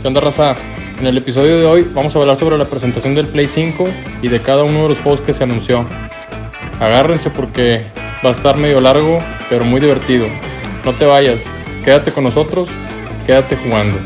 ¿Qué 0.00 0.08
onda, 0.08 0.20
raza? 0.20 0.54
En 1.00 1.06
el 1.06 1.18
episodio 1.18 1.58
de 1.58 1.66
hoy 1.66 1.90
vamos 1.92 2.14
a 2.16 2.18
hablar 2.18 2.38
sobre 2.38 2.56
la 2.56 2.64
presentación 2.64 3.14
del 3.14 3.26
Play 3.26 3.48
5 3.48 3.86
y 4.22 4.28
de 4.28 4.40
cada 4.40 4.64
uno 4.64 4.84
de 4.84 4.88
los 4.90 4.98
juegos 5.00 5.20
que 5.20 5.34
se 5.34 5.44
anunció. 5.44 5.86
Agárrense 6.80 7.30
porque 7.30 7.84
va 8.24 8.30
a 8.30 8.32
estar 8.32 8.56
medio 8.56 8.80
largo, 8.80 9.20
pero 9.50 9.64
muy 9.64 9.80
divertido. 9.80 10.26
No 10.84 10.92
te 10.92 11.04
vayas, 11.04 11.40
quédate 11.84 12.12
con 12.12 12.24
nosotros, 12.24 12.68
quédate 13.26 13.56
jugando. 13.56 13.98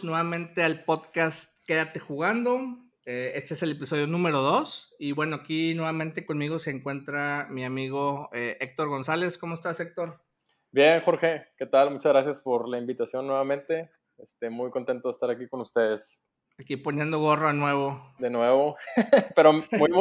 Bienvenidos 0.00 0.04
nuevamente 0.04 0.62
al 0.62 0.84
podcast 0.84 1.58
Quédate 1.66 2.00
jugando. 2.00 2.60
Eh, 3.04 3.32
este 3.34 3.54
es 3.54 3.62
el 3.62 3.72
episodio 3.72 4.06
número 4.06 4.40
2 4.40 4.96
y 4.98 5.12
bueno, 5.12 5.36
aquí 5.36 5.74
nuevamente 5.74 6.24
conmigo 6.24 6.58
se 6.58 6.70
encuentra 6.70 7.46
mi 7.50 7.64
amigo 7.64 8.28
eh, 8.32 8.56
Héctor 8.60 8.88
González. 8.88 9.36
¿Cómo 9.36 9.54
estás, 9.54 9.80
Héctor? 9.80 10.22
Bien, 10.70 11.00
Jorge, 11.02 11.48
¿qué 11.56 11.66
tal? 11.66 11.90
Muchas 11.90 12.12
gracias 12.12 12.40
por 12.40 12.68
la 12.68 12.78
invitación 12.78 13.26
nuevamente. 13.26 13.90
Este, 14.18 14.48
muy 14.48 14.70
contento 14.70 15.08
de 15.08 15.12
estar 15.12 15.30
aquí 15.30 15.48
con 15.48 15.60
ustedes. 15.60 16.24
Aquí 16.58 16.76
poniendo 16.76 17.18
gorro 17.18 17.52
nuevo. 17.52 18.14
De 18.18 18.30
nuevo, 18.30 18.76
pero 19.36 19.52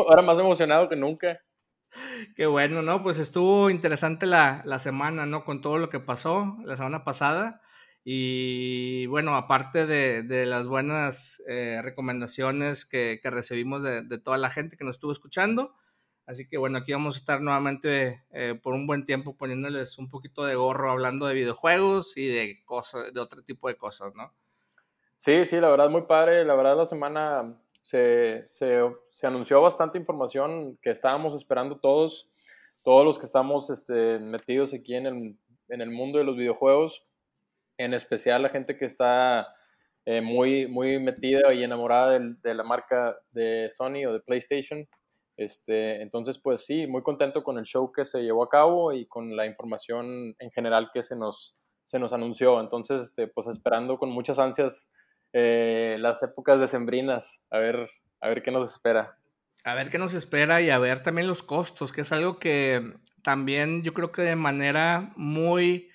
ahora 0.07 0.21
más 0.21 0.39
emocionado 0.39 0.87
que 0.87 0.95
nunca. 0.95 1.41
Qué 2.35 2.45
bueno, 2.45 2.81
¿no? 2.81 3.01
Pues 3.01 3.19
estuvo 3.19 3.69
interesante 3.69 4.25
la, 4.25 4.61
la 4.65 4.79
semana, 4.79 5.25
¿no? 5.25 5.43
Con 5.43 5.61
todo 5.61 5.77
lo 5.77 5.89
que 5.89 5.99
pasó 5.99 6.57
la 6.63 6.75
semana 6.75 7.03
pasada. 7.03 7.61
Y 8.03 9.05
bueno, 9.07 9.35
aparte 9.35 9.85
de, 9.85 10.45
las 10.45 10.65
buenas 10.67 11.43
eh, 11.47 11.79
recomendaciones 11.83 12.85
que, 12.85 13.19
recibimos 13.23 13.83
de, 13.83 14.17
toda 14.19 14.37
la 14.37 14.49
gente 14.49 14.77
que 14.77 14.85
nos 14.85 14.95
estuvo 14.95 15.11
escuchando, 15.11 15.75
así 16.25 16.47
que 16.47 16.57
bueno, 16.57 16.77
aquí 16.77 16.93
vamos 16.93 17.15
a 17.15 17.19
estar 17.19 17.41
nuevamente 17.41 18.23
eh, 18.31 18.57
por 18.61 18.73
un 18.73 18.87
buen 18.87 19.05
tiempo 19.05 19.35
poniéndoles 19.35 19.97
un 19.97 20.09
poquito 20.09 20.45
de 20.45 20.55
gorro 20.55 20.91
hablando 20.91 21.27
de 21.27 21.33
videojuegos 21.33 22.15
y 22.17 22.27
de 22.27 22.63
cosas, 22.65 23.13
de 23.13 23.19
otro 23.19 23.43
tipo 23.43 23.67
de 23.67 23.75
cosas, 23.75 24.15
¿no? 24.15 24.33
Sí, 25.15 25.43
sí, 25.43 25.59
la 25.59 25.67
verdad 25.69 25.89
muy 25.89 26.03
padre. 26.03 26.45
La 26.45 26.55
verdad 26.55 26.77
la 26.77 26.85
semana 26.85 27.61
se, 27.81 28.45
anunció 29.23 29.61
bastante 29.61 29.97
información 29.97 30.77
que 30.81 30.91
estábamos 30.91 31.33
esperando 31.33 31.77
todos, 31.77 32.31
todos 32.83 33.03
los 33.03 33.19
que 33.19 33.25
estamos 33.25 33.69
este, 33.69 34.17
metidos 34.19 34.73
aquí 34.73 34.95
en 34.95 35.05
el, 35.07 35.37
en 35.67 35.81
el 35.81 35.91
mundo 35.91 36.19
de 36.19 36.23
los 36.23 36.37
videojuegos 36.37 37.08
en 37.79 37.93
especial 37.93 38.43
la 38.43 38.49
gente 38.49 38.77
que 38.77 38.85
está 38.85 39.47
eh, 40.05 40.21
muy, 40.21 40.67
muy 40.67 40.99
metida 40.99 41.53
y 41.53 41.63
enamorada 41.63 42.19
de, 42.19 42.53
la 42.53 42.63
marca 42.63 43.17
de 43.31 43.69
Sony 43.69 44.05
o 44.05 44.13
de 44.13 44.19
PlayStation. 44.19 44.85
Este, 45.37 46.01
entonces, 46.01 46.37
pues 46.37 46.65
sí, 46.65 46.87
muy 46.87 47.01
contento 47.01 47.41
con 47.41 47.57
el 47.57 47.63
show 47.63 47.89
que 47.91 48.03
se 48.03 48.21
llevó 48.21 48.43
a 48.43 48.49
cabo 48.49 48.91
y 48.91 49.07
con 49.07 49.35
la 49.37 49.45
información 49.45 50.35
en 50.37 50.51
general 50.51 50.89
que 50.93 51.03
se 51.03 51.15
nos, 51.15 51.55
se 51.85 51.99
nos 51.99 52.11
anunció. 52.11 52.59
Entonces, 52.59 53.01
este, 53.01 53.27
pues 53.27 53.47
esperando 53.47 53.97
con 53.97 54.09
muchas 54.09 54.39
ansias 54.39 54.91
eh, 55.31 55.95
las 55.99 56.21
épocas 56.21 56.59
decembrinas, 56.59 57.45
a 57.49 57.59
ver, 57.59 57.89
a 58.19 58.27
ver 58.27 58.43
qué 58.43 58.51
nos 58.51 58.69
espera. 58.69 59.17
A 59.63 59.73
ver 59.73 59.89
qué 59.89 59.99
nos 59.99 60.13
espera 60.13 60.61
y 60.61 60.69
a 60.69 60.79
ver 60.79 61.01
también 61.01 61.27
los 61.27 61.43
costos, 61.43 61.93
que 61.93 62.01
es 62.01 62.11
algo 62.11 62.39
que 62.39 62.93
también 63.23 63.83
yo 63.83 63.93
creo 63.93 64.11
que 64.11 64.21
de 64.23 64.35
manera 64.35 65.13
muy 65.15 65.89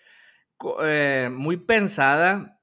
eh, 0.83 1.31
muy 1.33 1.57
pensada. 1.57 2.61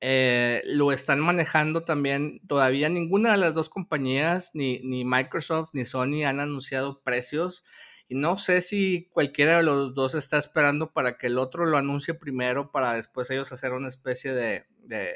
Eh, 0.00 0.62
lo 0.66 0.92
están 0.92 1.20
manejando 1.20 1.84
también. 1.84 2.40
Todavía 2.48 2.88
ninguna 2.88 3.32
de 3.32 3.38
las 3.38 3.54
dos 3.54 3.68
compañías, 3.68 4.52
ni, 4.54 4.80
ni 4.80 5.04
Microsoft 5.04 5.70
ni 5.74 5.84
Sony, 5.84 6.24
han 6.26 6.40
anunciado 6.40 7.02
precios. 7.02 7.64
Y 8.08 8.16
no 8.16 8.38
sé 8.38 8.62
si 8.62 9.08
cualquiera 9.12 9.58
de 9.58 9.62
los 9.62 9.94
dos 9.94 10.14
está 10.14 10.38
esperando 10.38 10.92
para 10.92 11.16
que 11.18 11.28
el 11.28 11.38
otro 11.38 11.64
lo 11.66 11.78
anuncie 11.78 12.14
primero 12.14 12.72
para 12.72 12.94
después 12.94 13.30
ellos 13.30 13.52
hacer 13.52 13.72
una 13.72 13.88
especie 13.88 14.34
de, 14.34 14.66
de, 14.78 15.12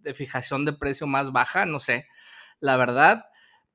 de 0.00 0.14
fijación 0.14 0.64
de 0.64 0.72
precio 0.72 1.06
más 1.06 1.30
baja. 1.32 1.66
No 1.66 1.78
sé, 1.80 2.08
la 2.60 2.76
verdad. 2.76 3.26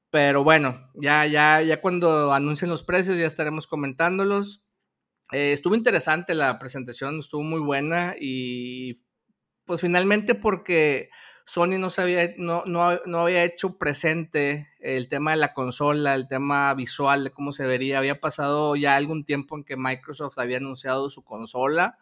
Pero 0.09 0.43
bueno, 0.43 0.89
ya, 0.95 1.25
ya, 1.25 1.61
ya 1.61 1.81
cuando 1.81 2.33
anuncien 2.33 2.69
los 2.69 2.83
precios 2.83 3.17
ya 3.17 3.27
estaremos 3.27 3.67
comentándolos. 3.67 4.64
Eh, 5.31 5.53
estuvo 5.53 5.75
interesante 5.75 6.35
la 6.35 6.59
presentación, 6.59 7.19
estuvo 7.19 7.43
muy 7.43 7.59
buena 7.59 8.15
y 8.19 9.01
pues 9.65 9.81
finalmente 9.81 10.35
porque 10.35 11.09
Sony 11.45 11.77
no, 11.79 11.89
sabía, 11.89 12.33
no, 12.37 12.63
no, 12.65 13.19
había 13.19 13.43
hecho 13.43 13.77
presente 13.77 14.69
el 14.79 15.07
tema 15.07 15.31
de 15.31 15.37
la 15.37 15.53
consola, 15.53 16.15
el 16.15 16.27
tema 16.27 16.73
visual 16.73 17.23
de 17.23 17.31
cómo 17.31 17.51
se 17.51 17.65
vería. 17.65 17.99
Había 17.99 18.19
pasado 18.19 18.75
ya 18.75 18.95
algún 18.95 19.25
tiempo 19.25 19.55
en 19.57 19.63
que 19.63 19.77
Microsoft 19.77 20.37
había 20.37 20.57
anunciado 20.57 21.09
su 21.09 21.23
consola 21.23 21.97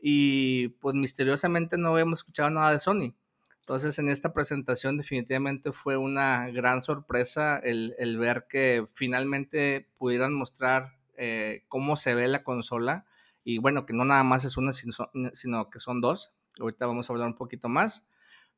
y 0.00 0.68
pues 0.80 0.94
misteriosamente 0.94 1.78
no 1.78 1.90
habíamos 1.90 2.20
escuchado 2.20 2.50
nada 2.50 2.72
de 2.72 2.78
Sony. 2.78 3.14
Entonces 3.60 3.98
en 3.98 4.10
esta 4.10 4.34
presentación 4.34 4.98
definitivamente 4.98 5.72
fue 5.72 5.96
una 5.96 6.50
gran 6.50 6.82
sorpresa 6.82 7.58
el, 7.58 7.94
el 7.98 8.18
ver 8.18 8.46
que 8.48 8.86
finalmente 8.92 9.88
pudieran 9.96 10.34
mostrar 10.34 10.92
eh, 11.16 11.64
cómo 11.68 11.96
se 11.96 12.14
ve 12.14 12.28
la 12.28 12.42
consola. 12.42 13.06
Y 13.44 13.58
bueno, 13.58 13.86
que 13.86 13.92
no 13.92 14.04
nada 14.04 14.24
más 14.24 14.44
es 14.44 14.56
una, 14.56 14.72
sino, 14.72 15.70
que 15.70 15.80
son 15.80 16.00
dos. 16.00 16.34
Ahorita 16.58 16.86
vamos 16.86 17.08
a 17.08 17.12
hablar 17.12 17.28
un 17.28 17.36
poquito 17.36 17.68
más. 17.68 18.08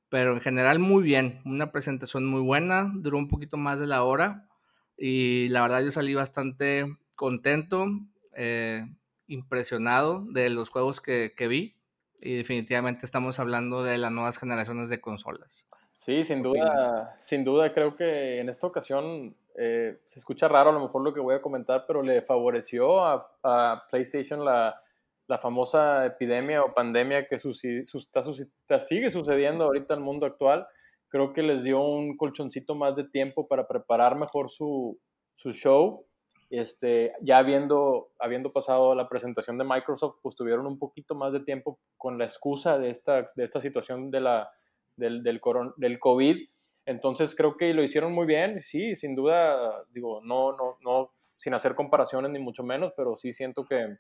Pero 0.09 0.34
en 0.34 0.41
general 0.41 0.78
muy 0.78 1.03
bien, 1.03 1.41
una 1.45 1.72
presentación 1.72 2.27
muy 2.27 2.41
buena, 2.41 2.93
duró 2.95 3.19
un 3.19 3.28
poquito 3.28 3.56
más 3.56 3.81
de 3.81 3.89
la 3.89 4.05
hora 4.05 4.49
y 4.97 5.49
la 5.49 5.62
verdad 5.62 5.83
yo 5.83 5.91
salí 5.91 6.15
bastante 6.15 6.97
contento, 7.16 7.87
eh, 8.34 8.87
impresionado 9.27 10.25
de 10.31 10.49
los 10.49 10.69
juegos 10.69 11.00
que, 11.00 11.34
que 11.37 11.49
vi 11.49 11.77
y 12.21 12.37
definitivamente 12.37 13.05
estamos 13.05 13.39
hablando 13.39 13.83
de 13.83 13.99
las 13.99 14.12
nuevas 14.12 14.39
generaciones 14.39 14.89
de 14.89 15.00
consolas. 15.00 15.66
Sí, 15.95 16.25
sin 16.25 16.43
duda, 16.43 17.15
sin 17.21 17.43
duda 17.43 17.72
creo 17.72 17.97
que 17.97 18.41
en 18.41 18.49
esta 18.49 18.66
ocasión 18.66 19.34
eh, 19.59 20.00
se 20.05 20.19
escucha 20.19 20.49
raro 20.49 20.69
a 20.71 20.72
lo 20.72 20.81
mejor 20.81 21.03
lo 21.03 21.15
que 21.15 21.21
voy 21.21 21.34
a 21.34 21.41
comentar, 21.41 21.84
pero 21.87 22.03
le 22.03 22.21
favoreció 22.22 23.05
a, 23.05 23.87
PlayStation 23.91 24.44
la, 24.44 24.83
famosa 25.41 26.06
epidemia 26.06 26.62
o 26.62 26.75
pandemia 26.75 27.27
que 27.27 27.39
sigue 27.39 29.11
sucediendo 29.11 29.65
ahorita 29.65 29.95
en 29.95 30.00
el 30.00 30.05
mundo 30.05 30.27
actual. 30.27 30.66
Creo 31.09 31.33
que 31.33 31.43
les 31.43 31.65
dio 31.65 31.81
un 31.81 32.16
colchoncito 32.16 32.75
más 32.75 32.95
de 32.97 33.05
tiempo 33.05 33.49
para 33.49 33.66
preparar 33.66 34.16
mejor 34.16 34.50
su, 34.50 34.99
show. 35.37 36.06
Este, 36.50 37.12
ya 37.22 37.39
habiendo, 37.39 38.11
habiendo 38.21 38.53
pasado 38.53 38.95
la 38.95 39.09
presentación 39.09 39.59
de 39.59 39.65
Microsoft, 39.65 40.19
pues 40.22 40.37
tuvieron 40.37 40.66
un 40.66 40.78
poquito 40.78 41.15
más 41.15 41.33
de 41.33 41.41
tiempo 41.41 41.81
con 41.97 42.19
la 42.19 42.25
excusa 42.25 42.78
de 42.78 42.91
esta, 42.91 43.25
de 43.34 43.45
esta 43.45 43.61
situación 43.61 44.11
de 44.11 44.21
la, 44.21 44.50
del, 44.97 45.22
del, 45.22 45.41
del 45.77 45.99
COVID 45.99 46.37
entonces 46.87 47.35
creo 47.35 47.57
que 47.57 47.75
lo 47.75 47.83
hicieron 47.83 48.13
muy 48.13 48.27
bien, 48.27 48.63
sí, 48.63 48.95
sin 48.95 49.17
duda, 49.17 49.85
digo, 49.93 50.21
no, 50.23 50.53
no, 50.53 50.79
no, 50.83 51.13
sin 51.37 51.53
hacer 51.53 51.75
comparaciones 51.75 52.31
ni 52.31 52.39
mucho 52.39 52.63
menos, 52.63 52.93
pero 52.97 53.17
sí 53.17 53.33
siento 53.33 53.65
que, 53.65 53.99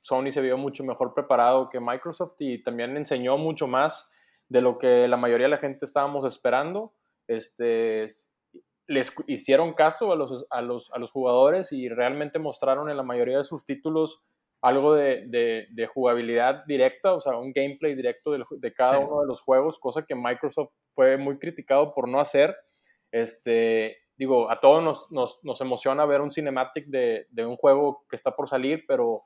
Sony 0.00 0.30
se 0.30 0.40
vio 0.40 0.56
mucho 0.56 0.84
mejor 0.84 1.12
preparado 1.12 1.68
que 1.68 1.80
Microsoft 1.80 2.34
y 2.38 2.62
también 2.62 2.96
enseñó 2.96 3.36
mucho 3.36 3.66
más 3.66 4.12
de 4.48 4.60
lo 4.60 4.78
que 4.78 5.08
la 5.08 5.16
mayoría 5.16 5.46
de 5.46 5.50
la 5.50 5.58
gente 5.58 5.86
estábamos 5.86 6.24
esperando. 6.24 6.92
Este, 7.26 8.06
les 8.86 9.12
hicieron 9.26 9.72
caso 9.72 10.12
a 10.12 10.16
los, 10.16 10.46
a 10.50 10.60
los, 10.60 10.92
a 10.92 10.98
los 10.98 11.10
jugadores 11.10 11.72
y 11.72 11.88
realmente 11.88 12.38
mostraron 12.38 12.90
en 12.90 12.96
la 12.96 13.02
mayoría 13.02 13.38
de 13.38 13.44
sus 13.44 13.64
títulos 13.64 14.22
algo 14.64 14.94
de, 14.94 15.26
de, 15.70 15.86
jugabilidad 15.86 16.64
directa, 16.64 17.12
o 17.12 17.20
sea, 17.20 17.36
un 17.36 17.52
gameplay 17.52 17.94
directo 17.94 18.32
de, 18.32 18.42
de 18.50 18.72
cada 18.72 18.98
uno 18.98 19.20
de 19.20 19.26
los 19.26 19.42
juegos, 19.42 19.78
cosa 19.78 20.06
que 20.06 20.14
Microsoft 20.14 20.72
fue 20.92 21.18
muy 21.18 21.38
criticado 21.38 21.92
por 21.92 22.08
no 22.08 22.18
hacer. 22.18 22.56
Este, 23.12 23.98
digo, 24.16 24.50
a 24.50 24.60
todos 24.60 24.82
nos, 24.82 25.12
nos, 25.12 25.44
nos 25.44 25.60
emociona 25.60 26.06
ver 26.06 26.22
un 26.22 26.30
cinematic 26.30 26.86
de, 26.86 27.26
de, 27.28 27.44
un 27.44 27.56
juego 27.56 28.06
que 28.08 28.16
está 28.16 28.34
por 28.34 28.48
salir, 28.48 28.84
pero 28.88 29.24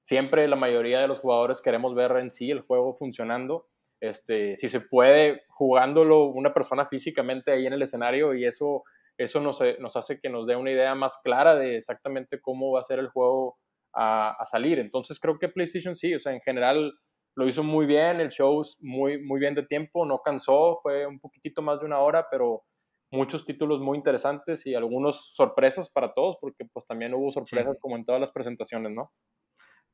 siempre 0.00 0.48
la 0.48 0.56
mayoría 0.56 1.00
de 1.00 1.08
los 1.08 1.18
jugadores 1.18 1.60
queremos 1.60 1.94
ver 1.94 2.12
en 2.12 2.30
sí 2.30 2.50
el 2.50 2.60
juego 2.60 2.94
funcionando. 2.94 3.68
Este, 4.00 4.56
si 4.56 4.68
se 4.68 4.80
puede, 4.80 5.42
jugándolo 5.48 6.24
una 6.24 6.54
persona 6.54 6.86
físicamente 6.86 7.52
ahí 7.52 7.66
en 7.66 7.74
el 7.74 7.82
escenario 7.82 8.32
y 8.32 8.46
eso, 8.46 8.84
eso 9.18 9.40
nos, 9.40 9.60
nos 9.78 9.94
hace 9.96 10.18
que 10.20 10.30
nos 10.30 10.46
dé 10.46 10.56
una 10.56 10.70
idea 10.70 10.94
más 10.94 11.20
clara 11.22 11.54
de 11.54 11.76
exactamente 11.76 12.40
cómo 12.40 12.72
va 12.72 12.80
a 12.80 12.84
ser 12.84 12.98
el 12.98 13.08
juego 13.08 13.58
a, 13.92 14.36
salir. 14.44 14.78
Entonces 14.78 15.18
creo 15.20 15.38
que 15.38 15.48
PlayStation 15.48 15.94
sí, 15.94 16.14
o 16.14 16.20
sea, 16.20 16.32
en 16.32 16.40
general 16.40 16.94
lo 17.36 17.48
hizo 17.48 17.62
muy 17.62 17.86
bien, 17.86 18.20
el 18.20 18.30
show 18.30 18.62
muy, 18.80 19.22
muy 19.22 19.40
bien 19.40 19.54
de 19.54 19.64
tiempo, 19.64 20.04
no 20.04 20.20
cansó, 20.22 20.80
fue 20.82 21.06
un 21.06 21.20
poquitito 21.20 21.62
más 21.62 21.80
de 21.80 21.86
una 21.86 21.98
hora, 21.98 22.26
pero 22.30 22.64
muchos 23.10 23.44
títulos 23.44 23.80
muy 23.80 23.96
interesantes 23.96 24.66
y 24.66 24.74
algunos 24.74 25.32
sorpresas 25.34 25.90
para 25.90 26.12
todos, 26.12 26.36
porque 26.40 26.64
pues 26.72 26.86
también 26.86 27.14
hubo 27.14 27.30
sorpresas 27.30 27.76
como 27.80 27.96
en 27.96 28.04
todas 28.04 28.20
las 28.20 28.30
presentaciones, 28.30 28.92
¿no? 28.92 29.12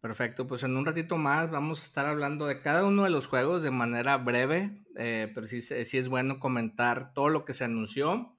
Perfecto, 0.00 0.46
pues 0.46 0.62
en 0.62 0.76
un 0.76 0.84
ratito 0.84 1.16
más 1.16 1.50
vamos 1.50 1.80
a 1.80 1.84
estar 1.84 2.06
hablando 2.06 2.46
de 2.46 2.60
cada 2.60 2.84
uno 2.84 3.04
de 3.04 3.10
los 3.10 3.26
juegos 3.26 3.62
de 3.62 3.70
manera 3.70 4.18
breve, 4.18 4.84
eh, 4.96 5.30
pero 5.34 5.46
sí, 5.46 5.62
sí, 5.62 5.98
es 5.98 6.08
bueno 6.08 6.38
comentar 6.38 7.12
todo 7.14 7.28
lo 7.28 7.44
que 7.44 7.54
se 7.54 7.64
anunció. 7.64 8.36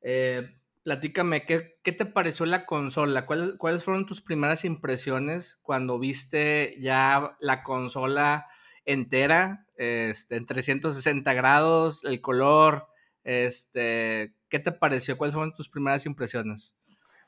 Eh, 0.00 0.48
platícame, 0.84 1.44
¿qué, 1.46 1.78
¿qué, 1.82 1.92
te 1.92 2.06
pareció 2.06 2.46
la 2.46 2.66
consola? 2.66 3.26
¿Cuáles 3.26 3.82
fueron 3.82 4.06
tus 4.06 4.20
primeras 4.20 4.64
impresiones 4.64 5.58
cuando 5.62 5.98
viste 5.98 6.76
ya 6.78 7.36
la 7.40 7.62
consola 7.62 8.46
entera, 8.84 9.66
este, 9.76 10.36
en 10.36 10.46
360 10.46 11.32
grados, 11.32 12.04
el 12.04 12.20
color? 12.20 12.86
Este, 13.24 14.34
¿Qué 14.48 14.58
te 14.58 14.72
pareció? 14.72 15.16
¿Cuáles 15.16 15.34
fueron 15.34 15.54
tus 15.54 15.68
primeras 15.68 16.06
impresiones? 16.06 16.76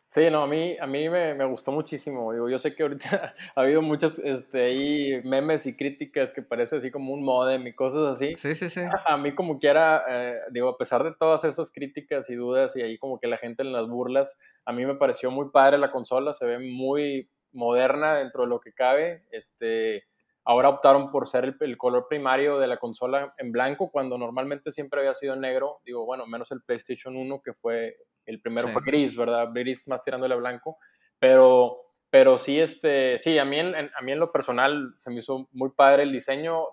Sí, 0.09 0.31
no, 0.31 0.43
a 0.43 0.47
mí, 0.47 0.77
a 0.79 0.87
mí 0.87 1.09
me, 1.09 1.35
me, 1.35 1.45
gustó 1.47 1.73
muchísimo. 1.73 2.33
Digo, 2.33 2.49
yo 2.49 2.59
sé 2.59 2.77
que 2.77 2.85
ahorita 2.85 3.35
ha 3.57 3.61
habido 3.61 3.83
muchas 3.83 4.21
este, 4.21 4.63
ahí 4.63 5.21
memes 5.25 5.67
y 5.67 5.77
críticas 5.77 6.33
que 6.33 6.43
parece 6.43 6.77
así 6.77 6.93
como 6.93 7.13
un 7.13 7.25
modem 7.25 7.67
y 7.67 7.75
cosas 7.75 8.15
así. 8.15 8.35
Sí, 8.37 8.55
sí, 8.55 8.71
sí. 8.71 8.83
A 9.05 9.17
mí 9.17 9.35
como 9.35 9.59
quiera, 9.59 10.05
eh, 10.09 10.39
digo, 10.53 10.69
a 10.69 10.79
pesar 10.79 11.03
de 11.03 11.13
todas 11.19 11.43
esas 11.45 11.73
críticas 11.73 12.31
y 12.31 12.37
dudas 12.37 12.77
y 12.77 12.83
ahí 12.83 12.99
como 12.99 13.19
que 13.19 13.27
la 13.27 13.37
gente 13.37 13.65
en 13.65 13.73
las 13.73 13.89
burlas, 13.89 14.39
a 14.65 14.73
mí 14.73 14.87
me 14.87 14.95
pareció 14.95 15.33
muy 15.33 15.51
padre 15.51 15.77
la 15.77 15.91
consola, 15.91 16.33
se 16.33 16.47
ve 16.47 16.61
muy 16.61 17.29
moderna 17.53 18.15
dentro 18.15 18.45
de 18.45 18.49
lo 18.49 18.61
que 18.61 18.73
cabe. 18.73 19.25
Este, 19.33 20.05
ahora 20.47 20.69
optaron 20.69 21.11
por 21.11 21.27
ser 21.27 21.45
el, 21.45 21.57
el 21.61 21.77
color 21.77 22.07
primario 22.09 22.59
de 22.59 22.69
la 22.69 22.79
consola 22.79 23.35
en 23.37 23.53
blanco, 23.53 23.91
cuando 23.91 24.17
normalmente 24.17 24.73
siempre 24.73 25.01
había 25.01 25.15
sido 25.15 25.37
negro. 25.37 25.81
Digo, 25.85 26.07
bueno, 26.07 26.27
menos 26.27 26.51
el 26.53 26.63
PlayStation 26.63 27.17
1 27.17 27.43
que 27.45 27.53
fue 27.53 27.97
el 28.27 28.41
primero 28.41 28.69
fue 28.69 28.83
gris, 28.85 29.17
¿verdad? 29.17 29.51
Gris 29.53 29.87
más 29.89 30.03
tirándole 30.03 30.35
a 30.35 30.39
blanco. 30.39 30.79
Pero, 31.19 31.83
pero 32.11 32.39
sí, 32.39 32.61
este, 32.61 33.19
sí, 33.19 33.39
a 33.39 33.45
mí, 33.45 33.59
en, 33.59 33.75
a 33.75 34.03
mí 34.03 34.13
en 34.13 34.19
lo 34.21 34.33
personal 34.33 34.95
se 34.99 35.11
me 35.11 35.19
hizo 35.19 35.49
muy 35.53 35.71
padre 35.71 36.05
el 36.05 36.13
diseño. 36.13 36.67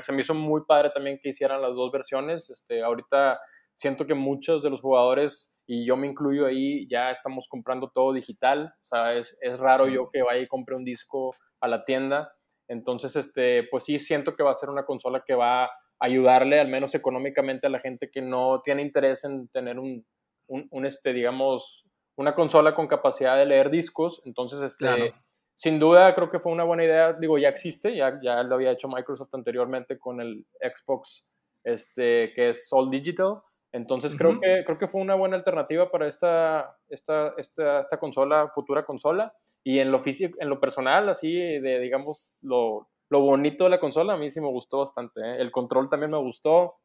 se 0.00 0.12
me 0.12 0.22
hizo 0.22 0.34
muy 0.34 0.62
padre 0.66 0.90
también 0.90 1.18
que 1.22 1.30
hicieran 1.30 1.62
las 1.62 1.74
dos 1.74 1.92
versiones. 1.92 2.50
Este, 2.50 2.82
ahorita 2.82 3.40
siento 3.72 4.06
que 4.06 4.14
muchos 4.14 4.62
de 4.62 4.70
los 4.70 4.80
jugadores, 4.80 5.54
y 5.66 5.86
yo 5.86 5.96
me 5.96 6.06
incluyo 6.06 6.46
ahí, 6.46 6.88
ya 6.88 7.10
estamos 7.10 7.48
comprando 7.48 7.90
todo 7.90 8.12
digital. 8.12 8.74
O 8.82 8.84
sea, 8.84 9.14
es, 9.14 9.36
es 9.40 9.58
raro 9.58 9.88
yo 9.88 10.10
que 10.10 10.22
vaya 10.22 10.40
y 10.40 10.48
compre 10.48 10.74
un 10.74 10.84
disco 10.84 11.34
a 11.60 11.68
la 11.68 11.84
tienda. 11.84 12.32
Entonces, 12.70 13.16
este, 13.16 13.64
pues 13.64 13.82
sí, 13.82 13.98
siento 13.98 14.36
que 14.36 14.44
va 14.44 14.52
a 14.52 14.54
ser 14.54 14.70
una 14.70 14.84
consola 14.84 15.24
que 15.26 15.34
va 15.34 15.64
a 15.64 15.70
ayudarle, 15.98 16.60
al 16.60 16.68
menos 16.68 16.94
económicamente, 16.94 17.66
a 17.66 17.70
la 17.70 17.80
gente 17.80 18.12
que 18.12 18.22
no 18.22 18.62
tiene 18.62 18.82
interés 18.82 19.24
en 19.24 19.48
tener 19.48 19.80
un, 19.80 20.06
un, 20.46 20.86
este, 20.86 21.12
digamos, 21.12 21.84
una 22.14 22.32
consola 22.32 22.76
con 22.76 22.86
capacidad 22.86 23.36
de 23.36 23.46
leer 23.46 23.70
discos. 23.70 24.22
Entonces, 24.24 24.60
este, 24.62 25.12
sin 25.56 25.80
duda 25.80 26.14
creo 26.14 26.30
que 26.30 26.38
fue 26.38 26.52
una 26.52 26.62
buena 26.62 26.84
idea. 26.84 27.12
Digo, 27.12 27.38
ya 27.38 27.48
existe, 27.48 27.96
ya, 27.96 28.20
ya 28.22 28.40
lo 28.44 28.54
había 28.54 28.70
hecho 28.70 28.86
Microsoft 28.86 29.34
anteriormente 29.34 29.98
con 29.98 30.20
el 30.20 30.46
Xbox, 30.60 31.26
este, 31.64 32.32
que 32.34 32.50
es 32.50 32.68
All 32.70 32.88
Digital. 32.88 33.40
Entonces 33.72 34.16
creo, 34.16 34.38
que, 34.38 34.62
creo 34.64 34.78
que 34.78 34.86
fue 34.86 35.00
una 35.00 35.16
buena 35.16 35.36
alternativa 35.36 35.90
para 35.90 36.06
esta, 36.06 36.76
esta, 36.88 37.34
esta, 37.36 37.80
esta 37.80 37.98
consola, 37.98 38.48
futura 38.54 38.84
consola. 38.84 39.34
Y 39.62 39.78
en 39.78 39.92
lo 39.92 40.00
físico, 40.00 40.36
en 40.40 40.48
lo 40.48 40.60
personal, 40.60 41.08
así 41.08 41.32
de, 41.34 41.80
digamos, 41.80 42.32
lo, 42.40 42.88
lo 43.10 43.20
bonito 43.20 43.64
de 43.64 43.70
la 43.70 43.80
consola, 43.80 44.14
a 44.14 44.16
mí 44.16 44.30
sí 44.30 44.40
me 44.40 44.48
gustó 44.48 44.78
bastante. 44.78 45.20
¿eh? 45.20 45.36
El 45.38 45.50
control 45.50 45.88
también 45.88 46.10
me 46.10 46.18
gustó. 46.18 46.76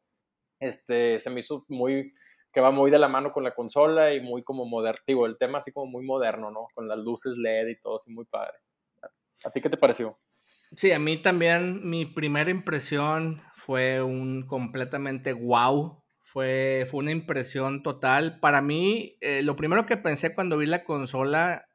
Este, 0.58 1.18
se 1.18 1.30
me 1.30 1.40
hizo 1.40 1.64
muy, 1.68 2.12
que 2.52 2.60
va 2.60 2.70
muy 2.70 2.90
de 2.90 2.98
la 2.98 3.08
mano 3.08 3.32
con 3.32 3.44
la 3.44 3.54
consola 3.54 4.14
y 4.14 4.20
muy 4.20 4.42
como 4.42 4.64
moderno, 4.64 5.26
el 5.26 5.36
tema 5.38 5.58
así 5.58 5.72
como 5.72 5.86
muy 5.86 6.04
moderno, 6.04 6.50
¿no? 6.50 6.68
Con 6.74 6.88
las 6.88 6.98
luces 6.98 7.36
LED 7.36 7.68
y 7.68 7.80
todo 7.80 7.96
así 7.96 8.10
muy 8.10 8.24
padre. 8.24 8.58
¿A 9.44 9.50
ti 9.50 9.60
qué 9.60 9.68
te 9.68 9.76
pareció? 9.76 10.18
Sí, 10.72 10.90
a 10.90 10.98
mí 10.98 11.16
también 11.18 11.88
mi 11.88 12.06
primera 12.06 12.50
impresión 12.50 13.40
fue 13.54 14.02
un 14.02 14.46
completamente 14.46 15.32
wow. 15.32 16.02
Fue, 16.22 16.86
fue 16.90 17.00
una 17.00 17.12
impresión 17.12 17.82
total. 17.82 18.40
Para 18.40 18.60
mí, 18.60 19.16
eh, 19.20 19.42
lo 19.42 19.56
primero 19.56 19.86
que 19.86 19.96
pensé 19.96 20.34
cuando 20.34 20.58
vi 20.58 20.66
la 20.66 20.84
consola 20.84 21.66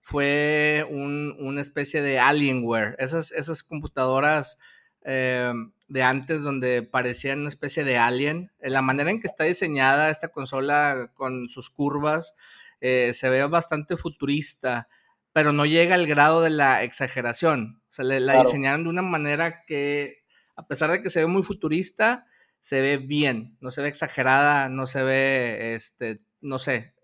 fue 0.00 0.86
un, 0.90 1.36
una 1.38 1.60
especie 1.60 2.02
de 2.02 2.18
Alienware. 2.18 2.96
Esas, 2.98 3.32
esas 3.32 3.62
computadoras 3.62 4.58
eh, 5.02 5.52
de 5.88 6.02
antes 6.02 6.42
donde 6.42 6.82
parecía 6.82 7.34
una 7.34 7.48
especie 7.48 7.84
de 7.84 7.98
alien. 7.98 8.52
Eh, 8.60 8.70
la 8.70 8.82
manera 8.82 9.10
en 9.10 9.20
que 9.20 9.26
está 9.26 9.44
diseñada 9.44 10.10
esta 10.10 10.28
consola 10.28 11.10
con 11.14 11.48
sus 11.48 11.70
curvas 11.70 12.36
eh, 12.80 13.12
se 13.14 13.28
ve 13.28 13.44
bastante 13.46 13.96
futurista, 13.96 14.88
pero 15.32 15.52
no 15.52 15.66
llega 15.66 15.94
al 15.94 16.06
grado 16.06 16.42
de 16.42 16.50
la 16.50 16.82
exageración. 16.82 17.82
O 17.88 17.92
sea, 17.92 18.04
la 18.04 18.40
diseñaron 18.40 18.84
de 18.84 18.90
una 18.90 19.02
manera 19.02 19.64
que, 19.64 20.24
a 20.54 20.66
pesar 20.66 20.90
de 20.90 21.02
que 21.02 21.10
se 21.10 21.20
ve 21.20 21.26
muy 21.26 21.42
futurista, 21.42 22.26
se 22.60 22.80
ve 22.82 22.98
bien, 22.98 23.56
no 23.60 23.70
se 23.70 23.82
ve 23.82 23.88
exagerada, 23.88 24.68
no 24.68 24.86
se 24.86 25.02
ve, 25.02 25.74
este, 25.74 26.20
no 26.40 26.58
sé, 26.58 26.94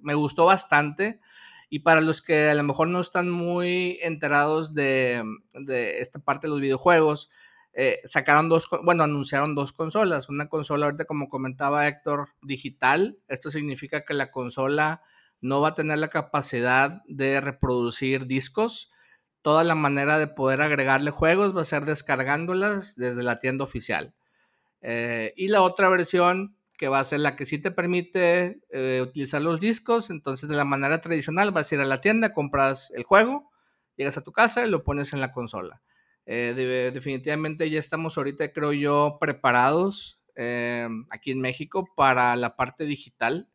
me 0.00 0.14
gustó 0.14 0.46
bastante. 0.46 1.20
Y 1.74 1.78
para 1.78 2.02
los 2.02 2.20
que 2.20 2.50
a 2.50 2.54
lo 2.54 2.62
mejor 2.64 2.88
no 2.88 3.00
están 3.00 3.30
muy 3.30 3.98
enterados 4.02 4.74
de, 4.74 5.24
esta 5.98 6.18
parte 6.18 6.46
de 6.46 6.50
los 6.50 6.60
videojuegos, 6.60 7.30
eh, 7.72 8.02
sacaron 8.04 8.50
dos, 8.50 8.68
bueno, 8.82 9.04
anunciaron 9.04 9.54
dos 9.54 9.72
consolas. 9.72 10.28
Una 10.28 10.50
consola, 10.50 10.84
ahorita 10.84 11.06
como 11.06 11.30
comentaba 11.30 11.88
Héctor, 11.88 12.28
digital. 12.42 13.16
Esto 13.26 13.50
significa 13.50 14.04
que 14.04 14.12
la 14.12 14.30
consola 14.30 15.00
no 15.40 15.62
va 15.62 15.68
a 15.68 15.74
tener 15.74 15.98
la 15.98 16.10
capacidad 16.10 17.00
de 17.06 17.40
reproducir 17.40 18.26
discos. 18.26 18.92
Toda 19.40 19.64
la 19.64 19.74
manera 19.74 20.18
de 20.18 20.26
poder 20.26 20.60
agregarle 20.60 21.10
juegos 21.10 21.56
va 21.56 21.62
a 21.62 21.64
ser 21.64 21.86
descargándolas 21.86 22.96
desde 22.96 23.22
la 23.22 23.38
tienda 23.38 23.64
oficial. 23.64 24.14
Eh, 24.82 25.32
y 25.38 25.48
la 25.48 25.62
otra 25.62 25.88
versión 25.88 26.54
que 26.82 26.88
va 26.88 26.98
a 26.98 27.04
ser 27.04 27.20
la 27.20 27.36
que 27.36 27.46
sí 27.46 27.60
te 27.60 27.70
permite 27.70 28.60
eh, 28.70 29.00
utilizar 29.00 29.40
los 29.40 29.60
discos. 29.60 30.10
Entonces, 30.10 30.48
de 30.48 30.56
la 30.56 30.64
manera 30.64 31.00
tradicional, 31.00 31.52
vas 31.52 31.70
a 31.70 31.76
ir 31.76 31.80
a 31.80 31.84
la 31.84 32.00
tienda, 32.00 32.32
compras 32.32 32.90
el 32.96 33.04
juego, 33.04 33.52
llegas 33.94 34.18
a 34.18 34.24
tu 34.24 34.32
casa 34.32 34.66
y 34.66 34.68
lo 34.68 34.82
pones 34.82 35.12
en 35.12 35.20
la 35.20 35.30
consola. 35.30 35.80
Eh, 36.26 36.90
definitivamente 36.92 37.70
ya 37.70 37.78
estamos 37.78 38.18
ahorita, 38.18 38.52
creo 38.52 38.72
yo, 38.72 39.18
preparados 39.20 40.20
eh, 40.34 40.88
aquí 41.10 41.30
en 41.30 41.40
México 41.40 41.86
para 41.94 42.34
la 42.34 42.56
parte 42.56 42.84
digital. 42.84 43.48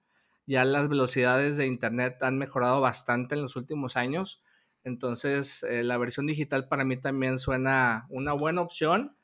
Ya 0.45 0.63
las 0.63 0.87
velocidades 0.87 1.57
de 1.57 1.67
Internet 1.67 2.19
han 2.21 2.37
mejorado 2.37 2.79
bastante 2.79 3.35
en 3.35 3.41
los 3.41 3.57
últimos 3.57 3.97
años. 3.97 4.41
Entonces, 4.85 5.65
la 5.69 5.97
versión 5.97 6.27
digital 6.27 6.69
para 6.69 6.85
mí 6.85 6.95
también 6.95 7.39
suena 7.39 8.07
una 8.09 8.31
buena 8.31 8.61
opción. 8.61 9.17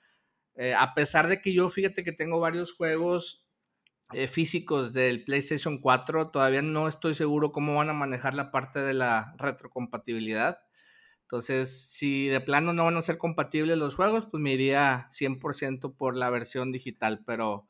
a 0.78 0.94
pesar 0.94 1.30
de 1.30 1.42
que 1.42 1.54
yo, 1.54 1.70
fíjate 1.70 2.04
que 2.04 2.12
tengo 2.12 2.42
varios 2.42 2.74
juegos 2.74 3.43
eh, 4.12 4.28
físicos 4.28 4.94
del 4.94 5.24
PlayStation 5.24 5.80
4, 5.80 6.30
todavía 6.30 6.62
no 6.62 6.88
estoy 6.88 7.16
seguro 7.16 7.52
cómo 7.52 7.76
van 7.76 7.90
a 7.90 7.94
manejar 7.94 8.34
la 8.34 8.52
parte 8.52 8.80
de 8.82 8.94
la 8.94 9.34
retrocompatibilidad. 9.38 10.60
Entonces, 11.22 11.92
si 11.92 12.28
de 12.28 12.42
plano 12.42 12.74
no 12.74 12.86
van 12.86 12.98
a 12.98 13.02
ser 13.02 13.18
compatibles 13.18 13.78
los 13.78 13.96
juegos, 13.96 14.28
pues 14.28 14.42
me 14.42 14.54
iría 14.54 15.08
100% 15.10 15.96
por 15.96 16.16
la 16.16 16.30
versión 16.30 16.72
digital, 16.72 17.24
pero 17.26 17.68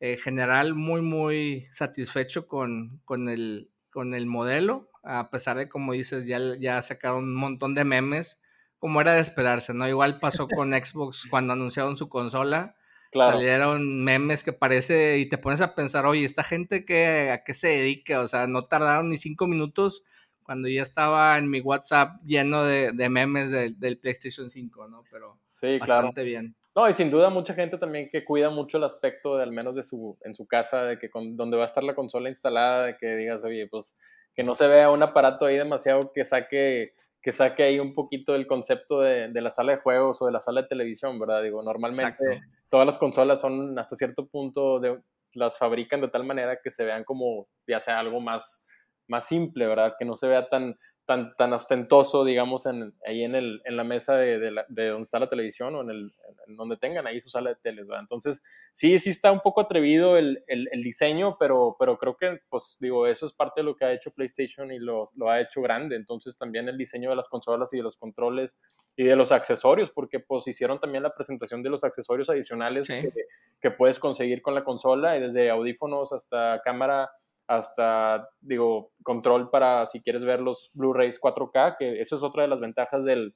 en 0.00 0.18
general 0.18 0.74
muy, 0.74 1.00
muy 1.00 1.66
satisfecho 1.70 2.46
con, 2.46 3.00
con, 3.04 3.28
el, 3.28 3.70
con 3.90 4.12
el 4.12 4.26
modelo, 4.26 4.90
a 5.02 5.30
pesar 5.30 5.56
de, 5.56 5.68
como 5.68 5.92
dices, 5.92 6.26
ya, 6.26 6.38
ya 6.58 6.82
sacaron 6.82 7.24
un 7.24 7.34
montón 7.34 7.74
de 7.74 7.84
memes, 7.84 8.42
como 8.78 9.00
era 9.00 9.14
de 9.14 9.20
esperarse, 9.20 9.72
¿no? 9.72 9.88
Igual 9.88 10.18
pasó 10.18 10.48
con 10.48 10.72
Xbox 10.84 11.26
cuando 11.30 11.52
anunciaron 11.52 11.96
su 11.96 12.08
consola 12.08 12.76
Salieron 13.12 14.04
memes 14.04 14.44
que 14.44 14.52
parece 14.52 15.18
y 15.18 15.26
te 15.28 15.38
pones 15.38 15.60
a 15.60 15.74
pensar, 15.74 16.06
oye, 16.06 16.24
esta 16.24 16.44
gente 16.44 16.84
que, 16.84 17.30
a 17.30 17.44
qué 17.44 17.54
se 17.54 17.68
dedica, 17.68 18.20
o 18.20 18.28
sea, 18.28 18.46
no 18.46 18.66
tardaron 18.66 19.08
ni 19.08 19.16
cinco 19.16 19.46
minutos 19.46 20.04
cuando 20.42 20.68
ya 20.68 20.82
estaba 20.82 21.38
en 21.38 21.48
mi 21.48 21.60
WhatsApp 21.60 22.20
lleno 22.24 22.64
de, 22.64 22.92
memes 23.08 23.50
del 23.50 23.98
PlayStation 23.98 24.50
5, 24.50 24.88
¿no? 24.88 25.04
Pero 25.10 25.38
sí, 25.44 25.78
bastante 25.78 26.22
bien. 26.22 26.56
No, 26.74 26.88
y 26.88 26.94
sin 26.94 27.10
duda 27.10 27.30
mucha 27.30 27.54
gente 27.54 27.78
también 27.78 28.08
que 28.10 28.24
cuida 28.24 28.48
mucho 28.50 28.78
el 28.78 28.84
aspecto 28.84 29.36
de 29.36 29.42
al 29.42 29.52
menos 29.52 29.74
de 29.74 29.82
su, 29.82 30.16
en 30.24 30.34
su 30.34 30.46
casa, 30.46 30.84
de 30.84 30.98
que 30.98 31.10
con, 31.10 31.36
donde 31.36 31.56
va 31.56 31.64
a 31.64 31.66
estar 31.66 31.82
la 31.82 31.94
consola 31.94 32.28
instalada, 32.28 32.86
de 32.86 32.96
que 32.96 33.16
digas, 33.16 33.42
oye, 33.44 33.66
pues 33.66 33.96
que 34.34 34.44
no 34.44 34.54
se 34.54 34.68
vea 34.68 34.90
un 34.90 35.02
aparato 35.02 35.46
ahí 35.46 35.56
demasiado 35.56 36.12
que 36.12 36.24
saque 36.24 36.94
que 37.22 37.32
saque 37.32 37.62
ahí 37.62 37.78
un 37.78 37.94
poquito 37.94 38.34
el 38.34 38.46
concepto 38.46 39.00
de, 39.00 39.28
de, 39.28 39.40
la 39.40 39.50
sala 39.50 39.72
de 39.72 39.78
juegos 39.78 40.22
o 40.22 40.26
de 40.26 40.32
la 40.32 40.40
sala 40.40 40.62
de 40.62 40.68
televisión, 40.68 41.18
¿verdad? 41.18 41.42
Digo, 41.42 41.62
normalmente 41.62 42.42
todas 42.68 42.86
las 42.86 42.98
consolas 42.98 43.40
son 43.40 43.78
hasta 43.78 43.96
cierto 43.96 44.26
punto, 44.26 44.80
de, 44.80 44.98
las 45.32 45.58
fabrican 45.58 46.00
de 46.00 46.08
tal 46.08 46.24
manera 46.24 46.58
que 46.62 46.70
se 46.70 46.84
vean 46.84 47.04
como 47.04 47.48
ya 47.66 47.78
sea 47.78 47.98
algo 47.98 48.20
más, 48.20 48.66
más 49.06 49.26
simple, 49.26 49.66
¿verdad? 49.66 49.94
Que 49.98 50.04
no 50.04 50.14
se 50.14 50.28
vea 50.28 50.48
tan, 50.48 50.76
tan, 51.10 51.34
tan 51.34 51.52
ostentoso, 51.52 52.24
digamos, 52.24 52.66
en, 52.66 52.94
ahí 53.04 53.24
en, 53.24 53.34
el, 53.34 53.60
en 53.64 53.76
la 53.76 53.82
mesa 53.82 54.16
de, 54.16 54.38
de, 54.38 54.86
donde 54.86 55.02
está 55.02 55.18
la 55.18 55.28
televisión 55.28 55.74
o 55.74 55.80
en, 55.80 55.90
el, 55.90 56.14
donde 56.46 56.76
tengan 56.76 57.04
ahí 57.08 57.20
su 57.20 57.28
sala 57.28 57.50
de 57.50 57.56
tele, 57.56 57.82
¿verdad? 57.82 58.02
Entonces, 58.02 58.44
sí, 58.70 58.96
sí 59.00 59.10
está 59.10 59.32
un 59.32 59.40
poco 59.40 59.60
atrevido 59.60 60.16
el, 60.16 60.44
el, 60.46 60.68
el, 60.70 60.84
diseño, 60.84 61.36
pero, 61.36 61.74
pero 61.80 61.98
creo 61.98 62.16
que, 62.16 62.38
pues, 62.48 62.76
digo, 62.78 63.08
eso 63.08 63.26
es 63.26 63.32
parte 63.32 63.60
de 63.60 63.64
lo 63.64 63.74
que 63.74 63.86
ha 63.86 63.92
hecho 63.92 64.12
PlayStation 64.12 64.70
y 64.70 64.78
lo, 64.78 65.10
lo, 65.16 65.28
ha 65.28 65.40
hecho 65.40 65.60
grande. 65.60 65.96
Entonces, 65.96 66.38
también 66.38 66.68
el 66.68 66.78
diseño 66.78 67.10
de 67.10 67.16
las 67.16 67.28
consolas 67.28 67.74
y 67.74 67.78
de 67.78 67.82
los 67.82 67.98
controles 67.98 68.56
y 68.94 69.02
de 69.02 69.16
los 69.16 69.32
accesorios, 69.32 69.90
porque, 69.90 70.20
pues, 70.20 70.46
hicieron 70.46 70.78
también 70.78 71.02
la 71.02 71.12
presentación 71.12 71.60
de 71.64 71.70
los 71.70 71.82
accesorios 71.82 72.30
adicionales 72.30 72.86
que, 72.86 73.12
que 73.60 73.70
puedes 73.72 73.98
conseguir 73.98 74.42
con 74.42 74.54
la 74.54 74.62
consola, 74.62 75.16
y 75.16 75.20
desde 75.22 75.50
audífonos 75.50 76.12
hasta 76.12 76.62
cámara 76.64 77.10
hasta, 77.50 78.30
digo, 78.40 78.92
control 79.02 79.50
para 79.50 79.84
si 79.86 80.00
quieres 80.00 80.24
ver 80.24 80.38
los 80.38 80.70
Blu-rays 80.72 81.20
4K, 81.20 81.74
que 81.80 82.00
eso 82.00 82.14
es 82.14 82.22
otra 82.22 82.42
de 82.42 82.48
las 82.48 82.60
ventajas 82.60 83.04
del, 83.04 83.34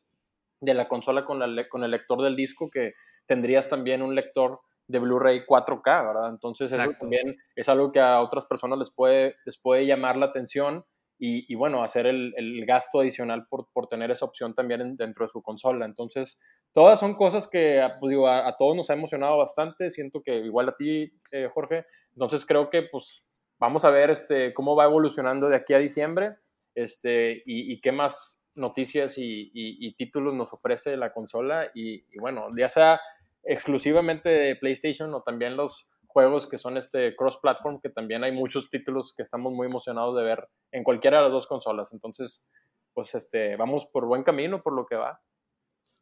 de 0.60 0.72
la 0.72 0.86
consola 0.86 1.24
con, 1.24 1.40
la, 1.40 1.68
con 1.68 1.82
el 1.82 1.90
lector 1.90 2.22
del 2.22 2.36
disco, 2.36 2.70
que 2.70 2.92
tendrías 3.26 3.68
también 3.68 4.02
un 4.02 4.14
lector 4.14 4.60
de 4.86 5.00
Blu-ray 5.00 5.40
4K, 5.44 6.06
¿verdad? 6.06 6.28
Entonces 6.30 6.70
eso 6.70 6.92
también 7.00 7.36
es 7.56 7.68
algo 7.68 7.90
que 7.90 7.98
a 7.98 8.20
otras 8.20 8.44
personas 8.44 8.78
les 8.78 8.92
puede, 8.94 9.34
les 9.46 9.58
puede 9.58 9.84
llamar 9.84 10.16
la 10.16 10.26
atención 10.26 10.84
y, 11.18 11.52
y 11.52 11.56
bueno, 11.56 11.82
hacer 11.82 12.06
el, 12.06 12.34
el, 12.36 12.64
gasto 12.66 13.00
adicional 13.00 13.48
por, 13.48 13.66
por, 13.72 13.88
tener 13.88 14.12
esa 14.12 14.26
opción 14.26 14.54
también 14.54 14.96
dentro 14.96 15.24
de 15.24 15.28
su 15.28 15.42
consola. 15.42 15.86
Entonces, 15.86 16.40
todas 16.72 17.00
son 17.00 17.14
cosas 17.14 17.48
que 17.48 17.84
pues, 17.98 18.10
digo, 18.10 18.28
a, 18.28 18.46
a, 18.46 18.56
todos 18.56 18.76
nos 18.76 18.90
ha 18.90 18.94
emocionado 18.94 19.38
bastante, 19.38 19.90
siento 19.90 20.22
que 20.22 20.36
igual 20.36 20.68
a 20.68 20.76
ti, 20.76 21.12
eh, 21.32 21.48
Jorge, 21.52 21.84
entonces 22.12 22.46
creo 22.46 22.70
que 22.70 22.82
pues 22.82 23.24
vamos 23.58 23.84
a 23.84 23.90
ver 23.90 24.10
este, 24.10 24.54
cómo 24.54 24.76
va 24.76 24.84
evolucionando 24.84 25.48
de 25.48 25.56
aquí 25.56 25.74
a 25.74 25.78
diciembre 25.78 26.36
este, 26.74 27.42
y, 27.46 27.72
y 27.72 27.80
qué 27.80 27.92
más 27.92 28.44
noticias 28.54 29.18
y, 29.18 29.50
y, 29.52 29.94
títulos 29.94 30.34
nos 30.34 30.52
ofrece 30.52 30.96
la 30.96 31.12
consola. 31.12 31.70
Y, 31.74 32.04
bueno, 32.18 32.48
ya 32.56 32.68
sea 32.68 33.00
exclusivamente 33.42 34.28
de 34.28 34.56
PlayStation 34.56 35.12
o 35.14 35.22
también 35.22 35.56
los 35.56 35.88
juegos 36.06 36.46
que 36.46 36.58
son 36.58 36.76
este 36.76 37.16
cross-platform, 37.16 37.80
que 37.80 37.90
también 37.90 38.22
hay 38.22 38.32
muchos 38.32 38.70
títulos 38.70 39.12
que 39.14 39.22
estamos 39.22 39.52
muy 39.52 39.66
emocionados 39.66 40.16
de 40.16 40.22
ver 40.22 40.48
en 40.70 40.84
cualquiera 40.84 41.18
de 41.18 41.24
las 41.24 41.32
dos 41.32 41.46
consolas. 41.46 41.92
Entonces, 41.92 42.46
pues 42.92 43.14
este, 43.14 43.56
vamos 43.56 43.86
por 43.86 44.06
buen 44.06 44.22
camino 44.22 44.62
por 44.62 44.74
lo 44.74 44.86
que 44.86 44.96
va. 44.96 45.20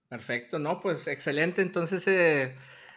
Perfecto, 0.09 0.59
no, 0.59 0.81
pues 0.81 1.07
excelente. 1.07 1.63
Entonces, 1.63 2.07
eh, 2.07 2.55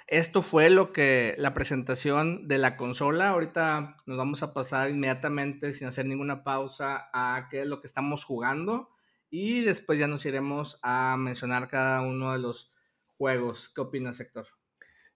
esto 0.07 0.41
fue 0.41 0.69
lo 0.69 0.91
que 0.91 1.35
la 1.37 1.53
presentación 1.53 2.47
de 2.47 2.59
la 2.59 2.77
consola. 2.77 3.29
Ahorita 3.29 3.97
nos 4.05 4.17
vamos 4.17 4.43
a 4.43 4.53
pasar 4.53 4.89
inmediatamente, 4.89 5.73
sin 5.73 5.87
hacer 5.87 6.05
ninguna 6.05 6.43
pausa, 6.43 7.09
a 7.11 7.47
qué 7.49 7.61
es 7.61 7.67
lo 7.67 7.81
que 7.81 7.87
estamos 7.87 8.23
jugando. 8.23 8.89
Y 9.31 9.61
después 9.61 9.97
ya 9.97 10.07
nos 10.07 10.25
iremos 10.25 10.79
a 10.83 11.15
mencionar 11.17 11.67
cada 11.67 12.01
uno 12.01 12.33
de 12.33 12.39
los 12.39 12.75
juegos. 13.17 13.69
¿Qué 13.73 13.81
opinas, 13.81 14.19
Héctor? 14.19 14.47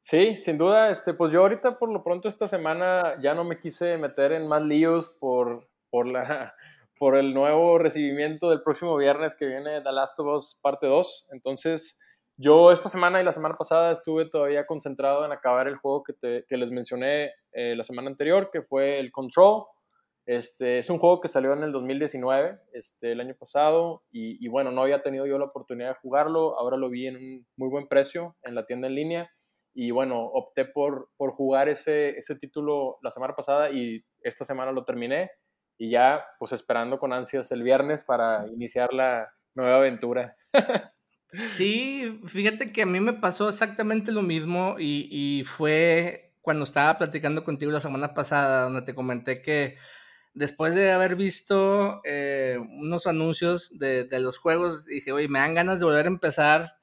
Sí, 0.01 0.38
sin 0.38 0.58
duda, 0.58 0.89
este, 0.89 1.13
pues 1.13 1.31
yo 1.31 1.41
ahorita 1.41 1.77
por 1.77 1.91
lo 1.91 2.03
pronto 2.03 2.29
esta 2.29 2.48
semana 2.48 3.22
ya 3.22 3.36
no 3.36 3.43
me 3.43 3.60
quise 3.60 3.98
meter 3.98 4.31
en 4.31 4.48
más 4.48 4.62
líos 4.62 5.10
por, 5.10 5.69
por, 5.89 6.08
la, 6.08 6.55
por 6.98 7.15
el 7.15 7.34
nuevo 7.34 7.77
recibimiento 7.77 8.50
del 8.50 8.63
próximo 8.63 8.98
viernes 8.98 9.36
que 9.36 9.46
viene 9.46 9.81
The 9.81 9.91
Last 9.91 10.19
of 10.19 10.36
Us 10.36 10.60
parte 10.63 10.88
2. 10.88 11.29
Entonces, 11.34 12.00
yo 12.41 12.72
esta 12.72 12.88
semana 12.88 13.19
y 13.19 13.25
la 13.25 13.34
semana 13.34 13.53
pasada 13.53 13.91
estuve 13.91 14.29
todavía 14.29 14.65
concentrado 14.65 15.25
en 15.25 15.34
acabar 15.34 15.67
el 15.67 15.75
juego 15.75 16.03
que, 16.03 16.46
les 16.50 16.72
mencioné 16.72 17.34
eh, 17.51 17.75
la 17.75 17.84
semana 17.84 18.10
anterior, 18.10 18.50
que 18.50 18.62
fue 18.62 18.98
el 18.98 19.12
Control. 19.12 19.65
Este, 20.25 20.79
es 20.79 20.89
un 20.89 21.00
juego 21.00 21.19
que 21.19 21.27
salió 21.27 21.51
en 21.51 21.63
el 21.63 21.74
2019, 21.74 22.58
este, 22.72 23.12
el 23.12 23.19
año 23.19 23.36
pasado, 23.38 24.03
y, 24.10 24.43
y, 24.43 24.48
bueno, 24.48 24.72
no 24.72 24.84
había 24.84 25.01
tenido 25.01 25.25
yo 25.25 25.38
la 25.38 25.46
oportunidad 25.46 25.89
de 25.89 26.00
jugarlo, 26.01 26.58
ahora 26.58 26.77
lo 26.77 26.89
vi 26.89 27.08
en 27.08 27.17
un 27.17 27.48
muy 27.58 27.69
buen 27.69 27.88
precio 27.88 28.38
en 28.43 28.55
la 28.55 28.65
tienda 28.65 28.88
en 28.88 28.96
línea, 28.96 29.31
y 29.74 29.91
bueno, 29.91 30.24
opté 30.24 30.63
por, 30.63 31.10
por 31.17 31.31
jugar 31.31 31.67
ese, 31.67 32.12
ese 32.12 32.36
título 32.36 33.00
la 33.01 33.12
semana 33.12 33.36
pasada 33.36 33.69
y 33.72 34.05
esta 34.22 34.46
semana 34.46 34.72
lo 34.72 34.86
terminé, 34.86 35.29
y 35.77 35.89
ya 35.89 36.24
pues 36.38 36.53
esperando 36.53 37.00
con 37.00 37.12
ansias 37.12 37.51
el 37.51 37.63
viernes 37.63 38.05
para 38.05 38.48
iniciar 38.48 38.93
la 38.93 39.29
nueva 39.55 39.77
aventura. 39.77 40.38
Sí, 41.53 42.19
fíjate 42.25 42.71
que 42.71 42.81
a 42.81 42.86
mí 42.88 43.00
me 43.00 43.13
pasó 43.13 43.50
exactamente 43.50 44.12
lo 44.12 44.24
mismo 44.24 44.77
y, 44.79 45.07
y, 45.12 45.43
fue 45.43 46.33
cuando 46.41 46.63
estaba 46.63 46.98
platicando 46.98 47.43
contigo 47.43 47.71
la 47.71 47.79
semana 47.79 48.15
pasada, 48.15 48.63
donde 48.63 48.81
te 48.81 48.95
comenté 48.95 49.41
que 49.43 49.77
después 50.33 50.74
de 50.74 50.91
haber 50.91 51.15
visto 51.15 52.01
eh, 52.03 52.57
unos 52.59 53.05
anuncios 53.05 53.77
de, 53.77 54.05
de, 54.05 54.19
los 54.19 54.39
juegos, 54.39 54.86
dije, 54.86 55.12
oye, 55.12 55.27
me 55.27 55.39
dan 55.39 55.53
ganas 55.53 55.79
de 55.79 55.86
volver 55.86 56.05
a 56.05 56.09
empezar 56.09 56.77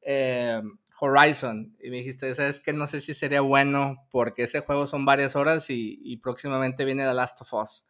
eh, 0.00 0.62
Horizon. 0.98 1.76
Y 1.82 1.90
me 1.90 1.98
dijiste, 1.98 2.34
¿sabes 2.34 2.60
que 2.60 2.72
No 2.72 2.86
sé 2.86 3.00
si 3.00 3.14
sería 3.14 3.40
bueno 3.42 4.06
porque 4.10 4.44
ese 4.44 4.60
juego 4.60 4.86
son 4.86 5.04
varias 5.04 5.36
horas 5.36 5.68
y, 5.70 5.98
y 6.02 6.18
próximamente 6.18 6.84
viene 6.84 7.04
The 7.04 7.14
Last 7.14 7.40
of 7.42 7.52
Us. 7.54 7.86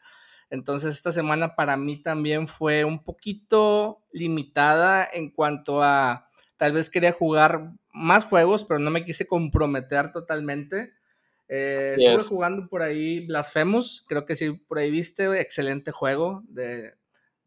Entonces 0.50 0.96
esta 0.96 1.12
semana 1.12 1.54
para 1.54 1.76
mí 1.76 2.02
también 2.02 2.48
fue 2.48 2.84
un 2.84 3.02
poquito 3.02 4.02
limitada 4.12 5.08
en 5.10 5.30
cuanto 5.30 5.82
a, 5.82 6.28
tal 6.56 6.72
vez 6.72 6.90
quería 6.90 7.12
jugar 7.12 7.72
más 7.92 8.24
juegos, 8.24 8.64
pero 8.64 8.80
no 8.80 8.90
me 8.90 9.04
quise 9.04 9.26
comprometer 9.26 10.12
totalmente. 10.12 10.92
Eh, 11.48 11.94
yes. 11.98 12.08
Estuve 12.08 12.36
jugando 12.36 12.68
por 12.68 12.82
ahí 12.82 13.26
Blasphemous, 13.26 14.04
creo 14.08 14.26
que 14.26 14.36
sí, 14.36 14.50
por 14.50 14.78
ahí 14.78 14.90
viste, 14.90 15.40
excelente 15.40 15.92
juego. 15.92 16.42
De, 16.48 16.94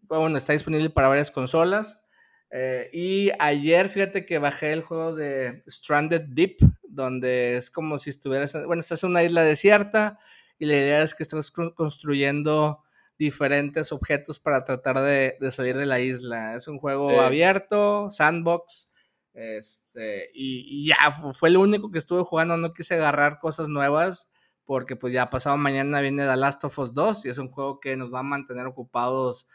bueno, 0.01 0.37
está 0.37 0.53
disponible 0.53 0.89
para 0.89 1.09
varias 1.09 1.31
consolas. 1.31 2.07
Eh, 2.51 2.89
y 2.93 3.31
ayer, 3.39 3.89
fíjate 3.89 4.25
que 4.25 4.37
bajé 4.37 4.73
el 4.73 4.83
juego 4.83 5.15
de 5.15 5.63
Stranded 5.67 6.21
Deep, 6.29 6.57
donde 6.83 7.57
es 7.57 7.71
como 7.71 7.97
si 7.97 8.11
estuvieras, 8.11 8.53
bueno, 8.67 8.79
estás 8.79 9.03
en 9.03 9.09
una 9.09 9.23
isla 9.23 9.43
desierta 9.43 10.19
y 10.59 10.67
la 10.67 10.73
idea 10.73 11.01
es 11.01 11.15
que 11.15 11.23
estás 11.23 11.49
construyendo 11.51 12.83
diferentes 13.23 13.91
objetos 13.91 14.39
para 14.39 14.63
tratar 14.63 14.99
de, 15.01 15.37
de 15.39 15.51
salir 15.51 15.77
de 15.77 15.85
la 15.85 15.99
isla. 15.99 16.55
Es 16.55 16.67
un 16.67 16.77
juego 16.77 17.09
sí. 17.09 17.17
abierto, 17.17 18.09
sandbox, 18.11 18.93
este, 19.33 20.29
y, 20.33 20.65
y, 20.67 20.87
ya 20.89 21.11
fue 21.33 21.49
lo 21.49 21.61
único 21.61 21.89
que 21.89 21.97
estuve 21.97 22.23
jugando, 22.23 22.55
no 22.57 22.73
quise 22.73 22.95
agarrar 22.95 23.39
cosas 23.39 23.67
nuevas 23.67 24.29
porque 24.63 24.95
pues 24.95 25.11
ya 25.11 25.29
pasado 25.29 25.57
mañana 25.57 26.01
viene 26.01 26.25
The 26.25 26.37
Last 26.37 26.63
of 26.63 26.77
Us 26.79 26.93
2 26.93 27.25
y 27.25 27.29
es 27.29 27.37
un 27.37 27.49
juego 27.49 27.79
que 27.79 27.97
nos 27.97 28.13
va 28.13 28.19
a 28.19 28.23
mantener 28.23 28.67
ocupados 28.67 29.47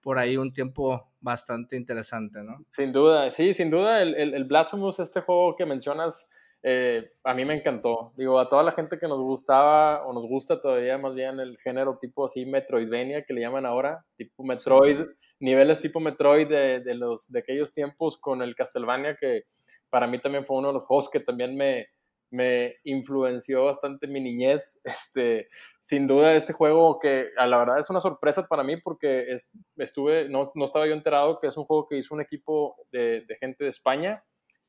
por 0.00 0.18
ahí 0.18 0.36
un 0.36 0.52
tiempo 0.52 1.10
bastante 1.20 1.76
interesante, 1.76 2.42
¿no? 2.42 2.58
Sin 2.60 2.92
duda, 2.92 3.30
sí, 3.30 3.54
sin 3.54 3.70
duda 3.70 4.02
el, 4.02 4.14
el, 4.16 4.34
el 4.34 4.44
Blasphemous, 4.44 4.98
este 4.98 5.20
juego 5.20 5.56
que 5.56 5.64
mencionas, 5.64 6.28
eh, 6.62 7.12
a 7.24 7.34
mí 7.34 7.44
me 7.44 7.54
encantó. 7.54 8.12
Digo, 8.16 8.38
a 8.38 8.48
toda 8.48 8.62
la 8.62 8.70
gente 8.70 8.98
que 8.98 9.08
nos 9.08 9.18
gustaba 9.18 10.06
o 10.06 10.12
nos 10.12 10.26
gusta 10.26 10.60
todavía 10.60 10.96
más 10.96 11.14
bien 11.14 11.40
el 11.40 11.58
género 11.58 11.98
tipo 12.00 12.24
así 12.24 12.46
Metroidvania 12.46 13.24
que 13.24 13.34
le 13.34 13.40
llaman 13.40 13.66
ahora, 13.66 14.04
tipo 14.16 14.44
Metroid, 14.44 14.98
sí. 14.98 15.04
niveles 15.40 15.80
tipo 15.80 15.98
Metroid 15.98 16.46
de, 16.46 16.80
de, 16.80 16.94
los, 16.94 17.30
de 17.30 17.40
aquellos 17.40 17.72
tiempos 17.72 18.16
con 18.16 18.42
el 18.42 18.54
Castlevania 18.54 19.16
que 19.20 19.44
para 19.90 20.06
mí 20.06 20.20
también 20.20 20.44
fue 20.46 20.58
uno 20.58 20.68
de 20.68 20.74
los 20.74 20.86
juegos 20.86 21.10
que 21.10 21.18
también 21.18 21.56
me, 21.56 21.88
me 22.30 22.76
influenció 22.84 23.64
bastante 23.64 24.06
mi 24.06 24.20
niñez. 24.20 24.80
Este, 25.02 25.48
sin 25.80 26.06
duda, 26.06 26.34
este 26.34 26.52
juego 26.52 26.98
que 27.00 27.30
a 27.36 27.46
la 27.46 27.58
verdad 27.58 27.78
es 27.80 27.90
una 27.90 28.00
sorpresa 28.00 28.42
para 28.44 28.62
mí 28.62 28.76
porque 28.76 29.32
es, 29.32 29.50
estuve, 29.76 30.28
no, 30.28 30.52
no, 30.54 30.64
estaba 30.64 30.86
yo 30.86 30.94
enterado 30.94 31.40
que 31.40 31.48
es 31.48 31.56
un 31.56 31.64
juego 31.64 31.88
que 31.88 31.98
hizo 31.98 32.14
un 32.14 32.20
equipo 32.20 32.76
de, 32.92 33.22
de 33.22 33.36
gente 33.36 33.64
de 33.64 33.70
España 33.70 34.24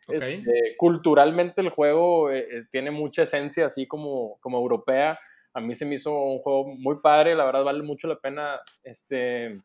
Este, 0.08 0.76
culturalmente 0.78 1.62
el 1.62 1.70
juego 1.70 2.32
eh, 2.32 2.46
eh, 2.50 2.64
tiene 2.72 2.92
mucha 2.92 3.24
esencia 3.24 3.66
así 3.66 3.88
como, 3.88 4.38
como 4.42 4.58
europea. 4.58 5.20
A 5.54 5.62
mí 5.62 5.76
se 5.76 5.86
me 5.86 5.96
hizo 5.96 6.14
un 6.14 6.40
juego 6.40 6.66
muy 6.68 7.00
padre, 7.02 7.36
la 7.36 7.46
verdad 7.46 7.64
vale 7.64 7.84
mucho 7.84 8.08
la 8.08 8.20
pena, 8.20 8.60
este, 8.84 9.62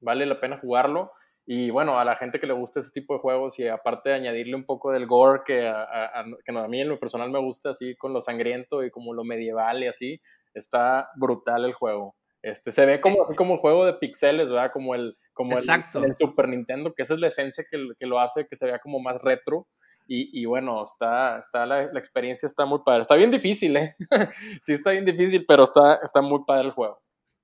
vale 0.00 0.26
la 0.26 0.40
pena 0.40 0.56
jugarlo. 0.56 1.12
Y 1.44 1.70
bueno, 1.70 1.98
a 1.98 2.04
la 2.04 2.14
gente 2.14 2.38
que 2.38 2.46
le 2.46 2.52
gusta 2.52 2.80
ese 2.80 2.92
tipo 2.92 3.14
de 3.14 3.20
juegos 3.20 3.58
y 3.58 3.66
aparte 3.66 4.10
de 4.10 4.16
añadirle 4.16 4.54
un 4.54 4.64
poco 4.64 4.92
del 4.92 5.06
gore 5.06 5.42
que 5.44 5.66
a, 5.66 5.82
a, 5.82 6.24
que 6.44 6.56
a 6.56 6.68
mí 6.68 6.80
en 6.80 6.88
lo 6.88 7.00
personal 7.00 7.30
me 7.30 7.40
gusta 7.40 7.70
así 7.70 7.96
con 7.96 8.12
lo 8.12 8.20
sangriento 8.20 8.84
y 8.84 8.90
como 8.90 9.12
lo 9.12 9.24
medieval 9.24 9.82
y 9.82 9.88
así, 9.88 10.20
está 10.54 11.08
brutal 11.16 11.64
el 11.64 11.74
juego. 11.74 12.14
Este, 12.42 12.72
se 12.72 12.84
ve 12.84 13.00
como, 13.00 13.26
como 13.36 13.56
juego 13.56 13.86
de 13.86 13.94
pixeles, 13.94 14.50
¿verdad? 14.50 14.72
Como 14.72 14.94
el, 14.94 15.16
como 15.32 15.56
el, 15.56 15.64
el, 15.68 16.14
Super 16.14 16.48
Nintendo, 16.48 16.92
que 16.92 17.02
esa 17.02 17.14
es 17.14 17.20
la 17.20 17.28
esencia 17.28 17.64
que, 17.70 17.88
que, 17.98 18.06
lo 18.06 18.18
hace 18.18 18.46
que 18.48 18.56
se 18.56 18.66
vea 18.66 18.80
como 18.80 18.98
más 18.98 19.20
retro. 19.22 19.68
Y, 20.08 20.42
y 20.42 20.44
bueno, 20.46 20.82
está, 20.82 21.38
está 21.38 21.64
la, 21.64 21.86
la, 21.92 21.98
experiencia 21.98 22.46
está 22.46 22.66
muy 22.66 22.80
padre. 22.84 23.02
Está 23.02 23.14
bien 23.14 23.30
difícil, 23.30 23.76
¿eh? 23.76 23.94
sí, 24.60 24.72
está 24.72 24.90
bien 24.90 25.04
difícil, 25.04 25.44
pero 25.46 25.62
está, 25.62 26.00
está 26.02 26.20
muy 26.20 26.40
padre 26.44 26.66
el 26.66 26.72
juego. 26.72 27.00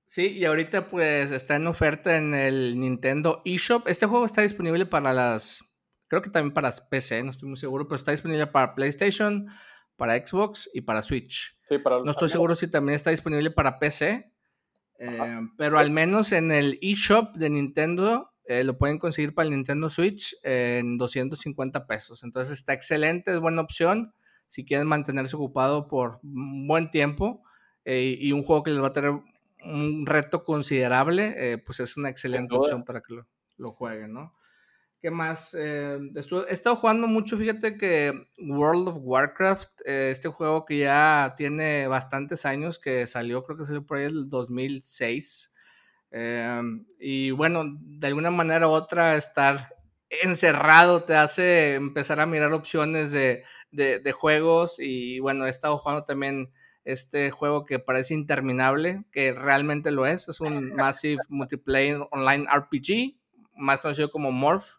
Sí, 0.09 0.33
y 0.33 0.47
ahorita 0.47 0.89
pues 0.89 1.33
está 1.33 1.57
en 1.57 1.67
oferta 1.67 2.17
en 2.17 2.35
el 2.35 2.81
Nintendo 2.81 3.43
eShop. 3.45 3.87
Este 3.87 4.07
juego 4.07 4.25
está 4.25 4.41
disponible 4.41 4.87
para 4.87 5.13
las, 5.13 5.63
creo 6.09 6.23
que 6.23 6.31
también 6.31 6.55
para 6.55 6.73
PC, 6.73 7.23
no 7.23 7.31
estoy 7.31 7.49
muy 7.49 7.59
seguro, 7.59 7.87
pero 7.87 7.97
está 7.97 8.11
disponible 8.11 8.47
para 8.47 8.75
PlayStation, 8.75 9.49
para 9.97 10.17
Xbox 10.17 10.69
y 10.73 10.81
para 10.81 11.03
Switch. 11.03 11.59
Sí, 11.69 11.77
para 11.79 12.01
no 12.01 12.11
estoy 12.11 12.31
seguro 12.31 12.57
si 12.57 12.69
también 12.69 12.97
está 12.97 13.11
disponible 13.11 13.51
para 13.51 13.79
PC, 13.79 14.33
Eh, 14.99 15.41
pero 15.57 15.79
al 15.79 15.91
menos 15.91 16.33
en 16.33 16.51
el 16.51 16.79
eShop 16.83 17.37
de 17.37 17.51
Nintendo 17.51 18.33
eh, 18.45 18.65
lo 18.65 18.79
pueden 18.79 18.99
conseguir 18.99 19.35
para 19.35 19.47
el 19.47 19.55
Nintendo 19.55 19.91
Switch 19.91 20.37
en 20.43 20.99
250 20.99 21.87
pesos. 21.87 22.25
Entonces 22.25 22.59
está 22.59 22.73
excelente, 22.73 23.33
es 23.33 23.41
buena 23.41 23.63
opción 23.63 24.13
si 24.49 24.65
quieren 24.65 24.87
mantenerse 24.87 25.37
ocupado 25.37 25.89
por 25.89 26.21
un 26.23 26.67
buen 26.67 26.91
tiempo 26.91 27.43
y 27.85 28.33
un 28.33 28.43
juego 28.43 28.63
que 28.63 28.71
les 28.71 28.83
va 28.83 28.89
a 28.89 28.93
tener 28.93 29.13
un 29.65 30.05
reto 30.05 30.45
considerable, 30.45 31.63
pues 31.65 31.81
es 31.81 31.97
una 31.97 32.11
excelente 32.11 32.55
opción 32.55 32.85
para 32.85 33.01
que 33.01 33.15
lo, 33.15 33.27
lo 33.57 33.73
jueguen, 33.73 34.13
¿no? 34.13 34.35
¿Qué 35.01 35.13
más? 35.13 35.55
Eh, 35.55 35.99
he 36.49 36.53
estado 36.53 36.75
jugando 36.75 37.07
mucho, 37.07 37.39
fíjate 37.39 37.77
que 37.77 38.27
World 38.39 38.89
of 38.89 38.97
Warcraft, 39.01 39.83
eh, 39.85 40.11
este 40.11 40.29
juego 40.29 40.65
que 40.65 40.79
ya 40.79 41.35
tiene 41.37 41.87
bastantes 41.87 42.45
años, 42.45 42.81
que 42.81 43.07
salió, 43.07 43.45
creo 43.45 43.57
que 43.59 43.67
salió 43.67 43.87
por 43.87 43.99
ahí 43.99 44.07
el 44.07 44.29
2006. 44.29 45.55
Eh, 46.11 46.63
y 46.99 47.31
bueno, 47.31 47.65
de 47.81 48.09
alguna 48.09 48.33
manera 48.33 48.67
u 48.67 48.73
otra, 48.73 49.17
estar 49.17 49.73
encerrado 50.23 51.05
te 51.05 51.15
hace 51.15 51.75
empezar 51.75 52.19
a 52.19 52.27
mirar 52.27 52.53
opciones 52.53 53.13
de, 53.13 53.45
de, 53.71 54.13
juegos. 54.13 54.81
Y 54.81 55.21
bueno, 55.21 55.47
he 55.47 55.51
estado 55.51 55.79
jugando 55.79 56.05
también 56.05 56.51
este 56.85 57.31
juego 57.31 57.65
que 57.65 57.79
parece 57.79 58.15
interminable, 58.15 59.05
que 59.13 59.33
realmente 59.33 59.93
lo 59.93 60.07
es. 60.07 60.29
Es 60.29 60.41
un 60.41 60.75
Massive 60.75 61.23
Multiplayer 61.29 62.01
Online 62.11 62.47
RPG, 62.53 63.17
más 63.55 63.81
conocido 63.81 64.11
como 64.11 64.33
Morph. 64.33 64.79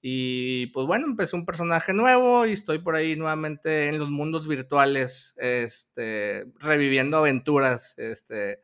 Y 0.00 0.66
pues 0.68 0.86
bueno, 0.86 1.06
empecé 1.06 1.34
un 1.34 1.44
personaje 1.44 1.92
nuevo 1.92 2.46
y 2.46 2.52
estoy 2.52 2.78
por 2.78 2.94
ahí 2.94 3.16
nuevamente 3.16 3.88
en 3.88 3.98
los 3.98 4.10
mundos 4.10 4.46
virtuales, 4.46 5.34
este, 5.38 6.46
reviviendo 6.60 7.16
aventuras, 7.16 7.94
este, 7.98 8.60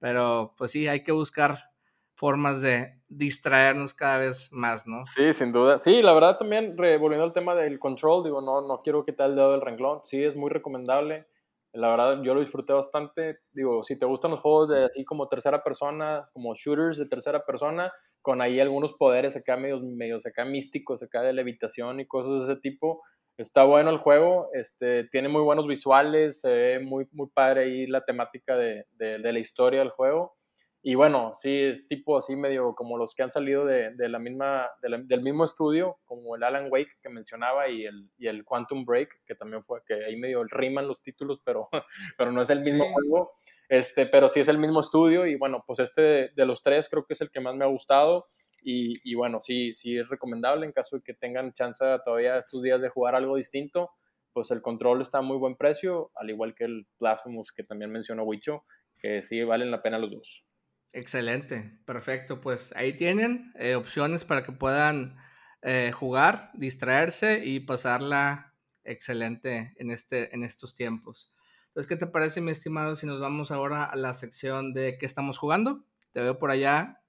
pero 0.00 0.54
pues 0.58 0.72
sí, 0.72 0.88
hay 0.88 1.04
que 1.04 1.12
buscar 1.12 1.70
formas 2.14 2.62
de 2.62 2.98
distraernos 3.08 3.94
cada 3.94 4.18
vez 4.18 4.52
más, 4.52 4.86
¿no? 4.86 5.02
Sí, 5.04 5.32
sin 5.32 5.52
duda. 5.52 5.78
Sí, 5.78 6.02
la 6.02 6.14
verdad 6.14 6.36
también, 6.36 6.74
volviendo 6.76 7.24
al 7.24 7.32
tema 7.32 7.54
del 7.54 7.78
control, 7.78 8.24
digo, 8.24 8.40
no, 8.40 8.66
no 8.66 8.82
quiero 8.82 9.04
quitar 9.04 9.30
el 9.30 9.36
dedo 9.36 9.52
del 9.52 9.60
renglón, 9.60 10.00
sí, 10.02 10.22
es 10.22 10.34
muy 10.34 10.50
recomendable. 10.50 11.26
La 11.74 11.88
verdad, 11.90 12.22
yo 12.22 12.34
lo 12.34 12.40
disfruté 12.40 12.72
bastante. 12.74 13.38
Digo, 13.52 13.82
si 13.82 13.98
te 13.98 14.04
gustan 14.06 14.30
los 14.32 14.40
juegos 14.40 14.68
de 14.68 14.84
así 14.84 15.04
como 15.04 15.28
tercera 15.28 15.62
persona, 15.64 16.28
como 16.34 16.54
shooters 16.54 16.98
de 16.98 17.06
tercera 17.06 17.46
persona, 17.46 17.90
con 18.20 18.42
ahí 18.42 18.60
algunos 18.60 18.92
poderes 18.92 19.36
acá 19.36 19.56
medios, 19.56 19.82
medios 19.82 20.26
acá 20.26 20.44
místicos, 20.44 21.02
acá 21.02 21.22
de 21.22 21.32
levitación 21.32 22.00
y 22.00 22.06
cosas 22.06 22.46
de 22.46 22.52
ese 22.52 22.60
tipo. 22.60 23.02
Está 23.38 23.64
bueno 23.64 23.90
el 23.90 23.96
juego, 23.96 24.50
este, 24.52 25.04
tiene 25.04 25.28
muy 25.30 25.40
buenos 25.40 25.66
visuales, 25.66 26.40
se 26.42 26.52
ve 26.52 26.80
muy, 26.80 27.06
muy 27.12 27.28
padre 27.32 27.62
ahí 27.62 27.86
la 27.86 28.04
temática 28.04 28.54
de, 28.56 28.84
de, 28.92 29.18
de 29.18 29.32
la 29.32 29.38
historia 29.38 29.80
del 29.80 29.88
juego. 29.88 30.36
Y 30.84 30.96
bueno, 30.96 31.32
sí, 31.36 31.62
es 31.62 31.86
tipo 31.86 32.18
así 32.18 32.34
medio 32.34 32.74
como 32.74 32.98
los 32.98 33.14
que 33.14 33.22
han 33.22 33.30
salido 33.30 33.64
de, 33.64 33.92
de 33.94 34.08
la 34.08 34.18
misma, 34.18 34.68
del 34.80 35.22
mismo 35.22 35.44
estudio, 35.44 35.98
como 36.04 36.34
el 36.34 36.42
Alan 36.42 36.66
Wake 36.72 36.98
que 37.00 37.08
mencionaba 37.08 37.68
y 37.68 37.84
el, 37.84 38.10
y 38.18 38.26
el 38.26 38.44
Quantum 38.44 38.84
Break, 38.84 39.22
que 39.24 39.36
también 39.36 39.62
fue, 39.62 39.80
que 39.86 39.94
ahí 39.94 40.16
medio 40.16 40.42
riman 40.42 40.88
los 40.88 41.00
títulos, 41.00 41.40
pero, 41.44 41.68
pero 42.18 42.32
no 42.32 42.42
es 42.42 42.50
el 42.50 42.64
mismo 42.64 42.84
juego, 42.92 43.30
este, 43.68 44.06
pero 44.06 44.28
sí 44.28 44.40
es 44.40 44.48
el 44.48 44.58
mismo 44.58 44.80
estudio 44.80 45.24
y 45.24 45.36
bueno, 45.36 45.62
pues 45.64 45.78
este 45.78 46.32
de, 46.34 46.46
los 46.46 46.62
tres 46.62 46.88
creo 46.88 47.06
que 47.06 47.14
es 47.14 47.20
el 47.20 47.30
que 47.30 47.40
más 47.40 47.54
me 47.54 47.64
ha 47.64 47.68
gustado 47.68 48.24
y, 48.60 48.94
y, 49.04 49.14
bueno, 49.14 49.38
sí, 49.38 49.76
sí 49.76 49.96
es 49.96 50.08
recomendable 50.08 50.66
en 50.66 50.72
caso 50.72 50.96
de 50.96 51.02
que 51.02 51.14
tengan 51.14 51.52
chance 51.52 51.84
todavía 52.04 52.38
estos 52.38 52.60
días 52.60 52.80
de 52.80 52.88
jugar 52.88 53.14
algo 53.14 53.36
distinto, 53.36 53.90
pues 54.32 54.50
el 54.50 54.60
control 54.60 55.00
está 55.00 55.18
a 55.18 55.22
muy 55.22 55.36
buen 55.36 55.54
precio, 55.54 56.10
al 56.16 56.28
igual 56.30 56.56
que 56.56 56.64
el 56.64 56.88
Blasphemous 56.98 57.52
que 57.52 57.62
también 57.62 57.92
mencionó 57.92 58.24
Wicho, 58.24 58.64
que 58.98 59.22
sí 59.22 59.44
valen 59.44 59.70
la 59.70 59.80
pena 59.80 59.98
los 59.98 60.10
dos. 60.10 60.44
Excelente, 60.92 61.78
perfecto. 61.86 62.40
Pues 62.40 62.74
ahí 62.76 62.92
tienen 62.92 63.52
eh, 63.58 63.74
opciones 63.74 64.24
para 64.24 64.42
que 64.42 64.52
puedan 64.52 65.16
eh, 65.62 65.92
jugar, 65.92 66.50
distraerse 66.54 67.42
y 67.44 67.60
pasarla 67.60 68.54
excelente 68.84 69.74
en, 69.76 69.90
este, 69.90 70.34
en 70.34 70.44
estos 70.44 70.74
tiempos. 70.74 71.32
Entonces, 71.68 71.88
¿qué 71.88 71.96
te 71.96 72.06
parece, 72.06 72.42
mi 72.42 72.50
estimado, 72.50 72.96
si 72.96 73.06
nos 73.06 73.20
vamos 73.20 73.50
ahora 73.50 73.84
a 73.84 73.96
la 73.96 74.12
sección 74.12 74.74
de 74.74 74.98
qué 74.98 75.06
estamos 75.06 75.38
jugando? 75.38 75.84
Te 76.12 76.20
veo 76.20 76.38
por 76.38 76.50
allá. 76.50 77.00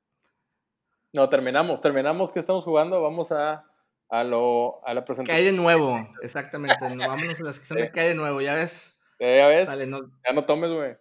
No, 1.12 1.28
terminamos, 1.28 1.82
terminamos 1.82 2.32
qué 2.32 2.40
estamos 2.40 2.64
jugando. 2.64 3.02
Vamos 3.02 3.34
a, 3.34 3.66
a, 4.08 4.24
lo, 4.24 4.86
a 4.88 4.94
la 4.94 5.04
presentación. 5.04 5.26
¿Qué 5.26 5.42
hay 5.42 5.46
de 5.46 5.58
nuevo? 5.58 6.08
Exactamente. 6.22 6.78
Vámonos 6.80 7.42
a 7.42 7.44
la 7.44 7.52
sección 7.52 7.80
de 7.80 7.92
qué 7.92 8.00
hay 8.00 8.10
de 8.10 8.16
nuevo, 8.16 8.40
¿ya 8.40 8.56
ves? 8.56 9.02
ya 9.20 9.48
ves. 9.48 9.70
Ya 9.78 10.34
no 10.34 10.44
tomes, 10.46 10.70
güey. 10.72 10.96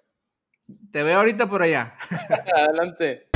Te 0.91 1.03
veo 1.03 1.19
ahorita 1.19 1.49
por 1.49 1.63
allá. 1.63 1.95
Adelante. 2.57 3.29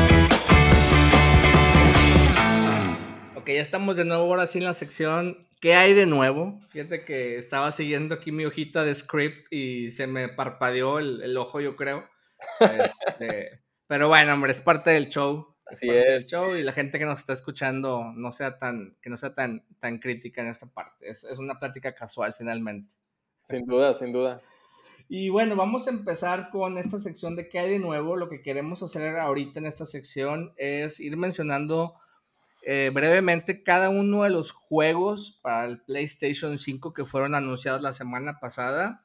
Ok, 3.35 3.47
ya 3.49 3.63
estamos 3.63 3.97
de 3.97 4.05
nuevo 4.05 4.25
ahora 4.25 4.47
sí 4.47 4.59
en 4.59 4.65
la 4.65 4.75
sección 4.75 5.47
¿Qué 5.61 5.75
hay 5.75 5.95
de 5.95 6.07
nuevo? 6.07 6.61
Fíjate 6.69 7.05
que 7.05 7.37
estaba 7.37 7.73
siguiendo 7.73 8.15
aquí 8.15 8.31
mi 8.31 8.45
hojita 8.45 8.85
de 8.85 8.95
script 8.95 9.47
y 9.51 9.91
se 9.91 10.07
me 10.07 10.29
parpadeó 10.29 10.99
el, 10.99 11.37
ojo, 11.37 11.61
yo 11.61 11.77
creo. 11.77 12.07
Este, 12.61 13.63
pero 13.87 14.09
bueno, 14.09 14.35
hombre, 14.35 14.53
es 14.53 14.61
parte 14.61 14.91
del 14.91 15.09
show. 15.09 15.57
Así 15.65 15.89
es. 15.89 16.27
show 16.27 16.55
y 16.55 16.63
la 16.63 16.73
gente 16.73 16.99
que 16.99 17.07
nos 17.07 17.21
está 17.21 17.33
escuchando 17.33 18.13
no 18.15 18.33
sea 18.33 18.59
tan, 18.59 18.97
que 19.01 19.09
no 19.09 19.17
sea 19.17 19.35
tan, 19.35 19.65
tan 19.81 19.99
crítica 19.99 20.43
en 20.43 20.49
esta 20.49 20.67
parte. 20.67 21.09
Es, 21.09 21.25
es 21.25 21.39
una 21.39 21.59
plática 21.59 21.95
casual 21.95 22.35
finalmente. 22.35 22.93
Sin 23.43 23.65
duda, 23.65 23.95
sin 23.95 24.13
duda. 24.13 24.43
Y 25.09 25.29
bueno, 25.29 25.55
vamos 25.55 25.87
a 25.87 25.91
empezar 25.91 26.51
con 26.51 26.79
esta 26.79 26.99
sección 26.99 27.37
de 27.37 27.49
qué 27.49 27.61
hay 27.61 27.71
de 27.71 27.79
nuevo. 27.79 28.17
Lo 28.17 28.29
que 28.29 28.43
queremos 28.43 28.83
hacer 28.83 29.17
ahorita 29.17 29.61
en 29.61 29.67
esta 29.67 29.85
sección 29.85 30.53
es 30.57 30.99
ir 30.99 31.17
mencionando 31.17 31.95
eh, 32.63 32.91
brevemente 32.93 33.63
cada 33.63 33.89
uno 33.89 34.25
de 34.25 34.31
los 34.31 34.51
juegos 34.51 35.39
para 35.43 35.67
el 35.67 35.81
PlayStation 35.83 36.59
5 36.59 36.93
que 36.93 37.05
fueron 37.05 37.37
anunciados 37.37 37.83
la 37.83 37.93
semana 37.93 38.41
pasada. 38.41 39.05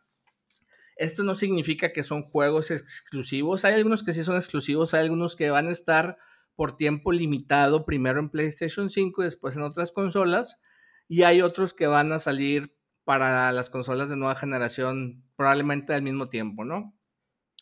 Esto 0.96 1.22
no 1.22 1.36
significa 1.36 1.94
que 1.94 2.02
son 2.02 2.24
juegos 2.24 2.72
exclusivos. 2.72 3.64
Hay 3.64 3.76
algunos 3.76 4.04
que 4.04 4.14
sí 4.14 4.24
son 4.24 4.36
exclusivos, 4.36 4.96
hay 4.96 5.02
algunos 5.02 5.36
que 5.36 5.52
van 5.52 5.68
a 5.68 5.72
estar 5.72 6.18
por 6.56 6.76
tiempo 6.78 7.12
limitado, 7.12 7.86
primero 7.86 8.20
en 8.20 8.30
PlayStation 8.30 8.90
5 8.90 9.22
y 9.22 9.26
después 9.26 9.56
en 9.56 9.62
otras 9.62 9.92
consolas. 9.92 10.60
Y 11.08 11.22
hay 11.24 11.44
otros 11.44 11.76
que 11.76 11.86
van 11.86 12.12
a 12.12 12.18
salir 12.18 12.76
para 13.04 13.52
las 13.52 13.70
consolas 13.70 14.10
de 14.10 14.18
nueva 14.18 14.36
generación 14.36 15.24
probablemente 15.36 15.94
al 15.94 16.02
mismo 16.02 16.30
tiempo, 16.30 16.66
¿no? 16.66 16.96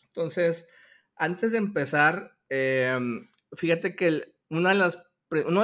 Entonces, 0.06 0.68
antes 1.16 1.52
de 1.52 1.58
empezar, 1.58 2.36
em, 2.48 3.28
fíjate 3.52 3.94
que 3.96 4.10
de 4.10 4.34
uno 4.50 4.68
de 4.68 4.74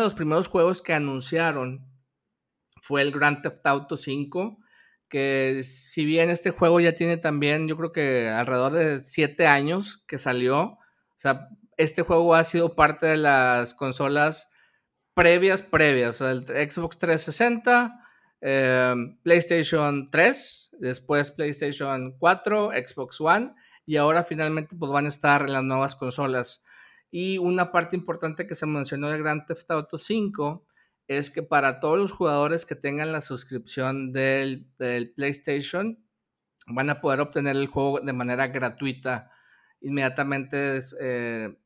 los 0.05 0.15
primeros 0.15 0.49
juegos 0.49 0.83
que 0.83 0.95
anunciaron 0.95 1.87
fue 2.81 3.03
el 3.03 3.13
Grand 3.13 3.43
Theft 3.43 3.67
Auto 3.67 3.97
5, 3.97 4.59
que 5.09 5.63
si 5.63 6.05
bien 6.05 6.31
este 6.31 6.51
juego 6.51 6.81
ya 6.81 6.95
tiene 6.95 7.17
también, 7.17 7.69
yo 7.69 7.77
creo 7.77 7.93
que 7.93 8.29
alrededor 8.29 8.73
de 8.73 9.01
siete 9.01 9.47
años 9.47 10.05
que 10.07 10.19
salió, 10.19 10.61
o 10.61 10.79
sea, 11.17 11.49
este 11.77 12.03
juego 12.03 12.35
ha 12.35 12.45
sido 12.45 12.75
parte 12.75 13.07
de 13.07 13.17
las 13.17 13.75
consolas 13.75 14.51
previas, 15.15 15.63
previas, 15.63 16.21
o 16.21 16.25
sea, 16.25 16.31
el 16.33 16.71
Xbox 16.71 16.99
360, 16.99 18.06
Em, 18.41 19.17
PlayStation 19.23 20.11
3, 20.11 20.71
después 20.79 21.31
PlayStation 21.31 22.17
4, 22.19 22.71
Xbox 22.73 23.21
One 23.21 23.55
y 23.87 23.97
ahora 23.97 24.25
finalmente 24.25 24.77
pues, 24.77 24.93
van 24.93 25.07
a 25.07 25.09
estar 25.09 25.43
en 25.43 25.53
las 25.53 25.65
nuevas 25.65 25.97
consolas. 25.97 26.65
Y 27.11 27.39
una 27.39 27.73
parte 27.73 27.97
importante 27.97 28.47
que 28.47 28.55
se 28.55 28.67
mencionó 28.67 29.09
de 29.09 29.19
Grand 29.19 29.47
Theft 29.47 29.71
Auto 29.71 29.99
5 29.99 30.67
es 31.09 31.31
que 31.31 31.43
para 31.43 31.81
todos 31.81 31.99
los 31.99 32.13
jugadores 32.13 32.67
que 32.67 32.75
tengan 32.75 33.13
la 33.13 33.21
suscripción 33.21 34.13
del, 34.13 34.69
PlayStation 35.15 36.05
van 36.67 36.91
a 36.91 37.01
poder 37.01 37.21
obtener 37.21 37.57
el 37.57 37.69
juego 37.69 38.01
de 38.01 38.13
manera 38.13 38.49
gratuita 38.49 39.31
inmediatamente, 39.81 40.81
eh, 41.01 41.57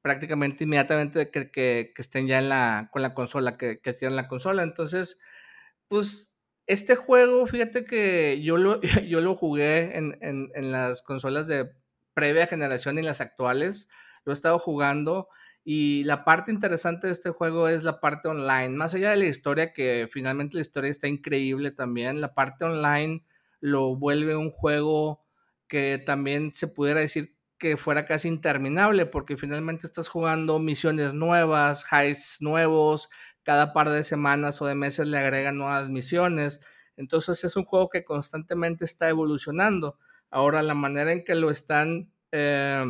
prácticamente 0.00 0.64
inmediatamente 0.64 1.30
que, 1.30 1.50
que, 1.50 1.92
estén 1.96 2.26
ya 2.26 2.38
en 2.38 2.48
la, 2.48 2.88
con 2.90 3.02
la 3.02 3.12
consola, 3.14 3.58
que, 3.58 3.80
que 3.80 3.90
estén 3.90 4.16
la 4.16 4.26
consola. 4.26 4.62
Entonces, 4.62 5.20
pues 5.92 6.34
este 6.66 6.96
juego, 6.96 7.46
fíjate 7.46 7.84
que 7.84 8.40
yo 8.42 8.56
lo, 8.56 8.80
yo 9.06 9.20
lo 9.20 9.34
jugué 9.36 9.98
en, 9.98 10.16
en, 10.22 10.72
las 10.72 11.02
consolas 11.02 11.46
de 11.46 11.70
previa 12.14 12.46
generación 12.46 12.98
y 12.98 13.02
las 13.02 13.20
actuales. 13.20 13.90
Lo 14.24 14.32
he 14.32 14.34
estado 14.34 14.58
jugando 14.58 15.28
y 15.64 16.02
la 16.04 16.24
parte 16.24 16.50
interesante 16.50 17.08
de 17.08 17.12
este 17.12 17.28
juego 17.28 17.68
es 17.68 17.82
la 17.82 18.00
parte 18.00 18.28
online. 18.28 18.70
Más 18.70 18.94
allá 18.94 19.10
de 19.10 19.18
la 19.18 19.26
historia, 19.26 19.74
que 19.74 20.08
finalmente 20.10 20.56
la 20.56 20.62
historia 20.62 20.88
está 20.88 21.08
increíble 21.08 21.72
también, 21.72 22.22
la 22.22 22.32
parte 22.32 22.64
online 22.64 23.26
lo 23.60 23.94
vuelve 23.94 24.34
un 24.34 24.50
juego 24.50 25.26
que 25.68 26.02
también 26.06 26.54
se 26.54 26.68
pudiera 26.68 27.00
decir 27.00 27.36
que 27.58 27.76
fuera 27.76 28.06
casi 28.06 28.28
interminable, 28.28 29.04
porque 29.04 29.36
finalmente 29.36 29.86
estás 29.86 30.08
jugando 30.08 30.58
misiones 30.58 31.12
nuevas, 31.12 31.84
highs 31.92 32.38
nuevos, 32.40 33.10
cada 33.42 33.72
par 33.72 33.90
de 33.90 34.04
semanas 34.04 34.62
o 34.62 34.66
de 34.66 34.74
meses 34.74 35.06
le 35.06 35.18
agregan 35.18 35.58
nuevas 35.58 35.88
misiones. 35.88 36.60
Entonces 36.96 37.44
es 37.44 37.56
un 37.56 37.64
juego 37.64 37.88
que 37.88 38.04
constantemente 38.04 38.84
está 38.84 39.08
evolucionando. 39.08 39.98
Ahora 40.30 40.62
la 40.62 40.74
manera 40.74 41.12
en 41.12 41.24
que 41.24 41.34
lo 41.34 41.50
están 41.50 42.10
eh, 42.32 42.84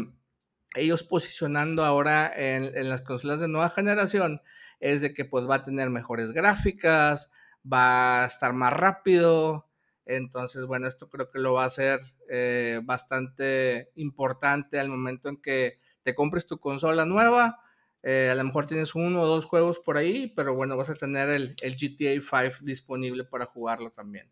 ellos 0.74 1.02
posicionando 1.02 1.84
ahora 1.84 2.32
en, 2.34 2.88
las 2.88 3.02
consolas 3.02 3.40
de 3.40 3.48
nueva 3.48 3.70
generación 3.70 4.40
es 4.80 5.00
de 5.00 5.12
que 5.14 5.24
pues 5.24 5.48
va 5.48 5.56
a 5.56 5.64
tener 5.64 5.90
mejores 5.90 6.32
gráficas, 6.32 7.30
va 7.70 8.22
a 8.22 8.26
estar 8.26 8.52
más 8.52 8.72
rápido. 8.72 9.68
Entonces, 10.04 10.64
bueno, 10.66 10.88
esto 10.88 11.08
creo 11.08 11.30
que 11.30 11.38
lo 11.38 11.52
va 11.52 11.64
a 11.64 11.66
hacer 11.66 12.00
eh, 12.28 12.80
bastante 12.82 13.90
importante 13.94 14.80
al 14.80 14.88
momento 14.88 15.28
en 15.28 15.40
que 15.40 15.78
te 16.02 16.14
compres 16.14 16.46
tu 16.46 16.58
consola 16.58 17.06
nueva. 17.06 17.60
Eh, 18.02 18.30
a 18.30 18.34
lo 18.34 18.44
mejor 18.44 18.66
tienes 18.66 18.94
uno 18.94 19.22
o 19.22 19.26
dos 19.26 19.44
juegos 19.44 19.78
por 19.78 19.96
ahí, 19.96 20.32
pero 20.34 20.54
bueno, 20.54 20.76
vas 20.76 20.90
a 20.90 20.94
tener 20.94 21.28
el, 21.28 21.54
el 21.62 21.76
GTA 21.76 22.20
5 22.20 22.58
disponible 22.62 23.24
para 23.24 23.46
jugarlo 23.46 23.90
también. 23.90 24.30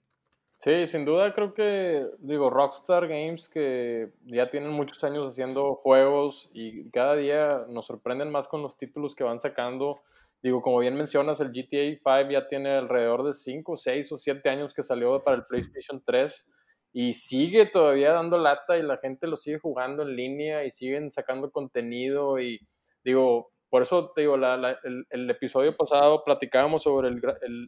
Sí, 0.62 0.86
sin 0.86 1.06
duda 1.06 1.32
creo 1.32 1.54
que, 1.54 2.06
digo, 2.18 2.50
Rockstar 2.50 3.08
Games 3.08 3.48
que 3.48 4.10
ya 4.26 4.50
tienen 4.50 4.72
muchos 4.72 5.02
años 5.04 5.32
haciendo 5.32 5.74
juegos 5.76 6.50
y 6.52 6.90
cada 6.90 7.16
día 7.16 7.64
nos 7.70 7.86
sorprenden 7.86 8.30
más 8.30 8.46
con 8.46 8.60
los 8.60 8.76
títulos 8.76 9.14
que 9.14 9.24
van 9.24 9.38
sacando. 9.38 10.02
Digo, 10.42 10.60
como 10.60 10.80
bien 10.80 10.96
mencionas, 10.96 11.40
el 11.40 11.50
GTA 11.50 11.96
5 11.96 12.30
ya 12.30 12.46
tiene 12.46 12.72
alrededor 12.72 13.22
de 13.24 13.32
5, 13.32 13.74
6 13.74 14.12
o 14.12 14.18
7 14.18 14.50
años 14.50 14.74
que 14.74 14.82
salió 14.82 15.24
para 15.24 15.38
el 15.38 15.46
PlayStation 15.46 16.02
3 16.04 16.50
y 16.92 17.14
sigue 17.14 17.64
todavía 17.64 18.12
dando 18.12 18.36
lata 18.36 18.76
y 18.76 18.82
la 18.82 18.98
gente 18.98 19.26
lo 19.28 19.36
sigue 19.36 19.60
jugando 19.60 20.02
en 20.02 20.14
línea 20.14 20.64
y 20.66 20.70
siguen 20.70 21.10
sacando 21.10 21.50
contenido 21.50 22.38
y 22.38 22.60
digo, 23.02 23.50
por 23.70 23.82
eso 23.82 24.12
te 24.14 24.22
digo, 24.22 24.34
el, 24.34 25.30
episodio 25.30 25.76
pasado 25.76 26.22
platicábamos 26.24 26.82
sobre 26.82 27.08
el, 27.08 27.22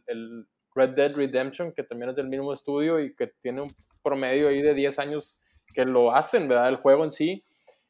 el 0.05 0.47
Red 0.75 0.91
Dead 0.91 1.15
Redemption, 1.15 1.71
que 1.71 1.83
también 1.83 2.09
es 2.09 2.15
del 2.15 2.27
mismo 2.27 2.53
estudio 2.53 2.99
y 2.99 3.15
que 3.15 3.27
tiene 3.41 3.61
un 3.61 3.75
promedio 4.01 4.49
ahí 4.49 4.61
de 4.61 4.73
10 4.73 4.99
años 4.99 5.41
que 5.73 5.85
lo 5.85 6.13
hacen, 6.13 6.47
¿verdad? 6.47 6.69
El 6.69 6.75
juego 6.75 7.03
en 7.03 7.11
sí. 7.11 7.43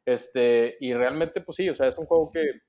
Este, 0.05 0.77
y 0.79 0.93
realmente, 0.93 1.41
pues 1.41 1.55
sí, 1.57 1.69
o 1.69 1.75
sea, 1.75 1.87
es 1.87 1.97
un 1.97 2.05
juego 2.05 2.31
que, 2.31 2.61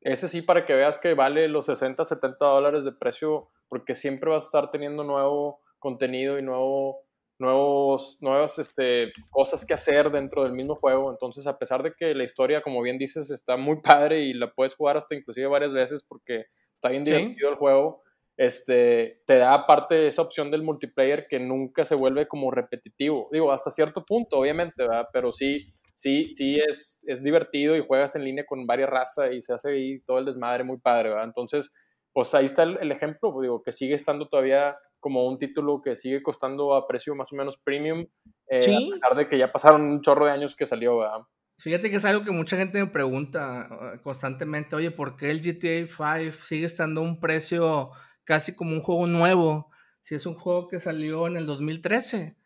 ese 0.00 0.28
sí, 0.28 0.42
para 0.42 0.64
que 0.64 0.74
veas 0.74 0.98
que 0.98 1.14
vale 1.14 1.48
los 1.48 1.66
60, 1.66 2.04
70 2.04 2.44
dólares 2.44 2.84
de 2.84 2.92
precio, 2.92 3.48
porque 3.68 3.94
siempre 3.94 4.30
vas 4.30 4.44
a 4.44 4.46
estar 4.46 4.70
teniendo 4.70 5.02
nuevo 5.02 5.60
contenido 5.78 6.38
y 6.38 6.42
nuevo, 6.42 7.02
nuevos, 7.38 8.18
nuevas 8.20 8.58
este, 8.58 9.12
cosas 9.30 9.64
que 9.64 9.74
hacer 9.74 10.10
dentro 10.10 10.42
del 10.42 10.52
mismo 10.52 10.74
juego. 10.74 11.10
Entonces, 11.10 11.46
a 11.46 11.58
pesar 11.58 11.82
de 11.82 11.94
que 11.94 12.14
la 12.14 12.24
historia, 12.24 12.60
como 12.60 12.82
bien 12.82 12.98
dices, 12.98 13.30
está 13.30 13.56
muy 13.56 13.80
padre 13.82 14.20
y 14.20 14.34
la 14.34 14.52
puedes 14.52 14.74
jugar 14.74 14.96
hasta 14.96 15.14
inclusive 15.14 15.46
varias 15.46 15.72
veces 15.72 16.02
porque 16.02 16.46
está 16.74 16.88
bien 16.88 17.04
divertido 17.04 17.50
el 17.50 17.56
juego, 17.56 18.02
este, 18.36 19.20
te 19.26 19.36
da 19.36 19.52
aparte 19.52 20.06
esa 20.06 20.22
opción 20.22 20.52
del 20.52 20.62
multiplayer 20.62 21.26
que 21.26 21.40
nunca 21.40 21.84
se 21.84 21.96
vuelve 21.96 22.28
como 22.28 22.52
repetitivo. 22.52 23.28
Digo, 23.32 23.50
hasta 23.50 23.70
cierto 23.70 24.04
punto, 24.04 24.38
obviamente, 24.38 24.74
¿verdad? 24.84 25.08
Pero 25.12 25.32
sí, 25.32 25.72
sí, 25.92 26.30
sí 26.36 26.56
es, 26.56 27.00
es 27.04 27.24
divertido 27.24 27.76
y 27.76 27.84
juegas 27.84 28.14
en 28.14 28.24
línea 28.24 28.46
con 28.46 28.64
varias 28.64 28.90
razas 28.90 29.32
y 29.32 29.42
se 29.42 29.52
hace 29.52 29.70
ahí 29.70 30.00
todo 30.00 30.20
el 30.20 30.24
desmadre 30.24 30.62
muy 30.62 30.78
padre, 30.78 31.08
¿verdad? 31.08 31.24
Entonces, 31.24 31.74
pues 32.12 32.32
ahí 32.34 32.44
está 32.44 32.62
el, 32.62 32.92
ejemplo, 32.92 33.32
pues, 33.32 33.42
digo, 33.42 33.62
que 33.62 33.72
sigue 33.72 33.94
estando 33.94 34.28
todavía 34.28 34.76
como 35.00 35.26
un 35.26 35.38
título 35.38 35.80
que 35.80 35.96
sigue 35.96 36.22
costando 36.22 36.74
a 36.74 36.86
precio 36.86 37.14
más 37.14 37.32
o 37.32 37.36
menos 37.36 37.56
premium, 37.56 38.06
eh, 38.48 38.76
a 38.76 38.94
pesar 38.94 39.16
de 39.16 39.28
que 39.28 39.38
ya 39.38 39.52
pasaron 39.52 39.82
un 39.82 40.00
chorro 40.00 40.26
de 40.26 40.32
años 40.32 40.56
que 40.56 40.66
salió, 40.66 40.98
¿verdad? 40.98 41.20
Fíjate 41.58 41.90
que 41.90 41.96
es 41.96 42.04
algo 42.04 42.24
que 42.24 42.30
mucha 42.30 42.56
gente 42.56 42.78
me 42.78 42.90
pregunta 42.90 43.68
uh, 43.70 44.02
constantemente, 44.02 44.76
oye, 44.76 44.90
¿por 44.90 45.16
qué 45.16 45.30
el 45.30 45.40
GTA 45.40 45.86
5 45.86 46.44
sigue 46.44 46.64
estando 46.64 47.00
a 47.00 47.04
un 47.04 47.18
precio 47.18 47.90
casi 48.28 48.54
como 48.54 48.72
un 48.72 48.82
juego 48.82 49.06
nuevo, 49.06 49.70
si 50.00 50.14
es 50.14 50.26
un 50.26 50.34
juego 50.34 50.68
que 50.68 50.80
salió 50.80 51.26
en 51.26 51.38
el 51.38 51.46
2013. 51.46 52.36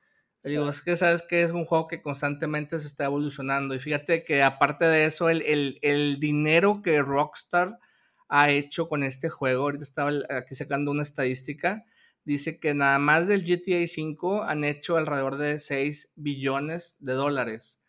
Digo, 0.45 0.69
es 0.69 0.81
que 0.81 0.95
sabes 0.95 1.23
que 1.23 1.43
es 1.43 1.51
un 1.51 1.65
juego 1.65 1.88
que 1.88 2.03
constantemente 2.03 2.79
se 2.79 2.87
está 2.87 3.05
evolucionando. 3.05 3.75
Y 3.75 3.81
fíjate 3.81 4.23
que 4.23 4.45
aparte 4.45 4.85
de 4.85 5.07
eso, 5.07 5.29
el, 5.29 5.43
el, 5.43 5.81
el 5.83 6.21
dinero 6.21 6.83
que 6.83 7.03
Rockstar 7.03 7.79
ha 8.29 8.51
hecho 8.51 8.88
con 8.88 9.03
este 9.03 9.29
juego, 9.29 9.65
ahorita 9.65 9.83
estaba 9.83 10.12
aquí 10.31 10.55
sacando 10.55 10.93
una 10.93 11.03
estadística, 11.03 11.85
dice 12.25 12.61
que 12.61 12.75
nada 12.75 12.99
más 12.99 13.27
del 13.27 13.45
GTA 13.45 13.85
V 13.85 14.43
han 14.47 14.65
hecho 14.65 14.97
alrededor 14.97 15.37
de 15.37 15.59
6 15.59 16.13
billones 16.15 16.97
de 17.01 17.13
dólares, 17.15 17.85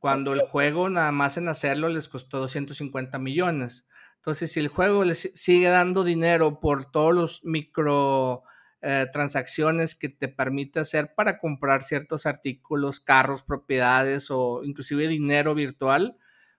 cuando 0.00 0.32
el 0.32 0.42
juego 0.42 0.90
nada 0.90 1.12
más 1.12 1.36
en 1.36 1.48
hacerlo 1.48 1.88
les 1.88 2.08
costó 2.08 2.38
250 2.38 3.18
millones. 3.18 3.86
Entonces, 4.16 4.52
si 4.52 4.60
el 4.60 4.68
juego 4.68 5.04
le 5.04 5.14
sigue 5.14 5.68
dando 5.68 6.04
dinero 6.04 6.60
por 6.60 6.90
todos 6.90 7.14
los 7.14 7.44
micro 7.44 8.44
eh, 8.80 9.06
transacciones 9.12 9.94
que 9.94 10.08
te 10.08 10.26
permite 10.28 10.80
hacer 10.80 11.14
para 11.14 11.38
comprar 11.38 11.82
ciertos 11.82 12.26
artículos, 12.26 12.98
carros, 12.98 13.44
propiedades 13.44 14.28
o 14.30 14.62
inclusive 14.64 15.06
dinero 15.06 15.54
virtual, 15.54 16.16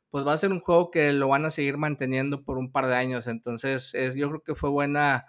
pues 0.10 0.26
va 0.26 0.34
a 0.34 0.38
ser 0.38 0.52
un 0.52 0.62
juego 0.62 0.92
que 0.92 1.12
lo 1.12 1.28
van 1.28 1.44
a 1.46 1.50
seguir 1.52 1.78
manteniendo 1.78 2.44
por 2.46 2.58
un 2.58 2.72
par 2.72 2.88
de 2.88 2.96
años. 2.96 3.28
Entonces, 3.28 3.94
es, 3.94 4.16
yo 4.16 4.30
creo 4.30 4.44
que 4.44 4.56
fue 4.56 4.70
buena, 4.70 5.26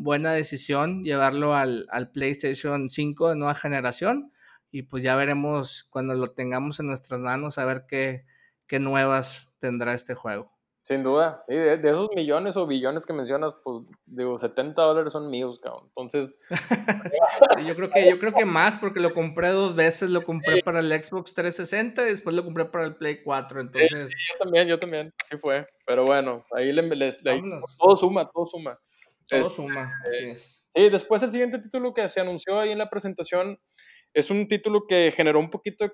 buena 0.00 0.32
decisión 0.32 1.04
llevarlo 1.04 1.54
al, 1.54 1.86
al 1.90 2.10
PlayStation 2.10 2.88
5 2.88 3.28
de 3.28 3.36
nueva 3.36 3.54
generación 3.54 4.32
y 4.70 4.82
pues 4.82 5.02
ya 5.02 5.14
veremos 5.14 5.86
cuando 5.90 6.14
lo 6.14 6.32
tengamos 6.32 6.80
en 6.80 6.86
nuestras 6.86 7.20
manos 7.20 7.58
a 7.58 7.66
ver 7.66 7.84
qué, 7.86 8.24
qué 8.66 8.78
nuevas 8.78 9.52
tendrá 9.58 9.92
este 9.92 10.14
juego. 10.14 10.50
Sin 10.82 11.02
duda. 11.02 11.44
de, 11.46 11.74
esos 11.74 12.08
millones 12.16 12.56
o 12.56 12.66
billones 12.66 13.04
que 13.04 13.12
mencionas, 13.12 13.54
pues 13.62 13.84
digo, 14.06 14.38
70 14.38 14.80
dólares 14.80 15.12
son 15.12 15.28
míos, 15.28 15.60
cabrón. 15.62 15.84
Entonces. 15.88 16.36
yo 17.66 17.76
creo 17.76 17.90
que, 17.90 18.08
yo 18.08 18.18
creo 18.18 18.32
que 18.32 18.46
más, 18.46 18.78
porque 18.78 19.00
lo 19.00 19.12
compré 19.12 19.48
dos 19.48 19.76
veces, 19.76 20.08
lo 20.08 20.24
compré 20.24 20.62
para 20.62 20.80
el 20.80 20.90
Xbox 20.90 21.34
360 21.34 22.02
y 22.02 22.06
después 22.06 22.34
lo 22.34 22.44
compré 22.44 22.64
para 22.64 22.84
el 22.84 22.96
Play 22.96 23.22
4. 23.22 23.60
Entonces. 23.60 24.10
yo 24.10 24.42
también, 24.42 24.68
yo 24.68 24.78
también. 24.78 25.12
Sí 25.22 25.36
fue. 25.36 25.66
Pero 25.86 26.06
bueno, 26.06 26.46
ahí 26.56 26.72
le, 26.72 26.82
les, 26.96 27.22
todo 27.78 27.94
suma, 27.94 28.30
todo 28.30 28.46
suma. 28.46 28.78
Todo 29.30 29.50
suma, 29.50 29.92
así 30.06 30.30
es. 30.30 30.68
Sí, 30.74 30.88
después 30.88 31.22
el 31.22 31.30
siguiente 31.30 31.58
título 31.58 31.92
que 31.92 32.08
se 32.08 32.20
anunció 32.20 32.58
ahí 32.60 32.70
en 32.70 32.78
la 32.78 32.90
presentación 32.90 33.58
es 34.12 34.30
un 34.30 34.48
título 34.48 34.86
que 34.88 35.12
generó 35.14 35.38
un 35.38 35.50
poquito 35.50 35.84
de 35.84 35.92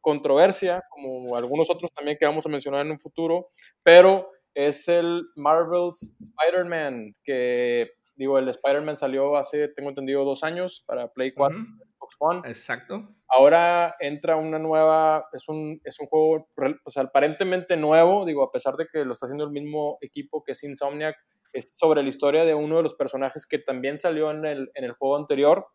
controversia, 0.00 0.82
como 0.90 1.36
algunos 1.36 1.70
otros 1.70 1.92
también 1.92 2.16
que 2.18 2.26
vamos 2.26 2.46
a 2.46 2.48
mencionar 2.48 2.84
en 2.84 2.92
un 2.92 2.98
futuro, 2.98 3.48
pero 3.82 4.30
es 4.54 4.88
el 4.88 5.26
Marvel's 5.36 6.14
Spider-Man, 6.20 7.16
que 7.22 7.90
digo, 8.16 8.38
el 8.38 8.48
Spider-Man 8.48 8.96
salió 8.96 9.36
hace, 9.36 9.68
tengo 9.68 9.88
entendido, 9.88 10.24
dos 10.24 10.42
años 10.42 10.84
para 10.86 11.08
Play 11.08 11.32
4, 11.32 11.56
Xbox 11.58 12.16
One. 12.18 12.40
Exacto. 12.44 13.08
Ahora 13.28 13.94
entra 14.00 14.36
una 14.36 14.58
nueva, 14.58 15.26
es 15.32 15.48
un, 15.48 15.80
es 15.84 15.98
un 16.00 16.06
juego 16.06 16.48
pues, 16.54 16.96
aparentemente 16.98 17.76
nuevo, 17.76 18.26
digo, 18.26 18.42
a 18.42 18.50
pesar 18.50 18.76
de 18.76 18.86
que 18.92 19.04
lo 19.04 19.12
está 19.12 19.26
haciendo 19.26 19.44
el 19.44 19.50
mismo 19.50 19.98
equipo 20.00 20.42
que 20.44 20.52
es 20.52 20.62
Insomniac, 20.64 21.16
es 21.52 21.76
sobre 21.76 22.02
la 22.02 22.08
historia 22.08 22.44
de 22.44 22.54
uno 22.54 22.76
de 22.78 22.82
los 22.82 22.94
personajes 22.94 23.46
que 23.46 23.58
también 23.58 23.98
salió 23.98 24.30
en 24.30 24.44
el, 24.44 24.70
en 24.74 24.84
el 24.84 24.92
juego 24.92 25.16
anterior, 25.16 25.66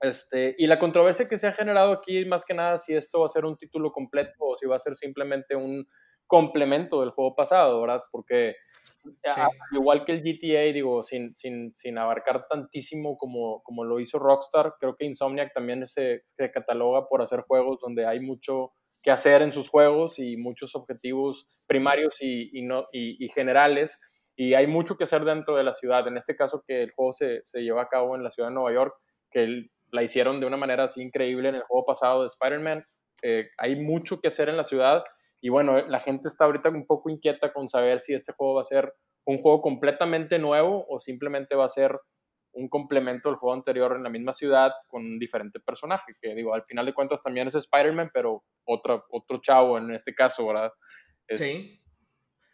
este, 0.00 0.54
y 0.58 0.66
la 0.66 0.78
controversia 0.78 1.28
que 1.28 1.38
se 1.38 1.48
ha 1.48 1.52
generado 1.52 1.92
aquí, 1.92 2.24
más 2.24 2.44
que 2.44 2.54
nada, 2.54 2.76
si 2.76 2.94
esto 2.94 3.20
va 3.20 3.26
a 3.26 3.30
ser 3.30 3.44
un 3.44 3.56
título 3.56 3.90
completo 3.90 4.34
o 4.38 4.56
si 4.56 4.66
va 4.66 4.76
a 4.76 4.80
ser 4.80 4.94
simplemente 4.94 5.56
un 5.56 5.86
complemento 6.26 7.00
del 7.00 7.10
juego 7.10 7.34
pasado, 7.34 7.80
¿verdad? 7.80 8.02
Porque 8.12 8.54
igual 9.72 10.04
que 10.04 10.12
el 10.12 10.22
GTA, 10.22 10.72
digo, 10.72 11.02
sin, 11.02 11.34
sin, 11.34 11.74
sin 11.74 11.98
abarcar 11.98 12.46
tantísimo 12.48 13.16
como, 13.16 13.62
como 13.62 13.84
lo 13.84 13.98
hizo 13.98 14.18
Rockstar, 14.18 14.74
creo 14.78 14.94
que 14.94 15.06
Insomniac 15.06 15.52
también 15.52 15.86
se, 15.86 16.22
se, 16.26 16.50
cataloga 16.50 17.08
por 17.08 17.22
hacer 17.22 17.40
juegos 17.40 17.80
donde 17.80 18.06
hay 18.06 18.20
mucho 18.20 18.72
que 19.02 19.10
hacer 19.10 19.42
en 19.42 19.52
sus 19.52 19.70
juegos 19.70 20.18
y 20.18 20.36
muchos 20.36 20.74
objetivos 20.74 21.48
primarios 21.66 22.20
y, 22.20 22.50
y 22.56 22.62
no, 22.62 22.86
y, 22.92 23.24
y 23.24 23.28
generales. 23.30 24.00
Y 24.40 24.54
hay 24.54 24.68
mucho 24.68 24.96
que 24.96 25.02
hacer 25.02 25.24
dentro 25.24 25.56
de 25.56 25.64
la 25.64 25.72
ciudad. 25.72 26.06
En 26.06 26.16
este 26.16 26.36
caso, 26.36 26.62
que 26.64 26.80
el 26.80 26.92
juego 26.92 27.12
se, 27.12 27.40
se 27.44 27.60
lleva 27.60 27.82
a 27.82 27.88
cabo 27.88 28.14
en 28.14 28.22
la 28.22 28.30
ciudad 28.30 28.50
de 28.50 28.54
Nueva 28.54 28.72
York, 28.72 28.94
que 29.32 29.68
la 29.90 30.04
hicieron 30.04 30.38
de 30.38 30.46
una 30.46 30.56
manera 30.56 30.84
así 30.84 31.02
increíble 31.02 31.48
en 31.48 31.56
el 31.56 31.62
juego 31.62 31.84
pasado 31.84 32.20
de 32.20 32.28
Spider-Man. 32.28 32.84
Eh, 33.22 33.48
hay 33.58 33.74
mucho 33.74 34.20
que 34.20 34.28
hacer 34.28 34.48
en 34.48 34.56
la 34.56 34.62
ciudad 34.62 35.02
y 35.40 35.48
bueno, 35.48 35.84
la 35.88 35.98
gente 35.98 36.28
está 36.28 36.44
ahorita 36.44 36.68
un 36.68 36.86
poco 36.86 37.10
inquieta 37.10 37.52
con 37.52 37.68
saber 37.68 37.98
si 37.98 38.14
este 38.14 38.32
juego 38.32 38.54
va 38.54 38.60
a 38.60 38.64
ser 38.64 38.94
un 39.24 39.38
juego 39.38 39.60
completamente 39.60 40.38
nuevo 40.38 40.86
o 40.88 41.00
simplemente 41.00 41.56
va 41.56 41.64
a 41.64 41.68
ser 41.68 41.98
un 42.52 42.68
complemento 42.68 43.28
del 43.28 43.36
juego 43.36 43.54
anterior 43.54 43.96
en 43.96 44.04
la 44.04 44.08
misma 44.08 44.32
ciudad 44.32 44.70
con 44.86 45.04
un 45.04 45.18
diferente 45.18 45.58
personaje, 45.58 46.14
que 46.20 46.34
digo, 46.36 46.54
al 46.54 46.62
final 46.62 46.86
de 46.86 46.94
cuentas 46.94 47.22
también 47.22 47.48
es 47.48 47.56
Spider-Man, 47.56 48.10
pero 48.14 48.44
otro, 48.64 49.04
otro 49.10 49.40
chavo 49.40 49.78
en 49.78 49.90
este 49.90 50.14
caso, 50.14 50.46
¿verdad? 50.46 50.72
sí. 51.28 51.82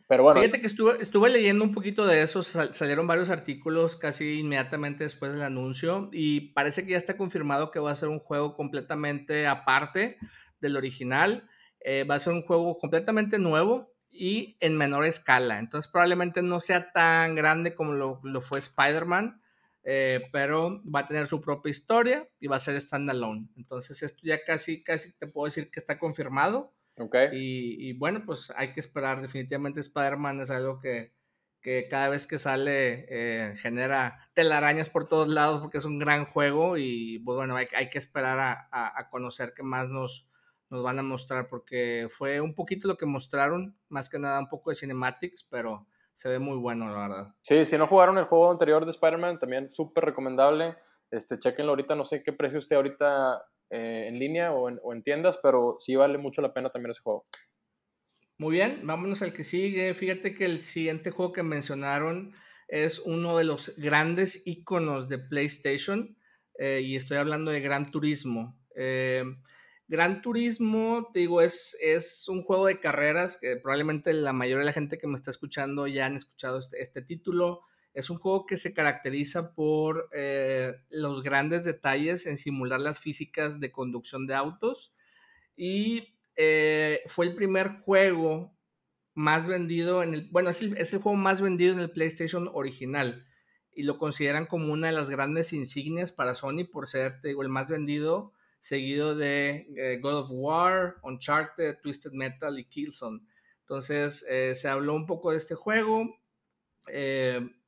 Pero 0.07 0.23
bueno. 0.23 0.41
Fíjate 0.41 0.61
que 0.61 0.67
estuve, 0.67 0.97
estuve 1.01 1.31
leyendo 1.31 1.65
un 1.65 1.73
poquito 1.73 2.07
de 2.07 2.23
eso, 2.23 2.43
salieron 2.43 3.07
varios 3.07 3.31
artículos 3.31 3.97
casi 3.97 4.41
inmediatamente 4.41 5.05
después 5.05 5.33
del 5.33 5.43
anuncio 5.43 6.11
y 6.13 6.53
parece 6.53 6.85
que 6.85 6.91
ya 6.91 6.99
está 6.99 7.17
confirmado 7.17 7.71
que 7.71 7.81
va 7.81 7.91
a 7.91 7.97
ser 7.97 8.11
un 8.11 8.19
juego 8.19 8.55
completamente 8.55 9.47
aparte 9.47 10.19
del 10.61 10.77
original, 10.77 11.49
eh, 11.81 12.05
va 12.05 12.17
a 12.17 12.19
ser 12.19 12.35
un 12.35 12.43
juego 12.43 12.77
completamente 12.77 13.39
nuevo 13.39 13.95
y 14.11 14.59
en 14.61 14.77
menor 14.77 15.07
escala, 15.07 15.59
entonces 15.59 15.91
probablemente 15.91 16.43
no 16.43 16.61
sea 16.61 16.93
tan 16.93 17.35
grande 17.35 17.75
como 17.75 17.95
lo, 17.95 18.21
lo 18.23 18.41
fue 18.43 18.59
Spider-Man, 18.59 19.41
eh, 19.85 20.29
pero 20.33 20.83
va 20.85 21.01
a 21.01 21.07
tener 21.07 21.27
su 21.27 21.41
propia 21.41 21.71
historia 21.71 22.27
y 22.39 22.47
va 22.47 22.57
a 22.57 22.61
ser 22.61 22.79
standalone, 22.79 23.49
entonces 23.57 24.03
esto 24.03 24.21
ya 24.23 24.45
casi, 24.45 24.85
casi 24.85 25.13
te 25.17 25.27
puedo 25.27 25.47
decir 25.47 25.71
que 25.71 25.81
está 25.81 25.99
confirmado 25.99 26.75
Okay. 26.97 27.29
Y, 27.33 27.93
bueno, 27.99 28.23
pues 28.25 28.53
hay 28.57 28.73
que 28.73 28.81
esperar. 28.81 29.21
Definitivamente 29.21 29.81
Spider-Man 29.81 30.41
es 30.41 30.51
algo 30.51 30.79
que, 30.79 31.13
que, 31.61 31.89
cada 31.89 32.09
vez 32.09 32.27
que 32.27 32.39
sale 32.39 33.07
eh, 33.09 33.57
genera 33.57 34.29
telarañas 34.35 34.91
por 34.91 35.09
todos 35.09 35.29
lados 35.29 35.61
porque 35.61 35.79
es 35.79 35.85
un 35.85 35.99
gran 35.99 36.25
juego 36.25 36.77
y 36.77 37.19
pues 37.21 37.37
bueno, 37.37 37.57
hay, 37.57 37.67
hay 37.77 37.91
que 37.91 37.99
esperar 37.99 38.39
a, 38.39 38.69
a, 38.71 39.11
conocer 39.11 39.55
qué 39.57 39.65
más 39.65 39.89
nos, 39.89 40.29
nos 40.71 40.85
van 40.85 41.01
a 41.01 41.03
mostrar 41.03 41.49
porque 41.49 42.07
fue 42.11 42.41
un 42.41 42.55
poquito 42.55 42.87
lo 42.87 42.97
que 42.97 43.07
mostraron, 43.07 43.77
más 43.89 44.09
que 44.09 44.21
nada 44.21 44.39
un 44.39 44.49
poco 44.49 44.71
de 44.71 44.77
cinematics, 44.77 45.43
pero 45.43 45.89
se 46.13 46.29
ve 46.29 46.39
muy 46.39 46.57
bueno, 46.57 46.87
la 46.93 47.09
verdad. 47.09 47.35
Sí, 47.43 47.65
si 47.65 47.77
no 47.77 47.89
jugaron 47.89 48.19
el 48.19 48.25
juego 48.25 48.53
anterior 48.53 48.85
de 48.85 48.93
Spider-Man, 48.93 49.41
también 49.41 49.73
súper 49.73 50.05
recomendable. 50.05 50.77
Este, 51.11 51.39
chequenlo 51.41 51.73
ahorita, 51.73 51.97
no 51.97 52.05
sé 52.05 52.23
qué 52.23 52.33
precio 52.33 52.61
esté 52.61 52.77
ahorita 52.77 53.45
eh, 53.75 54.07
en 54.07 54.21
línea 54.21 54.53
o 54.53 54.93
en, 54.93 55.03
tiendas, 55.03 55.41
pero 55.43 55.75
sí 55.81 55.97
vale 55.97 56.17
mucho 56.17 56.41
la 56.41 56.55
pena 56.55 56.71
también 56.71 56.93
ese 56.93 57.03
juego. 57.03 57.27
Muy 58.39 58.53
bien, 58.53 58.87
vámonos 58.87 59.21
al 59.23 59.33
que 59.33 59.43
sigue. 59.43 59.93
Fíjate 59.95 60.33
que 60.33 60.45
el 60.45 60.61
siguiente 60.61 61.11
juego 61.11 61.33
que 61.33 61.43
mencionaron 61.43 62.35
es 62.69 63.01
uno 63.01 63.37
de 63.37 63.43
los 63.43 63.75
grandes 63.77 64.47
iconos 64.47 65.09
de 65.09 65.19
PlayStation 65.19 66.17
eh, 66.57 66.83
y 66.85 66.95
estoy 66.95 67.17
hablando 67.17 67.51
de 67.51 67.61
Gran 67.61 67.91
Turismo. 67.91 68.57
Eh, 68.77 69.25
Gran 69.89 70.23
Turismo, 70.23 71.11
te 71.13 71.19
digo, 71.21 71.43
es, 71.43 71.77
es 71.83 72.29
un 72.29 72.43
juego 72.43 72.67
de 72.67 72.79
carreras 72.79 73.39
que 73.41 73.57
probablemente 73.57 74.13
la 74.13 74.33
mayoría 74.33 74.61
de 74.61 74.67
la 74.67 74.73
gente 74.73 74.99
que 74.99 75.09
me 75.09 75.17
está 75.17 75.33
escuchando 75.33 75.89
ya 75.89 76.07
han 76.07 76.15
escuchado 76.15 76.61
este, 76.61 76.81
este 76.81 77.03
título. 77.03 77.63
Es 77.95 78.11
un 78.11 78.19
juego 78.19 78.45
que 78.45 78.59
se 78.59 78.75
caracteriza 78.75 79.55
por 79.55 80.11
eh, 80.13 80.75
los 80.91 81.23
grandes 81.23 81.65
detalles 81.65 82.27
en 82.27 82.37
simular 82.37 82.81
las 82.81 82.99
físicas 82.99 83.61
de 83.61 83.71
conducción 83.71 84.27
de 84.27 84.35
autos 84.35 84.93
y 85.57 86.19
eh, 86.35 87.03
fue 87.07 87.27
el 87.27 87.37
primer 87.37 87.69
juego 87.69 88.53
más 89.15 89.47
vendido 89.47 90.03
en 90.03 90.13
el, 90.13 90.29
bueno, 90.33 90.51
es 90.51 90.61
el, 90.61 90.77
es 90.77 90.93
el, 90.93 91.01
juego 91.01 91.17
más 91.17 91.41
vendido 91.41 91.73
en 91.73 91.79
el 91.79 91.93
PlayStation 91.93 92.51
original 92.53 93.29
y 93.73 93.85
lo 93.85 93.97
consideran 93.97 94.47
como 94.47 94.73
una 94.73 94.89
de 94.89 94.93
las 94.93 95.09
grandes 95.09 95.53
insignias 95.53 96.11
para 96.11 96.35
Sony 96.35 96.65
por 96.71 96.89
ser, 96.89 97.21
el 97.23 97.49
más 97.49 97.71
vendido, 97.71 98.33
seguido 98.59 99.15
de 99.15 99.69
eh, 99.77 100.01
God 100.03 100.17
of 100.17 100.29
War, 100.33 100.97
Uncharted, 101.05 101.79
Twisted 101.81 102.11
Metal 102.11 102.59
y 102.59 102.65
Killzone. 102.65 103.21
Entonces, 103.61 104.27
se 104.55 104.69
habló 104.69 104.95
un 104.95 105.07
poco 105.07 105.31
de 105.31 105.39
este 105.39 105.55
juego. 105.55 106.19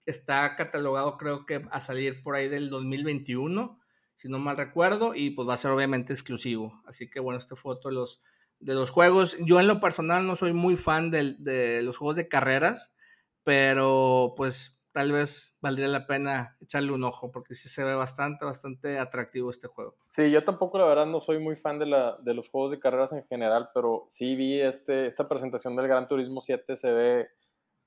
Está 0.06 0.56
catalogado 0.56 1.18
creo 1.18 1.44
que 1.44 1.62
a 1.70 1.80
salir 1.80 2.22
por 2.22 2.36
ahí 2.36 2.48
del 2.48 2.70
2021, 2.70 3.78
si 4.14 4.28
no 4.28 4.38
mal 4.38 4.56
recuerdo, 4.56 5.14
y 5.14 5.30
pues 5.30 5.48
va 5.48 5.54
a 5.54 5.58
ser 5.58 5.72
obviamente 5.72 6.12
exclusivo. 6.12 6.80
Así 6.86 7.10
que 7.10 7.20
bueno, 7.20 7.38
fue 7.40 7.74
otro 7.74 7.90
de 7.90 7.96
los, 7.96 8.22
de 8.60 8.74
los 8.74 8.90
juegos. 8.90 9.36
Yo 9.44 9.60
en 9.60 9.66
lo 9.66 9.80
personal 9.80 10.26
no 10.26 10.36
soy 10.36 10.52
muy 10.52 10.76
fan 10.76 11.10
de, 11.10 11.34
de 11.38 11.82
los 11.82 11.98
juegos 11.98 12.16
de 12.16 12.28
carreras, 12.28 12.94
pero 13.42 14.32
pues 14.36 14.76
tal 14.96 15.12
vez 15.12 15.58
valdría 15.60 15.88
la 15.88 16.06
pena 16.06 16.56
echarle 16.58 16.90
un 16.90 17.04
ojo 17.04 17.30
porque 17.30 17.52
sí 17.52 17.68
se 17.68 17.84
ve 17.84 17.94
bastante, 17.94 18.46
bastante 18.46 18.98
atractivo 18.98 19.50
este 19.50 19.68
juego. 19.68 19.94
Sí, 20.06 20.30
yo 20.30 20.42
tampoco 20.42 20.78
la 20.78 20.86
verdad 20.86 21.04
no 21.04 21.20
soy 21.20 21.38
muy 21.38 21.54
fan 21.54 21.78
de, 21.78 21.84
la, 21.84 22.16
de 22.22 22.32
los 22.32 22.48
juegos 22.48 22.70
de 22.70 22.80
carreras 22.80 23.12
en 23.12 23.22
general, 23.26 23.68
pero 23.74 24.06
sí 24.08 24.36
vi 24.36 24.58
este, 24.58 25.06
esta 25.06 25.28
presentación 25.28 25.76
del 25.76 25.86
Gran 25.86 26.06
Turismo 26.06 26.40
7, 26.40 26.76
se 26.76 26.92
ve 26.92 27.28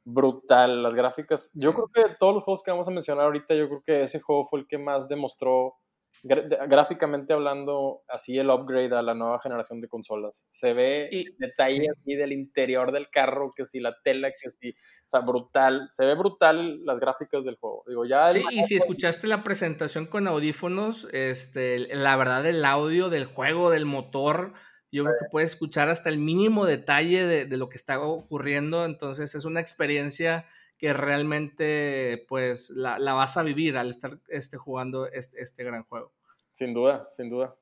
brutal. 0.03 0.83
Las 0.83 0.95
gráficas, 0.95 1.51
yo 1.53 1.73
creo 1.73 1.88
que 1.93 2.15
todos 2.19 2.33
los 2.33 2.43
juegos 2.43 2.63
que 2.63 2.71
vamos 2.71 2.88
a 2.88 2.91
mencionar 2.91 3.25
ahorita, 3.25 3.53
yo 3.55 3.67
creo 3.67 3.83
que 3.85 4.03
ese 4.03 4.19
juego 4.19 4.45
fue 4.45 4.59
el 4.59 4.67
que 4.67 4.77
más 4.77 5.07
demostró 5.07 5.75
gráficamente 6.23 7.33
hablando, 7.33 8.01
así 8.07 8.38
el 8.38 8.49
upgrade 8.49 8.93
a 8.93 9.01
la 9.01 9.13
nueva 9.13 9.39
generación 9.39 9.79
de 9.79 9.88
consolas. 9.88 10.45
Se 10.49 10.73
ve 10.73 11.07
y, 11.12 11.25
detalle 11.38 11.88
aquí 11.97 12.15
del 12.15 12.33
interior 12.33 12.91
del 12.91 13.09
carro, 13.09 13.53
que 13.55 13.65
si 13.65 13.79
la 13.79 13.95
tela, 14.03 14.29
que 14.29 14.35
si, 14.35 14.69
o 14.69 14.73
sea, 15.05 15.21
brutal. 15.21 15.88
Se 15.89 16.05
ve 16.05 16.15
brutal 16.15 16.83
las 16.83 16.99
gráficas 16.99 17.45
del 17.45 17.55
juego. 17.55 17.83
Digo, 17.88 18.05
ya 18.05 18.29
sí, 18.31 18.43
y 18.51 18.63
si 18.65 18.75
escuchaste 18.75 19.27
la 19.27 19.43
presentación 19.43 20.07
con 20.07 20.27
audífonos, 20.27 21.07
este, 21.13 21.79
la 21.95 22.15
verdad, 22.17 22.45
el 22.45 22.65
audio 22.65 23.09
del 23.09 23.25
juego, 23.25 23.69
del 23.69 23.85
motor, 23.85 24.53
yo 24.91 25.04
creo 25.04 25.15
que 25.19 25.30
puedes 25.30 25.52
escuchar 25.52 25.89
hasta 25.89 26.10
el 26.10 26.17
mínimo 26.17 26.65
detalle 26.65 27.25
de, 27.25 27.58
lo 27.58 27.69
que 27.69 27.78
está 27.78 28.02
ocurriendo, 28.02 28.86
entonces 28.86 29.36
es 29.36 29.45
una 29.45 29.60
experiencia 29.60 30.47
que 30.78 30.93
realmente 30.93 32.25
pues 32.28 32.69
la, 32.69 32.97
vas 33.13 33.38
a 33.38 33.43
vivir 33.43 33.78
al 33.78 33.89
estar 33.89 34.19
este, 34.30 34.58
jugando 34.58 35.08
este, 35.08 35.41
este, 35.41 35.63
gran 35.63 35.84
juego. 35.84 36.13
Sin 36.52 36.73
duda, 36.73 37.08
sin 37.12 37.30
duda. 37.30 37.56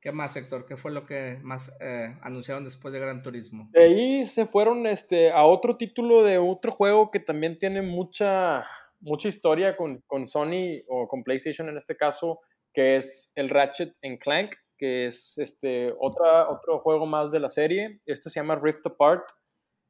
¿Qué 0.00 0.10
más, 0.10 0.36
Héctor? 0.36 0.66
¿Qué 0.66 0.76
fue 0.76 0.90
lo 0.90 1.06
que 1.06 1.38
más 1.42 1.76
eh, 1.80 2.16
anunciaron 2.22 2.64
después 2.64 2.92
de 2.92 2.98
Gran 2.98 3.22
Turismo? 3.22 3.68
De 3.70 3.84
ahí 3.84 4.24
se 4.24 4.46
fueron 4.46 4.86
este, 4.86 5.30
a 5.30 5.44
otro 5.44 5.76
título 5.76 6.24
de 6.24 6.38
otro 6.38 6.72
juego 6.72 7.10
que 7.10 7.20
también 7.20 7.58
tiene 7.58 7.82
mucha, 7.82 8.64
mucha 8.98 9.28
historia 9.28 9.76
con, 9.76 10.02
con 10.06 10.26
Sony 10.26 10.82
o 10.88 11.06
con 11.06 11.22
PlayStation 11.22 11.68
en 11.68 11.76
este 11.76 11.96
caso, 11.96 12.40
que 12.72 12.96
es 12.96 13.32
el 13.36 13.48
Ratchet 13.48 13.94
Clank 14.20 14.56
que 14.82 15.06
es 15.06 15.38
este, 15.38 15.94
otra, 15.96 16.48
otro 16.48 16.80
juego 16.80 17.06
más 17.06 17.30
de 17.30 17.38
la 17.38 17.52
serie. 17.52 18.00
Este 18.04 18.28
se 18.30 18.40
llama 18.40 18.56
Rift 18.60 18.84
Apart. 18.84 19.22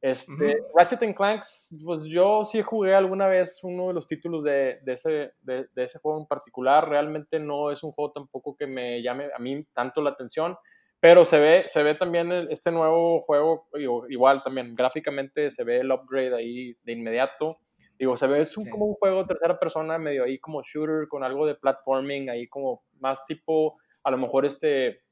Este, 0.03 0.59
Ratchet 0.77 1.17
Clank, 1.17 1.43
pues 1.83 2.01
yo 2.09 2.45
sí 2.45 2.61
jugué 2.61 2.95
alguna 2.95 3.27
vez 3.27 3.61
uno 3.63 3.89
de 3.89 3.95
los 3.95 4.07
títulos 4.07 4.45
de, 4.45 4.81
de 4.85 4.93
ese, 4.93 5.33
de, 5.41 5.67
de, 5.75 5.85
ese 5.85 5.99
juego 5.99 6.21
en 6.21 6.27
particular. 6.27 6.87
Realmente 6.87 7.41
no 7.41 7.71
es 7.71 7.83
un 7.83 7.93
juego 7.93 8.13
tampoco 8.13 8.55
que 8.55 8.67
me 8.67 9.01
llame 9.01 9.31
a 9.35 9.39
mí 9.39 9.65
tanto 9.73 10.03
la 10.03 10.11
atención, 10.11 10.59
pero 11.01 11.25
se 11.25 11.41
ve, 11.41 11.63
se 11.65 11.83
ve 11.83 11.95
también 11.95 12.31
este 12.51 12.71
nuevo 12.71 13.23
juego, 13.23 13.69
igual 14.11 14.43
también 14.43 14.75
gráficamente 14.75 15.51
se 15.51 15.65
ve 15.65 15.79
el 15.79 15.91
upgrade 15.91 16.35
ahí 16.35 16.77
de 16.83 16.93
inmediato. 16.93 17.61
Digo, 17.99 18.15
se 18.19 18.27
ve 18.27 18.43
es 18.43 18.59
un, 18.59 18.69
como 18.69 18.85
un 18.85 18.95
juego 18.97 19.23
de 19.23 19.29
tercera 19.29 19.59
persona, 19.59 19.97
medio 19.97 20.25
ahí 20.25 20.39
como 20.39 20.61
shooter, 20.63 21.09
con 21.09 21.25
algo 21.25 21.47
de 21.47 21.55
platforming, 21.55 22.29
ahí 22.29 22.47
como 22.47 22.85
más 23.01 23.25
tipo 23.25 23.79
a 24.03 24.11
lo 24.11 24.19
mejor 24.19 24.45
este, 24.47 25.03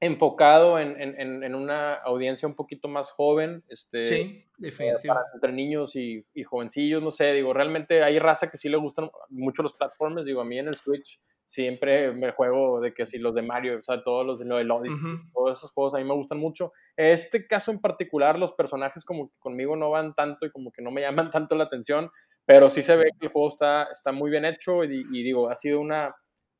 enfocado 0.00 0.78
en, 0.78 1.00
en, 1.00 1.42
en, 1.42 1.54
una 1.54 1.94
audiencia 1.94 2.46
un 2.46 2.54
poquito 2.54 2.88
más 2.88 3.10
joven. 3.10 3.64
Este, 3.68 4.04
sí, 4.04 4.14
eh, 4.14 4.46
definitivamente. 4.58 5.30
entre 5.34 5.52
niños 5.52 5.96
y, 5.96 6.24
y, 6.34 6.42
jovencillos, 6.42 7.02
no 7.02 7.10
sé, 7.10 7.32
digo, 7.32 7.52
realmente 7.52 8.02
hay 8.02 8.18
raza 8.18 8.50
que 8.50 8.56
sí 8.56 8.68
le 8.68 8.76
gustan 8.76 9.10
mucho 9.30 9.62
los 9.62 9.74
platformers, 9.74 10.26
digo, 10.26 10.40
a 10.40 10.44
mí 10.44 10.58
en 10.58 10.68
el 10.68 10.74
Switch 10.74 11.20
siempre 11.46 12.12
me 12.12 12.32
juego 12.32 12.80
de 12.80 12.94
que 12.94 13.06
si 13.06 13.18
los 13.18 13.34
de 13.34 13.42
Mario, 13.42 13.78
o 13.78 13.82
sea, 13.82 14.02
todos 14.02 14.26
los 14.26 14.38
de 14.38 14.50
Odyssey, 14.50 15.00
todos 15.32 15.58
esos 15.58 15.72
juegos 15.72 15.94
a 15.94 15.98
mí 15.98 16.04
me 16.04 16.14
gustan 16.14 16.38
mucho. 16.38 16.72
Este 16.96 17.46
caso 17.46 17.70
en 17.70 17.80
particular, 17.80 18.38
los 18.38 18.52
personajes 18.52 19.04
como 19.04 19.28
que 19.28 19.38
conmigo 19.38 19.76
no 19.76 19.90
van 19.90 20.14
tanto 20.14 20.46
y 20.46 20.50
como 20.50 20.72
que 20.72 20.82
no 20.82 20.90
me 20.90 21.00
llaman 21.28 21.30
tanto 21.30 21.54
la 21.54 21.64
atención, 21.64 22.10
pero 22.44 22.68
sí 22.68 22.82
se 22.82 22.96
ve 22.96 23.10
que 23.18 23.26
el 23.26 23.32
juego 23.32 23.48
está, 23.48 23.84
está 23.84 24.12
muy 24.12 24.30
bien 24.30 24.44
hecho 24.44 24.84
y, 24.84 25.06
y 25.12 25.22
digo, 25.22 25.48
ha 25.48 25.56
sido 25.56 25.80
una 25.80 26.14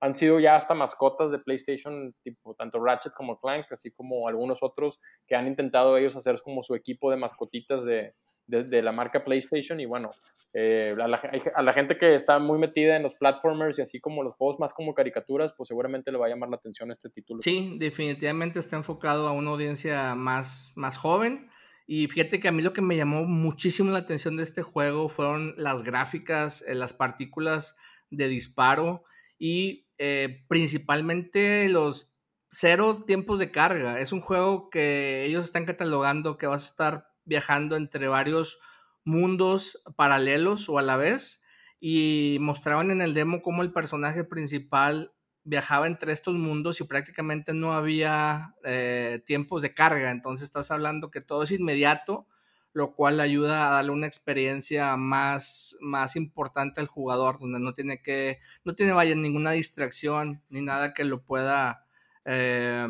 han 0.04 0.14
sido 0.14 0.38
ya 0.38 0.54
hasta 0.54 0.74
mascotas 0.74 1.30
de 1.30 1.38
PlayStation, 1.38 2.14
tipo 2.22 2.54
tanto 2.54 2.78
Ratchet 2.78 3.14
como 3.14 3.40
Clank, 3.40 3.64
así 3.70 3.90
como 3.90 4.28
algunos 4.28 4.62
otros 4.62 5.00
que 5.26 5.34
han 5.34 5.46
intentado 5.46 5.96
ellos 5.96 6.14
hacer 6.14 6.36
como 6.44 6.62
su 6.62 6.74
equipo 6.74 7.10
de 7.10 7.16
mascotitas 7.16 7.86
de, 7.86 8.14
de, 8.46 8.82
la 8.82 8.92
marca 8.92 9.24
PlayStation. 9.24 9.80
Y 9.80 9.86
bueno, 9.86 10.10
eh, 10.52 10.94
a, 11.00 11.08
la, 11.08 11.72
gente 11.72 11.96
que 11.96 12.14
está 12.14 12.38
muy 12.38 12.58
metida 12.58 12.96
en 12.96 13.02
los 13.02 13.14
platformers 13.14 13.78
y 13.78 13.82
así 13.82 13.98
como 13.98 14.22
los 14.22 14.36
juegos 14.36 14.60
más 14.60 14.74
como 14.74 14.92
caricaturas, 14.92 15.54
pues 15.56 15.68
seguramente 15.68 16.12
le 16.12 16.18
va 16.18 16.26
a 16.26 16.28
llamar 16.28 16.50
la 16.50 16.56
atención 16.56 16.90
este 16.90 17.08
título. 17.08 17.40
Sí, 17.40 17.78
definitivamente 17.78 18.58
está 18.58 18.76
enfocado 18.76 19.26
a 19.26 19.32
una 19.32 19.52
audiencia 19.52 20.14
más, 20.14 20.70
más 20.76 20.98
joven. 20.98 21.48
Y 21.86 22.08
fíjate 22.08 22.40
que 22.40 22.48
a 22.48 22.52
mí 22.52 22.60
lo 22.60 22.74
que 22.74 22.82
me 22.82 22.98
llamó 22.98 23.24
muchísimo 23.24 23.90
la 23.90 24.00
atención 24.00 24.36
de 24.36 24.42
este 24.42 24.60
juego 24.60 25.08
fueron 25.08 25.54
las 25.56 25.82
gráficas, 25.82 26.62
eh, 26.68 26.74
las 26.74 26.92
partículas 26.92 27.78
de 28.10 28.28
disparo 28.28 29.02
y 29.38 29.86
eh, 29.98 30.44
principalmente 30.48 31.68
los 31.68 32.12
cero 32.50 33.04
tiempos 33.06 33.38
de 33.38 33.50
carga. 33.50 34.00
Es 34.00 34.12
un 34.12 34.20
juego 34.20 34.70
que 34.70 35.24
ellos 35.24 35.44
están 35.44 35.64
catalogando 35.64 36.38
que 36.38 36.46
vas 36.46 36.62
a 36.62 36.66
estar 36.66 37.08
viajando 37.24 37.76
entre 37.76 38.08
varios 38.08 38.58
mundos 39.04 39.82
paralelos 39.96 40.68
o 40.68 40.78
a 40.78 40.82
la 40.82 40.96
vez 40.96 41.42
y 41.80 42.38
mostraban 42.40 42.90
en 42.90 43.02
el 43.02 43.14
demo 43.14 43.42
cómo 43.42 43.62
el 43.62 43.72
personaje 43.72 44.24
principal 44.24 45.12
viajaba 45.42 45.86
entre 45.86 46.12
estos 46.12 46.34
mundos 46.34 46.80
y 46.80 46.84
prácticamente 46.84 47.52
no 47.52 47.74
había 47.74 48.54
eh, 48.64 49.22
tiempos 49.26 49.62
de 49.62 49.74
carga. 49.74 50.10
Entonces 50.10 50.44
estás 50.44 50.70
hablando 50.70 51.10
que 51.10 51.20
todo 51.20 51.42
es 51.42 51.50
inmediato 51.50 52.26
lo 52.74 52.92
cual 52.92 53.20
ayuda 53.20 53.68
a 53.68 53.70
darle 53.70 53.92
una 53.92 54.08
experiencia 54.08 54.96
más, 54.96 55.76
más 55.80 56.16
importante 56.16 56.80
al 56.80 56.88
jugador, 56.88 57.38
donde 57.38 57.60
no 57.60 57.72
tiene 57.72 58.02
que, 58.02 58.40
no 58.64 58.74
tiene 58.74 58.92
vaya 58.92 59.14
ninguna 59.14 59.52
distracción 59.52 60.42
ni 60.50 60.60
nada 60.60 60.92
que 60.92 61.04
lo 61.04 61.22
pueda 61.24 61.86
eh, 62.24 62.86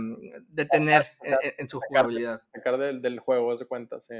detener 0.49 1.07
en, 1.23 1.69
su 1.69 1.81
jugabilidad. 1.81 2.43
Sacar 2.55 2.79
del, 2.79 3.03
del 3.03 3.21
juego, 3.21 3.55
de 3.57 3.67
cuenta, 3.67 4.01
sí. 4.01 4.15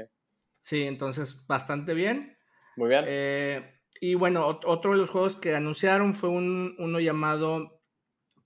Sí, 0.59 0.83
entonces 0.83 1.45
bastante 1.47 1.95
bien. 1.95 2.37
Muy 2.75 2.89
bien. 2.89 3.05
Eh, 3.07 3.81
y 3.99 4.13
bueno, 4.13 4.45
otro 4.45 4.91
de 4.91 4.97
los 4.99 5.09
juegos 5.09 5.35
que 5.35 5.55
anunciaron 5.55 6.13
fue 6.13 6.29
un, 6.29 6.75
uno 6.77 6.99
llamado 6.99 7.81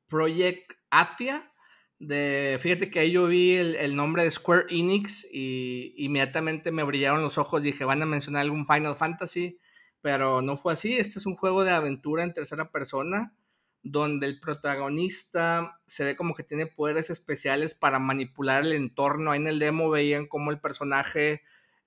Project 0.08 0.72
Athia 0.90 1.52
de, 2.00 2.58
fíjate 2.62 2.90
que 2.90 3.00
ahí 3.00 3.12
yo 3.12 3.28
vi 3.28 3.56
el, 3.56 3.96
nombre 3.96 4.24
de 4.24 4.32
Square 4.32 4.68
Enix 4.70 5.28
y 5.32 5.94
inmediatamente 5.98 6.72
me 6.72 6.84
brillaron 6.84 7.22
los 7.22 7.38
ojos, 7.38 7.62
dije, 7.62 7.84
van 7.84 8.02
a 8.02 8.06
mencionar 8.06 8.42
algún 8.42 8.66
Final 8.66 8.96
Fantasy, 8.96 9.60
pero 10.02 10.42
no 10.42 10.56
fue 10.56 10.74
así, 10.74 10.96
este 10.96 11.20
es 11.20 11.26
un 11.26 11.36
juego 11.36 11.66
de 11.66 11.72
aventura 11.72 12.24
en 12.24 12.34
tercera 12.34 12.72
persona, 12.72 13.36
donde 13.84 14.28
el 14.28 14.40
protagonista 14.40 15.80
se 15.86 16.06
ve 16.06 16.16
como 16.16 16.36
que 16.36 16.44
tiene 16.44 16.68
poderes 16.68 17.10
especiales 17.10 17.74
para 17.74 18.00
manipular 18.00 18.64
el 18.64 18.74
entorno, 18.74 19.32
ahí 19.32 19.40
en 19.40 19.48
el 19.48 19.60
demo 19.60 19.90
veían 19.90 20.26
como 20.26 20.52
el 20.52 20.60
personaje 20.60 21.42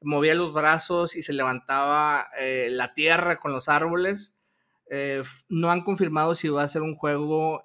movía 0.05 0.35
los 0.35 0.53
brazos 0.53 1.17
y 1.17 1.23
se 1.23 1.33
levantaba 1.33 2.29
eh, 2.39 2.69
la 2.71 2.93
tierra 2.93 3.39
con 3.39 3.53
los 3.53 3.69
árboles. 3.69 4.37
Eh, 4.91 5.23
no 5.49 5.71
han 5.71 5.85
confirmado 5.85 6.35
si 6.35 6.49
va 6.49 6.65
a 6.65 6.69
ser 6.69 6.83
un 6.83 6.95
juego 6.95 7.63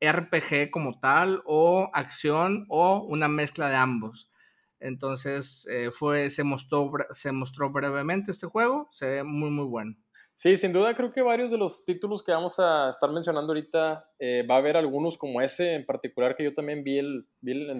RPG 0.00 0.70
como 0.70 0.98
tal 1.00 1.42
o 1.44 1.90
acción 1.92 2.66
o 2.68 3.04
una 3.08 3.28
mezcla 3.28 3.68
de 3.68 3.76
ambos. 3.76 4.30
Entonces 4.80 5.66
eh, 5.70 5.90
fue, 5.92 6.30
se, 6.30 6.44
mostró, 6.44 6.90
se 7.10 7.32
mostró 7.32 7.70
brevemente 7.70 8.30
este 8.30 8.46
juego, 8.46 8.88
se 8.90 9.08
ve 9.08 9.24
muy 9.24 9.50
muy 9.50 9.66
bueno. 9.66 9.96
Sí, 10.34 10.56
sin 10.56 10.72
duda 10.72 10.94
creo 10.94 11.10
que 11.10 11.20
varios 11.20 11.50
de 11.50 11.58
los 11.58 11.84
títulos 11.84 12.22
que 12.22 12.30
vamos 12.30 12.60
a 12.60 12.90
estar 12.90 13.10
mencionando 13.10 13.50
ahorita, 13.50 14.08
eh, 14.20 14.46
va 14.48 14.54
a 14.54 14.58
haber 14.58 14.76
algunos 14.76 15.18
como 15.18 15.40
ese 15.40 15.74
en 15.74 15.84
particular 15.84 16.36
que 16.36 16.44
yo 16.44 16.54
también 16.54 16.84
vi, 16.84 16.98
el, 16.98 17.26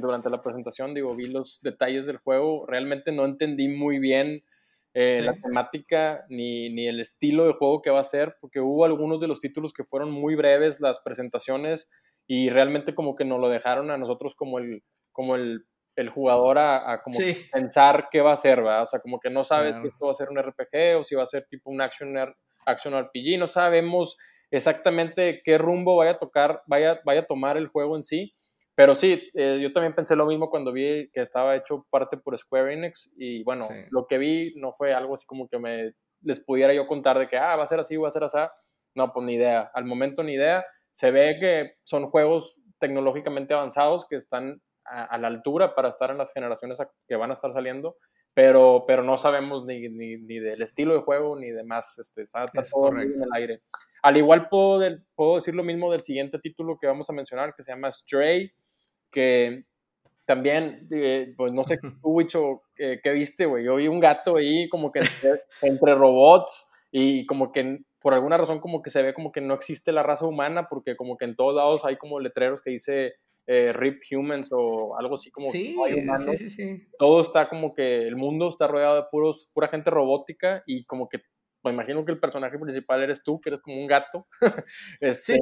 durante 0.00 0.28
la 0.28 0.42
presentación, 0.42 0.92
digo, 0.92 1.14
vi 1.14 1.28
los 1.28 1.60
detalles 1.62 2.04
del 2.04 2.16
juego, 2.16 2.66
realmente 2.66 3.12
no 3.12 3.26
entendí 3.26 3.68
muy 3.68 4.00
bien 4.00 4.42
eh, 4.94 5.20
la 5.22 5.34
temática 5.34 6.24
ni, 6.28 6.70
ni, 6.70 6.88
el 6.88 7.00
estilo 7.00 7.46
de 7.46 7.52
juego 7.52 7.82
que 7.82 7.90
va 7.90 8.00
a 8.00 8.04
ser, 8.04 8.36
porque 8.40 8.60
hubo 8.60 8.84
algunos 8.84 9.20
de 9.20 9.28
los 9.28 9.38
títulos 9.38 9.72
que 9.72 9.84
fueron 9.84 10.10
muy 10.10 10.34
breves 10.34 10.80
las 10.80 11.00
presentaciones 11.00 11.88
y 12.26 12.50
realmente 12.50 12.94
como 12.94 13.14
que 13.14 13.24
nos 13.24 13.40
lo 13.40 13.48
dejaron 13.48 13.90
a 13.90 13.98
nosotros 13.98 14.34
como 14.34 14.58
el, 14.58 14.82
como 15.12 15.34
el, 15.34 15.66
el 15.96 16.10
jugador 16.10 16.58
a, 16.58 17.02
como 17.02 17.18
pensar 17.52 18.08
qué 18.10 18.20
va 18.20 18.32
a 18.32 18.36
ser, 18.36 18.62
¿verdad? 18.62 18.84
O 18.84 18.86
sea, 18.86 19.00
como 19.00 19.18
que 19.18 19.30
no 19.30 19.44
sabes 19.44 19.74
si 19.82 19.88
esto 19.88 20.06
va 20.06 20.12
a 20.12 20.14
ser 20.14 20.28
un 20.30 20.38
RPG 20.38 20.98
o 20.98 21.04
si 21.04 21.14
va 21.16 21.24
a 21.24 21.26
ser 21.26 21.46
tipo 21.48 21.70
un 21.70 21.80
action, 21.80 22.14
action 22.66 22.94
RPG, 22.94 23.38
no 23.38 23.46
sabemos 23.46 24.16
exactamente 24.50 25.42
qué 25.44 25.58
rumbo 25.58 25.96
vaya 25.96 26.12
a 26.12 26.18
tocar, 26.18 26.62
vaya, 26.66 27.00
vaya 27.04 27.20
a 27.20 27.26
tomar 27.26 27.56
el 27.56 27.66
juego 27.66 27.96
en 27.96 28.04
sí. 28.04 28.34
Pero 28.78 28.94
sí, 28.94 29.28
eh, 29.34 29.58
yo 29.60 29.72
también 29.72 29.92
pensé 29.92 30.14
lo 30.14 30.24
mismo 30.24 30.48
cuando 30.48 30.70
vi 30.70 31.10
que 31.12 31.20
estaba 31.20 31.56
hecho 31.56 31.84
parte 31.90 32.16
por 32.16 32.38
Square 32.38 32.74
Enix 32.74 33.12
y 33.16 33.42
bueno, 33.42 33.66
lo 33.90 34.06
que 34.06 34.18
vi 34.18 34.54
no 34.54 34.72
fue 34.72 34.94
algo 34.94 35.14
así 35.14 35.26
como 35.26 35.48
que 35.48 35.58
me 35.58 35.94
les 36.22 36.38
pudiera 36.38 36.72
yo 36.72 36.86
contar 36.86 37.18
de 37.18 37.26
que, 37.26 37.36
ah, 37.36 37.56
va 37.56 37.64
a 37.64 37.66
ser 37.66 37.80
así, 37.80 37.96
va 37.96 38.06
a 38.06 38.12
ser 38.12 38.22
así. 38.22 38.38
No, 38.94 39.12
pues 39.12 39.26
ni 39.26 39.34
idea. 39.34 39.68
Al 39.74 39.84
momento 39.84 40.22
ni 40.22 40.34
idea. 40.34 40.64
Se 40.92 41.10
ve 41.10 41.38
que 41.40 41.72
son 41.82 42.08
juegos 42.08 42.54
tecnológicamente 42.78 43.52
avanzados 43.52 44.06
que 44.06 44.14
están 44.14 44.62
a, 44.84 45.18
la 45.18 45.26
altura 45.26 45.74
para 45.74 45.88
estar 45.88 46.12
en 46.12 46.18
las 46.18 46.32
generaciones 46.32 46.78
que 47.08 47.16
van 47.16 47.30
a 47.30 47.32
estar 47.32 47.52
saliendo, 47.52 47.96
pero, 48.32 48.84
pero 48.86 49.02
no 49.02 49.18
sabemos 49.18 49.66
ni, 49.66 49.88
ni, 49.88 50.38
del 50.38 50.62
estilo 50.62 50.94
de 50.94 51.00
juego 51.00 51.34
ni 51.34 51.50
demás. 51.50 51.98
Este, 51.98 52.22
está, 52.22 52.46
todo 52.70 52.90
en 52.90 53.20
el 53.20 53.28
aire. 53.32 53.62
Al 54.04 54.16
igual 54.16 54.48
puedo, 54.48 54.88
puedo 55.16 55.34
decir 55.34 55.56
lo 55.56 55.64
mismo 55.64 55.90
del 55.90 56.02
siguiente 56.02 56.38
título 56.38 56.78
que 56.80 56.86
vamos 56.86 57.10
a 57.10 57.12
mencionar, 57.12 57.56
que 57.56 57.64
se 57.64 57.72
llama 57.72 57.90
Stray 57.90 58.52
que 59.10 59.64
también, 60.26 60.86
eh, 60.90 61.34
pues 61.36 61.52
no 61.52 61.64
sé 61.64 61.78
tú, 62.02 62.10
Wicho, 62.10 62.62
¿qué, 62.76 63.12
viste, 63.12 63.46
güey? 63.46 63.64
Yo 63.64 63.76
vi 63.76 63.88
un 63.88 64.00
gato 64.00 64.36
ahí 64.36 64.68
como 64.68 64.92
que 64.92 65.00
entre, 65.62 65.94
robots 65.94 66.70
y 66.90 67.26
como 67.26 67.52
que 67.52 67.80
por 68.00 68.14
alguna 68.14 68.36
razón 68.36 68.60
como 68.60 68.82
que 68.82 68.90
se 68.90 69.02
ve 69.02 69.14
como 69.14 69.32
que 69.32 69.40
no 69.40 69.54
existe 69.54 69.90
la 69.92 70.02
raza 70.02 70.26
humana 70.26 70.68
porque 70.68 70.96
como 70.96 71.16
que 71.16 71.24
en 71.24 71.36
todos 71.36 71.56
lados 71.56 71.84
hay 71.84 71.96
como 71.96 72.20
letreros 72.20 72.62
que 72.62 72.70
dice 72.70 73.14
eh, 73.46 73.72
RIP 73.72 74.02
Humans 74.12 74.50
o 74.52 74.96
algo 74.98 75.14
así 75.14 75.30
como 75.30 75.50
sí, 75.50 75.74
sí, 76.18 76.36
sí, 76.36 76.50
sí. 76.50 76.88
Todo 76.98 77.20
está 77.20 77.48
como 77.48 77.74
que 77.74 78.06
el 78.06 78.16
mundo 78.16 78.48
está 78.48 78.68
rodeado 78.68 78.96
de 78.96 79.04
puros, 79.10 79.50
pura 79.52 79.68
gente 79.68 79.90
robótica 79.90 80.62
y 80.66 80.84
como 80.84 81.08
que 81.08 81.22
me 81.64 81.72
imagino 81.72 82.04
que 82.04 82.12
el 82.12 82.20
personaje 82.20 82.58
principal 82.58 83.02
eres 83.02 83.22
tú, 83.22 83.40
que 83.40 83.50
eres 83.50 83.60
como 83.60 83.80
un 83.80 83.86
gato. 83.86 84.26
este, 85.00 85.38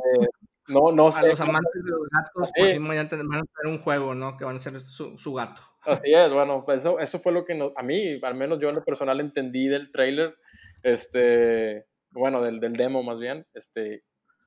no, 0.69 0.93
no 0.93 1.13
sé. 1.13 1.27
A 1.27 1.29
los 1.31 1.41
amantes 1.41 1.85
de 1.85 1.91
los 1.91 2.09
gatos, 2.11 2.51
por 2.55 2.67
fin 2.67 2.89
van 2.89 2.99
a 2.99 3.09
tener 3.09 3.27
un 3.67 3.79
juego, 3.79 4.15
¿no? 4.15 4.37
Que 4.37 4.45
van 4.45 4.57
a 4.57 4.61
ser 4.61 4.79
su, 4.81 5.35
gato. 5.35 5.61
Así 5.83 6.13
es, 6.13 6.33
bueno, 6.33 6.65
pues 6.65 6.81
eso, 6.81 6.99
eso 6.99 7.19
fue 7.19 7.33
lo 7.33 7.45
que 7.45 7.59
a 7.77 7.83
mí, 7.83 8.21
al 8.23 8.35
menos 8.35 8.59
yo 8.61 8.69
en 8.69 8.75
lo 8.75 8.85
personal 8.85 9.21
entendí 9.21 9.69
del 9.69 9.91
trailer, 9.93 10.37
este, 10.83 11.87
bueno, 12.11 12.43
del, 12.43 12.59
del 12.59 12.73
demo 12.73 13.03
más 13.03 13.21
bien, 13.21 13.47
este, 13.55 14.03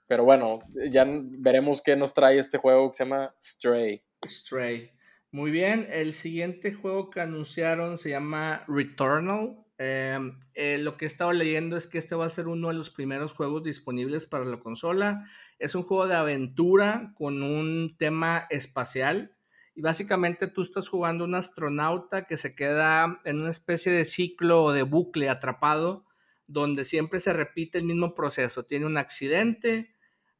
pero 0.09 0.25
bueno, 0.25 0.59
ya 0.89 1.05
veremos 1.07 1.81
qué 1.83 1.95
nos 1.95 2.15
trae 2.15 2.39
este 2.39 2.57
juego 2.57 2.89
que 2.89 2.97
se 2.97 3.05
llama 3.05 3.35
Stray. 3.39 4.03
Stray. 4.25 4.91
Muy 5.31 5.51
bien, 5.51 5.87
el 5.91 6.13
siguiente 6.13 6.73
juego 6.73 7.11
que 7.11 7.21
anunciaron 7.21 7.99
se 7.99 8.09
llama 8.09 8.65
Returnal. 8.67 9.63
Em, 9.77 10.39
eh, 10.55 10.79
lo 10.79 10.97
que 10.97 11.05
he 11.05 11.07
estado 11.07 11.31
leyendo 11.31 11.77
es 11.77 11.85
que 11.85 11.99
este 11.99 12.15
va 12.15 12.25
a 12.25 12.29
ser 12.29 12.47
uno 12.47 12.69
de 12.69 12.73
los 12.73 12.89
primeros 12.89 13.33
juegos 13.33 13.63
disponibles 13.63 14.25
para 14.25 14.45
la 14.45 14.59
consola. 14.59 15.29
Es 15.59 15.75
un 15.75 15.83
juego 15.83 16.07
de 16.07 16.15
aventura 16.15 17.13
con 17.15 17.43
un 17.43 17.95
tema 17.97 18.47
espacial. 18.49 19.35
Y 19.75 19.81
básicamente 19.81 20.47
tú 20.47 20.61
estás 20.61 20.87
jugando 20.87 21.25
un 21.25 21.35
astronauta 21.35 22.25
que 22.25 22.37
se 22.37 22.55
queda 22.55 23.19
en 23.25 23.41
una 23.41 23.49
especie 23.49 23.91
de 23.91 24.05
ciclo 24.05 24.63
o 24.63 24.71
de 24.71 24.83
bucle 24.83 25.29
atrapado, 25.29 26.05
donde 26.47 26.85
siempre 26.85 27.19
se 27.19 27.33
repite 27.33 27.77
el 27.77 27.83
mismo 27.83 28.15
proceso. 28.15 28.65
Tiene 28.65 28.85
un 28.85 28.97
accidente, 28.97 29.95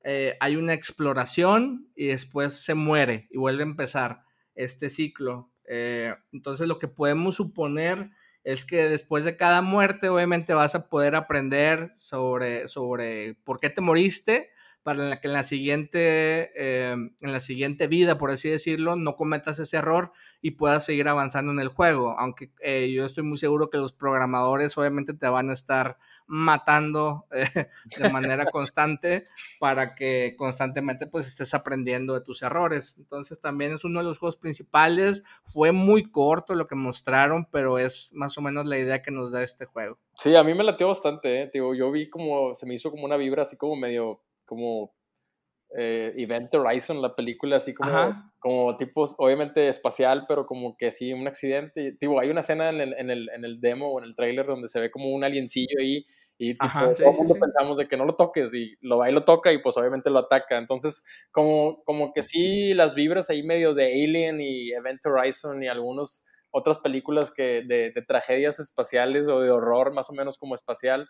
eh, 0.05 0.37
hay 0.39 0.55
una 0.55 0.73
exploración 0.73 1.91
y 1.95 2.07
después 2.07 2.53
se 2.53 2.73
muere 2.73 3.27
y 3.29 3.37
vuelve 3.37 3.63
a 3.63 3.67
empezar 3.67 4.23
este 4.55 4.89
ciclo. 4.89 5.51
Eh, 5.67 6.15
entonces 6.31 6.67
lo 6.67 6.79
que 6.79 6.87
podemos 6.87 7.35
suponer 7.35 8.09
es 8.45 8.63
que 8.63 8.87
después 8.87 9.25
de 9.25 9.35
cada 9.35 9.61
muerte 9.61 10.07
obviamente 10.07 10.53
vas 10.53 10.75
a 10.75 10.87
poder 10.87 11.15
aprender 11.15 11.91
sobre, 11.93 12.69
sobre 12.69 13.35
por 13.43 13.59
qué 13.59 13.69
te 13.69 13.81
moriste 13.81 14.49
para 14.83 15.19
que 15.19 15.27
en 15.27 15.33
la 15.33 15.43
siguiente, 15.43 16.51
eh, 16.55 16.91
en 16.91 17.31
la 17.31 17.39
siguiente 17.39 17.87
vida, 17.87 18.17
por 18.17 18.31
así 18.31 18.49
decirlo, 18.49 18.95
no 18.95 19.15
cometas 19.15 19.59
ese 19.59 19.77
error 19.77 20.11
y 20.41 20.51
puedas 20.51 20.85
seguir 20.85 21.07
avanzando 21.07 21.51
en 21.51 21.59
el 21.59 21.67
juego. 21.67 22.15
Aunque 22.17 22.51
eh, 22.61 22.91
yo 22.91 23.05
estoy 23.05 23.23
muy 23.23 23.37
seguro 23.37 23.69
que 23.69 23.77
los 23.77 23.91
programadores 23.91 24.77
obviamente 24.77 25.13
te 25.13 25.27
van 25.27 25.49
a 25.49 25.53
estar 25.53 25.97
matando 26.31 27.25
eh, 27.31 27.67
de 27.97 28.09
manera 28.09 28.45
constante 28.45 29.25
para 29.59 29.95
que 29.95 30.35
constantemente 30.37 31.07
pues 31.07 31.27
estés 31.27 31.53
aprendiendo 31.53 32.13
de 32.13 32.21
tus 32.21 32.43
errores. 32.43 32.95
Entonces 32.99 33.41
también 33.41 33.73
es 33.73 33.83
uno 33.83 33.99
de 33.99 34.05
los 34.05 34.19
juegos 34.19 34.37
principales. 34.37 35.23
Fue 35.43 35.71
muy 35.71 36.09
corto 36.09 36.53
lo 36.53 36.67
que 36.67 36.75
mostraron, 36.75 37.47
pero 37.51 37.79
es 37.79 38.13
más 38.13 38.37
o 38.37 38.41
menos 38.41 38.65
la 38.67 38.77
idea 38.77 39.01
que 39.01 39.11
nos 39.11 39.31
da 39.31 39.43
este 39.43 39.65
juego. 39.65 39.97
Sí, 40.15 40.35
a 40.35 40.43
mí 40.43 40.53
me 40.53 40.63
latió 40.63 40.87
bastante, 40.87 41.41
¿eh? 41.41 41.49
Digo, 41.51 41.73
yo 41.73 41.91
vi 41.91 42.09
como, 42.09 42.53
se 42.53 42.65
me 42.65 42.75
hizo 42.75 42.91
como 42.91 43.05
una 43.05 43.17
vibra 43.17 43.41
así 43.41 43.57
como 43.57 43.75
medio, 43.75 44.21
como 44.49 44.91
eh, 45.77 46.11
Event 46.17 46.53
Horizon, 46.55 47.01
la 47.01 47.15
película 47.15 47.57
así 47.57 47.75
como, 47.75 48.31
como 48.39 48.75
tipo, 48.75 49.05
obviamente 49.19 49.67
espacial, 49.67 50.25
pero 50.27 50.47
como 50.47 50.75
que 50.75 50.91
sí, 50.91 51.13
un 51.13 51.27
accidente. 51.27 51.93
Tipo, 51.99 52.19
hay 52.19 52.31
una 52.31 52.41
escena 52.41 52.69
en 52.69 52.81
el, 52.81 52.93
en 52.93 53.11
el, 53.11 53.29
en 53.29 53.45
el 53.45 53.61
demo 53.61 53.91
o 53.91 53.99
en 53.99 54.05
el 54.05 54.15
trailer 54.15 54.47
donde 54.47 54.67
se 54.67 54.79
ve 54.79 54.89
como 54.89 55.13
un 55.13 55.23
aliencillo 55.23 55.79
ahí 55.79 56.03
y 56.41 56.53
tipo, 56.53 56.67
todo 56.97 57.09
el 57.09 57.17
mundo 57.17 57.35
pensamos 57.35 57.77
de 57.77 57.87
que 57.89 57.97
no 57.97 58.05
lo 58.05 58.15
toques 58.15 58.53
y 58.53 58.77
lo 58.79 58.99
va 58.99 59.09
y 59.09 59.13
lo 59.13 59.25
toca 59.25 59.51
y 59.51 59.57
pues 59.57 59.75
obviamente 59.75 60.09
lo 60.09 60.19
ataca. 60.19 60.57
Entonces, 60.57 61.03
como, 61.31 61.83
como 61.83 62.13
que 62.13 62.23
sí, 62.23 62.73
las 62.73 62.95
vibras 62.95 63.29
ahí 63.29 63.43
medio 63.43 63.73
de 63.73 63.87
Alien 63.87 64.39
y 64.39 64.71
Event 64.71 65.05
Horizon 65.05 65.61
y 65.61 65.67
algunas 65.67 66.25
otras 66.49 66.77
películas 66.77 67.31
que 67.31 67.61
de, 67.63 67.91
de, 67.91 68.01
tragedias 68.01 68.57
espaciales 68.59 69.27
o 69.27 69.41
de 69.41 69.51
horror 69.51 69.93
más 69.93 70.09
o 70.09 70.13
menos 70.13 70.37
como 70.37 70.55
espacial. 70.55 71.09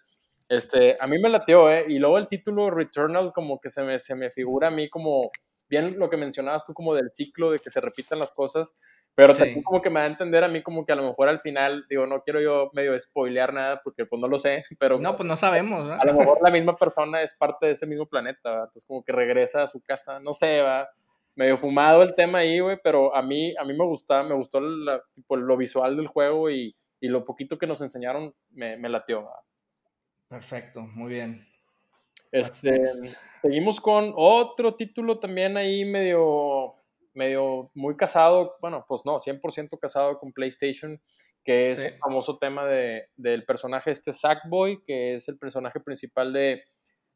Este, 0.49 0.97
a 0.99 1.05
mí 1.05 1.19
me 1.19 1.29
lateó, 1.29 1.69
¿eh? 1.69 1.85
Y 1.87 1.99
luego 1.99 2.17
el 2.17 2.27
título 2.27 2.71
Returnal 2.71 3.31
como 3.33 3.61
que 3.61 3.69
se 3.69 3.83
me, 3.83 3.99
se 3.99 4.15
me 4.15 4.31
figura 4.31 4.69
a 4.69 4.71
mí 4.71 4.89
como, 4.89 5.29
bien 5.69 5.97
lo 5.99 6.09
que 6.09 6.17
mencionabas 6.17 6.65
tú 6.65 6.73
como 6.73 6.95
del 6.95 7.11
ciclo, 7.11 7.51
de 7.51 7.59
que 7.59 7.69
se 7.69 7.79
repitan 7.79 8.17
las 8.17 8.31
cosas, 8.31 8.75
pero 9.13 9.35
también 9.35 9.61
como 9.61 9.81
que 9.81 9.91
me 9.91 9.99
da 9.99 10.07
a 10.07 10.09
entender 10.09 10.43
a 10.43 10.47
mí 10.47 10.63
como 10.63 10.85
que 10.85 10.91
a 10.91 10.95
lo 10.95 11.03
mejor 11.03 11.29
al 11.29 11.39
final, 11.39 11.85
digo, 11.87 12.07
no 12.07 12.23
quiero 12.23 12.41
yo 12.41 12.71
medio 12.73 12.99
spoilear 12.99 13.53
nada 13.53 13.79
porque 13.83 14.07
pues 14.07 14.19
no 14.19 14.27
lo 14.27 14.39
sé, 14.39 14.63
pero... 14.79 14.99
No, 14.99 15.15
pues 15.15 15.27
no 15.27 15.37
sabemos, 15.37 15.87
A 15.87 16.03
lo 16.03 16.13
mejor 16.15 16.39
la 16.41 16.49
misma 16.49 16.75
persona 16.75 17.21
es 17.21 17.35
parte 17.35 17.67
de 17.67 17.73
ese 17.73 17.85
mismo 17.85 18.07
planeta, 18.07 18.49
¿verdad? 18.49 18.65
Entonces 18.65 18.85
como 18.85 19.03
que 19.03 19.11
regresa 19.11 19.63
a 19.63 19.67
su 19.67 19.81
casa, 19.81 20.19
no 20.19 20.33
sé, 20.33 20.63
va 20.63 20.89
medio 21.35 21.57
fumado 21.57 22.01
el 22.01 22.15
tema 22.15 22.39
ahí, 22.39 22.59
güey, 22.59 22.77
pero 22.83 23.15
a 23.15 23.21
mí, 23.21 23.53
a 23.55 23.63
mí 23.63 23.73
me 23.73 23.85
gusta, 23.85 24.23
me 24.23 24.33
gustó 24.33 24.59
tipo, 25.13 25.37
lo 25.37 25.55
visual 25.55 25.95
del 25.95 26.07
juego 26.07 26.49
y, 26.49 26.75
y, 26.99 27.07
lo 27.07 27.23
poquito 27.23 27.57
que 27.57 27.67
nos 27.67 27.81
enseñaron 27.81 28.33
me, 28.51 28.75
me 28.75 28.89
latió. 28.89 29.29
Perfecto, 30.29 30.81
muy 30.81 31.13
bien. 31.13 31.45
Este, 32.31 32.83
seguimos 33.41 33.81
con 33.81 34.13
otro 34.15 34.75
título 34.75 35.19
también 35.19 35.57
ahí 35.57 35.83
medio 35.83 36.75
medio 37.13 37.71
muy 37.73 37.97
casado, 37.97 38.55
bueno, 38.61 38.85
pues 38.87 39.01
no, 39.03 39.19
100% 39.19 39.77
casado 39.79 40.19
con 40.19 40.31
PlayStation, 40.31 41.01
que 41.43 41.71
es 41.71 41.83
el 41.83 41.97
famoso 41.97 42.37
tema 42.37 42.65
de, 42.65 43.09
del 43.17 43.45
personaje 43.45 43.91
este 43.91 44.13
Sackboy, 44.13 44.83
que 44.85 45.15
es 45.15 45.27
el 45.27 45.37
personaje 45.37 45.79
principal 45.79 46.31
de, 46.31 46.63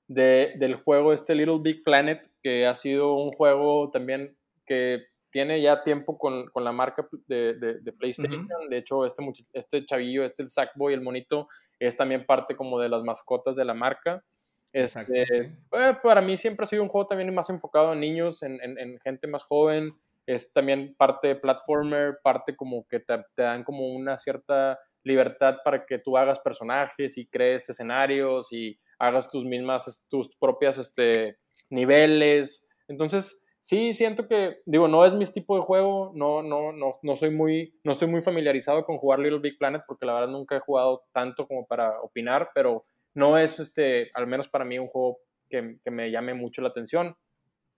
de, 0.07 0.55
del 0.57 0.75
juego 0.75 1.13
este 1.13 1.35
Little 1.35 1.59
Big 1.61 1.83
Planet, 1.83 2.19
que 2.41 2.65
ha 2.65 2.75
sido 2.75 3.13
un 3.13 3.29
juego 3.29 3.91
también 3.91 4.35
que 4.65 5.05
tiene 5.29 5.61
ya 5.61 5.83
tiempo 5.83 6.17
con, 6.17 6.47
con 6.47 6.63
la 6.63 6.71
marca 6.71 7.07
de, 7.27 7.53
de, 7.55 7.93
PlayStation. 7.93 8.47
De 8.69 8.77
hecho, 8.77 9.05
este, 9.05 9.23
este 9.53 9.85
chavillo, 9.85 10.23
este 10.23 10.43
el 10.43 10.49
Sackboy, 10.49 10.93
el 10.93 11.01
monito, 11.01 11.47
es 11.87 11.97
también 11.97 12.25
parte 12.25 12.55
como 12.55 12.79
de 12.79 12.89
las 12.89 13.03
mascotas 13.03 13.55
de 13.55 13.65
la 13.65 13.73
marca. 13.73 14.23
Este, 14.71 15.21
eh, 15.21 15.97
para 16.01 16.21
mí 16.21 16.35
siempre 16.35 16.63
ha 16.63 16.67
sido 16.67 16.81
un 16.81 16.89
juego 16.89 17.07
también 17.07 17.33
más 17.33 17.49
enfocado 17.49 17.93
en 17.93 17.99
niños, 17.99 18.41
en, 18.41 18.59
en, 18.61 18.99
gente 18.99 19.27
más 19.27 19.43
joven. 19.43 19.93
Es 20.25 20.51
también 20.53 20.95
parte 20.97 21.35
platformer, 21.35 22.17
parte 22.23 22.55
como 22.55 22.87
que 22.87 22.99
te, 22.99 23.17
te, 23.35 23.43
dan 23.43 23.63
como 23.63 23.87
una 23.87 24.17
cierta 24.17 24.79
libertad 25.03 25.57
para 25.63 25.85
que 25.85 25.99
tú 25.99 26.17
hagas 26.17 26.39
personajes 26.39 27.17
y 27.17 27.27
crees 27.27 27.69
escenarios 27.69 28.51
y 28.51 28.79
hagas 28.97 29.29
tus 29.29 29.43
mismas, 29.43 30.03
tus 30.09 30.35
propias 30.37 30.77
este, 30.77 31.37
niveles. 31.69 32.67
Entonces, 32.87 33.42
sí 33.63 33.93
siento 33.93 34.27
que, 34.27 34.61
digo, 34.65 34.89
no 34.89 35.05
es 35.05 35.13
mi 35.13 35.25
tipo 35.25 35.55
de 35.55 35.63
juego, 35.63 36.11
no, 36.13 36.43
no, 36.43 36.73
no, 36.73 36.91
no, 37.01 37.15
soy 37.15 37.31
muy, 37.31 37.73
no 37.85 37.93
estoy 37.93 38.09
muy 38.09 38.21
familiarizado 38.21 38.83
con 38.83 38.97
jugar 38.97 39.19
Little 39.19 39.39
Big 39.39 39.57
Planet 39.57 39.83
porque 39.87 40.05
la 40.05 40.15
verdad 40.15 40.27
nunca 40.27 40.57
he 40.57 40.59
jugado 40.59 41.05
tanto 41.13 41.47
como 41.47 41.65
para 41.65 42.01
opinar, 42.01 42.49
pero 42.53 42.85
no 43.13 43.37
es, 43.37 43.59
este, 43.61 44.11
al 44.15 44.27
menos 44.27 44.49
para 44.49 44.65
mí, 44.65 44.77
un 44.77 44.89
juego 44.89 45.19
que, 45.49 45.77
que 45.81 45.91
me 45.91 46.11
llame 46.11 46.33
mucho 46.33 46.61
la 46.61 46.67
atención. 46.67 47.15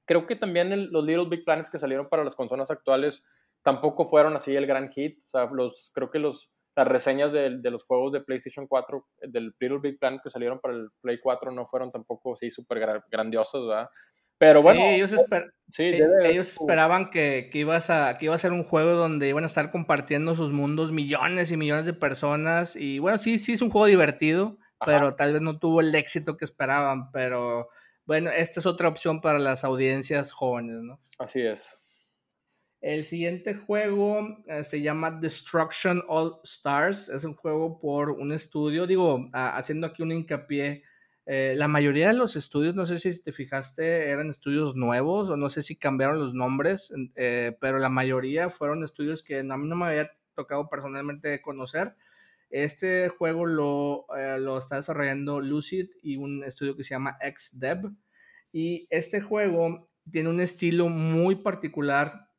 Creo 0.06 0.26
que 0.26 0.36
también 0.36 0.92
los 0.92 1.06
Little 1.06 1.30
Big 1.30 1.46
Planets 1.46 1.70
que 1.70 1.78
salieron 1.78 2.10
para 2.10 2.24
las 2.24 2.36
consolas 2.36 2.72
actuales 2.72 3.24
tampoco 3.62 4.06
fueron 4.06 4.36
así 4.36 4.56
el 4.56 4.66
gran 4.66 4.90
hit, 4.90 5.20
o 5.24 5.30
sea, 5.30 5.46
los, 5.52 5.92
creo 5.94 6.10
que 6.10 6.18
los, 6.18 6.52
las 6.76 6.88
reseñas 6.88 7.32
de, 7.32 7.60
de 7.60 7.70
los 7.70 7.84
juegos 7.84 8.12
de 8.12 8.22
PlayStation 8.22 8.66
4, 8.66 9.08
del 9.22 9.54
Little 9.60 9.80
Big 9.84 10.00
Planet 10.00 10.22
que 10.24 10.32
salieron 10.32 10.60
para 10.60 10.74
el 10.74 10.90
Play 11.02 11.20
4 11.20 11.52
no 11.52 11.68
fueron 11.68 11.92
tampoco 11.92 12.34
así 12.34 12.50
súper 12.50 13.04
grandiosas, 13.12 13.62
¿verdad? 13.68 13.90
Pero 14.38 14.62
bueno. 14.62 14.82
ellos, 14.82 15.14
e, 15.14 16.30
ellos 16.30 16.50
esperaban 16.50 17.10
que, 17.10 17.50
que, 17.52 17.60
ibas 17.60 17.90
a, 17.90 18.18
que 18.18 18.26
iba 18.26 18.36
a 18.36 18.40
ser 18.40 18.52
un 18.52 18.64
juego 18.64 18.92
donde 18.92 19.30
iban 19.30 19.44
a 19.44 19.48
estar 19.48 19.72
compartiendo 19.72 20.36
sus 20.36 20.52
mundos 20.52 20.92
millones 20.92 21.52
y 21.52 21.58
millones 21.58 21.86
de 21.86 21.94
personas. 21.94 22.76
Y 22.76 23.00
bueno, 23.00 23.18
sí, 23.18 23.40
sí 23.40 23.54
es 23.54 23.62
un 23.62 23.70
juego 23.70 23.88
divertido, 23.88 24.58
pero 24.86 25.16
tal 25.16 25.34
vez 25.34 25.42
no 25.42 25.58
tuvo 25.60 25.82
el 25.82 25.94
éxito 25.96 26.38
que 26.38 26.46
esperaban. 26.46 27.12
Pero 27.12 27.70
bueno, 28.06 28.30
esta 28.30 28.60
es 28.60 28.66
otra 28.66 28.90
opción 28.90 29.22
para 29.22 29.40
las 29.40 29.64
audiencias 29.64 30.32
jóvenes, 30.32 30.82
¿no? 30.82 31.00
Así 31.18 31.42
es. 31.42 31.86
El 32.82 33.04
siguiente 33.04 33.56
juego 33.56 34.44
eh, 34.48 34.64
se 34.64 34.82
llama 34.82 35.10
Destruction 35.10 36.04
All 36.08 36.40
Stars. 36.44 37.10
Es 37.10 37.24
un 37.24 37.34
juego 37.34 37.80
por 37.80 38.12
un 38.12 38.32
estudio, 38.32 38.86
digo, 38.86 39.28
haciendo 39.34 39.88
aquí 39.88 40.04
un 40.04 40.12
hincapié 40.12 40.84
eh, 41.28 41.56
la 41.58 41.68
mayoría 41.68 42.10
de 42.10 42.14
los 42.14 42.36
estudios, 42.36 42.76
no 42.76 42.86
sé 42.86 43.00
si 43.00 43.24
te 43.24 43.32
fijaste, 43.32 44.10
eran 44.10 44.30
estudios 44.30 44.76
nuevos 44.76 45.30
o 45.30 45.38
no 45.38 45.50
sé 45.50 45.64
si 45.64 45.76
cambiaron 45.76 46.20
los 46.20 46.36
nombres, 46.36 46.94
eh, 47.16 47.58
pero 47.60 47.80
la 47.80 47.90
mayoría 47.90 48.52
fueron 48.52 48.84
estudios 48.84 49.24
que 49.24 49.40
a 49.40 49.44
mí 49.44 49.68
no 49.68 49.76
me 49.76 49.86
había 49.88 50.12
tocado 50.36 50.70
personalmente 50.70 51.42
conocer. 51.42 51.96
Este 52.52 53.10
juego 53.10 53.48
lo, 53.48 54.06
eh, 54.16 54.38
lo 54.40 54.60
está 54.60 54.76
desarrollando 54.76 55.42
Lucid 55.42 55.90
y 56.04 56.18
un 56.18 56.44
estudio 56.44 56.78
que 56.78 56.84
se 56.84 56.92
llama 56.92 57.18
XDev. 57.20 57.92
Y 58.52 58.88
este 58.92 59.20
juego 59.20 59.90
tiene 60.12 60.30
un 60.30 60.40
estilo 60.40 60.90
muy 60.90 61.36
particular 61.38 62.30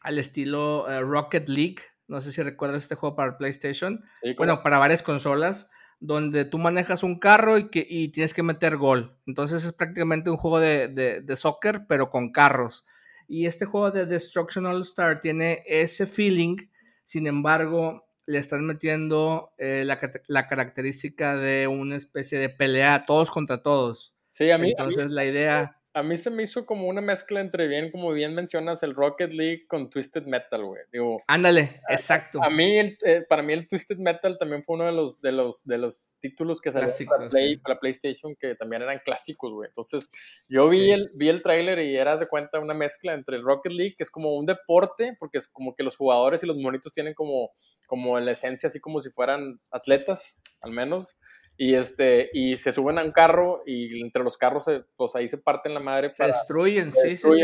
al 0.00 0.18
estilo 0.18 0.86
Rocket 1.02 1.48
League. 1.48 1.82
No 2.08 2.20
sé 2.22 2.32
si 2.32 2.42
recuerdas 2.42 2.82
este 2.82 2.94
juego 2.94 3.14
para 3.14 3.36
PlayStation. 3.36 4.02
bueno, 4.36 4.62
para 4.62 4.78
varias 4.78 5.02
consolas 5.02 5.70
donde 6.02 6.44
tú 6.44 6.58
manejas 6.58 7.04
un 7.04 7.20
carro 7.20 7.58
y, 7.58 7.70
que, 7.70 7.86
y 7.88 8.08
tienes 8.08 8.34
que 8.34 8.42
meter 8.42 8.76
gol. 8.76 9.16
Entonces 9.24 9.64
es 9.64 9.72
prácticamente 9.72 10.30
un 10.30 10.36
juego 10.36 10.58
de, 10.58 10.88
de, 10.88 11.36
soccer, 11.36 11.86
pero 11.88 12.10
con 12.10 12.32
carros. 12.32 12.84
Y 13.28 13.46
este 13.46 13.66
juego 13.66 13.92
de 13.92 14.04
Destruction 14.04 14.66
All 14.66 14.82
Star 14.82 15.20
tiene 15.20 15.62
ese 15.64 16.06
feeling, 16.06 16.56
sin 17.04 17.28
embargo, 17.28 18.04
le 18.26 18.38
están 18.38 18.66
metiendo 18.66 19.52
eh, 19.58 19.84
la, 19.86 20.00
la, 20.26 20.48
característica 20.48 21.36
de 21.36 21.68
una 21.68 21.96
especie 21.96 22.38
de 22.38 22.48
pelea 22.48 23.04
todos 23.06 23.30
contra 23.30 23.62
todos. 23.62 24.12
Sí, 24.26 24.50
a 24.50 24.58
mí. 24.58 24.70
Entonces 24.70 25.08
la 25.08 25.24
idea 25.24 25.81
a 25.94 26.02
mí 26.02 26.16
se 26.16 26.30
me 26.30 26.42
hizo 26.42 26.64
como 26.64 26.86
una 26.86 27.00
mezcla 27.00 27.40
entre 27.40 27.68
bien, 27.68 27.90
como 27.90 28.12
bien 28.12 28.34
mencionas, 28.34 28.82
el 28.82 28.94
Rocket 28.94 29.30
League 29.32 29.66
con 29.66 29.90
Twisted 29.90 30.24
Metal, 30.24 30.64
güey. 30.64 30.82
Digo, 30.90 31.22
Ándale, 31.26 31.82
exacto. 31.88 32.42
A, 32.42 32.48
mí, 32.48 32.78
eh, 32.78 33.24
para 33.28 33.42
mí 33.42 33.52
el 33.52 33.68
Twisted 33.68 33.98
Metal 33.98 34.38
también 34.38 34.62
fue 34.62 34.76
uno 34.76 34.86
de 34.86 34.92
los, 34.92 35.20
de 35.20 35.32
los, 35.32 35.64
de 35.64 35.78
los 35.78 36.12
títulos 36.20 36.60
que 36.60 36.72
salieron 36.72 36.96
para, 37.06 37.28
Play, 37.28 37.56
para 37.58 37.78
PlayStation 37.78 38.34
que 38.36 38.54
también 38.54 38.82
eran 38.82 39.00
clásicos, 39.04 39.52
güey. 39.52 39.68
Entonces, 39.68 40.10
yo 40.48 40.68
vi 40.68 40.92
el, 40.92 41.10
vi 41.14 41.28
el 41.28 41.42
tráiler 41.42 41.78
y 41.80 41.96
eras 41.96 42.20
de 42.20 42.28
cuenta 42.28 42.58
una 42.58 42.74
mezcla 42.74 43.12
entre 43.12 43.36
el 43.36 43.42
Rocket 43.42 43.72
League, 43.72 43.94
que 43.96 44.04
es 44.04 44.10
como 44.10 44.34
un 44.34 44.46
deporte, 44.46 45.14
porque 45.18 45.38
es 45.38 45.48
como 45.48 45.74
que 45.74 45.82
los 45.82 45.96
jugadores 45.96 46.42
y 46.42 46.46
los 46.46 46.56
monitos 46.56 46.92
tienen 46.92 47.14
como, 47.14 47.52
como 47.86 48.18
la 48.18 48.32
esencia 48.32 48.68
así 48.68 48.80
como 48.80 49.00
si 49.00 49.10
fueran 49.10 49.60
atletas, 49.70 50.42
al 50.60 50.72
menos 50.72 51.16
y 51.62 51.76
este 51.76 52.28
y 52.32 52.56
se 52.56 52.72
suben 52.72 52.98
a 52.98 53.04
un 53.04 53.12
carro 53.12 53.62
y 53.64 54.00
entre 54.00 54.24
los 54.24 54.36
carros 54.36 54.64
pues 54.96 55.14
ahí 55.14 55.28
se 55.28 55.38
parten 55.38 55.74
la 55.74 55.78
madre 55.78 56.12
se 56.12 56.26
destruyen 56.26 56.90
sí 56.90 57.16
sí, 57.16 57.32
sí. 57.32 57.42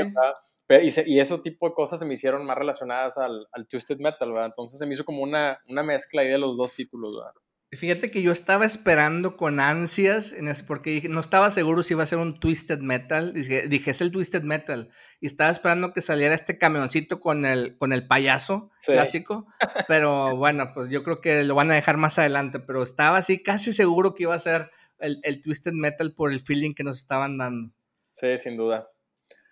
Y, 0.71 1.15
y, 1.15 1.21
ese 1.21 1.39
tipo 1.39 1.69
de 1.69 1.75
cosas 1.75 2.01
se 2.01 2.05
me 2.05 2.15
hicieron 2.15 2.45
más 2.45 2.59
relacionadas 2.59 3.17
al, 3.17 3.47
al 3.53 3.69
Twisted 3.69 3.99
Metal 3.99 4.29
¿verdad? 4.31 4.47
entonces 4.47 4.77
se 4.77 4.87
me 4.87 4.95
hizo 4.95 5.05
como 5.05 5.23
una, 5.23 5.61
una 5.69 5.85
mezcla 5.85 6.23
ahí 6.23 6.29
de 6.29 6.37
los 6.37 6.57
dos 6.57 6.75
títulos 6.75 7.17
¿verdad? 7.17 7.33
Fíjate 7.71 8.11
que 8.11 8.23
yo 8.23 8.33
estaba 8.33 8.65
esperando 8.65 9.37
con 9.37 9.61
ansias, 9.61 10.33
en 10.33 10.51
porque 10.67 11.07
no 11.11 11.21
estaba 11.21 11.51
seguro 11.51 11.83
si 11.83 11.93
iba 11.93 12.03
a 12.03 12.07
ser 12.07 12.19
un 12.19 12.41
Twisted 12.41 12.79
Metal. 12.79 13.35
Dije, 13.35 13.69
dije, 13.69 13.91
es 13.91 14.01
el 14.01 14.11
Twisted 14.11 14.43
Metal. 14.43 14.91
Y 15.21 15.27
estaba 15.27 15.51
esperando 15.51 15.93
que 15.93 16.01
saliera 16.01 16.35
este 16.35 16.57
camioncito 16.57 17.21
con 17.21 17.45
el, 17.45 17.77
con 17.77 17.93
el 17.93 18.07
payaso 18.07 18.71
clásico. 18.87 19.47
Pero 19.87 20.35
bueno, 20.37 20.73
pues 20.73 20.89
yo 20.89 21.03
creo 21.03 21.21
que 21.21 21.45
lo 21.45 21.55
van 21.55 21.71
a 21.71 21.75
dejar 21.75 21.99
más 21.99 22.19
adelante. 22.19 22.59
Pero 22.59 22.83
estaba 22.83 23.19
así 23.19 23.43
casi 23.43 23.75
seguro 23.75 24.15
que 24.15 24.23
iba 24.23 24.35
a 24.35 24.39
ser 24.39 24.71
el, 24.99 25.21
el 25.23 25.43
Twisted 25.43 25.75
Metal 25.75 26.15
por 26.15 26.33
el 26.33 26.41
feeling 26.41 26.73
que 26.73 26.85
nos 26.85 26.97
estaban 26.97 27.37
dando. 27.37 27.75
Sí, 28.11 28.39
sin 28.39 28.57
duda. 28.57 28.89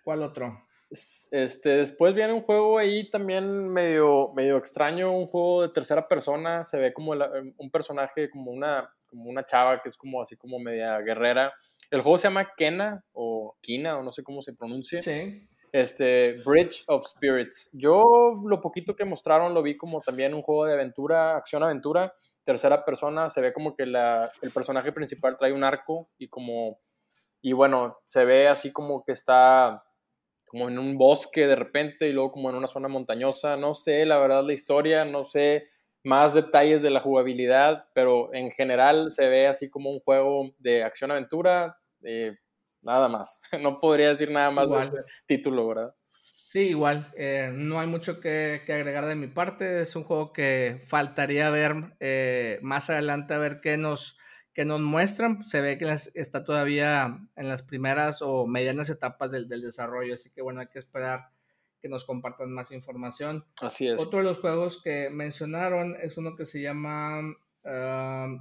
¿Cuál 0.03 0.23
otro? 0.23 0.66
Este, 0.89 1.69
después 1.69 2.13
viene 2.13 2.31
un 2.31 2.41
juego 2.41 2.77
ahí 2.77 3.09
también 3.09 3.67
medio, 3.67 4.31
medio 4.33 4.57
extraño, 4.57 5.11
un 5.11 5.27
juego 5.27 5.63
de 5.63 5.69
tercera 5.69 6.07
persona, 6.07 6.63
se 6.63 6.77
ve 6.77 6.93
como 6.93 7.13
em, 7.13 7.53
un 7.57 7.69
personaje, 7.69 8.29
como 8.29 8.51
una, 8.51 8.89
como 9.05 9.29
una 9.29 9.45
chava 9.45 9.81
que 9.81 9.89
es 9.89 9.97
como 9.97 10.21
así 10.21 10.37
como 10.37 10.59
media 10.59 10.97
guerrera. 10.99 11.53
El 11.91 12.01
juego 12.01 12.17
se 12.17 12.27
llama 12.27 12.53
Kena 12.55 13.03
o 13.11 13.57
Kina 13.61 13.97
o 13.97 14.03
no 14.03 14.11
sé 14.11 14.23
cómo 14.23 14.41
se 14.41 14.53
pronuncia. 14.53 15.01
Sí. 15.01 15.47
Este, 15.73 16.35
Bridge 16.45 16.83
of 16.87 17.05
Spirits. 17.05 17.69
Yo 17.73 18.03
lo 18.45 18.61
poquito 18.61 18.95
que 18.95 19.03
mostraron 19.03 19.53
lo 19.53 19.61
vi 19.61 19.75
como 19.75 19.99
también 19.99 20.33
un 20.33 20.41
juego 20.41 20.65
de 20.65 20.73
aventura, 20.73 21.35
acción-aventura, 21.35 22.13
tercera 22.43 22.85
persona, 22.85 23.29
se 23.29 23.41
ve 23.41 23.51
como 23.51 23.75
que 23.75 23.85
la, 23.85 24.31
el 24.41 24.51
personaje 24.51 24.93
principal 24.93 25.35
trae 25.35 25.51
un 25.51 25.65
arco 25.65 26.09
y 26.17 26.29
como, 26.29 26.79
y 27.41 27.51
bueno, 27.51 27.97
se 28.05 28.23
ve 28.23 28.47
así 28.47 28.71
como 28.71 29.03
que 29.03 29.11
está 29.11 29.83
como 30.47 30.69
en 30.69 30.79
un 30.79 30.97
bosque 30.97 31.45
de 31.45 31.55
repente 31.55 32.07
y 32.07 32.13
luego 32.13 32.31
como 32.31 32.49
en 32.49 32.55
una 32.55 32.67
zona 32.67 32.87
montañosa. 32.87 33.57
No 33.57 33.73
sé, 33.73 34.05
la 34.05 34.17
verdad, 34.17 34.43
la 34.43 34.53
historia, 34.53 35.05
no 35.05 35.23
sé 35.23 35.69
más 36.07 36.33
detalles 36.33 36.81
de 36.81 36.89
la 36.89 37.01
jugabilidad, 37.01 37.85
pero 37.93 38.33
en 38.33 38.51
general 38.51 39.11
se 39.11 39.27
ve 39.27 39.47
así 39.47 39.69
como 39.69 39.89
un 39.91 39.99
juego 39.99 40.55
de 40.57 40.83
acción-aventura, 40.83 41.77
eh, 42.01 42.37
nada 42.81 43.09
más. 43.09 43.41
No 43.61 43.79
podría 43.79 44.09
decir 44.09 44.31
nada 44.31 44.49
más 44.49 44.69
del 44.69 44.91
título, 45.25 45.67
¿verdad? 45.67 45.93
Sí, 46.07 46.59
igual. 46.69 47.11
Eh, 47.17 47.51
no 47.53 47.79
hay 47.79 47.87
mucho 47.87 48.21
que, 48.21 48.61
agregar 48.67 49.05
de 49.05 49.15
mi 49.15 49.27
parte. 49.27 49.81
Es 49.81 49.95
un 49.97 50.05
juego 50.05 50.31
que 50.31 50.81
faltaría 50.85 51.49
ver 51.49 51.75
eh, 51.99 52.59
más 52.61 52.89
adelante, 52.89 53.33
a 53.33 53.37
ver 53.37 53.59
qué 53.59 53.75
nos 53.75 54.17
que 54.57 54.65
nos 54.65 54.81
muestran, 54.81 55.45
se 55.45 55.61
ve 55.61 55.77
que 55.77 55.85
está 56.15 56.43
todavía 56.43 57.19
en 57.35 57.47
las 57.47 57.61
primeras 57.61 58.23
o 58.23 58.47
medianas 58.47 58.89
etapas 58.89 59.29
del, 59.31 59.47
desarrollo, 59.47 60.15
así 60.15 60.31
que 60.31 60.41
bueno, 60.41 60.61
hay 60.61 60.67
que 60.67 60.79
esperar 60.79 61.29
que 61.79 61.87
nos 61.87 62.05
compartan 62.05 62.51
más 62.51 62.71
información. 62.71 63.45
Así 63.61 63.87
es. 63.87 64.01
Otro 64.01 64.17
de 64.17 64.25
los 64.25 64.39
juegos 64.39 64.81
que 64.81 65.11
mencionaron 65.11 65.95
es 66.01 66.17
uno 66.17 66.35
que 66.35 66.43
se 66.43 66.59
llama 66.59 67.19
um, 67.19 68.39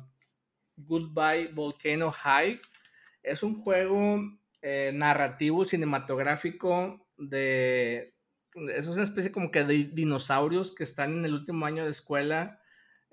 Goodbye 0.79 1.49
Volcano 1.49 2.11
High. 2.11 2.63
Es 3.23 3.43
un 3.43 3.61
juego 3.61 4.19
eh, 4.63 4.93
narrativo 4.95 5.67
cinematográfico 5.67 7.07
de... 7.19 8.15
Es 8.75 8.87
una 8.87 9.03
especie 9.03 9.33
como 9.33 9.51
que 9.51 9.65
de 9.65 9.85
dinosaurios 9.93 10.75
que 10.75 10.85
están 10.85 11.13
en 11.13 11.27
el 11.27 11.35
último 11.35 11.67
año 11.67 11.85
de 11.85 11.91
escuela 11.91 12.59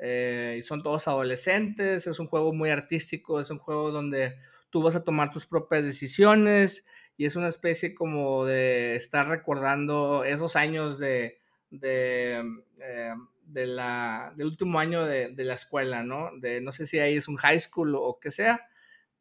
eh, 0.06 0.58
y 0.60 0.62
son 0.64 0.84
todos 0.84 1.08
adolescentes, 1.08 2.08
es 2.08 2.20
un 2.20 2.28
juego 2.28 2.51
muy 2.51 2.70
artístico, 2.70 3.39
es 3.39 3.49
un 3.49 3.58
juego 3.58 3.89
donde 3.89 4.36
tú 4.70 4.84
vas 4.84 4.97
a 4.97 5.04
tomar 5.06 5.32
tus 5.32 5.45
propias 5.45 5.86
decisiones 5.86 6.86
y 7.16 7.24
es 7.24 7.38
una 7.38 7.47
especie 7.47 7.95
como 7.95 8.43
de 8.43 8.95
estar 8.95 9.30
recordando 9.30 10.26
esos 10.26 10.58
años 10.58 10.99
de, 10.99 11.39
de, 11.70 12.43
eh, 12.82 13.14
de 13.45 13.66
la, 13.66 14.34
del 14.36 14.47
último 14.47 14.78
año 14.78 15.06
de, 15.06 15.30
de, 15.30 15.45
la 15.45 15.54
escuela, 15.54 16.04
¿no? 16.04 16.32
De, 16.38 16.60
no 16.60 16.74
sé 16.74 16.86
si 16.86 16.99
ahí 16.99 17.16
es 17.16 17.30
un 17.30 17.38
high 17.38 17.62
school 17.62 17.95
o 17.95 18.20
qué 18.20 18.30
sea, 18.30 18.68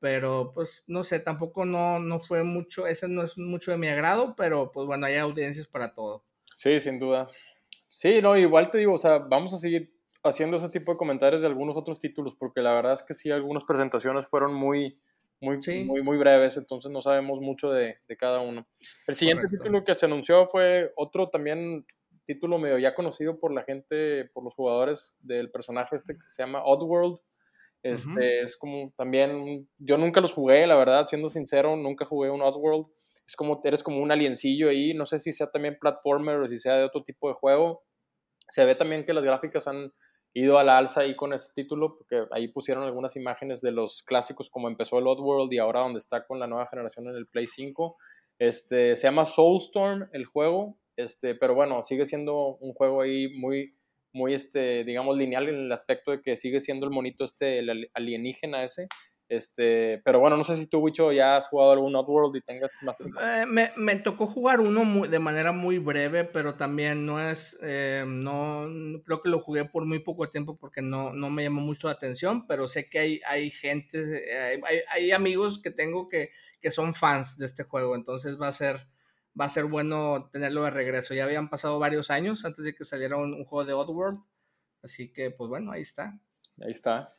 pero 0.00 0.50
pues 0.52 0.82
no 0.88 1.04
sé, 1.04 1.20
tampoco 1.20 1.64
no, 1.64 2.00
no 2.00 2.18
fue 2.18 2.42
mucho, 2.42 2.88
ese 2.88 3.06
no 3.06 3.22
es 3.22 3.38
mucho 3.38 3.70
de 3.70 3.78
mi 3.78 3.86
agrado, 3.86 4.34
pero 4.36 4.72
pues 4.72 4.84
bueno, 4.88 5.06
hay 5.06 5.14
audiencias 5.14 5.68
para 5.68 5.94
todo. 5.94 6.24
Sí, 6.56 6.80
sin 6.80 6.98
duda. 6.98 7.28
Sí, 7.86 8.20
no, 8.20 8.36
igual 8.36 8.68
te 8.68 8.78
digo, 8.78 8.94
o 8.94 8.98
sea, 8.98 9.18
vamos 9.18 9.54
a 9.54 9.58
seguir 9.58 10.01
haciendo 10.22 10.56
ese 10.56 10.68
tipo 10.68 10.92
de 10.92 10.98
comentarios 10.98 11.40
de 11.40 11.48
algunos 11.48 11.76
otros 11.76 11.98
títulos, 11.98 12.34
porque 12.38 12.60
la 12.60 12.74
verdad 12.74 12.92
es 12.92 13.02
que 13.02 13.14
sí, 13.14 13.30
algunas 13.30 13.64
presentaciones 13.64 14.26
fueron 14.26 14.54
muy, 14.54 15.00
muy, 15.40 15.58
muy, 15.84 16.02
muy 16.02 16.16
breves, 16.16 16.56
entonces 16.56 16.90
no 16.90 17.02
sabemos 17.02 17.40
mucho 17.40 17.70
de, 17.70 17.98
de 18.06 18.16
cada 18.16 18.40
uno. 18.40 18.66
El 19.08 19.16
siguiente 19.16 19.48
título 19.48 19.84
que 19.84 19.94
se 19.94 20.06
anunció 20.06 20.46
fue 20.46 20.92
otro 20.96 21.28
también 21.28 21.84
título 22.24 22.58
medio 22.58 22.78
ya 22.78 22.94
conocido 22.94 23.38
por 23.38 23.52
la 23.52 23.62
gente, 23.64 24.26
por 24.32 24.44
los 24.44 24.54
jugadores 24.54 25.16
del 25.20 25.50
personaje 25.50 25.96
este 25.96 26.14
que 26.14 26.26
se 26.28 26.42
llama 26.42 26.62
Oddworld. 26.64 27.18
Este, 27.82 28.42
Es 28.42 28.56
como 28.56 28.92
también, 28.96 29.68
yo 29.78 29.98
nunca 29.98 30.20
los 30.20 30.32
jugué, 30.32 30.66
la 30.68 30.76
verdad, 30.76 31.06
siendo 31.06 31.28
sincero, 31.28 31.76
nunca 31.76 32.04
jugué 32.04 32.30
un 32.30 32.40
Oddworld. 32.40 32.86
Es 33.26 33.36
como, 33.36 33.60
eres 33.64 33.82
como 33.82 34.00
un 34.00 34.12
aliencillo 34.12 34.68
ahí, 34.68 34.94
no 34.94 35.06
sé 35.06 35.18
si 35.18 35.32
sea 35.32 35.50
también 35.50 35.78
platformer 35.80 36.36
o 36.36 36.48
si 36.48 36.58
sea 36.58 36.76
de 36.76 36.84
otro 36.84 37.02
tipo 37.02 37.28
de 37.28 37.34
juego. 37.34 37.82
Se 38.48 38.64
ve 38.64 38.74
también 38.74 39.04
que 39.04 39.14
las 39.14 39.24
gráficas 39.24 39.66
han 39.66 39.92
ido 40.34 40.58
a 40.58 40.64
la 40.64 40.78
alza 40.78 41.02
ahí 41.02 41.14
con 41.14 41.32
ese 41.32 41.52
título, 41.54 41.96
porque 41.96 42.24
ahí 42.30 42.48
pusieron 42.48 42.84
algunas 42.84 43.16
imágenes 43.16 43.60
de 43.60 43.72
los 43.72 44.02
clásicos, 44.02 44.50
como 44.50 44.68
empezó 44.68 44.98
el 44.98 45.06
Oddworld 45.06 45.52
y 45.52 45.58
ahora 45.58 45.80
donde 45.80 45.98
está 45.98 46.26
con 46.26 46.38
la 46.38 46.46
nueva 46.46 46.66
generación 46.66 47.08
en 47.08 47.16
el 47.16 47.26
Play 47.26 47.46
5. 47.46 47.96
Este, 48.38 48.96
se 48.96 49.02
llama 49.02 49.26
Soulstorm 49.26 50.08
el 50.12 50.24
juego, 50.24 50.78
este, 50.96 51.34
pero 51.34 51.54
bueno, 51.54 51.82
sigue 51.82 52.06
siendo 52.06 52.56
un 52.56 52.72
juego 52.72 53.02
ahí 53.02 53.28
muy, 53.38 53.76
muy, 54.12 54.34
este, 54.34 54.84
digamos, 54.84 55.16
lineal 55.16 55.48
en 55.48 55.56
el 55.56 55.72
aspecto 55.72 56.10
de 56.10 56.22
que 56.22 56.36
sigue 56.36 56.60
siendo 56.60 56.86
el 56.86 56.92
monito 56.92 57.24
este, 57.24 57.62
alienígena 57.94 58.64
ese. 58.64 58.88
Este, 59.32 60.02
pero 60.04 60.20
bueno, 60.20 60.36
no 60.36 60.44
sé 60.44 60.58
si 60.58 60.66
tú, 60.66 60.80
Wicho, 60.80 61.10
ya 61.10 61.38
has 61.38 61.48
jugado 61.48 61.72
algún 61.72 61.96
Outworld 61.96 62.36
y 62.36 62.42
tengas 62.42 62.70
más. 62.82 62.96
Eh, 63.00 63.46
me, 63.48 63.72
me, 63.76 63.96
tocó 63.96 64.26
jugar 64.26 64.60
uno 64.60 65.06
de 65.06 65.18
manera 65.18 65.52
muy 65.52 65.78
breve, 65.78 66.24
pero 66.24 66.54
también 66.54 67.06
no 67.06 67.18
es. 67.18 67.58
Eh, 67.62 68.04
no, 68.06 68.68
creo 69.06 69.22
que 69.22 69.30
lo 69.30 69.40
jugué 69.40 69.64
por 69.64 69.86
muy 69.86 70.00
poco 70.00 70.28
tiempo 70.28 70.58
porque 70.58 70.82
no, 70.82 71.14
no 71.14 71.30
me 71.30 71.44
llamó 71.44 71.62
mucho 71.62 71.86
la 71.86 71.94
atención, 71.94 72.46
pero 72.46 72.68
sé 72.68 72.90
que 72.90 72.98
hay, 72.98 73.20
hay 73.26 73.50
gente, 73.50 73.98
hay, 74.38 74.60
hay, 74.66 74.80
hay, 74.90 75.12
amigos 75.12 75.62
que 75.62 75.70
tengo 75.70 76.10
que, 76.10 76.28
que 76.60 76.70
son 76.70 76.94
fans 76.94 77.38
de 77.38 77.46
este 77.46 77.64
juego, 77.64 77.94
entonces 77.94 78.38
va 78.38 78.48
a 78.48 78.52
ser 78.52 78.86
va 79.40 79.46
a 79.46 79.48
ser 79.48 79.64
bueno 79.64 80.28
tenerlo 80.30 80.64
de 80.64 80.70
regreso. 80.72 81.14
Ya 81.14 81.24
habían 81.24 81.48
pasado 81.48 81.78
varios 81.78 82.10
años 82.10 82.44
antes 82.44 82.66
de 82.66 82.74
que 82.74 82.84
saliera 82.84 83.16
un, 83.16 83.42
juego 83.46 83.64
de 83.64 83.72
Oddworld. 83.72 84.18
Así 84.82 85.10
que, 85.10 85.30
pues 85.30 85.48
bueno, 85.48 85.72
ahí 85.72 85.80
está. 85.80 86.20
Ahí 86.60 86.70
está. 86.70 87.14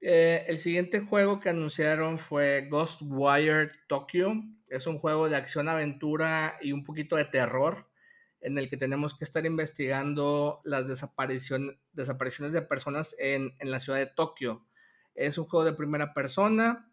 Eh, 0.00 0.44
el 0.46 0.58
siguiente 0.58 1.00
juego 1.00 1.40
que 1.40 1.48
anunciaron 1.48 2.18
fue 2.18 2.68
Ghostwire 2.70 3.68
Tokyo. 3.88 4.32
Es 4.68 4.86
un 4.86 4.98
juego 4.98 5.28
de 5.28 5.36
acción-aventura 5.36 6.58
y 6.60 6.72
un 6.72 6.84
poquito 6.84 7.16
de 7.16 7.24
terror 7.24 7.88
en 8.40 8.56
el 8.56 8.68
que 8.70 8.76
tenemos 8.76 9.18
que 9.18 9.24
estar 9.24 9.44
investigando 9.46 10.60
las 10.64 10.86
desaparición, 10.86 11.80
desapariciones 11.92 12.52
de 12.52 12.62
personas 12.62 13.16
en, 13.18 13.54
en 13.58 13.70
la 13.70 13.80
ciudad 13.80 13.98
de 13.98 14.06
Tokio. 14.06 14.64
Es 15.14 15.38
un 15.38 15.46
juego 15.46 15.64
de 15.64 15.72
primera 15.72 16.14
persona. 16.14 16.92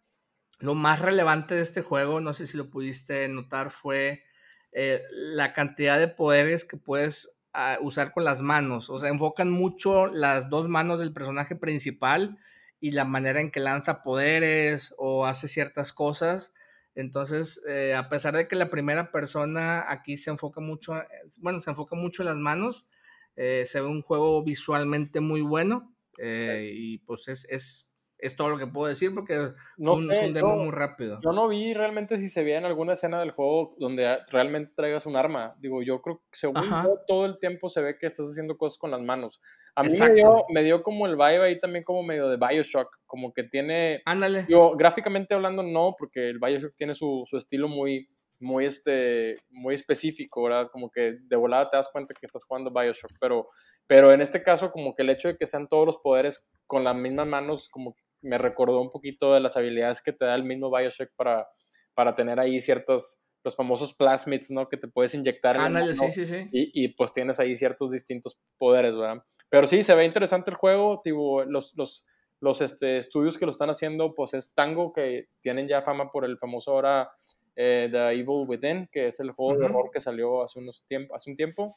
Lo 0.60 0.74
más 0.74 1.00
relevante 1.00 1.54
de 1.54 1.62
este 1.62 1.82
juego, 1.82 2.22
no 2.22 2.34
sé 2.34 2.48
si 2.48 2.58
lo 2.58 2.70
pudiste 2.70 3.28
notar, 3.28 3.72
fue 3.72 4.24
eh, 4.72 5.04
la 5.12 5.54
cantidad 5.54 6.00
de 6.00 6.08
poderes 6.08 6.66
que 6.66 6.78
puedes 6.78 7.40
ah, 7.54 7.78
usar 7.82 8.12
con 8.12 8.24
las 8.24 8.42
manos. 8.42 8.90
O 8.90 8.98
sea, 8.98 9.10
enfocan 9.10 9.52
mucho 9.52 10.08
las 10.08 10.50
dos 10.50 10.68
manos 10.68 11.00
del 11.00 11.14
personaje 11.14 11.56
principal 11.56 12.40
y 12.88 12.92
la 12.92 13.06
manera 13.06 13.40
en 13.40 13.52
que 13.52 13.60
lanza 13.60 14.02
poderes 14.02 14.94
o 14.98 15.26
hace 15.26 15.48
ciertas 15.48 15.94
cosas. 15.94 16.54
Entonces, 16.94 17.64
eh, 17.68 17.94
a 17.94 18.10
pesar 18.10 18.36
de 18.36 18.48
que 18.48 18.56
la 18.56 18.70
primera 18.70 19.12
persona 19.12 19.86
aquí 19.92 20.18
se 20.18 20.32
enfoca 20.32 20.62
mucho, 20.62 20.98
eh, 20.98 21.08
bueno, 21.40 21.62
se 21.62 21.70
enfoca 21.72 21.96
mucho 21.96 22.22
en 22.22 22.28
las 22.28 22.38
manos, 22.38 22.88
se 23.36 23.82
ve 23.82 23.88
un 23.88 24.02
juego 24.02 24.44
visualmente 24.44 25.20
muy 25.20 25.42
bueno 25.42 25.94
y 26.18 27.00
pues 27.00 27.28
es, 27.28 27.44
es 27.50 27.86
es 28.18 28.36
todo 28.36 28.50
lo 28.50 28.58
que 28.58 28.68
puedo 28.68 28.88
decir 28.88 29.14
porque 29.14 29.52
no 29.78 30.12
es 30.12 30.24
un 30.24 30.34
demo 30.34 30.56
muy 30.56 30.72
rápido. 30.72 31.20
Yo 31.22 31.32
no 31.32 31.48
vi 31.48 31.74
realmente 31.74 32.18
si 32.18 32.28
se 32.28 32.44
veía 32.44 32.58
en 32.58 32.66
alguna 32.66 32.94
escena 32.94 33.20
del 33.20 33.32
juego 33.32 33.76
donde 33.78 34.20
realmente 34.32 34.74
traigas 34.76 35.06
un 35.06 35.16
arma. 35.16 35.56
Digo, 35.60 35.84
yo 35.84 36.02
creo 36.02 36.18
que 36.32 36.38
según 36.38 36.64
yo, 36.64 37.02
todo 37.08 37.26
el 37.26 37.38
tiempo 37.40 37.70
se 37.70 37.82
ve 37.82 37.98
que 38.00 38.08
estás 38.08 38.28
haciendo 38.28 38.58
cosas 38.58 38.78
con 38.78 38.92
las 38.92 39.02
manos. 39.02 39.42
A 39.76 39.84
mí 39.84 39.90
me 40.00 40.14
dio, 40.14 40.46
me 40.50 40.64
dio, 40.64 40.82
como 40.82 41.06
el 41.06 41.16
vibe 41.16 41.44
ahí 41.44 41.60
también 41.60 41.84
como 41.84 42.02
medio 42.02 42.30
de 42.30 42.38
Bioshock, 42.38 42.98
como 43.06 43.34
que 43.34 43.44
tiene... 43.44 44.02
Ándale. 44.06 44.46
Yo, 44.48 44.72
gráficamente 44.78 45.34
hablando, 45.34 45.64
no, 45.64 45.96
porque 45.98 46.30
el 46.30 46.40
Bioshock 46.40 46.76
tiene 46.78 46.96
su, 46.96 47.24
su 47.26 47.36
estilo 47.36 47.68
muy, 47.68 48.08
muy, 48.40 48.66
este, 48.66 49.36
muy 49.50 49.76
específico, 49.76 50.44
¿verdad? 50.44 50.70
Como 50.72 50.90
que 50.90 51.18
de 51.22 51.36
volada 51.36 51.70
te 51.70 51.78
das 51.78 51.90
cuenta 51.92 52.14
que 52.14 52.26
estás 52.26 52.44
jugando 52.46 52.72
Bioshock, 52.72 53.12
pero, 53.20 53.50
pero 53.88 54.14
en 54.14 54.22
este 54.22 54.44
caso 54.44 54.72
como 54.72 54.96
que 54.96 55.04
el 55.04 55.10
hecho 55.10 55.28
de 55.28 55.38
que 55.38 55.46
sean 55.46 55.68
todos 55.68 55.86
los 55.86 55.98
poderes 55.98 56.50
con 56.68 56.84
las 56.84 56.96
mismas 56.96 57.28
manos, 57.28 57.70
como 57.70 57.96
me 58.22 58.38
recordó 58.38 58.82
un 58.82 58.90
poquito 58.90 59.34
de 59.34 59.40
las 59.40 59.58
habilidades 59.58 60.02
que 60.02 60.14
te 60.14 60.26
da 60.26 60.36
el 60.36 60.44
mismo 60.44 60.72
Bioshock 60.72 61.10
para, 61.16 61.48
para 61.94 62.16
tener 62.16 62.40
ahí 62.40 62.60
ciertos, 62.60 63.22
los 63.44 63.56
famosos 63.56 63.94
plasmids, 63.94 64.52
¿no? 64.52 64.68
Que 64.68 64.78
te 64.78 64.88
puedes 64.88 65.14
inyectar 65.14 65.58
en 65.58 65.96
sí, 65.96 66.12
sí, 66.12 66.26
sí. 66.26 66.50
Y, 66.52 66.86
y, 66.86 66.88
pues 66.90 67.12
tienes 67.14 67.40
ahí 67.40 67.56
ciertos 67.56 67.92
distintos 67.92 68.40
poderes, 68.58 68.96
¿verdad? 68.96 69.24
Pero 69.56 69.68
sí, 69.68 69.84
se 69.84 69.96
ve 69.96 70.06
interesante 70.06 70.52
el 70.52 70.58
juego, 70.58 71.02
tipo, 71.04 71.44
los, 71.46 71.76
los, 71.76 72.06
los 72.42 72.62
este, 72.62 72.98
estudios 72.98 73.38
que 73.38 73.46
lo 73.46 73.52
están 73.52 73.70
haciendo, 73.70 74.14
pues 74.14 74.34
es 74.34 74.54
Tango, 74.54 74.92
que 74.92 75.30
tienen 75.40 75.68
ya 75.68 75.82
fama 75.82 76.12
por 76.12 76.26
el 76.26 76.38
famoso 76.38 76.72
ahora 76.72 77.12
eh, 77.56 77.88
The 77.92 78.12
Evil 78.12 78.46
Within, 78.48 78.90
que 78.92 79.08
es 79.08 79.20
el 79.20 79.32
juego 79.32 79.58
de 79.58 79.66
horror 79.66 79.90
que 79.92 80.00
salió 80.00 80.44
hace, 80.44 80.60
unos 80.60 80.84
tiempo, 80.86 81.16
hace 81.16 81.30
un 81.30 81.36
tiempo. 81.36 81.76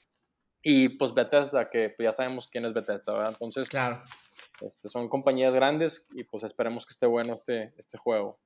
Y 0.60 0.88
pues 0.90 1.14
Bethesda, 1.14 1.70
que 1.70 1.90
pues 1.90 2.06
ya 2.06 2.12
sabemos 2.12 2.48
quién 2.48 2.64
es 2.64 2.74
Bethesda, 2.74 3.12
¿verdad? 3.12 3.30
Entonces, 3.30 3.68
claro. 3.68 4.02
Este, 4.60 4.88
son 4.88 5.08
compañías 5.08 5.54
grandes 5.54 6.06
y 6.12 6.24
pues 6.24 6.42
esperemos 6.42 6.84
que 6.84 6.92
esté 6.92 7.06
bueno 7.06 7.34
este, 7.34 7.72
este 7.76 7.96
juego. 7.96 8.40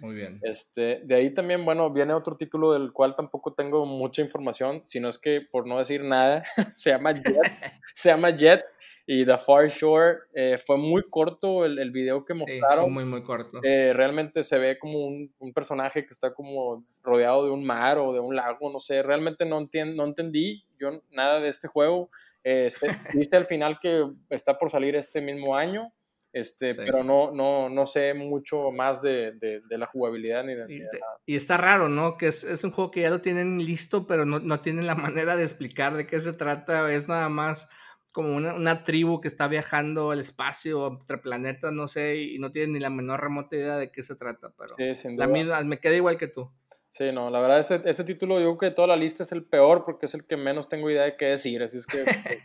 Muy 0.00 0.16
bien. 0.16 0.40
Este, 0.42 1.00
de 1.04 1.14
ahí 1.14 1.32
también, 1.32 1.64
bueno, 1.64 1.90
viene 1.90 2.14
otro 2.14 2.36
título 2.36 2.72
del 2.72 2.92
cual 2.92 3.14
tampoco 3.14 3.54
tengo 3.54 3.86
mucha 3.86 4.22
información, 4.22 4.82
sino 4.84 5.08
es 5.08 5.18
que 5.18 5.40
por 5.40 5.66
no 5.66 5.78
decir 5.78 6.02
nada, 6.02 6.42
se 6.76 6.90
llama 6.90 7.12
Jet, 7.12 7.24
se 7.94 8.08
llama 8.08 8.30
Jet 8.30 8.64
y 9.06 9.24
The 9.24 9.38
Far 9.38 9.68
Shore. 9.68 10.18
Eh, 10.34 10.58
fue 10.58 10.76
muy 10.78 11.02
corto 11.08 11.64
el, 11.64 11.78
el 11.78 11.92
video 11.92 12.24
que 12.24 12.34
mostraron. 12.34 12.86
Sí, 12.86 12.90
muy, 12.90 13.04
muy 13.04 13.22
corto. 13.22 13.60
Eh, 13.62 13.92
realmente 13.94 14.42
se 14.42 14.58
ve 14.58 14.78
como 14.78 15.04
un, 15.06 15.32
un, 15.38 15.52
personaje 15.52 16.04
que 16.04 16.12
está 16.12 16.34
como 16.34 16.84
rodeado 17.02 17.44
de 17.44 17.52
un 17.52 17.64
mar 17.64 17.98
o 17.98 18.12
de 18.12 18.20
un 18.20 18.34
lago, 18.34 18.70
no 18.72 18.80
sé, 18.80 19.02
realmente 19.02 19.44
no, 19.44 19.58
entiendo, 19.58 20.02
no 20.02 20.08
entendí 20.08 20.64
yo 20.78 21.02
nada 21.10 21.40
de 21.40 21.48
este 21.48 21.68
juego. 21.68 22.10
Este, 22.42 22.88
viste 23.14 23.36
al 23.36 23.46
final 23.46 23.78
que 23.80 24.04
está 24.28 24.58
por 24.58 24.70
salir 24.70 24.96
este 24.96 25.20
mismo 25.20 25.56
año, 25.56 25.92
este, 26.34 26.74
pero 26.74 27.04
no, 27.04 27.30
no, 27.30 27.68
no 27.68 27.86
sé 27.86 28.12
mucho 28.12 28.72
más 28.72 29.00
de, 29.02 29.32
de, 29.38 29.78
la 29.78 29.86
jugabilidad 29.86 30.42
ni 30.42 30.56
de, 30.56 30.66
y, 30.68 31.32
y, 31.32 31.36
está 31.36 31.56
raro, 31.56 31.88
¿no? 31.88 32.16
Que 32.16 32.26
es, 32.26 32.42
es, 32.42 32.64
un 32.64 32.72
juego 32.72 32.90
que 32.90 33.02
ya 33.02 33.10
lo 33.10 33.20
tienen 33.20 33.64
listo, 33.64 34.08
pero 34.08 34.24
no, 34.24 34.40
no, 34.40 34.60
tienen 34.60 34.88
la 34.88 34.96
manera 34.96 35.36
de 35.36 35.44
explicar 35.44 35.94
de 35.94 36.08
qué 36.08 36.20
se 36.20 36.32
trata. 36.32 36.92
Es 36.92 37.06
nada 37.06 37.28
más 37.28 37.68
como 38.12 38.34
una, 38.34 38.52
una 38.54 38.82
tribu 38.82 39.20
que 39.20 39.28
está 39.28 39.46
viajando 39.46 40.10
al 40.10 40.18
espacio, 40.18 40.88
entre 40.88 41.18
planetas, 41.18 41.72
no 41.72 41.86
sé, 41.86 42.16
y 42.16 42.40
no 42.40 42.50
tienen 42.50 42.72
ni 42.72 42.80
la 42.80 42.90
menor 42.90 43.20
remota 43.20 43.54
idea 43.54 43.76
de 43.76 43.92
qué 43.92 44.02
se 44.02 44.16
trata. 44.16 44.52
Pero 44.58 44.74
sí, 44.94 45.16
la 45.16 45.28
misma, 45.28 45.62
me 45.62 45.78
queda 45.78 45.94
igual 45.94 46.18
que 46.18 46.26
tú. 46.26 46.50
Sí, 46.88 47.12
no, 47.12 47.30
la 47.30 47.40
verdad, 47.40 47.60
ese, 47.60 47.80
ese 47.84 48.02
título 48.02 48.40
yo 48.40 48.46
creo 48.46 48.58
que 48.58 48.66
de 48.66 48.72
toda 48.72 48.88
la 48.88 48.96
lista 48.96 49.22
es 49.22 49.30
el 49.30 49.44
peor 49.44 49.84
porque 49.84 50.06
es 50.06 50.14
el 50.14 50.24
que 50.24 50.36
menos 50.36 50.68
tengo 50.68 50.90
idea 50.90 51.04
de 51.04 51.16
qué 51.16 51.26
decir. 51.26 51.62
Así 51.62 51.78
es 51.78 51.86
que 51.86 52.04
pues, 52.04 52.38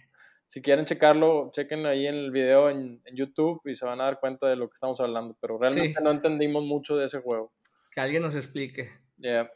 si 0.49 0.63
quieren 0.63 0.85
checarlo, 0.85 1.51
chequen 1.53 1.85
ahí 1.85 2.07
en 2.07 2.15
el 2.15 2.31
video 2.31 2.71
en, 2.71 3.03
en, 3.05 3.15
YouTube 3.15 3.61
y 3.65 3.75
se 3.75 3.85
van 3.85 4.01
a 4.01 4.05
dar 4.05 4.19
cuenta 4.19 4.47
de 4.47 4.55
lo 4.55 4.67
que 4.67 4.73
estamos 4.73 4.99
hablando. 4.99 5.37
Pero 5.39 5.59
realmente 5.59 5.93
sí. 5.95 6.03
no 6.03 6.09
entendimos 6.09 6.63
mucho 6.63 6.97
de 6.97 7.05
ese 7.05 7.19
juego. 7.19 7.53
Que 7.93 8.01
alguien 8.01 8.23
nos 8.23 8.35
explique. 8.35 8.89
Yeah. 9.17 9.51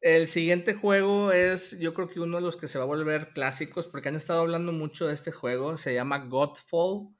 El 0.00 0.26
siguiente 0.26 0.72
juego 0.72 1.30
es, 1.30 1.78
yo 1.78 1.92
creo 1.92 2.08
que 2.08 2.20
uno 2.20 2.38
de 2.38 2.42
los 2.42 2.56
que 2.56 2.68
se 2.68 2.78
va 2.78 2.84
a 2.84 2.86
volver 2.86 3.34
clásicos 3.34 3.86
porque 3.86 4.08
han 4.08 4.16
estado 4.16 4.40
hablando 4.40 4.72
mucho 4.72 5.06
de 5.06 5.12
este 5.12 5.30
juego. 5.30 5.76
Se 5.76 5.92
llama 5.92 6.24
Godfall. 6.24 7.10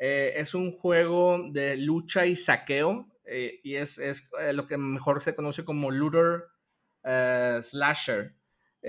Eh, 0.00 0.32
es 0.34 0.52
un 0.52 0.72
juego 0.72 1.38
de 1.52 1.76
lucha 1.76 2.26
y 2.26 2.34
saqueo 2.34 3.06
eh, 3.24 3.60
y 3.62 3.76
es, 3.76 3.98
es 3.98 4.32
eh, 4.40 4.52
lo 4.52 4.66
que 4.66 4.78
mejor 4.78 5.22
se 5.22 5.36
conoce 5.36 5.64
como 5.64 5.92
looter 5.92 6.46
uh, 7.04 7.62
slasher. 7.62 8.34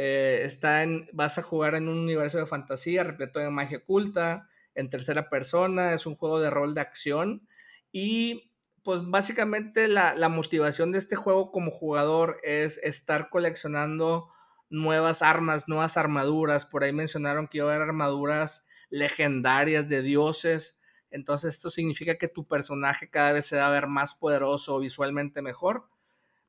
Eh, 0.01 0.43
está 0.45 0.85
vas 1.11 1.37
a 1.39 1.43
jugar 1.43 1.75
en 1.75 1.89
un 1.89 1.97
universo 1.97 2.37
de 2.37 2.45
fantasía 2.45 3.03
repleto 3.03 3.37
de 3.39 3.49
magia 3.49 3.79
oculta, 3.79 4.47
en 4.73 4.89
tercera 4.89 5.29
persona, 5.29 5.93
es 5.93 6.05
un 6.05 6.15
juego 6.15 6.39
de 6.39 6.49
rol 6.49 6.73
de 6.73 6.79
acción. 6.79 7.45
Y 7.91 8.53
pues 8.81 9.01
básicamente 9.03 9.89
la, 9.89 10.15
la 10.15 10.29
motivación 10.29 10.93
de 10.93 10.99
este 10.99 11.17
juego 11.17 11.51
como 11.51 11.69
jugador 11.69 12.39
es 12.43 12.77
estar 12.77 13.29
coleccionando 13.29 14.29
nuevas 14.69 15.21
armas, 15.21 15.67
nuevas 15.67 15.97
armaduras, 15.97 16.65
por 16.65 16.85
ahí 16.85 16.93
mencionaron 16.93 17.49
que 17.49 17.57
iba 17.57 17.69
a 17.69 17.75
haber 17.75 17.89
armaduras 17.89 18.65
legendarias 18.89 19.89
de 19.89 20.01
dioses. 20.01 20.79
Entonces 21.11 21.55
esto 21.55 21.69
significa 21.69 22.17
que 22.17 22.29
tu 22.29 22.47
personaje 22.47 23.09
cada 23.09 23.33
vez 23.33 23.47
se 23.47 23.57
va 23.57 23.67
a 23.67 23.71
ver 23.71 23.87
más 23.87 24.15
poderoso 24.15 24.79
visualmente 24.79 25.41
mejor. 25.41 25.89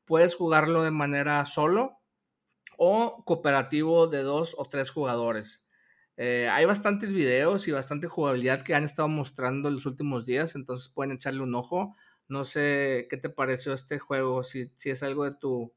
Puedes 0.04 0.36
jugarlo 0.36 0.84
de 0.84 0.92
manera 0.92 1.44
solo 1.46 1.99
o 2.82 3.22
cooperativo 3.26 4.06
de 4.06 4.22
dos 4.22 4.54
o 4.56 4.64
tres 4.64 4.88
jugadores. 4.88 5.68
Eh, 6.16 6.48
hay 6.50 6.64
bastantes 6.64 7.12
videos 7.12 7.68
y 7.68 7.72
bastante 7.72 8.08
jugabilidad 8.08 8.62
que 8.62 8.74
han 8.74 8.84
estado 8.84 9.06
mostrando 9.06 9.68
en 9.68 9.74
los 9.74 9.84
últimos 9.84 10.24
días, 10.24 10.54
entonces 10.54 10.88
pueden 10.88 11.12
echarle 11.12 11.42
un 11.42 11.54
ojo. 11.54 11.94
No 12.26 12.46
sé 12.46 13.06
qué 13.10 13.18
te 13.18 13.28
pareció 13.28 13.74
este 13.74 13.98
juego, 13.98 14.42
si, 14.44 14.70
si 14.76 14.88
es 14.88 15.02
algo 15.02 15.24
de 15.24 15.34
tu 15.34 15.74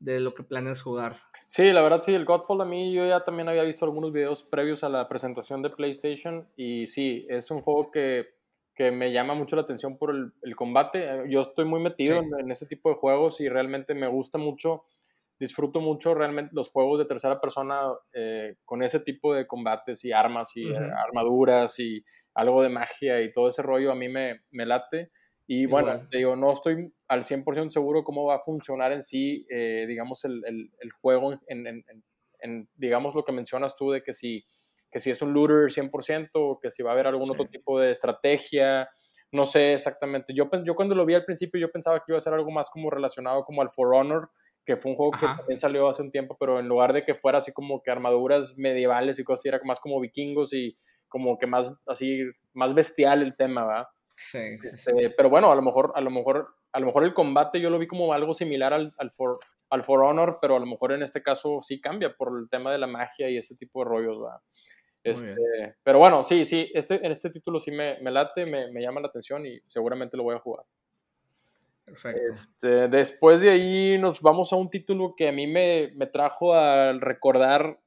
de 0.00 0.20
lo 0.20 0.34
que 0.34 0.42
planeas 0.42 0.82
jugar. 0.82 1.16
Sí, 1.48 1.72
la 1.72 1.80
verdad 1.80 2.00
sí, 2.00 2.12
el 2.12 2.26
Godfall 2.26 2.60
a 2.60 2.66
mí 2.66 2.92
yo 2.92 3.06
ya 3.06 3.20
también 3.20 3.48
había 3.48 3.62
visto 3.62 3.86
algunos 3.86 4.12
videos 4.12 4.42
previos 4.42 4.84
a 4.84 4.90
la 4.90 5.08
presentación 5.08 5.62
de 5.62 5.70
PlayStation 5.70 6.46
y 6.56 6.86
sí, 6.88 7.26
es 7.30 7.50
un 7.50 7.62
juego 7.62 7.90
que, 7.90 8.34
que 8.74 8.90
me 8.90 9.12
llama 9.12 9.32
mucho 9.32 9.56
la 9.56 9.62
atención 9.62 9.96
por 9.96 10.10
el, 10.10 10.34
el 10.42 10.56
combate. 10.56 11.22
Yo 11.30 11.40
estoy 11.40 11.64
muy 11.64 11.80
metido 11.80 12.18
en, 12.18 12.28
en, 12.38 12.50
ese 12.50 12.66
tipo 12.66 12.90
de 12.90 12.96
juegos 12.96 13.40
y 13.40 13.48
realmente 13.48 13.94
me 13.94 14.08
gusta 14.08 14.36
mucho 14.36 14.84
disfruto 15.38 15.80
mucho 15.80 16.14
realmente 16.14 16.52
los 16.54 16.70
juegos 16.70 16.98
de 16.98 17.06
tercera 17.06 17.40
persona 17.40 17.80
eh, 18.12 18.56
con 18.64 18.82
ese 18.82 19.00
tipo 19.00 19.34
de 19.34 19.46
combates 19.46 20.04
y 20.04 20.12
armas 20.12 20.52
y 20.56 20.68
eh, 20.68 20.90
armaduras 21.06 21.78
y 21.80 22.04
algo 22.34 22.62
de 22.62 22.68
magia 22.68 23.20
y 23.20 23.32
todo 23.32 23.48
ese 23.48 23.62
rollo 23.62 23.92
a 23.92 23.94
mí 23.94 24.08
me, 24.08 24.42
me 24.50 24.66
late. 24.66 25.10
Y 25.46 25.66
bueno, 25.66 26.08
te 26.10 26.18
digo, 26.18 26.36
no 26.36 26.52
estoy 26.52 26.90
al 27.06 27.22
100% 27.22 27.70
seguro 27.70 28.02
cómo 28.02 28.24
va 28.24 28.36
a 28.36 28.40
funcionar 28.40 28.92
en 28.92 29.02
sí, 29.02 29.46
eh, 29.50 29.84
digamos, 29.86 30.24
el, 30.24 30.42
el, 30.46 30.70
el 30.78 30.92
juego, 30.92 31.38
en, 31.48 31.66
en, 31.66 31.84
en, 32.38 32.68
digamos, 32.74 33.14
lo 33.14 33.24
que 33.24 33.32
mencionas 33.32 33.76
tú 33.76 33.90
de 33.90 34.02
que 34.02 34.14
si, 34.14 34.46
que 34.90 35.00
si 35.00 35.10
es 35.10 35.20
un 35.20 35.34
looter 35.34 35.68
100% 35.70 36.30
o 36.34 36.58
que 36.58 36.70
si 36.70 36.82
va 36.82 36.90
a 36.90 36.92
haber 36.94 37.08
algún 37.08 37.30
otro 37.30 37.46
tipo 37.46 37.78
de 37.78 37.90
estrategia, 37.90 38.88
no 39.32 39.44
sé 39.44 39.74
exactamente. 39.74 40.32
Yo, 40.32 40.48
yo 40.64 40.74
cuando 40.74 40.94
lo 40.94 41.04
vi 41.04 41.14
al 41.14 41.24
principio 41.24 41.60
yo 41.60 41.70
pensaba 41.70 41.98
que 41.98 42.04
iba 42.08 42.18
a 42.18 42.22
ser 42.22 42.32
algo 42.32 42.50
más 42.50 42.70
como 42.70 42.88
relacionado 42.88 43.44
como 43.44 43.60
al 43.60 43.68
For 43.68 43.94
Honor, 43.94 44.30
que 44.64 44.76
fue 44.76 44.92
un 44.92 44.96
juego 44.96 45.12
que 45.12 45.26
también 45.26 45.58
salió 45.58 45.88
hace 45.88 46.02
un 46.02 46.10
tiempo, 46.10 46.36
pero 46.38 46.58
en 46.58 46.68
lugar 46.68 46.92
de 46.92 47.04
que 47.04 47.14
fuera 47.14 47.38
así 47.38 47.52
como 47.52 47.82
que 47.82 47.90
armaduras 47.90 48.56
medievales 48.56 49.18
y 49.18 49.24
cosas 49.24 49.40
así, 49.40 49.48
era 49.48 49.60
más 49.64 49.80
como 49.80 50.00
vikingos 50.00 50.52
y 50.52 50.76
como 51.08 51.38
que 51.38 51.46
más 51.46 51.72
así, 51.86 52.22
más 52.54 52.74
bestial 52.74 53.22
el 53.22 53.36
tema, 53.36 53.64
¿va? 53.64 53.90
Sí, 54.16 54.58
sí, 54.60 54.68
este, 54.72 55.10
Pero 55.10 55.28
bueno, 55.28 55.52
a 55.52 55.54
lo 55.56 55.62
mejor, 55.62 55.92
a 55.94 56.00
lo 56.00 56.10
mejor, 56.10 56.54
a 56.72 56.80
lo 56.80 56.86
mejor 56.86 57.04
el 57.04 57.14
combate 57.14 57.60
yo 57.60 57.70
lo 57.70 57.78
vi 57.78 57.86
como 57.86 58.12
algo 58.12 58.32
similar 58.32 58.72
al, 58.72 58.94
al, 58.98 59.10
For, 59.10 59.38
al 59.70 59.84
For 59.84 60.02
Honor, 60.02 60.38
pero 60.40 60.56
a 60.56 60.60
lo 60.60 60.66
mejor 60.66 60.92
en 60.92 61.02
este 61.02 61.22
caso 61.22 61.60
sí 61.60 61.80
cambia 61.80 62.14
por 62.16 62.38
el 62.38 62.48
tema 62.48 62.72
de 62.72 62.78
la 62.78 62.86
magia 62.86 63.28
y 63.28 63.36
ese 63.36 63.54
tipo 63.54 63.80
de 63.80 63.90
rollos, 63.90 64.22
¿va? 64.22 64.42
Este, 65.02 65.76
pero 65.82 65.98
bueno, 65.98 66.24
sí, 66.24 66.46
sí, 66.46 66.70
este, 66.72 67.04
en 67.04 67.12
este 67.12 67.28
título 67.28 67.60
sí 67.60 67.70
me, 67.70 67.98
me 68.00 68.10
late, 68.10 68.46
me, 68.46 68.72
me 68.72 68.80
llama 68.80 69.02
la 69.02 69.08
atención 69.08 69.44
y 69.44 69.60
seguramente 69.66 70.16
lo 70.16 70.22
voy 70.22 70.34
a 70.34 70.38
jugar. 70.38 70.64
Perfecto. 71.84 72.20
Este, 72.30 72.88
después 72.88 73.40
de 73.40 73.50
ahí 73.50 73.98
nos 73.98 74.20
vamos 74.20 74.52
a 74.52 74.56
un 74.56 74.70
título 74.70 75.14
que 75.16 75.28
a 75.28 75.32
mí 75.32 75.46
me, 75.46 75.92
me 75.96 76.06
trajo 76.06 76.54
a 76.54 76.92
recordar 76.92 77.78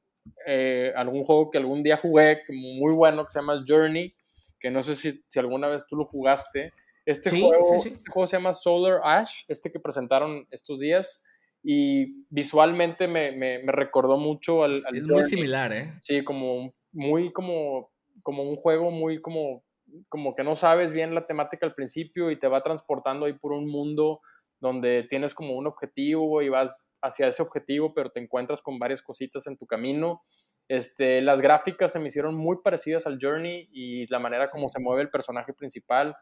eh, 0.45 0.93
algún 0.95 1.23
juego 1.23 1.49
que 1.49 1.57
algún 1.57 1.81
día 1.83 1.97
jugué, 1.97 2.41
muy 2.49 2.93
bueno, 2.93 3.25
que 3.25 3.31
se 3.31 3.39
llama 3.39 3.63
Journey, 3.67 4.13
que 4.59 4.69
no 4.69 4.83
sé 4.83 4.95
si, 4.95 5.23
si 5.27 5.39
alguna 5.39 5.67
vez 5.67 5.85
tú 5.87 5.95
lo 5.95 6.05
jugaste. 6.05 6.73
Este, 7.05 7.31
Sí, 7.31 7.41
juego, 7.41 7.79
sí, 7.81 7.89
sí. 7.89 7.95
este 7.95 8.11
juego 8.11 8.27
se 8.27 8.37
llama 8.37 8.53
Solar 8.53 9.01
Ash, 9.03 9.43
este 9.47 9.71
que 9.71 9.79
presentaron 9.79 10.45
estos 10.51 10.79
días, 10.79 11.23
y 11.63 12.25
visualmente 12.29 13.07
me, 13.07 13.31
me, 13.31 13.59
me 13.63 13.71
recordó 13.71 14.17
mucho 14.17 14.63
al, 14.63 14.75
Sí, 14.81 14.83
al 14.89 14.95
es 14.97 15.03
muy 15.03 15.09
Journey. 15.09 15.29
similar, 15.29 15.73
¿eh? 15.73 15.93
Sí, 16.01 16.23
como 16.23 16.55
un- 16.55 16.73
muy 16.91 17.31
como, 17.33 17.91
como 18.23 18.43
un 18.43 18.55
juego 18.57 18.91
muy 18.91 19.21
como, 19.21 19.63
como 20.09 20.35
que 20.35 20.43
no 20.43 20.55
sabes 20.55 20.91
bien 20.91 21.15
la 21.15 21.25
temática 21.25 21.65
al 21.65 21.73
principio 21.73 22.31
y 22.31 22.35
te 22.35 22.47
va 22.47 22.61
transportando 22.61 23.25
ahí 23.25 23.33
por 23.33 23.51
un 23.51 23.67
mundo 23.67 24.21
donde 24.59 25.03
tienes 25.03 25.35
como 25.35 25.55
un 25.55 25.67
objetivo 25.67 26.41
y 26.41 26.49
vas 26.49 26.87
hacia 27.01 27.27
ese 27.27 27.43
objetivo, 27.43 27.93
pero 27.93 28.09
te 28.09 28.19
encuentras 28.19 28.61
con 28.61 28.79
varias 28.79 29.01
cositas 29.01 29.45
en 29.47 29.57
tu 29.57 29.67
camino. 29.67 30.23
Este, 30.67 31.21
las 31.21 31.41
gráficas 31.41 31.91
se 31.91 31.99
me 31.99 32.07
hicieron 32.07 32.35
muy 32.35 32.57
parecidas 32.63 33.07
al 33.07 33.19
Journey 33.21 33.69
y 33.71 34.07
la 34.07 34.19
manera 34.19 34.47
como 34.47 34.67
se 34.69 34.79
mueve 34.79 35.03
el 35.03 35.09
personaje 35.09 35.53
principal. 35.53 36.15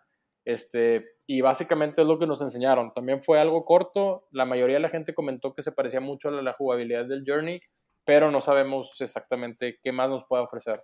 Este, 0.43 1.03
y 1.25 1.41
básicamente 1.41 2.01
es 2.01 2.07
lo 2.07 2.19
que 2.19 2.27
nos 2.27 2.41
enseñaron. 2.41 2.93
También 2.93 3.23
fue 3.23 3.39
algo 3.39 3.65
corto. 3.65 4.27
La 4.31 4.45
mayoría 4.45 4.75
de 4.75 4.81
la 4.81 4.89
gente 4.89 5.15
comentó 5.15 5.53
que 5.53 5.63
se 5.63 5.71
parecía 5.71 6.01
mucho 6.01 6.29
a 6.29 6.31
la, 6.31 6.41
la 6.41 6.53
jugabilidad 6.53 7.05
del 7.05 7.23
Journey, 7.25 7.59
pero 8.03 8.29
no 8.29 8.41
sabemos 8.41 8.99
exactamente 9.01 9.79
qué 9.81 9.91
más 9.91 10.09
nos 10.09 10.25
puede 10.25 10.43
ofrecer. 10.43 10.83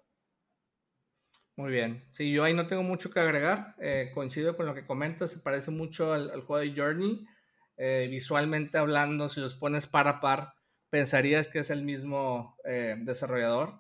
Muy 1.61 1.73
bien. 1.73 2.03
Sí, 2.13 2.31
yo 2.31 2.43
ahí 2.43 2.55
no 2.55 2.65
tengo 2.65 2.81
mucho 2.81 3.11
que 3.11 3.19
agregar. 3.19 3.75
Eh, 3.79 4.09
coincido 4.15 4.57
con 4.57 4.65
lo 4.65 4.73
que 4.73 4.83
comentas. 4.83 5.29
Se 5.29 5.41
parece 5.41 5.69
mucho 5.69 6.11
al, 6.11 6.41
juego 6.41 6.57
de 6.57 6.73
Journey. 6.75 7.23
Eh, 7.77 8.07
visualmente 8.09 8.79
hablando, 8.79 9.29
si 9.29 9.41
los 9.41 9.53
pones 9.53 9.85
par 9.85 10.07
a 10.07 10.19
par, 10.21 10.55
pensarías 10.89 11.47
que 11.47 11.59
es 11.59 11.69
el 11.69 11.83
mismo 11.83 12.57
eh, 12.65 12.95
desarrollador, 12.97 13.79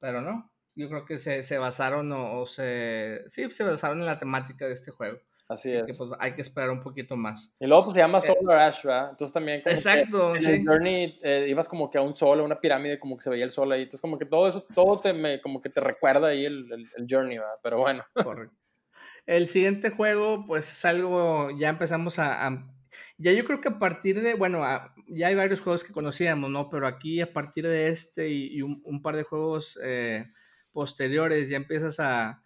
pero 0.00 0.22
no. 0.22 0.52
Yo 0.74 0.88
creo 0.88 1.04
que 1.04 1.18
se, 1.18 1.44
se 1.44 1.58
basaron 1.58 2.10
o, 2.10 2.40
o, 2.40 2.46
se... 2.46 3.22
Sí, 3.28 3.48
se 3.52 3.62
basaron 3.62 4.00
en 4.00 4.06
la 4.06 4.18
temática 4.18 4.66
de 4.66 4.72
este 4.72 4.90
juego. 4.90 5.20
Así, 5.50 5.68
Así 5.68 5.78
es. 5.78 5.84
que 5.84 5.92
pues 5.94 6.10
hay 6.20 6.34
que 6.34 6.42
esperar 6.42 6.70
un 6.70 6.80
poquito 6.80 7.16
más. 7.16 7.52
Y 7.58 7.66
luego 7.66 7.84
pues 7.84 7.94
se 7.94 8.00
llama 8.00 8.20
Solar 8.20 8.58
Ash, 8.60 8.84
¿verdad? 8.84 9.10
Entonces 9.10 9.32
también 9.32 9.62
como 9.62 9.74
Exacto, 9.74 10.32
que 10.32 10.38
en 10.38 10.44
sí. 10.44 10.50
el 10.52 10.64
Journey 10.64 11.18
eh, 11.22 11.46
ibas 11.48 11.68
como 11.68 11.90
que 11.90 11.98
a 11.98 12.02
un 12.02 12.14
sol, 12.14 12.38
a 12.38 12.42
una 12.44 12.60
pirámide, 12.60 13.00
como 13.00 13.16
que 13.16 13.24
se 13.24 13.30
veía 13.30 13.44
el 13.44 13.50
sol 13.50 13.72
ahí. 13.72 13.82
Entonces 13.82 14.00
como 14.00 14.16
que 14.16 14.26
todo 14.26 14.48
eso, 14.48 14.64
todo 14.72 15.00
te 15.00 15.12
me, 15.12 15.40
como 15.40 15.60
que 15.60 15.68
te 15.68 15.80
recuerda 15.80 16.28
ahí 16.28 16.44
el, 16.46 16.72
el, 16.72 16.88
el 16.96 17.06
Journey, 17.08 17.38
¿verdad? 17.38 17.58
Pero 17.64 17.78
bueno. 17.78 18.04
Correcto. 18.14 18.56
El 19.26 19.48
siguiente 19.48 19.90
juego, 19.90 20.44
pues 20.46 20.70
es 20.70 20.84
algo, 20.84 21.50
ya 21.58 21.68
empezamos 21.68 22.20
a, 22.20 22.46
a 22.46 22.66
ya 23.18 23.32
yo 23.32 23.44
creo 23.44 23.60
que 23.60 23.68
a 23.68 23.78
partir 23.78 24.22
de, 24.22 24.34
bueno, 24.34 24.64
a, 24.64 24.94
ya 25.08 25.26
hay 25.26 25.34
varios 25.34 25.60
juegos 25.60 25.84
que 25.84 25.92
conocíamos, 25.92 26.48
¿no? 26.48 26.70
Pero 26.70 26.86
aquí 26.86 27.20
a 27.20 27.32
partir 27.32 27.66
de 27.66 27.88
este 27.88 28.30
y, 28.30 28.56
y 28.56 28.62
un, 28.62 28.80
un, 28.84 29.02
par 29.02 29.16
de 29.16 29.24
juegos 29.24 29.78
eh, 29.82 30.30
posteriores 30.72 31.48
ya 31.48 31.56
empiezas 31.56 32.00
a, 32.00 32.42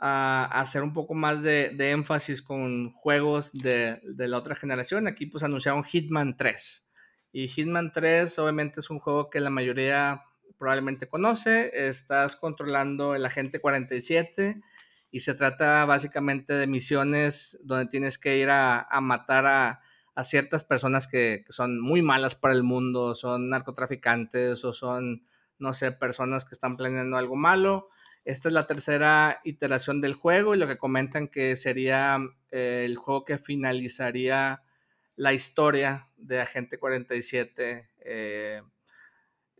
a, 0.00 0.48
hacer 0.60 0.82
un 0.82 0.92
poco 0.92 1.14
más 1.14 1.42
de, 1.42 1.70
de 1.70 1.90
énfasis 1.90 2.42
con 2.42 2.92
juegos 2.92 3.52
de, 3.52 4.00
de, 4.02 4.28
la 4.28 4.38
otra 4.38 4.56
generación. 4.56 5.06
Aquí 5.06 5.26
pues 5.26 5.44
anunciaron 5.44 5.84
Hitman 5.84 6.36
3. 6.36 6.88
Y 7.32 7.48
Hitman 7.48 7.92
3 7.92 8.38
obviamente 8.38 8.80
es 8.80 8.90
un 8.90 8.98
juego 8.98 9.28
que 9.30 9.40
la 9.40 9.50
mayoría 9.50 10.22
probablemente 10.58 11.06
conoce. 11.06 11.70
Estás 11.86 12.36
controlando 12.36 13.14
el 13.14 13.24
agente 13.26 13.60
47 13.60 14.60
y 15.10 15.20
se 15.20 15.34
trata 15.34 15.84
básicamente 15.84 16.54
de 16.54 16.66
misiones 16.66 17.58
donde 17.62 17.86
tienes 17.86 18.16
que 18.16 18.38
ir 18.38 18.48
a, 18.50 18.80
a 18.80 19.00
matar 19.00 19.46
a, 19.46 19.80
a, 20.14 20.24
ciertas 20.24 20.64
personas 20.64 21.08
que, 21.08 21.42
que, 21.46 21.52
son 21.52 21.80
muy 21.80 22.00
malas 22.00 22.36
para 22.36 22.54
el 22.54 22.62
mundo, 22.62 23.14
son 23.14 23.50
narcotraficantes 23.50 24.64
o 24.64 24.72
son, 24.72 25.26
no 25.58 25.74
sé, 25.74 25.92
personas 25.92 26.44
que 26.44 26.54
están 26.54 26.76
planeando 26.76 27.16
algo 27.16 27.36
malo. 27.36 27.88
Esta 28.24 28.48
es 28.48 28.52
la 28.52 28.66
tercera 28.66 29.40
iteración 29.44 30.00
del 30.00 30.14
juego 30.14 30.54
y 30.54 30.58
lo 30.58 30.68
que 30.68 30.78
comentan 30.78 31.28
que 31.28 31.56
sería 31.56 32.18
eh, 32.50 32.82
el 32.84 32.96
juego 32.96 33.24
que 33.24 33.38
finalizaría 33.38 34.62
la 35.16 35.32
historia 35.32 36.08
de 36.16 36.40
Agente 36.40 36.78
47. 36.78 37.90
Eh, 38.00 38.62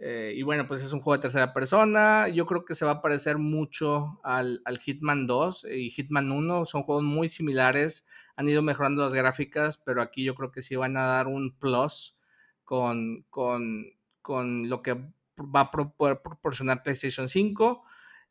eh, 0.02 0.32
y 0.34 0.42
bueno, 0.42 0.66
pues 0.66 0.82
es 0.82 0.92
un 0.92 1.00
juego 1.00 1.16
de 1.16 1.22
tercera 1.22 1.52
persona. 1.52 2.28
Yo 2.28 2.46
creo 2.46 2.64
que 2.64 2.74
se 2.74 2.84
va 2.84 2.92
a 2.92 3.02
parecer 3.02 3.38
mucho 3.38 4.20
al, 4.24 4.62
Hitman 4.82 5.26
2 5.26 5.66
y 5.70 5.90
Hitman 5.90 6.32
1. 6.32 6.64
Son 6.64 6.82
juegos 6.82 7.04
muy 7.04 7.28
similares. 7.28 8.06
Han 8.36 8.48
ido 8.48 8.62
mejorando 8.62 9.02
las 9.02 9.14
gráficas, 9.14 9.78
pero 9.78 10.00
aquí 10.00 10.24
yo 10.24 10.34
creo 10.34 10.50
que 10.50 10.62
sí 10.62 10.76
van 10.76 10.96
a 10.96 11.04
dar 11.04 11.28
un 11.28 11.58
plus 11.58 12.16
con, 12.64 13.26
con, 13.28 13.84
con 14.22 14.68
lo 14.70 14.80
que 14.80 14.94
va 15.38 15.60
a 15.60 15.70
proporcionar 15.70 16.82
PlayStation 16.82 17.28
5. 17.28 17.84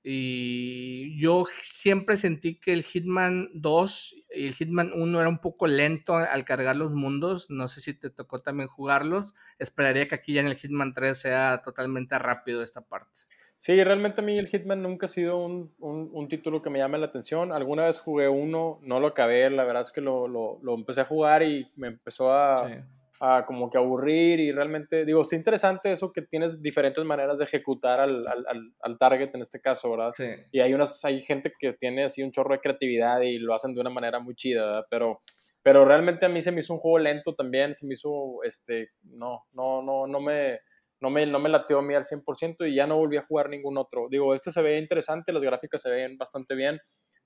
Y 0.04 1.20
yo 1.20 1.44
siempre 1.62 2.16
sentí 2.16 2.60
que 2.60 2.72
el 2.72 2.84
Hitman 2.84 3.50
2 3.54 4.16
y 4.34 4.48
el 4.48 4.54
Hitman 4.54 4.92
1 4.94 5.20
era 5.20 5.30
un 5.30 5.40
poco 5.40 5.68
lento 5.68 6.16
al 6.16 6.46
cargar 6.46 6.78
los 6.78 6.92
mundos. 6.92 7.50
No 7.50 7.68
sé 7.68 7.82
si 7.82 7.94
te 7.94 8.10
tocó 8.10 8.40
también 8.40 8.70
jugarlos. 8.70 9.36
Esperaría 9.58 10.08
que 10.08 10.16
aquí 10.16 10.34
ya 10.34 10.42
en 10.42 10.48
el 10.48 10.56
Hitman 10.56 10.94
3 10.94 11.18
sea 11.18 11.62
totalmente 11.64 12.18
rápido 12.18 12.64
esta 12.64 12.82
parte. 12.82 13.20
Sí, 13.58 13.84
realmente 13.84 14.22
a 14.22 14.24
mí 14.24 14.38
el 14.38 14.48
Hitman 14.48 14.82
nunca 14.82 15.08
ha 15.08 15.10
sido 15.10 15.38
un, 15.38 15.74
un, 15.80 16.10
un 16.14 16.28
título 16.30 16.62
que 16.62 16.70
me 16.70 16.80
llame 16.80 16.98
la 16.98 17.08
atención. 17.08 17.52
Alguna 17.52 17.86
vez 17.86 18.00
jugué 18.00 18.30
uno, 18.30 18.80
no 18.84 19.02
lo 19.02 19.08
acabé. 19.08 19.50
La 19.50 19.66
verdad 19.66 19.82
es 19.82 19.92
que 19.92 20.00
lo, 20.00 20.30
lo, 20.30 20.60
lo 20.64 20.76
empecé 20.76 21.02
a 21.02 21.06
jugar 21.06 21.44
y 21.44 21.70
me 21.76 21.88
empezó 21.88 22.32
a... 22.32 22.70
Sí 22.70 22.74
a 23.22 23.46
como 23.46 23.70
que 23.70 23.78
aburrir 23.78 24.40
y 24.40 24.52
realmente, 24.52 25.04
digo, 25.04 25.22
es 25.22 25.34
interesante 25.34 25.92
eso 25.92 26.14
que 26.14 26.22
tienes 26.22 26.62
diferentes 26.62 27.04
maneras 27.04 27.38
de 27.38 27.44
ejecutar 27.44 28.00
al, 28.00 28.26
al, 28.26 28.74
al 28.82 28.98
target 28.98 29.36
en 29.36 29.42
este 29.42 29.60
caso, 29.60 29.92
¿verdad? 29.92 30.12
Sí. 30.16 30.26
Y 30.52 30.62
hay, 30.62 30.74
unas, 30.74 31.04
hay 31.04 31.22
gente 31.22 31.52
que 31.60 31.74
tiene 31.74 32.06
así 32.06 32.24
un 32.24 32.32
chorro 32.32 32.54
de 32.54 32.62
creatividad 32.62 33.20
y 33.22 33.38
lo 33.38 33.54
hacen 33.54 33.76
de 33.76 33.82
una 33.82 33.90
manera 33.90 34.20
muy 34.20 34.36
chida, 34.36 34.66
¿verdad? 34.68 34.86
Pero, 34.90 35.22
pero 35.62 35.84
realmente 35.84 36.26
a 36.26 36.30
mí 36.30 36.42
se 36.42 36.54
me 36.54 36.62
hizo 36.62 36.74
un 36.74 36.80
juego 36.80 37.00
lento 37.00 37.36
también, 37.36 37.76
se 37.76 37.86
me 37.86 37.96
hizo, 37.96 38.42
este, 38.44 38.92
no, 39.04 39.46
no, 39.52 39.82
no, 39.82 40.08
no 40.08 40.20
me... 40.20 40.60
No 41.02 41.10
me, 41.10 41.26
no 41.26 41.40
me 41.40 41.48
lateó 41.48 41.80
a 41.80 41.82
mí 41.82 41.96
al 41.96 42.04
100% 42.04 42.70
y 42.70 42.76
ya 42.76 42.86
no 42.86 42.98
volví 42.98 43.16
a 43.16 43.22
jugar 43.22 43.50
ningún 43.50 43.78
otro. 43.78 44.10
Digo, 44.10 44.34
este 44.34 44.52
se 44.52 44.62
ve 44.62 44.78
interesante, 44.78 45.32
las 45.32 45.42
gráficas 45.42 45.82
se 45.82 45.90
ven 45.90 46.18
bastante 46.18 46.56
bien, 46.56 46.78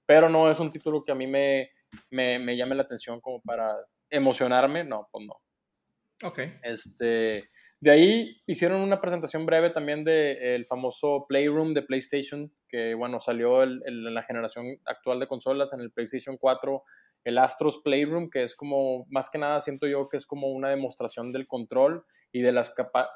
pero 0.06 0.30
no 0.30 0.48
es 0.52 0.60
un 0.60 0.70
título 0.70 1.04
que 1.04 1.12
a 1.12 1.16
mí 1.16 1.26
me, 1.26 1.72
me, 2.12 2.38
me 2.38 2.56
llame 2.56 2.76
la 2.76 2.84
atención 2.84 3.20
como 3.20 3.42
para 3.42 3.74
emocionarme, 4.12 4.84
no, 4.84 5.08
pues 5.12 5.26
no. 5.26 5.34
Ok. 6.22 6.40
Este, 6.64 7.50
de 7.80 7.92
ahí 7.92 8.38
hicieron 8.46 8.82
una 8.82 9.02
presentación 9.02 9.46
breve 9.46 9.70
también 9.72 10.04
del 10.04 10.66
famoso 10.66 11.26
Playroom 11.28 11.74
de 11.74 11.82
PlayStation, 11.82 12.52
que 12.70 12.94
bueno, 12.94 13.20
salió 13.20 13.64
en 13.64 14.14
la 14.14 14.22
generación 14.22 14.80
actual 14.86 15.20
de 15.20 15.28
consolas, 15.28 15.74
en 15.74 15.82
el 15.82 15.92
PlayStation 15.92 16.38
4, 16.38 16.84
el 17.26 17.38
Astros 17.38 17.80
Playroom, 17.84 18.30
que 18.30 18.44
es 18.44 18.56
como, 18.56 19.06
más 19.10 19.30
que 19.30 19.38
nada 19.38 19.60
siento 19.62 19.88
yo 19.88 20.10
que 20.10 20.18
es 20.18 20.26
como 20.26 20.48
una 20.52 20.70
demostración 20.70 21.32
del 21.32 21.48
control 21.48 22.06
y 22.32 22.42
de 22.42 22.52
las 22.52 22.74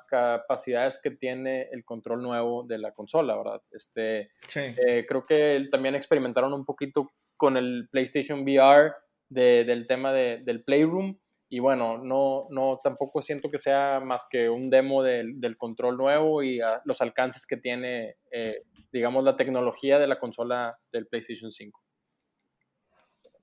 capacidades 0.09 0.99
que 1.01 1.11
tiene 1.11 1.67
el 1.71 1.83
control 1.83 2.21
nuevo 2.21 2.63
de 2.63 2.77
la 2.77 2.91
consola, 2.93 3.35
¿verdad? 3.37 3.61
Este, 3.71 4.31
Sí. 4.47 4.59
eh, 4.85 5.05
creo 5.07 5.25
que 5.25 5.67
también 5.71 5.95
experimentaron 5.95 6.53
un 6.53 6.65
poquito 6.65 7.09
con 7.35 7.57
el 7.57 7.87
PlayStation 7.91 8.41
VR 8.43 8.93
de- 9.29 9.63
del 9.65 9.87
tema 9.87 10.13
de- 10.13 10.41
del 10.43 10.63
Playroom. 10.63 11.17
Y 11.49 11.59
bueno, 11.59 11.97
no, 11.97 12.47
no 12.49 12.81
tampoco 12.83 13.21
siento 13.21 13.49
que 13.49 13.57
sea 13.57 14.01
más 14.01 14.25
que 14.29 14.49
un 14.49 14.69
demo 14.69 15.01
del, 15.01 15.39
del 15.39 15.57
control 15.57 15.97
nuevo 15.97 16.43
y 16.43 16.59
los 16.83 17.01
alcances 17.01 17.47
que 17.47 17.55
tiene, 17.55 18.17
eh, 18.31 18.63
digamos, 18.91 19.23
la 19.23 19.35
tecnología 19.37 19.97
de 19.97 20.07
la 20.07 20.19
consola 20.19 20.77
del 20.91 21.07
PlayStation 21.07 21.51
5. 21.51 21.81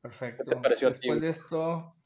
Perfecto. 0.02 0.44
¿Qué 0.44 0.50
te 0.50 0.56
pareció 0.60 0.88
a 0.88 0.90
ti, 0.90 0.98
Después 0.98 1.20
de 1.22 1.30
esto, 1.30 1.96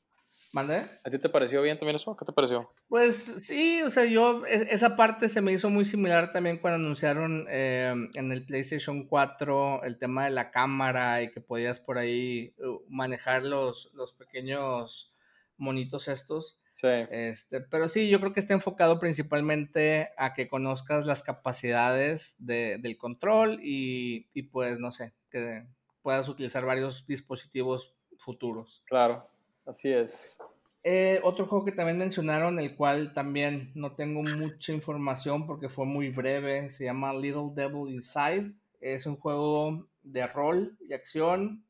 ¿mandé? 0.53 0.87
¿A 1.05 1.11
ti 1.11 1.19
te 1.19 1.29
pareció 1.29 1.63
bien 1.63 1.77
también 1.79 1.97
eso? 1.97 2.17
¿Qué 2.17 2.25
te 2.25 2.33
pareció? 2.33 2.73
Pues 2.89 3.17
sí, 3.43 3.83
o 3.83 3.91
sea, 3.91 4.05
yo, 4.05 4.47
e- 4.47 4.69
esa 4.71 4.95
parte 4.95 5.29
se 5.29 5.41
me 5.41 5.51
hizo 5.51 5.69
muy 5.69 5.85
similar 5.85 6.31
también 6.31 6.59
cuando 6.59 6.77
anunciaron 6.77 7.47
eh, 7.51 7.93
en 8.15 8.31
el 8.31 8.47
PlayStation 8.47 9.05
4 9.09 9.83
el 9.83 9.99
tema 9.99 10.27
de 10.27 10.31
la 10.31 10.53
cámara 10.53 11.23
y 11.23 11.33
que 11.33 11.41
podías 11.41 11.81
por 11.81 11.99
ahí 11.99 12.55
uh, 12.59 12.79
manejar 12.89 13.43
los, 13.43 13.93
los 13.95 14.13
pequeños 14.13 15.13
monitos 15.59 16.09
estos. 16.09 16.61
Sí, 16.73 16.87
Este, 17.11 17.61
pero 17.61 17.89
sí, 17.89 18.09
yo 18.09 18.21
creo 18.21 18.33
que 18.33 18.41
está 18.41 18.55
enfocado 18.55 19.01
principalmente 19.01 20.11
a 20.17 20.33
que 20.35 20.49
conozcas 20.49 21.07
las 21.07 21.23
capacidades 21.23 22.37
de- 22.39 22.79
del 22.79 22.97
control 22.97 23.59
y, 23.63 24.29
y 24.33 24.43
pues 24.45 24.79
no 24.79 24.93
sé, 24.93 25.13
que 25.31 25.67
puedas 26.03 26.29
utilizar 26.29 26.65
varios 26.65 27.07
dispositivos 27.07 27.97
futuros. 28.19 28.83
claro, 28.87 29.29
así 29.67 29.91
es. 29.93 30.39
Eh, 30.85 31.21
otro 31.25 31.47
juego 31.47 31.65
que 31.65 31.73
también 31.73 31.99
mencionaron, 31.99 32.59
el 32.61 32.77
cual 32.77 33.13
también 33.13 33.73
no 33.75 33.95
tengo 33.95 34.23
mucha 34.23 34.73
información 34.73 35.47
porque 35.47 35.69
fue 35.69 35.85
muy 35.85 36.09
breve, 36.11 36.71
se 36.71 36.85
llama 36.85 37.13
Little 37.13 37.51
Devil 37.55 37.93
Inside. 37.93 38.53
Es 38.81 39.05
un 39.07 39.17
juego 39.17 39.89
de 40.03 40.23
rol 40.23 40.79
y 40.81 40.93
acción, 40.95 41.65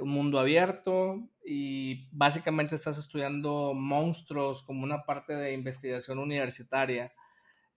un 0.00 0.08
mundo 0.10 0.38
abierto 0.38 1.16
y 1.44 2.08
básicamente 2.12 2.74
estás 2.74 2.98
estudiando 2.98 3.72
monstruos 3.74 4.62
como 4.62 4.84
una 4.84 5.04
parte 5.04 5.34
de 5.34 5.52
investigación 5.52 6.18
universitaria. 6.18 7.12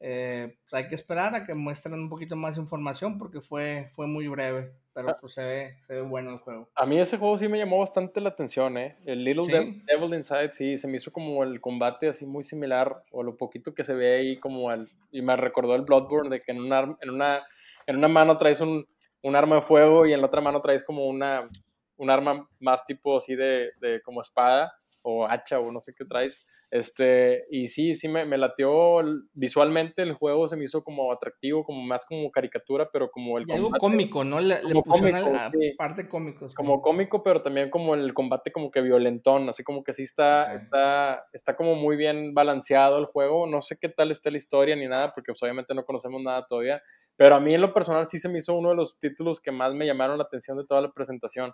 Eh, 0.04 0.58
pues 0.64 0.74
hay 0.74 0.90
que 0.90 0.96
esperar 0.96 1.36
a 1.36 1.46
que 1.46 1.54
muestren 1.54 1.94
un 1.94 2.10
poquito 2.10 2.36
más 2.36 2.58
información 2.58 3.20
porque 3.20 3.40
fue, 3.40 3.88
fue 3.92 4.08
muy 4.08 4.28
breve, 4.28 4.74
pero 4.96 5.16
pues 5.22 5.34
se 5.34 5.44
ve, 5.44 5.76
se 5.80 5.94
ve 5.94 6.02
bueno 6.02 6.32
el 6.32 6.40
juego. 6.40 6.72
A 6.74 6.88
mí 6.88 6.98
ese 6.98 7.20
juego 7.20 7.38
sí 7.38 7.48
me 7.48 7.60
llamó 7.60 7.78
bastante 7.78 8.20
la 8.20 8.30
atención, 8.30 8.80
¿eh? 8.80 8.98
El 9.06 9.24
Little 9.24 9.44
¿Sí? 9.44 9.52
Dev- 9.52 9.84
Devil 9.86 10.16
Inside, 10.16 10.52
sí, 10.52 10.76
se 10.78 10.88
me 10.88 10.96
hizo 10.98 11.12
como 11.12 11.44
el 11.44 11.62
combate 11.62 12.08
así 12.08 12.26
muy 12.26 12.44
similar, 12.44 13.04
o 13.12 13.22
lo 13.22 13.38
poquito 13.38 13.76
que 13.76 13.84
se 13.84 13.94
ve 13.94 14.16
ahí 14.16 14.40
como 14.40 14.72
el... 14.72 14.90
Y 15.12 15.22
me 15.22 15.36
recordó 15.36 15.76
el 15.76 15.84
Bloodborne, 15.84 16.32
de 16.32 16.42
que 16.42 16.52
en 16.52 16.62
una, 16.62 16.98
en 17.00 17.10
una, 17.12 17.44
en 17.86 17.98
una 17.98 18.08
mano 18.08 18.38
traes 18.38 18.60
un, 18.60 18.88
un 19.22 19.36
arma 19.36 19.58
de 19.58 19.62
fuego 19.62 20.08
y 20.08 20.14
en 20.14 20.22
la 20.22 20.28
otra 20.28 20.42
mano 20.42 20.62
traes 20.62 20.84
como 20.84 21.06
una, 21.06 21.48
un 22.02 22.10
arma 22.10 22.48
más 22.60 22.84
tipo 22.84 23.18
así 23.18 23.36
de, 23.36 23.72
de 23.80 24.02
como 24.02 24.22
espada 24.22 24.74
o 25.04 25.26
hacha 25.26 25.60
o 25.60 25.72
no 25.72 25.82
sé 25.82 25.94
qué 25.96 26.04
traes. 26.06 26.46
Este, 26.74 27.44
y 27.52 27.68
sí, 27.68 27.94
sí 27.94 28.08
me, 28.08 28.24
me 28.24 28.38
lateó 28.38 29.02
visualmente 29.34 30.04
el 30.04 30.14
juego, 30.14 30.48
se 30.48 30.56
me 30.56 30.64
hizo 30.64 30.86
como 30.86 31.12
atractivo, 31.12 31.66
como 31.66 31.82
más 31.84 32.06
como 32.06 32.32
caricatura, 32.32 32.90
pero 32.94 33.12
como 33.12 33.38
el 33.38 33.44
Y 33.46 33.52
algo 33.52 33.68
combate- 33.72 33.80
cómico, 33.82 34.24
¿no? 34.24 34.40
Le, 34.40 34.64
le 34.64 34.82
pusieron 34.82 35.22
cómico, 35.22 35.38
a- 35.38 35.52
sí. 35.52 35.74
parte 35.78 36.08
cómico. 36.08 36.48
sí. 36.50 36.56
como 36.56 36.82
cómico, 36.82 37.24
pero 37.24 37.42
también 37.42 37.70
como 37.70 37.94
el 37.94 38.14
combate 38.14 38.54
como 38.54 38.72
que 38.72 38.80
violentón, 38.82 39.50
así 39.50 39.64
como 39.66 39.84
que 39.84 39.92
sí 39.92 40.04
está, 40.04 40.54
Ok. 40.56 40.62
está, 40.64 41.26
está 41.34 41.56
como 41.58 41.76
muy 41.76 41.98
bien 41.98 42.34
balanceado 42.34 42.98
el 43.00 43.06
juego. 43.06 43.48
No 43.48 43.62
sé 43.62 43.78
qué 43.78 43.90
tal 43.90 44.10
está 44.10 44.32
la 44.32 44.38
historia 44.38 44.76
ni 44.78 44.88
nada, 44.88 45.12
porque 45.14 45.34
pues, 45.34 45.44
obviamente 45.44 45.76
no 45.76 45.84
conocemos 45.84 46.22
nada 46.24 46.46
todavía. 46.48 46.82
Pero 47.22 47.36
a 47.36 47.40
mí 47.40 47.54
en 47.54 47.62
lo 47.62 47.72
personal 47.72 48.08
sí 48.08 48.18
se 48.18 48.30
me 48.30 48.40
hizo 48.40 48.56
uno 48.56 48.70
de 48.70 48.76
los 48.76 48.98
títulos 48.98 49.40
que 49.40 49.52
más 49.52 49.76
me 49.76 49.86
llamaron 49.86 50.18
la 50.18 50.24
atención 50.24 50.58
de 50.58 50.66
toda 50.66 50.82
la 50.82 50.92
presentación. 50.92 51.54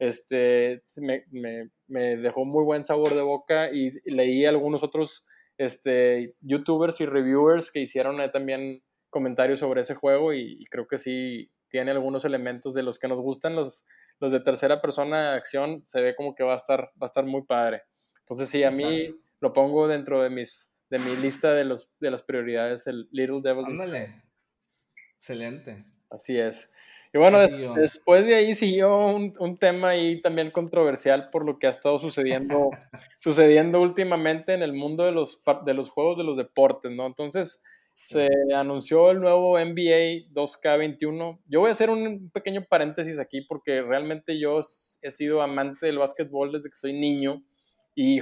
Este, 0.00 0.82
me, 0.96 1.24
me- 1.30 1.70
me 1.86 2.16
dejó 2.16 2.44
muy 2.44 2.64
buen 2.64 2.84
sabor 2.84 3.14
de 3.14 3.22
boca 3.22 3.70
y, 3.70 3.92
leí 4.10 4.44
algunos 4.44 4.82
otros 4.82 5.24
este, 5.56 6.34
youtubers 6.40 7.00
y 7.00 7.06
reviewers 7.06 7.70
que 7.70 7.78
hicieron 7.78 8.16
también 8.32 8.82
comentarios 9.08 9.60
sobre 9.60 9.82
ese 9.82 9.94
juego 9.94 10.32
y, 10.32 10.56
y 10.58 10.64
creo 10.64 10.88
que 10.88 10.98
sí 10.98 11.48
tiene 11.68 11.92
algunos 11.92 12.24
elementos 12.24 12.74
de 12.74 12.82
los 12.82 12.98
que 12.98 13.06
nos 13.06 13.20
gustan 13.20 13.54
los, 13.54 13.84
los 14.18 14.32
de 14.32 14.40
tercera 14.40 14.80
persona 14.80 15.30
de 15.30 15.36
acción, 15.36 15.82
se 15.86 16.00
ve 16.02 16.16
como 16.16 16.34
que 16.34 16.42
va 16.42 16.54
a 16.54 16.56
estar, 16.56 16.80
va 17.00 17.02
a 17.02 17.06
estar 17.06 17.24
muy 17.24 17.42
padre. 17.42 17.82
Entonces 18.18 18.48
sí, 18.48 18.64
a 18.64 18.72
mí 18.72 19.02
Exacto. 19.02 19.22
lo 19.40 19.52
pongo 19.52 19.86
dentro 19.86 20.20
de 20.20 20.30
mis 20.30 20.72
de 20.90 20.98
mi 20.98 21.16
lista 21.16 21.52
de, 21.54 21.64
los, 21.64 21.90
de 21.98 22.10
las 22.10 22.22
prioridades, 22.22 22.86
el 22.86 23.08
Little 23.10 23.40
Devil. 23.42 23.64
Ándale. 23.64 24.23
Excelente. 25.24 25.86
Así 26.10 26.36
es. 26.36 26.70
Y 27.14 27.18
bueno, 27.18 27.40
des- 27.40 27.58
después 27.76 28.26
de 28.26 28.34
ahí 28.34 28.52
siguió 28.54 29.06
un, 29.06 29.32
un 29.38 29.56
tema 29.56 29.90
ahí 29.90 30.20
también 30.20 30.50
controversial 30.50 31.30
por 31.30 31.46
lo 31.46 31.58
que 31.58 31.66
ha 31.66 31.70
estado 31.70 31.98
sucediendo, 31.98 32.68
sucediendo 33.18 33.80
últimamente 33.80 34.52
en 34.52 34.62
el 34.62 34.74
mundo 34.74 35.04
de 35.04 35.12
los, 35.12 35.40
de 35.64 35.72
los 35.72 35.88
juegos 35.88 36.18
de 36.18 36.24
los 36.24 36.36
deportes, 36.36 36.92
¿no? 36.92 37.06
Entonces 37.06 37.62
se 37.94 38.28
anunció 38.54 39.12
el 39.12 39.20
nuevo 39.20 39.58
NBA 39.58 40.30
2K21. 40.34 41.40
Yo 41.46 41.60
voy 41.60 41.68
a 41.70 41.72
hacer 41.72 41.88
un 41.88 42.28
pequeño 42.28 42.66
paréntesis 42.68 43.18
aquí 43.18 43.40
porque 43.40 43.80
realmente 43.80 44.38
yo 44.38 44.60
he 45.00 45.10
sido 45.10 45.40
amante 45.40 45.86
del 45.86 45.98
básquetbol 45.98 46.52
desde 46.52 46.68
que 46.68 46.76
soy 46.76 46.92
niño 46.92 47.42
y 47.94 48.20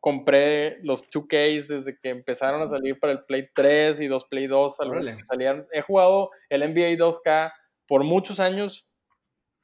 compré 0.00 0.78
los 0.82 1.02
2Ks 1.10 1.68
desde 1.68 1.98
que 1.98 2.08
empezaron 2.08 2.62
a 2.62 2.68
salir 2.68 2.98
para 2.98 3.12
el 3.12 3.24
Play 3.24 3.48
3 3.54 4.00
y 4.00 4.06
dos 4.08 4.24
Play 4.24 4.46
2. 4.46 4.80
algunos 4.80 5.04
que 5.04 5.24
salieron. 5.28 5.62
He 5.72 5.82
jugado 5.82 6.30
el 6.48 6.62
NBA 6.62 6.96
2K 6.96 7.52
por 7.86 8.02
muchos 8.04 8.40
años. 8.40 8.88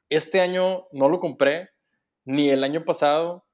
Este 0.09 0.39
año 0.39 0.87
no 0.91 1.09
lo 1.09 1.19
compré, 1.19 1.69
ni 2.23 2.49
el 2.49 2.63
año 2.63 2.85
pasado, 2.85 3.45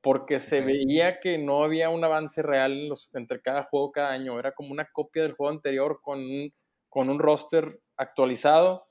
porque 0.00 0.40
se 0.40 0.60
Ok. 0.60 0.66
veía 0.66 1.20
que 1.20 1.36
no 1.38 1.62
había 1.62 1.90
un 1.90 2.02
avance 2.02 2.42
real 2.42 2.72
en 2.72 2.88
los- 2.88 3.14
entre 3.14 3.40
cada 3.42 3.62
juego 3.62 3.92
cada 3.92 4.10
año. 4.10 4.38
Era 4.38 4.52
como 4.52 4.72
una 4.72 4.88
copia 4.92 5.22
del 5.22 5.32
juego 5.32 5.52
anterior 5.52 6.00
con 6.02 6.20
un, 6.20 6.52
con 6.88 7.10
un 7.10 7.18
roster 7.18 7.80
actualizado. 7.96 8.86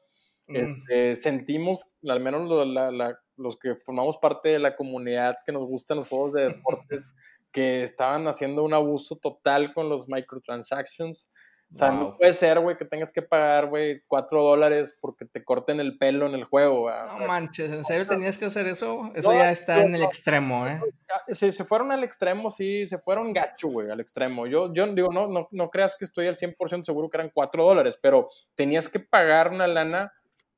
Mm, 0.48 0.56
Este, 0.56 1.16
sentimos, 1.16 1.96
al 2.08 2.20
menos 2.20 2.48
lo- 2.48 2.64
la- 2.66 2.92
la- 2.92 3.20
los 3.38 3.58
que 3.58 3.76
formamos 3.76 4.18
parte 4.20 4.50
de 4.50 4.60
la 4.60 4.76
comunidad 4.76 5.38
que 5.46 5.52
nos 5.52 5.64
gustan 5.66 5.98
los 5.98 6.08
juegos 6.10 6.34
de 6.34 6.42
deportes, 6.64 7.08
que 7.52 7.82
estaban 7.84 8.28
haciendo 8.28 8.64
un 8.64 8.74
abuso 8.74 9.18
total 9.18 9.74
con 9.74 9.90
los 9.90 10.08
microtransactions. 10.08 11.32
O 11.72 11.76
sea, 11.76 11.92
no 11.92 12.18
puede 12.18 12.34
ser, 12.34 12.60
güey, 12.62 12.78
que 12.78 12.86
tengas 12.86 13.12
que 13.12 13.22
pagar, 13.22 13.68
güey, 13.68 14.02
4 14.08 14.42
dólares 14.42 14.98
porque 15.00 15.26
te 15.26 15.44
corten 15.44 15.80
el 15.80 16.00
pelo 16.00 16.26
en 16.26 16.34
el 16.34 16.44
juego. 16.44 16.82
güey. 16.82 16.96
O 16.96 17.06
No 17.06 17.14
sea, 17.14 17.28
manches, 17.28 17.72
¿en 17.72 17.84
serio 17.86 18.08
tenías 18.08 18.40
que 18.40 18.46
hacer 18.46 18.66
eso? 18.66 19.12
Eso 19.14 19.32
No, 19.32 19.38
ya 19.38 19.52
está 19.52 19.76
no, 19.76 19.82
en 19.84 19.94
el 19.94 20.02
no. 20.02 20.08
extremo, 20.08 20.66
¿eh? 20.68 20.82
ah, 21.14 21.22
se, 21.32 21.52
se 21.52 21.64
fueron 21.66 21.92
al 21.92 22.04
extremo, 22.04 22.50
sí, 22.50 22.88
se 22.88 22.98
fueron 22.98 23.34
gacho, 23.34 23.68
güey, 23.68 23.92
al 23.92 24.00
extremo. 24.00 24.48
Yo, 24.48 24.74
yo 24.74 24.88
digo, 24.96 25.10
no, 25.14 25.28
no, 25.28 25.48
no 25.52 25.70
creas 25.70 25.96
que 25.96 26.06
estoy 26.06 26.26
al 26.26 26.38
100% 26.38 26.86
seguro 26.86 27.08
que 27.08 27.18
eran 27.18 27.30
4 27.32 27.64
dólares, 27.64 28.00
pero 28.02 28.26
tenías 28.56 28.90
que 28.90 29.00
pagar 29.00 29.52
una 29.52 29.68
lana 29.68 30.12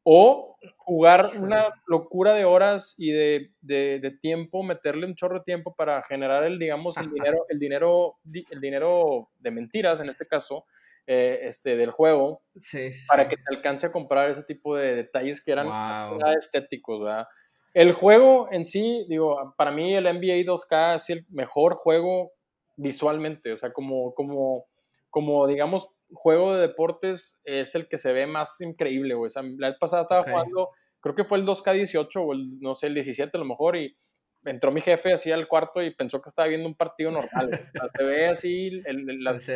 o 0.04 0.58
jugar 0.78 1.32
una 1.38 1.70
locura 1.88 2.34
de 2.34 2.46
horas 2.46 2.96
y 2.98 3.12
de, 3.12 3.52
de- 3.62 4.00
de 4.00 4.12
tiempo, 4.12 4.64
meterle 4.64 5.06
un 5.06 5.16
chorro 5.16 5.40
de 5.40 5.44
tiempo 5.44 5.76
para 5.76 6.02
generar 6.04 6.44
el, 6.44 6.60
digamos, 6.60 6.98
el 6.98 7.12
dinero, 7.12 7.46
el 7.50 7.58
dinero, 7.60 8.18
di- 8.24 8.46
el 8.52 8.60
dinero 8.62 9.30
de 9.40 9.52
mentiras, 9.52 10.00
en 10.00 10.10
este 10.10 10.26
caso, 10.28 10.66
eh, 11.08 11.40
este, 11.44 11.76
del 11.76 11.92
juego, 11.92 12.42
Sí, 12.58 12.92
sí. 12.94 13.06
para 13.08 13.28
que 13.30 13.36
te 13.38 13.56
alcance 13.56 13.88
a 13.88 13.92
comprar 13.92 14.30
ese 14.30 14.44
tipo 14.44 14.76
de 14.76 14.96
detalles 14.96 15.44
que 15.44 15.52
eran 15.52 15.68
Wow. 15.68 16.20
estéticos, 16.38 17.00
¿verdad? 17.00 17.28
El 17.74 17.92
juego 17.94 18.50
en 18.52 18.66
sí, 18.66 19.06
digo, 19.08 19.54
para 19.58 19.72
mí 19.72 19.94
el 19.94 20.06
NBA 20.06 20.44
2K 20.46 20.96
es 20.96 21.10
el 21.10 21.26
mejor 21.30 21.74
juego 21.76 22.34
visualmente, 22.76 23.54
o 23.54 23.58
sea, 23.58 23.72
como, 23.72 24.14
como, 24.14 24.66
como 25.10 25.48
digamos, 25.48 25.90
juego 26.14 26.54
de 26.56 26.62
deportes 26.62 27.40
es 27.44 27.74
el 27.76 27.88
que 27.88 27.98
se 27.98 28.12
ve 28.14 28.28
más 28.28 28.60
increíble, 28.62 29.14
güey. 29.16 29.28
O 29.28 29.30
sea, 29.30 29.44
la 29.58 29.70
vez 29.70 29.78
pasada 29.80 30.04
estaba 30.04 30.22
Ok. 30.22 30.30
jugando, 30.30 30.70
creo 31.00 31.16
que 31.16 31.24
fue 31.24 31.38
el 31.38 31.46
2K18 31.46 32.16
o 32.22 32.34
el, 32.34 32.60
no 32.60 32.76
sé, 32.76 32.88
el 32.88 32.94
17 32.96 33.38
a 33.38 33.40
lo 33.40 33.46
mejor, 33.46 33.76
y 33.78 33.96
entró 34.44 34.72
mi 34.72 34.82
jefe 34.82 35.14
así 35.14 35.32
al 35.32 35.48
cuarto 35.48 35.82
y 35.82 35.94
pensó 35.96 36.22
que 36.22 36.30
estaba 36.30 36.48
viendo 36.48 36.68
un 36.68 36.76
partido 36.76 37.12
normal, 37.12 37.48
güey. 37.48 37.60
O 37.62 37.72
sea, 37.72 37.90
se 37.96 38.04
ve 38.04 38.28
así 38.28 38.68
el- 38.86 39.10
el- 39.10 39.20
las, 39.24 39.52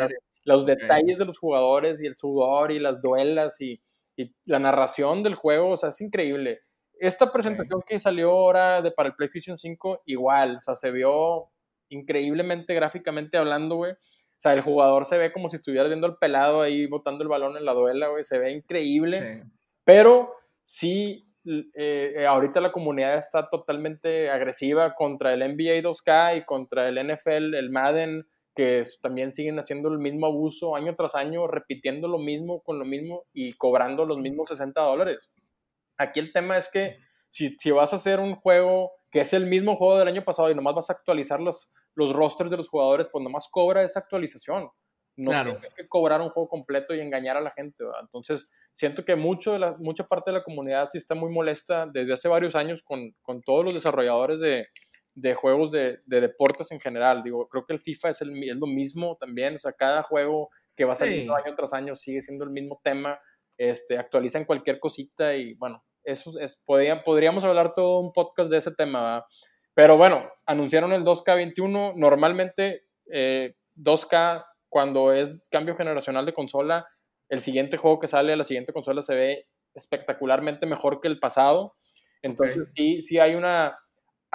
los 0.46 0.66
detalles 0.66 1.18
de 1.18 1.26
los 1.26 1.38
jugadores 1.40 2.02
y 2.04 2.08
el 2.08 2.16
sudor 2.16 2.72
y 2.72 2.80
las 2.80 3.02
duelas 3.02 3.60
y, 3.62 3.82
y 4.16 4.34
la 4.46 4.60
narración 4.60 5.24
del 5.24 5.36
juego, 5.36 5.70
o 5.72 5.78
sea, 5.78 5.90
es 5.90 6.00
increíble. 6.02 6.62
esta 7.00 7.32
presentación 7.32 7.82
que 7.86 8.00
salió 8.00 8.32
ahora 8.32 8.82
de, 8.82 8.92
para 8.92 9.10
el 9.10 9.16
PlayStation 9.16 9.58
5, 9.58 10.04
igual, 10.06 10.58
o 10.58 10.62
sea, 10.62 10.76
se 10.76 10.92
vio 10.92 11.50
increíblemente 11.90 12.74
gráficamente 12.74 13.38
hablando, 13.38 13.76
güey. 13.76 13.94
O 14.38 14.42
sea, 14.46 14.54
el 14.54 14.62
jugador 14.62 15.06
se 15.06 15.18
ve 15.18 15.32
como 15.32 15.50
si 15.50 15.56
estuviera 15.56 15.88
viendo 15.88 16.08
el 16.08 16.18
pelado 16.18 16.62
ahí 16.62 16.88
botando 16.88 17.24
el 17.24 17.30
balón 17.30 17.58
en 17.58 17.66
la 17.66 17.74
duela, 17.74 18.10
güey. 18.10 18.24
Se 18.24 18.38
ve 18.38 18.52
increíble. 18.52 19.44
Pero 19.86 20.34
sí, 20.64 21.26
eh, 21.74 22.26
ahorita 22.28 22.60
la 22.60 22.72
comunidad 22.72 23.18
está 23.18 23.50
totalmente 23.50 24.30
agresiva 24.30 24.94
contra 24.96 25.34
el 25.34 25.40
NBA 25.40 25.82
2K 25.82 26.40
y 26.40 26.46
contra 26.46 26.90
el 26.90 26.98
NFL, 26.98 27.56
el 27.56 27.70
Madden, 27.70 28.28
que 28.54 28.84
también 29.02 29.34
siguen 29.34 29.60
haciendo 29.60 29.90
el 29.90 30.00
mismo 30.00 30.26
abuso 30.26 30.76
año 30.76 30.94
tras 30.94 31.16
año, 31.16 31.48
repitiendo 31.48 32.08
lo 32.08 32.18
mismo 32.18 32.62
con 32.62 32.80
lo 32.80 32.86
mismo 32.86 33.26
y 33.34 33.54
cobrando 33.54 34.06
los 34.06 34.18
mismos 34.18 34.50
60 34.50 34.82
dólares. 34.82 35.32
Aquí 35.98 36.20
el 36.20 36.34
tema 36.34 36.58
es 36.58 36.70
que 36.70 36.98
si, 37.30 37.58
si 37.58 37.72
vas 37.72 37.94
a 37.94 37.98
hacer 37.98 38.20
un 38.20 38.36
juego 38.36 38.92
que 39.12 39.22
es 39.22 39.34
el 39.34 39.46
mismo 39.46 39.78
juego 39.78 39.98
del 39.98 40.08
año 40.08 40.24
pasado 40.24 40.50
y 40.52 40.56
nomás 40.56 40.76
vas 40.76 40.90
a 40.90 40.94
actualizar 40.94 41.40
los, 41.40 41.72
los 41.96 42.14
rosters 42.14 42.52
de 42.52 42.58
los 42.58 42.70
jugadores, 42.70 43.08
pues 43.12 43.24
nomás 43.24 43.48
cobra 43.50 43.84
esa 43.84 44.00
actualización. 44.00 44.70
No 45.18 45.32
tienes 45.32 45.74
que 45.74 45.88
cobrar 45.88 46.20
un 46.22 46.30
juego 46.30 46.50
completo 46.50 46.94
y 46.94 47.00
engañar 47.00 47.38
a 47.38 47.42
la 47.42 47.52
gente. 47.52 47.86
Entonces, 48.02 48.50
siento 48.74 49.06
que 49.06 49.16
mucho 49.16 49.54
de 49.54 49.60
la, 49.60 49.76
mucha 49.80 50.06
parte 50.08 50.32
de 50.32 50.38
la 50.38 50.44
comunidad 50.44 50.90
sí 50.92 50.98
está 50.98 51.16
muy 51.16 51.32
molesta 51.32 51.88
desde 51.92 52.14
hace 52.14 52.28
varios 52.28 52.56
años 52.56 52.84
con, 52.84 53.16
con 53.22 53.42
todos 53.42 53.64
los 53.64 53.74
desarrolladores 53.74 54.42
de, 54.42 54.68
de 55.14 55.34
juegos 55.34 55.72
de, 55.72 56.00
de, 56.06 56.20
deportes 56.20 56.70
en 56.72 56.82
general. 56.82 57.24
Digo, 57.24 57.48
creo 57.48 57.66
que 57.66 57.74
el 57.74 57.80
FIFA 57.80 58.10
es, 58.10 58.22
el, 58.22 58.44
es, 58.44 58.58
lo 58.58 58.68
mismo 58.68 59.16
también. 59.18 59.56
O 59.56 59.60
sea, 59.60 59.72
cada 59.72 60.02
juego 60.02 60.50
que 60.76 60.84
va 60.84 60.96
saliendo 60.96 61.34
año 61.34 61.56
tras 61.56 61.72
año 61.72 61.96
sigue 61.96 62.22
siendo 62.22 62.44
el 62.44 62.50
mismo 62.50 62.82
tema. 62.84 63.18
Este, 63.58 63.98
actualizan 63.98 64.44
cualquier 64.44 64.82
cosita 64.82 65.34
y 65.34 65.54
bueno, 65.54 65.82
eso 66.04 66.38
es, 66.40 66.62
podríamos 66.66 67.46
hablar 67.46 67.74
todo 67.74 68.00
un 68.00 68.12
podcast 68.12 68.50
de 68.50 68.58
ese 68.58 68.72
tema. 68.72 69.26
Pero 69.76 69.98
bueno, 69.98 70.32
anunciaron 70.48 70.94
el 70.94 71.04
2K21. 71.04 71.94
Normalmente 71.96 72.86
2K, 73.06 74.40
eh, 74.40 74.44
cuando 74.70 75.14
es 75.14 75.48
cambio 75.52 75.76
generacional 75.76 76.26
de 76.26 76.34
consola, 76.34 76.88
el 77.30 77.40
siguiente 77.40 77.78
juego 77.78 78.00
que 78.00 78.08
sale 78.08 78.34
a 78.34 78.38
la 78.38 78.44
siguiente 78.44 78.74
consola 78.74 79.02
se 79.02 79.14
ve 79.14 79.48
espectacularmente 79.74 80.66
mejor 80.66 81.02
que 81.02 81.10
el 81.10 81.20
pasado. 81.20 81.76
Entonces 82.22 82.64
sí, 82.74 83.02
sí 83.02 83.20
hay 83.20 83.36
una, 83.36 83.78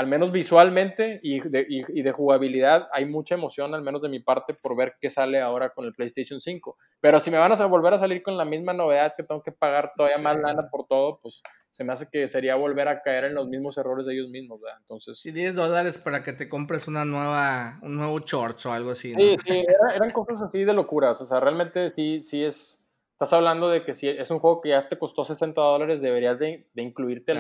al 0.01 0.07
menos 0.07 0.33
visualmente 0.33 1.21
y 1.23 1.41
de, 1.41 1.67
y, 1.69 2.01
de, 2.01 2.13
jugabilidad, 2.13 2.89
hay 2.91 3.05
mucha 3.05 3.35
emoción, 3.35 3.75
al 3.75 3.83
menos 3.83 4.01
de 4.01 4.09
mi 4.09 4.19
parte, 4.19 4.55
por 4.55 4.75
ver 4.75 4.95
qué 4.99 5.11
sale 5.11 5.43
ahora 5.43 5.75
con 5.75 5.85
el 5.85 5.93
PlayStation 5.93 6.41
5. 6.41 6.79
Pero 7.01 7.21
si 7.21 7.31
me 7.31 7.37
van 7.37 7.53
a 7.53 7.67
volver 7.67 7.93
a 7.93 7.99
salir 7.99 8.23
con 8.23 8.39
la 8.39 8.47
misma 8.47 8.73
novedad 8.73 9.13
que 9.15 9.25
tengo 9.25 9.43
que 9.43 9.53
pagar 9.53 9.93
todavía 9.95 10.17
más 10.17 10.39
lana 10.41 10.71
por 10.71 10.87
todo, 10.87 11.21
pues 11.21 11.43
se 11.69 11.85
me 11.85 11.93
hace 11.93 12.09
que 12.11 12.29
sería 12.29 12.57
volver 12.57 12.89
a 12.89 13.03
caer 13.03 13.25
en 13.25 13.35
los 13.35 13.47
mismos 13.47 13.77
errores 13.77 14.07
de 14.07 14.15
ellos 14.15 14.31
mismos, 14.31 14.63
¿verdad? 14.63 14.79
Entonces... 14.81 15.19
Sí, 15.19 15.33
10 15.33 15.55
dólares 15.55 15.99
para 15.99 16.25
que 16.25 16.33
te 16.33 16.49
compres 16.49 16.89
una 16.89 17.05
nueva, 17.05 17.79
un 17.83 17.97
nuevo 17.97 18.21
shorts 18.21 18.65
o 18.65 18.73
algo 18.73 18.93
así, 18.93 19.15
Sí, 19.15 19.37
sí, 19.45 19.67
eran 19.95 20.13
cosas 20.13 20.41
así 20.41 20.65
de 20.65 20.73
locuras, 20.73 21.21
o 21.21 21.27
sea, 21.27 21.41
realmente 21.41 21.91
sí, 21.91 22.23
sí 22.23 22.43
es... 22.43 22.79
Estás 23.13 23.35
hablando 23.35 23.69
de 23.69 23.85
que 23.85 23.93
si 23.93 24.09
es 24.09 24.31
un 24.31 24.39
juego 24.39 24.63
que 24.63 24.71
ya 24.71 24.89
te 24.89 24.99
costó 24.99 25.27
60 25.27 25.61
dólares, 25.61 26.01
deberías 26.01 26.39
de, 26.39 26.71
de 26.73 26.83
incluirte 26.83 27.35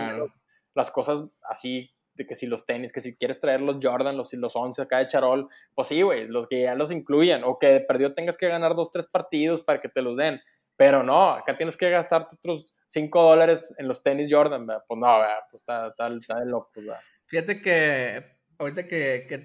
las 0.74 0.90
cosas 0.90 1.24
así, 1.42 1.90
que 2.26 2.34
si 2.34 2.46
los 2.46 2.66
tenis, 2.66 2.92
que 2.92 3.00
si 3.00 3.16
quieres 3.16 3.40
traer 3.40 3.60
los 3.60 3.78
Jordan, 3.82 4.16
los, 4.16 4.32
los 4.34 4.56
11 4.56 4.82
acá 4.82 4.98
de 4.98 5.06
Charol, 5.06 5.48
pues 5.74 5.88
sí, 5.88 6.02
güey, 6.02 6.26
los 6.26 6.46
que 6.48 6.62
ya 6.62 6.74
los 6.74 6.90
incluyan, 6.90 7.44
o 7.44 7.58
que 7.58 7.80
perdió 7.80 8.14
tengas 8.14 8.36
que 8.36 8.48
ganar 8.48 8.74
dos, 8.74 8.90
tres 8.90 9.06
partidos 9.06 9.62
para 9.62 9.80
que 9.80 9.88
te 9.88 10.02
los 10.02 10.16
den. 10.16 10.40
Pero 10.76 11.02
no, 11.02 11.30
acá 11.32 11.56
tienes 11.56 11.76
que 11.76 11.90
gastar 11.90 12.26
otros 12.32 12.74
5 12.88 13.22
dólares 13.22 13.68
en 13.76 13.86
los 13.86 14.02
tenis 14.02 14.32
Jordan, 14.32 14.66
¿verdad? 14.66 14.84
Pues 14.88 14.98
no, 14.98 15.18
¿verdad? 15.18 15.40
pues 15.50 15.62
está, 15.62 15.88
está, 15.88 16.08
está 16.08 16.36
de 16.36 16.46
loco, 16.46 16.70
¿verdad? 16.76 17.00
Fíjate 17.26 17.60
que 17.60 18.40
ahorita 18.58 18.88
que, 18.88 19.26
que 19.28 19.38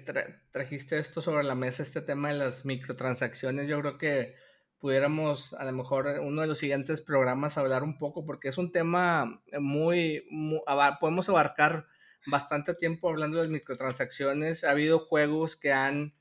trajiste 0.50 0.98
esto 0.98 1.20
sobre 1.20 1.44
la 1.44 1.54
mesa, 1.54 1.82
este 1.82 2.00
tema 2.00 2.28
de 2.28 2.34
las 2.34 2.64
microtransacciones, 2.64 3.68
yo 3.68 3.80
creo 3.80 3.98
que 3.98 4.34
pudiéramos 4.78 5.54
a 5.54 5.64
lo 5.64 5.72
mejor 5.72 6.06
uno 6.20 6.42
de 6.42 6.46
los 6.46 6.58
siguientes 6.58 7.00
programas 7.00 7.56
hablar 7.58 7.82
un 7.82 7.98
poco, 7.98 8.24
porque 8.24 8.48
es 8.48 8.58
un 8.58 8.72
tema 8.72 9.42
muy, 9.58 10.26
muy 10.30 10.60
podemos 11.00 11.28
abarcar 11.28 11.86
bastante 12.26 12.74
tiempo 12.74 13.08
hablando 13.08 13.40
de 13.40 13.48
microtransacciones. 13.48 14.64
Ha 14.64 14.70
habido 14.70 14.98
juegos 14.98 15.56
que 15.56 15.72
han 15.72 16.14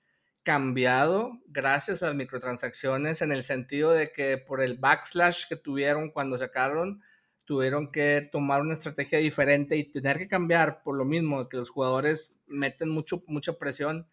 cambiado 0.44 1.40
gracias 1.48 2.04
a 2.04 2.08
las 2.08 2.16
microtransacciones 2.16 3.24
en 3.24 3.32
el 3.32 3.44
sentido 3.44 3.92
de 3.92 4.12
que 4.12 4.38
por 4.38 4.62
el 4.62 4.78
backslash 4.78 5.48
que 5.50 5.56
tuvieron 5.56 6.12
cuando 6.12 6.38
sacaron, 6.38 7.02
tuvieron 7.46 7.92
que 7.92 8.30
tomar 8.32 8.62
una 8.62 8.76
estrategia 8.76 9.20
diferente 9.20 9.76
y 9.76 9.84
tener 9.84 10.20
que 10.20 10.28
cambiar 10.28 10.84
por 10.84 10.96
lo 10.96 11.06
mismo, 11.06 11.50
que 11.50 11.58
los 11.58 11.70
jugadores 11.70 12.38
meten 12.48 12.90
mucho, 12.90 13.24
mucha 13.28 13.54
presión. 13.54 14.08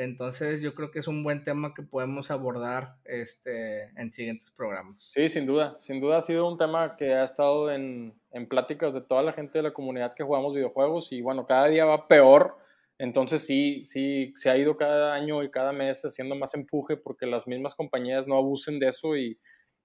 Entonces 0.00 0.60
yo 0.60 0.74
creo 0.74 0.90
que 0.90 1.00
es 1.00 1.08
un 1.08 1.24
buen 1.24 1.42
tema 1.42 1.74
que 1.74 1.82
podemos 1.82 2.30
abordar 2.30 2.96
este, 3.04 3.90
en 4.00 4.12
siguientes 4.12 4.50
programas. 4.50 5.10
Sí, 5.12 5.28
sin 5.28 5.44
duda. 5.44 5.74
Sin 5.78 6.00
duda 6.00 6.18
ha 6.18 6.20
sido 6.20 6.48
un 6.48 6.56
tema 6.56 6.96
que 6.96 7.14
ha 7.14 7.24
estado 7.24 7.70
en, 7.72 8.14
en 8.30 8.48
pláticas 8.48 8.94
de 8.94 9.00
toda 9.00 9.22
la 9.22 9.32
gente 9.32 9.58
de 9.58 9.64
la 9.64 9.74
comunidad 9.74 10.14
que 10.14 10.22
jugamos 10.22 10.54
videojuegos 10.54 11.12
y 11.12 11.20
bueno, 11.20 11.46
cada 11.46 11.66
día 11.66 11.84
va 11.84 12.06
peor 12.06 12.56
entonces 12.98 13.46
sí, 13.46 13.84
sí, 13.84 14.32
se 14.34 14.50
ha 14.50 14.56
ido 14.56 14.76
cada 14.76 15.14
año 15.14 15.42
y 15.44 15.50
cada 15.50 15.72
mes 15.72 16.02
haciendo 16.04 16.34
más 16.34 16.54
empuje 16.54 16.96
porque 16.96 17.26
las 17.26 17.46
mismas 17.46 17.76
compañías 17.76 18.26
no 18.26 18.36
abusen 18.36 18.80
de 18.80 18.88
eso 18.88 19.16
y, 19.16 19.38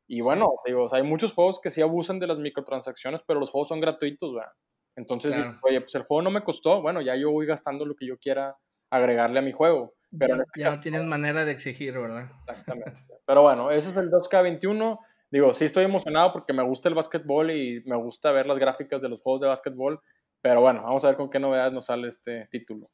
y 0.07 0.21
bueno, 0.21 0.51
digo, 0.65 0.87
hay 0.93 1.03
muchos 1.03 1.31
juegos 1.31 1.61
que 1.61 1.69
sí 1.69 1.81
abusan 1.81 2.19
de 2.19 2.27
las 2.27 2.39
microtransacciones, 2.39 3.21
pero 3.25 3.39
los 3.39 3.51
juegos 3.51 3.67
son 3.67 3.81
gratuitos, 3.81 4.33
¿verdad? 4.33 4.51
Entonces, 4.95 5.35
oye, 5.61 5.81
pues 5.81 5.93
el 5.95 6.03
juego 6.03 6.23
no 6.23 6.31
me 6.31 6.43
costó, 6.43 6.81
bueno, 6.81 7.01
ya 7.01 7.15
yo 7.15 7.31
voy 7.31 7.45
gastando 7.45 7.85
lo 7.85 7.95
que 7.95 8.07
yo 8.07 8.17
quiera 8.17 8.57
agregarle 8.89 9.39
a 9.39 9.43
mi 9.43 9.51
juego. 9.51 9.93
Pero 10.17 10.43
ya, 10.55 10.71
no 10.71 10.79
tienes 10.79 11.03
manera 11.03 11.45
de 11.45 11.51
exigir, 11.51 11.97
¿verdad? 11.97 12.29
Exactamente. 12.39 13.05
Pero 13.25 13.41
bueno, 13.41 13.71
ese 13.71 13.89
es 13.89 13.97
el 13.97 14.11
2K21. 14.11 14.99
Digo, 15.31 15.53
sí 15.53 15.65
estoy 15.65 15.85
emocionado 15.85 16.31
porque 16.31 16.53
me 16.53 16.61
gusta 16.63 16.89
el 16.89 16.95
básquetbol 16.95 17.51
y 17.51 17.83
me 17.85 17.95
gusta 17.95 18.31
ver 18.31 18.45
las 18.45 18.59
gráficas 18.59 19.01
de 19.01 19.09
los 19.09 19.21
juegos 19.21 19.41
de 19.41 19.47
básquetbol. 19.47 19.99
Pero 20.41 20.61
bueno, 20.61 20.83
vamos 20.83 21.03
a 21.03 21.07
ver 21.07 21.17
con 21.17 21.29
qué 21.29 21.39
novedades 21.39 21.73
nos 21.73 21.85
sale 21.85 22.07
este 22.09 22.47
título. 22.51 22.91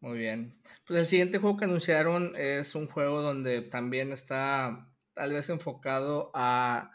Muy 0.00 0.18
bien. 0.18 0.60
Pues 0.84 0.98
el 0.98 1.06
siguiente 1.06 1.38
juego 1.38 1.56
que 1.56 1.66
anunciaron 1.66 2.32
es 2.36 2.74
un 2.74 2.88
juego 2.88 3.22
donde 3.22 3.62
también 3.62 4.10
está 4.10 4.88
tal 5.14 5.32
vez 5.32 5.48
enfocado 5.50 6.32
a, 6.34 6.90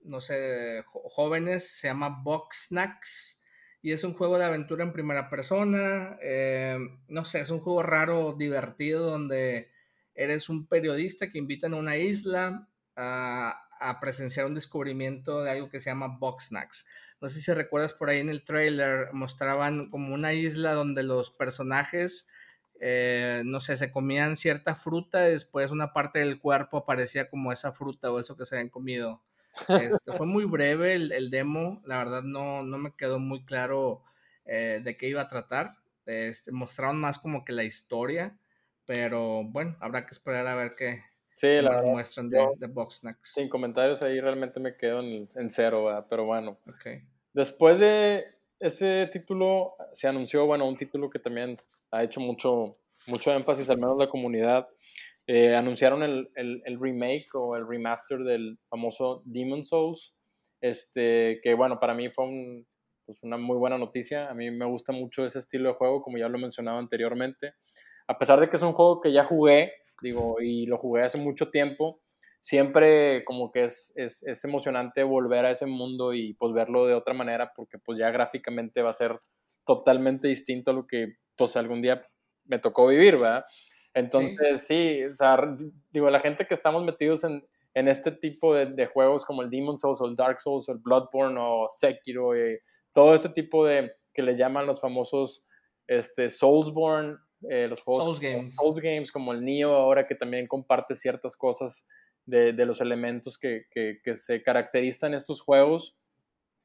no 0.00 0.20
sé, 0.20 0.82
jóvenes, 0.84 1.78
se 1.78 1.88
llama 1.88 2.20
Box 2.22 2.66
Snacks 2.68 3.41
y 3.82 3.90
es 3.90 4.04
un 4.04 4.14
juego 4.14 4.38
de 4.38 4.44
aventura 4.44 4.84
en 4.84 4.92
primera 4.92 5.28
persona. 5.28 6.16
Eh, 6.22 6.78
no 7.08 7.24
sé, 7.24 7.40
es 7.40 7.50
un 7.50 7.58
juego 7.58 7.82
raro, 7.82 8.34
divertido, 8.38 9.10
donde 9.10 9.70
eres 10.14 10.48
un 10.48 10.66
periodista 10.68 11.30
que 11.30 11.38
invitan 11.38 11.74
a 11.74 11.78
una 11.78 11.96
isla 11.96 12.68
a, 12.94 13.58
presenciar 14.00 14.46
un 14.46 14.54
descubrimiento 14.54 15.42
de 15.42 15.50
algo 15.50 15.68
que 15.68 15.80
se 15.80 15.90
llama 15.90 16.16
Box 16.18 16.46
Snacks. 16.48 16.88
No 17.20 17.28
sé 17.28 17.40
si 17.40 17.52
recuerdas 17.52 17.92
por 17.92 18.10
ahí 18.10 18.20
en 18.20 18.28
el 18.28 18.44
trailer, 18.44 19.12
mostraban 19.12 19.90
como 19.90 20.14
una 20.14 20.32
isla 20.32 20.72
donde 20.72 21.02
los 21.02 21.32
personajes, 21.32 22.28
eh, 22.80 23.42
no 23.44 23.60
sé, 23.60 23.76
se 23.76 23.90
comían 23.90 24.36
cierta 24.36 24.76
fruta 24.76 25.28
y 25.28 25.32
después 25.32 25.72
una 25.72 25.92
parte 25.92 26.20
del 26.20 26.38
cuerpo 26.38 26.78
aparecía 26.78 27.28
como 27.28 27.52
esa 27.52 27.72
fruta 27.72 28.12
o 28.12 28.20
eso 28.20 28.36
que 28.36 28.44
se 28.44 28.54
habían 28.54 28.70
comido. 28.70 29.20
Este, 29.68 30.12
fue 30.12 30.26
muy 30.26 30.44
breve 30.44 30.94
el, 30.94 31.30
demo, 31.30 31.82
la 31.84 31.98
verdad 31.98 32.22
no, 32.22 32.62
no 32.62 32.78
me 32.78 32.94
quedó 32.96 33.18
muy 33.18 33.44
claro 33.44 34.02
eh, 34.46 34.80
de 34.82 34.96
qué 34.96 35.08
iba 35.08 35.22
a 35.22 35.28
tratar. 35.28 35.76
Este, 36.06 36.52
mostraron 36.52 36.98
más 36.98 37.18
como 37.18 37.44
que 37.44 37.52
la 37.52 37.64
historia, 37.64 38.36
pero 38.86 39.44
bueno, 39.44 39.76
habrá 39.80 40.06
que 40.06 40.12
esperar 40.12 40.46
a 40.46 40.54
ver 40.54 40.74
qué, 40.74 41.02
Sí, 41.34 41.60
la 41.62 41.82
muestran 41.82 42.28
de, 42.28 42.46
de 42.56 42.66
Box 42.66 42.96
Snacks. 42.96 43.34
Sin 43.34 43.48
comentarios 43.48 44.02
ahí 44.02 44.20
realmente 44.20 44.60
me 44.60 44.76
quedo 44.76 45.00
en, 45.00 45.28
en 45.34 45.50
cero, 45.50 45.84
¿verdad? 45.84 46.06
pero 46.08 46.24
bueno. 46.24 46.58
Okay. 46.78 47.02
Después 47.32 47.78
de 47.78 48.24
ese 48.60 49.08
título 49.10 49.74
se 49.92 50.08
anunció, 50.08 50.46
bueno, 50.46 50.68
un 50.68 50.76
título 50.76 51.08
que 51.08 51.18
también 51.18 51.58
ha 51.90 52.02
hecho 52.02 52.20
mucho, 52.20 52.76
mucho 53.06 53.32
énfasis, 53.32 53.68
al 53.70 53.78
menos 53.78 53.96
la 53.98 54.08
comunidad. 54.08 54.68
Eh, 55.34 55.56
anunciaron 55.56 56.02
el, 56.02 56.30
el, 56.34 56.78
remake 56.78 57.34
o 57.34 57.56
el 57.56 57.66
remaster 57.66 58.18
del 58.18 58.58
famoso 58.68 59.22
Demon 59.24 59.64
Souls, 59.64 60.14
este, 60.60 61.40
que 61.42 61.54
bueno, 61.54 61.80
para 61.80 61.94
mí 61.94 62.10
fue 62.10 62.26
un, 62.26 62.66
pues 63.06 63.18
una 63.22 63.38
muy 63.38 63.56
buena 63.56 63.78
noticia. 63.78 64.28
A 64.28 64.34
mí 64.34 64.50
me 64.50 64.66
gusta 64.66 64.92
mucho 64.92 65.24
ese 65.24 65.38
estilo 65.38 65.70
de 65.70 65.76
juego, 65.76 66.02
como 66.02 66.18
ya 66.18 66.28
lo 66.28 66.38
mencionaba 66.38 66.78
anteriormente. 66.78 67.54
A 68.08 68.18
pesar 68.18 68.40
de 68.40 68.50
que 68.50 68.56
es 68.56 68.62
un 68.62 68.74
juego 68.74 69.00
que 69.00 69.10
ya 69.10 69.24
jugué, 69.24 69.72
digo, 70.02 70.36
y 70.42 70.66
lo 70.66 70.76
jugué 70.76 71.00
hace 71.00 71.16
mucho 71.16 71.48
tiempo, 71.50 72.02
siempre 72.38 73.24
como 73.24 73.50
que 73.50 73.64
es, 73.64 73.90
es, 73.96 74.22
es, 74.24 74.44
emocionante 74.44 75.02
volver 75.02 75.46
a 75.46 75.52
ese 75.52 75.64
mundo 75.64 76.12
y 76.12 76.34
pues 76.34 76.52
verlo 76.52 76.84
de 76.84 76.92
otra 76.92 77.14
manera 77.14 77.52
porque 77.56 77.78
pues 77.78 77.98
ya 77.98 78.10
gráficamente 78.10 78.82
va 78.82 78.90
a 78.90 78.92
ser 78.92 79.18
totalmente 79.64 80.28
distinto 80.28 80.72
a 80.72 80.74
lo 80.74 80.86
que 80.86 81.14
pues 81.36 81.56
algún 81.56 81.80
día 81.80 82.06
me 82.44 82.58
tocó 82.58 82.88
vivir, 82.88 83.16
¿verdad? 83.16 83.46
Entonces 83.94 84.66
sí, 84.66 85.04
o 85.04 85.12
sea, 85.12 85.38
digo, 85.90 86.08
la 86.08 86.20
gente 86.20 86.46
que 86.46 86.54
estamos 86.54 86.82
metidos 86.84 87.24
en, 87.24 87.44
en 87.74 87.88
este 87.88 88.10
tipo 88.10 88.54
de, 88.54 88.66
de, 88.66 88.86
juegos 88.86 89.24
como 89.24 89.42
el 89.42 89.50
Demon 89.50 89.78
Souls 89.78 90.00
o 90.00 90.06
el 90.06 90.16
Dark 90.16 90.40
Souls 90.40 90.68
o 90.68 90.72
el 90.72 90.78
Bloodborne 90.78 91.38
o 91.38 91.66
Sekiro, 91.68 92.36
y, 92.36 92.58
todo 92.92 93.14
este 93.14 93.28
tipo 93.28 93.66
de, 93.66 93.94
que 94.12 94.22
le 94.22 94.36
llaman 94.36 94.66
los 94.66 94.80
famosos 94.80 95.46
este, 95.86 96.30
Soulsborne, 96.30 97.16
eh, 97.48 97.66
los 97.68 97.82
juegos 97.82 98.04
Souls 98.04 98.20
Games. 98.20 98.54
Souls 98.54 98.80
Games, 98.80 99.10
como 99.10 99.32
el 99.32 99.44
Neo 99.44 99.74
ahora, 99.74 100.06
que 100.06 100.14
también 100.14 100.46
comparte 100.46 100.94
ciertas 100.94 101.36
cosas 101.36 101.86
de, 102.24 102.52
de 102.52 102.66
los 102.66 102.80
elementos 102.80 103.38
que, 103.38 103.66
que, 103.70 103.98
que, 104.02 104.16
se 104.16 104.42
caracterizan 104.42 105.14
estos 105.14 105.40
juegos. 105.40 105.96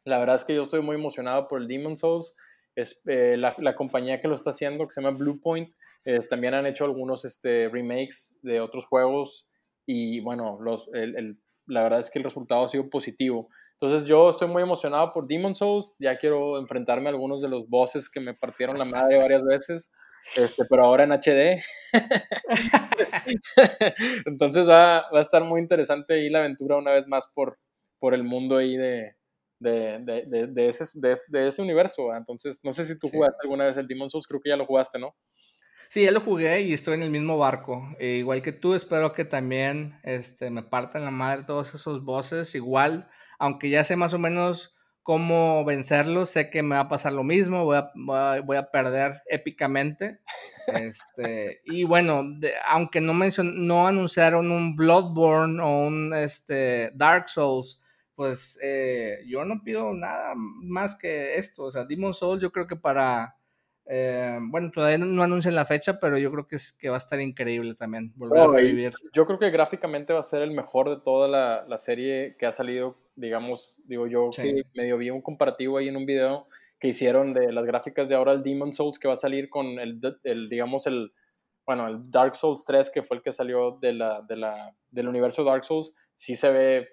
La 0.04 0.20
verdad 0.20 0.36
es 0.36 0.46
que 0.46 0.54
yo 0.54 0.62
estoy 0.62 0.82
muy 0.82 0.96
emocionado 0.96 1.48
por 1.48 1.62
el 1.62 1.68
Demon 1.68 1.98
Souls. 1.98 2.36
Es, 2.78 3.02
eh, 3.08 3.36
la, 3.38 3.56
la, 3.58 3.76
compañía 3.76 4.22
que 4.22 4.28
lo 4.28 4.36
está 4.36 4.52
haciendo, 4.52 4.86
que 4.86 4.94
se 4.94 5.02
llama 5.02 5.18
Bluepoint, 5.18 5.74
eh, 6.06 6.20
también 6.20 6.54
han 6.54 6.68
hecho 6.68 6.86
algunos 6.86 7.26
este, 7.26 7.70
remakes 7.70 8.36
de 8.44 8.62
otros 8.62 8.86
juegos 8.86 9.50
y 9.88 10.20
bueno, 10.20 10.60
los, 10.62 10.88
el, 10.94 11.16
el, 11.16 11.40
la 11.66 11.82
verdad 11.82 12.02
es 12.02 12.12
que 12.12 12.20
el 12.20 12.24
resultado 12.24 12.64
ha 12.64 12.68
sido 12.68 12.88
positivo. 12.88 13.50
Entonces 13.72 14.08
yo 14.08 14.30
estoy 14.30 14.48
muy 14.48 14.62
emocionado 14.62 15.12
por 15.12 15.28
Demon 15.28 15.56
Souls, 15.56 15.96
ya 15.98 16.20
quiero 16.20 16.60
enfrentarme 16.60 17.08
a 17.08 17.14
algunos 17.14 17.42
de 17.42 17.50
los 17.50 17.68
bosses 17.68 18.12
que 18.12 18.20
me 18.20 18.36
partieron 18.36 18.78
la 18.78 18.86
madre 18.86 19.18
varias 19.18 19.44
veces, 19.44 19.92
este, 20.36 20.64
pero 20.70 20.86
ahora 20.86 21.06
en 21.06 21.14
HD. 21.14 21.60
Entonces 24.28 24.70
va, 24.70 25.10
va, 25.12 25.18
a 25.18 25.22
estar 25.22 25.44
muy 25.44 25.62
interesante 25.62 26.14
ahí 26.14 26.30
la 26.30 26.42
aventura 26.42 26.78
una 26.78 26.92
vez 26.92 27.08
más 27.08 27.28
por, 27.34 27.58
por 27.98 28.14
el 28.14 28.24
mundo 28.24 28.58
ahí 28.58 28.78
de, 28.78 29.16
de, 29.60 30.00
de, 30.00 30.48
de 30.48 30.68
ese, 30.68 30.86
de, 30.96 31.48
ese 31.48 31.62
universo. 31.62 32.14
Entonces 32.16 32.62
no 32.64 32.74
sé 32.74 32.86
si 32.86 32.98
tú 32.98 33.08
sí. 33.08 33.16
jugaste 33.16 33.38
alguna 33.44 33.66
vez 33.66 33.78
el 33.78 33.88
Demon 33.88 34.10
Souls, 34.10 34.28
creo 34.28 34.42
que 34.42 34.50
ya 34.50 34.58
lo 34.58 34.66
jugaste, 34.66 35.00
¿no? 35.00 35.16
Sí, 35.90 36.04
ya 36.04 36.12
lo 36.12 36.20
jugué 36.20 36.62
y 36.62 36.74
estoy 36.74 36.96
en 36.96 37.04
el 37.04 37.10
mismo 37.10 37.38
barco. 37.38 37.82
E 38.00 38.18
igual 38.18 38.42
que 38.42 38.52
tú, 38.52 38.76
espero 38.76 39.14
que 39.14 39.24
también 39.24 40.00
este, 40.04 40.50
me 40.50 40.64
partan 40.64 41.06
la 41.06 41.12
madre 41.12 41.44
todos 41.46 41.74
esos 41.74 42.04
bosses. 42.04 42.56
Igual 42.56 43.10
aunque 43.40 43.70
ya 43.70 43.84
sé 43.84 43.96
más 43.96 44.14
o 44.14 44.20
menos 44.20 44.76
cómo 45.04 45.64
vencerlo, 45.64 46.26
sé 46.26 46.50
que 46.50 46.64
me 46.64 46.76
va 46.76 46.82
a 46.82 46.90
pasar 46.90 47.14
lo 47.14 47.24
mismo, 47.24 47.64
voy 47.64 47.78
a, 47.78 47.92
voy 47.96 48.18
a, 48.18 48.42
voy 48.42 48.58
a 48.58 48.70
perder 48.72 49.22
épicamente. 49.28 50.20
Este, 50.68 51.62
y 51.64 51.86
bueno, 51.86 52.24
de, 52.40 52.52
aunque 52.68 53.00
no, 53.00 53.14
mencion, 53.14 53.68
no 53.68 53.88
anunciaron 53.88 54.52
un 54.52 54.76
Bloodborne 54.76 55.62
o 55.64 55.88
un 55.88 56.14
este, 56.14 56.92
Dark 56.94 57.30
Souls, 57.30 57.82
pues 58.18 58.60
eh, 58.62 59.20
yo 59.28 59.46
no 59.46 59.64
pido 59.64 59.94
nada 59.94 60.34
más 60.36 60.98
que 60.98 61.38
esto. 61.38 61.66
O 61.66 61.72
sea, 61.72 61.86
Demon 61.86 62.14
Souls 62.14 62.42
yo 62.42 62.52
creo 62.52 62.68
que 62.68 62.76
para... 62.76 63.36
Eh, 63.86 64.38
bueno, 64.42 64.70
todavía 64.70 64.98
no 64.98 65.24
anuncian 65.24 65.56
la 65.56 65.64
fecha, 65.64 65.98
pero 65.98 66.18
yo 66.18 66.30
creo 66.30 66.46
que, 66.46 66.58
es, 66.58 66.74
que 66.74 66.90
va 66.90 66.96
a 66.96 66.98
estar 66.98 67.22
increíble 67.22 67.74
también 67.74 68.12
volver 68.18 68.40
oh, 68.42 68.52
a 68.52 68.58
revivir. 68.58 68.94
Yo 69.14 69.26
creo 69.26 69.40
que 69.40 69.50
gráficamente 69.50 70.12
va 70.12 70.20
a 70.20 70.24
ser 70.24 70.42
el 70.42 70.52
mejor 70.52 70.90
de 70.90 70.98
toda 70.98 71.30
la, 71.30 71.64
la 71.70 71.78
serie 71.78 72.36
que 72.38 72.46
ha 72.46 72.52
salido 72.52 72.98
digamos, 73.18 73.82
digo 73.86 74.08
yo 74.08 74.32
sí. 74.32 74.44
que 74.44 74.64
medio 74.76 74.98
vi 74.98 75.10
un 75.10 75.22
comparativo 75.22 75.78
ahí 75.78 75.90
en 75.90 75.98
un 75.98 76.06
video 76.06 76.48
que 76.80 76.88
hicieron 76.88 77.34
de 77.34 77.52
las 77.52 77.66
gráficas 77.66 78.08
de 78.08 78.16
ahora 78.16 78.32
el 78.32 78.44
Demon 78.44 78.72
Souls 78.72 79.00
que 79.00 79.08
va 79.08 79.16
a 79.16 79.18
salir 79.18 79.50
con 79.50 79.80
el, 79.80 80.00
el 80.24 80.48
digamos, 80.48 80.86
el, 80.86 81.12
bueno, 81.66 81.88
el 81.88 82.04
Dark 82.10 82.36
Souls 82.36 82.64
3 82.64 82.92
que 82.92 83.02
fue 83.02 83.18
el 83.18 83.24
que 83.24 83.32
salió 83.32 83.72
de 83.72 83.94
la, 83.94 84.22
de 84.22 84.38
la, 84.38 84.76
del 84.92 85.08
universo 85.08 85.44
Dark 85.44 85.64
Souls, 85.64 85.96
sí 86.16 86.36
se 86.36 86.52
ve 86.52 86.90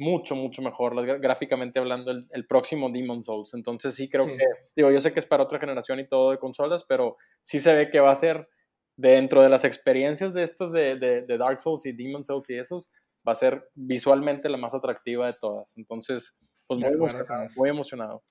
mucho, 0.00 0.34
mucho 0.34 0.62
mejor 0.62 1.20
gráficamente 1.20 1.78
hablando 1.78 2.10
el, 2.10 2.20
el 2.30 2.46
próximo 2.46 2.90
Demon 2.90 3.22
Souls. 3.22 3.54
Entonces 3.54 3.94
sí 3.94 4.08
creo 4.08 4.24
sí. 4.24 4.36
que, 4.36 4.44
digo, 4.74 4.90
yo 4.90 5.00
sé 5.00 5.12
que 5.12 5.20
es 5.20 5.26
para 5.26 5.44
otra 5.44 5.60
generación 5.60 6.00
y 6.00 6.08
todo 6.08 6.30
de 6.30 6.38
consolas, 6.38 6.84
pero 6.88 7.16
sí 7.42 7.58
se 7.58 7.74
ve 7.74 7.90
que 7.90 8.00
va 8.00 8.10
a 8.10 8.16
ser 8.16 8.48
dentro 8.96 9.42
de 9.42 9.48
las 9.48 9.64
experiencias 9.64 10.34
de 10.34 10.42
estas 10.42 10.72
de, 10.72 10.96
de, 10.96 11.22
de 11.22 11.38
Dark 11.38 11.60
Souls 11.60 11.86
y 11.86 11.92
Demon 11.92 12.24
Souls 12.24 12.48
y 12.50 12.54
esos, 12.56 12.90
va 13.26 13.32
a 13.32 13.36
ser 13.36 13.70
visualmente 13.74 14.48
la 14.48 14.56
más 14.56 14.74
atractiva 14.74 15.26
de 15.26 15.34
todas. 15.38 15.76
Entonces, 15.76 16.38
pues 16.66 16.80
muy, 16.80 16.90
emocionado, 16.90 17.46
muy 17.56 17.68
emocionado. 17.68 18.24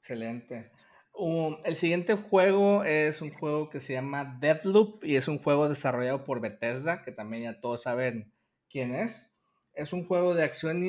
Excelente. 0.00 0.70
Um, 1.14 1.56
el 1.64 1.76
siguiente 1.76 2.14
juego 2.14 2.84
es 2.84 3.22
un 3.22 3.32
juego 3.32 3.70
que 3.70 3.80
se 3.80 3.94
llama 3.94 4.38
Deathloop 4.40 5.04
y 5.04 5.16
es 5.16 5.26
un 5.28 5.38
juego 5.38 5.68
desarrollado 5.68 6.24
por 6.24 6.40
Bethesda, 6.40 7.02
que 7.02 7.12
también 7.12 7.44
ya 7.44 7.60
todos 7.60 7.82
saben 7.82 8.32
quién 8.70 8.94
es. 8.94 9.37
Es 9.78 9.92
un 9.92 10.04
juego 10.04 10.34
de 10.34 10.42
acción 10.42 10.84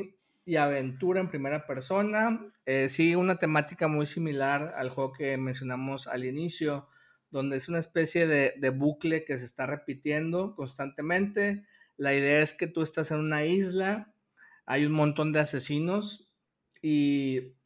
y, 0.46 0.56
aventura 0.56 1.22
en 1.22 1.30
primera 1.30 1.68
persona. 1.68 2.44
Eh, 2.66 2.90
sigue 2.90 3.16
una 3.16 3.38
temática 3.38 3.88
muy 3.88 4.08
similar 4.08 4.74
al 4.76 4.90
juego 4.90 5.14
que 5.14 5.38
mencionamos 5.38 6.08
al 6.08 6.26
inicio, 6.26 6.88
donde 7.30 7.58
es 7.58 7.70
una 7.70 7.78
especie 7.78 8.26
de, 8.26 8.70
bucle 8.72 9.26
que 9.26 9.38
se 9.38 9.46
está 9.46 9.68
repitiendo 9.68 10.56
constantemente 10.56 11.64
la 12.00 12.16
idea 12.16 12.42
es 12.42 12.54
que 12.54 12.66
tú 12.66 12.82
estás 12.82 13.12
en 13.12 13.20
una 13.20 13.46
isla, 13.46 14.14
hay 14.66 14.86
un 14.86 14.94
montón 14.94 15.34
de 15.34 15.42
asesinos 15.42 16.32
y 16.82 17.58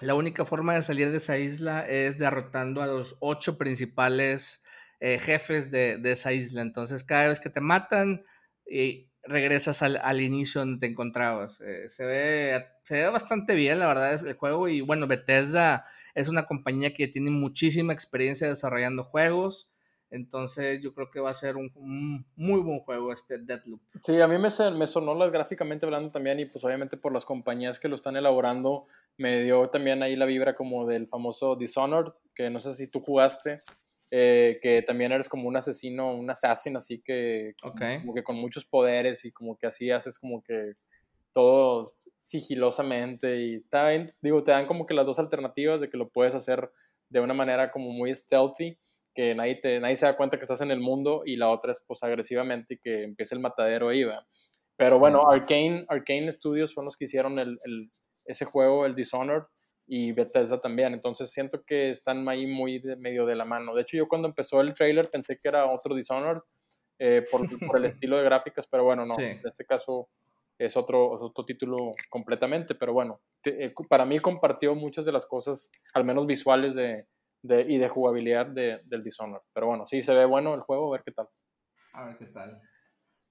la 0.00 0.14
única 0.14 0.44
forma 0.44 0.74
de 0.74 0.82
salir 0.82 1.12
de 1.12 1.18
esa 1.18 1.38
isla 1.38 1.88
es 1.88 2.18
derrotando 2.18 2.82
a 2.82 2.88
los 2.88 3.16
ocho 3.20 3.56
principales 3.56 4.64
eh, 4.98 5.20
jefes 5.20 5.70
de, 5.70 5.98
de, 5.98 6.12
esa 6.12 6.32
isla. 6.32 6.62
Entonces, 6.62 7.04
cada 7.04 7.28
vez 7.28 7.38
que 7.38 7.48
te 7.48 7.60
matan, 7.60 8.24
y 8.68 9.08
regresas 9.28 9.82
al, 9.82 9.98
al 10.02 10.20
inicio 10.20 10.60
donde 10.60 10.80
te 10.80 10.86
encontrabas. 10.86 11.60
Eh, 11.60 11.88
se, 11.88 12.04
ve, 12.06 12.64
se 12.84 13.02
ve 13.02 13.08
bastante 13.08 13.54
bien, 13.54 13.78
la 13.78 13.86
verdad, 13.86 14.14
es 14.14 14.22
el 14.22 14.34
juego. 14.34 14.68
Y 14.68 14.80
bueno, 14.80 15.06
Bethesda 15.06 15.84
es 16.14 16.28
una 16.28 16.46
compañía 16.46 16.94
que 16.94 17.08
tiene 17.08 17.30
muchísima 17.30 17.92
experiencia 17.92 18.48
desarrollando 18.48 19.04
juegos. 19.04 19.70
Entonces 20.10 20.80
yo 20.80 20.94
creo 20.94 21.10
que 21.10 21.20
va 21.20 21.30
a 21.30 21.34
ser 21.34 21.56
un, 21.56 21.70
un, 21.74 22.26
muy 22.36 22.60
buen 22.60 22.78
juego 22.80 23.12
este 23.12 23.38
Deadloop. 23.38 23.80
Sí, 24.02 24.20
a 24.20 24.28
mí 24.28 24.36
me, 24.38 24.48
me 24.78 24.86
sonó 24.86 25.14
las 25.14 25.32
gráficamente 25.32 25.84
hablando 25.84 26.10
también 26.10 26.38
y 26.38 26.46
pues 26.46 26.64
obviamente 26.64 26.96
por 26.96 27.12
las 27.12 27.24
compañías 27.24 27.80
que 27.80 27.88
lo 27.88 27.96
están 27.96 28.16
elaborando 28.16 28.86
me 29.18 29.42
dio 29.42 29.68
también 29.68 30.02
ahí 30.02 30.14
la 30.14 30.26
vibra 30.26 30.54
como 30.54 30.86
del 30.86 31.08
famoso 31.08 31.56
Dishonored, 31.56 32.12
que 32.34 32.50
no 32.50 32.60
sé 32.60 32.74
si 32.74 32.86
tú 32.86 33.00
jugaste, 33.00 33.62
eh, 34.10 34.58
que 34.62 34.82
también 34.82 35.12
eres 35.12 35.28
como 35.28 35.48
un 35.48 35.56
asesino, 35.56 36.14
un 36.14 36.30
assassin 36.30 36.76
así 36.76 37.02
que 37.02 37.54
okay. 37.62 38.00
como 38.00 38.14
que 38.14 38.22
con 38.22 38.36
muchos 38.36 38.64
poderes 38.64 39.24
y 39.24 39.32
como 39.32 39.56
que 39.56 39.66
así 39.66 39.90
haces 39.90 40.18
como 40.18 40.42
que 40.42 40.74
todo 41.32 41.94
sigilosamente 42.18 43.42
y 43.42 43.54
está 43.56 43.88
bien, 43.88 44.14
digo, 44.20 44.42
te 44.42 44.52
dan 44.52 44.66
como 44.66 44.86
que 44.86 44.94
las 44.94 45.06
dos 45.06 45.18
alternativas 45.18 45.80
de 45.80 45.90
que 45.90 45.96
lo 45.96 46.08
puedes 46.08 46.34
hacer 46.34 46.70
de 47.08 47.20
una 47.20 47.34
manera 47.34 47.70
como 47.70 47.90
muy 47.90 48.14
stealthy 48.14 48.78
que 49.16 49.34
nadie, 49.34 49.56
te, 49.56 49.80
nadie 49.80 49.96
se 49.96 50.06
da 50.06 50.16
cuenta 50.16 50.36
que 50.36 50.42
estás 50.42 50.60
en 50.60 50.70
el 50.70 50.80
mundo 50.80 51.22
y 51.24 51.36
la 51.36 51.48
otra 51.48 51.72
es 51.72 51.82
pues 51.86 52.02
agresivamente 52.02 52.74
y 52.74 52.78
que 52.78 53.02
empiece 53.02 53.34
el 53.34 53.40
matadero 53.40 53.88
ahí, 53.88 54.04
va. 54.04 54.26
Pero 54.76 54.98
bueno, 54.98 55.28
Arcane, 55.30 55.86
Arcane 55.88 56.30
Studios 56.30 56.72
son 56.72 56.84
los 56.84 56.98
que 56.98 57.06
hicieron 57.06 57.38
el, 57.38 57.58
el, 57.64 57.90
ese 58.26 58.44
juego, 58.44 58.84
el 58.84 58.94
Dishonored, 58.94 59.44
y 59.86 60.12
Bethesda 60.12 60.60
también. 60.60 60.92
Entonces 60.92 61.30
siento 61.30 61.64
que 61.64 61.90
están 61.90 62.28
ahí 62.28 62.46
muy 62.46 62.78
de 62.78 62.96
medio 62.96 63.24
de 63.26 63.36
la 63.36 63.44
mano. 63.44 63.74
De 63.74 63.82
hecho, 63.82 63.96
yo 63.96 64.08
cuando 64.08 64.28
empezó 64.28 64.60
el 64.60 64.74
trailer 64.74 65.10
pensé 65.10 65.38
que 65.38 65.48
era 65.48 65.66
otro 65.66 65.94
Dishonored 65.94 66.40
eh, 66.98 67.24
por, 67.30 67.40
por, 67.66 67.76
el 67.78 67.86
estilo 67.86 68.16
de 68.16 68.24
gráficas, 68.24 68.66
pero 68.66 68.84
bueno, 68.84 69.06
no. 69.06 69.14
Sí. 69.14 69.22
En 69.22 69.40
este 69.44 69.64
caso 69.64 70.08
es 70.58 70.76
otro, 70.76 71.16
es 71.16 71.22
otro 71.22 71.44
título 71.44 71.76
completamente. 72.10 72.74
Pero 72.74 72.92
bueno, 72.92 73.20
te, 73.40 73.66
eh, 73.66 73.74
para 73.88 74.04
mí 74.04 74.18
compartió 74.18 74.74
muchas 74.74 75.04
de 75.04 75.12
las 75.12 75.26
cosas, 75.26 75.70
al 75.94 76.04
menos 76.04 76.26
visuales 76.26 76.74
de, 76.74 77.06
de, 77.42 77.62
y 77.62 77.78
de 77.78 77.88
jugabilidad 77.88 78.46
de, 78.46 78.80
del 78.84 79.04
Dishonored. 79.04 79.42
Pero 79.52 79.68
bueno, 79.68 79.86
sí 79.86 80.02
se 80.02 80.14
ve 80.14 80.24
bueno 80.24 80.54
el 80.54 80.62
juego, 80.62 80.88
a 80.88 80.96
ver 80.96 81.04
qué 81.04 81.12
tal. 81.12 81.28
A 81.92 82.06
ver 82.06 82.18
qué 82.18 82.26
tal. 82.26 82.60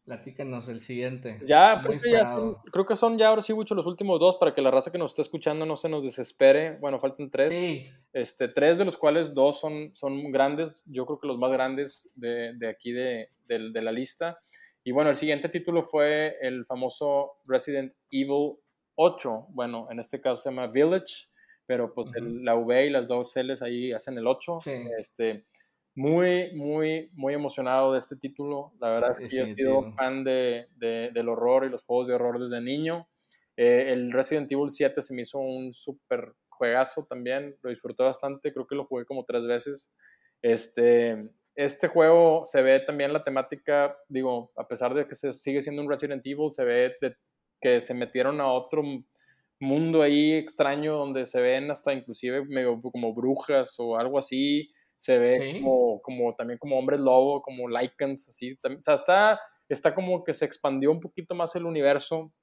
Platícanos 0.05 0.69
el 0.69 0.81
siguiente. 0.81 1.39
Ya, 1.45 1.81
creo 1.83 1.99
que, 1.99 2.11
ya 2.11 2.27
son, 2.27 2.55
creo 2.71 2.85
que 2.85 2.95
son 2.95 3.17
ya 3.17 3.29
ahora 3.29 3.41
sí 3.41 3.53
mucho 3.53 3.73
los 3.73 3.87
últimos 3.87 4.19
dos 4.19 4.35
para 4.35 4.53
que 4.53 4.61
la 4.61 4.69
raza 4.69 4.91
que 4.91 4.99
nos 4.99 5.11
está 5.11 5.23
escuchando 5.23 5.65
no 5.65 5.75
se 5.77 5.89
nos 5.89 6.03
desespere. 6.03 6.77
Bueno, 6.77 6.99
faltan 6.99 7.31
tres. 7.31 7.49
Sí. 7.49 7.87
Este, 8.13 8.47
tres 8.47 8.77
de 8.77 8.85
los 8.85 8.97
cuales 8.97 9.33
dos 9.33 9.59
son, 9.59 9.95
son 9.95 10.31
grandes, 10.31 10.81
yo 10.85 11.05
creo 11.05 11.19
que 11.19 11.27
los 11.27 11.39
más 11.39 11.51
grandes 11.51 12.09
de, 12.15 12.53
de 12.53 12.69
aquí 12.69 12.91
de, 12.91 13.31
de, 13.47 13.71
de 13.71 13.81
la 13.81 13.91
lista. 13.91 14.39
Y 14.83 14.91
bueno, 14.91 15.09
el 15.09 15.15
siguiente 15.15 15.49
título 15.49 15.81
fue 15.81 16.35
el 16.39 16.65
famoso 16.65 17.37
Resident 17.47 17.91
Evil 18.11 18.57
8. 18.93 19.47
Bueno, 19.49 19.85
en 19.89 19.99
este 19.99 20.21
caso 20.21 20.37
se 20.37 20.49
llama 20.49 20.67
Village 20.67 21.27
pero 21.65 21.93
pues 21.93 22.11
uh 22.11 22.13
-huh. 22.13 22.17
el, 22.17 22.45
la 22.45 22.55
V 22.55 22.85
y 22.85 22.89
las 22.89 23.07
dos 23.07 23.35
L's 23.35 23.61
ahí 23.61 23.91
hacen 23.91 24.17
el 24.17 24.27
8. 24.27 24.59
Sí. 24.61 24.71
Este, 24.97 25.45
muy, 25.95 26.51
muy, 26.53 27.09
muy 27.13 27.33
emocionado 27.33 27.93
de 27.93 27.99
este 27.99 28.17
título. 28.17 28.73
La 28.79 28.89
verdad 28.89 29.15
sí, 29.17 29.23
es 29.23 29.29
que 29.29 29.37
yo 29.37 29.45
he 29.45 29.55
sido 29.55 29.93
fan 29.93 30.23
de, 30.23 30.67
de, 30.75 31.11
del 31.13 31.29
horror 31.29 31.65
y 31.65 31.69
los 31.69 31.83
juegos 31.83 32.07
de 32.07 32.15
horror 32.15 32.39
desde 32.39 32.61
niño. 32.61 33.07
Eh, 33.57 33.93
el 33.93 34.11
Resident 34.11 34.51
Evil 34.51 34.69
7 34.69 35.01
se 35.01 35.13
me 35.13 35.21
hizo 35.21 35.39
un 35.39 35.73
súper 35.73 36.33
juegazo 36.49 37.05
también, 37.05 37.57
lo 37.61 37.69
disfruté 37.69 38.03
bastante, 38.03 38.53
creo 38.53 38.67
que 38.67 38.75
lo 38.75 38.85
jugué 38.85 39.05
como 39.05 39.23
tres 39.23 39.45
veces. 39.45 39.91
Este, 40.41 41.31
este 41.55 41.87
juego 41.87 42.43
se 42.45 42.61
ve 42.61 42.81
también 42.81 43.13
la 43.13 43.23
temática, 43.23 43.97
digo, 44.09 44.51
a 44.57 44.67
pesar 44.67 44.93
de 44.93 45.07
que 45.07 45.15
se 45.15 45.31
sigue 45.31 45.61
siendo 45.61 45.81
un 45.81 45.89
Resident 45.89 46.25
Evil, 46.25 46.51
se 46.51 46.65
ve 46.65 46.95
de, 47.01 47.15
que 47.61 47.79
se 47.79 47.93
metieron 47.93 48.41
a 48.41 48.51
otro 48.51 48.83
mundo 49.59 50.01
ahí 50.01 50.33
extraño 50.33 50.97
donde 50.97 51.25
se 51.25 51.41
ven 51.41 51.71
hasta 51.71 51.93
inclusive 51.93 52.43
medio 52.45 52.81
como 52.81 53.13
brujas 53.13 53.75
o 53.79 53.97
algo 53.97 54.17
así, 54.17 54.73
se 54.97 55.17
ve 55.17 55.35
¿Sí? 55.35 55.61
como, 55.61 56.01
como 56.01 56.31
también 56.33 56.59
como 56.59 56.77
hombres 56.77 56.99
lobo, 56.99 57.41
como 57.41 57.67
lycans, 57.67 58.29
así, 58.29 58.53
o 58.53 58.81
sea, 58.81 58.95
está, 58.95 59.39
está 59.69 59.93
como 59.93 60.23
que 60.23 60.33
se 60.33 60.45
expandió 60.45 60.91
un 60.91 60.99
poquito 60.99 61.35
más 61.35 61.55
el 61.55 61.65
universo. 61.65 62.33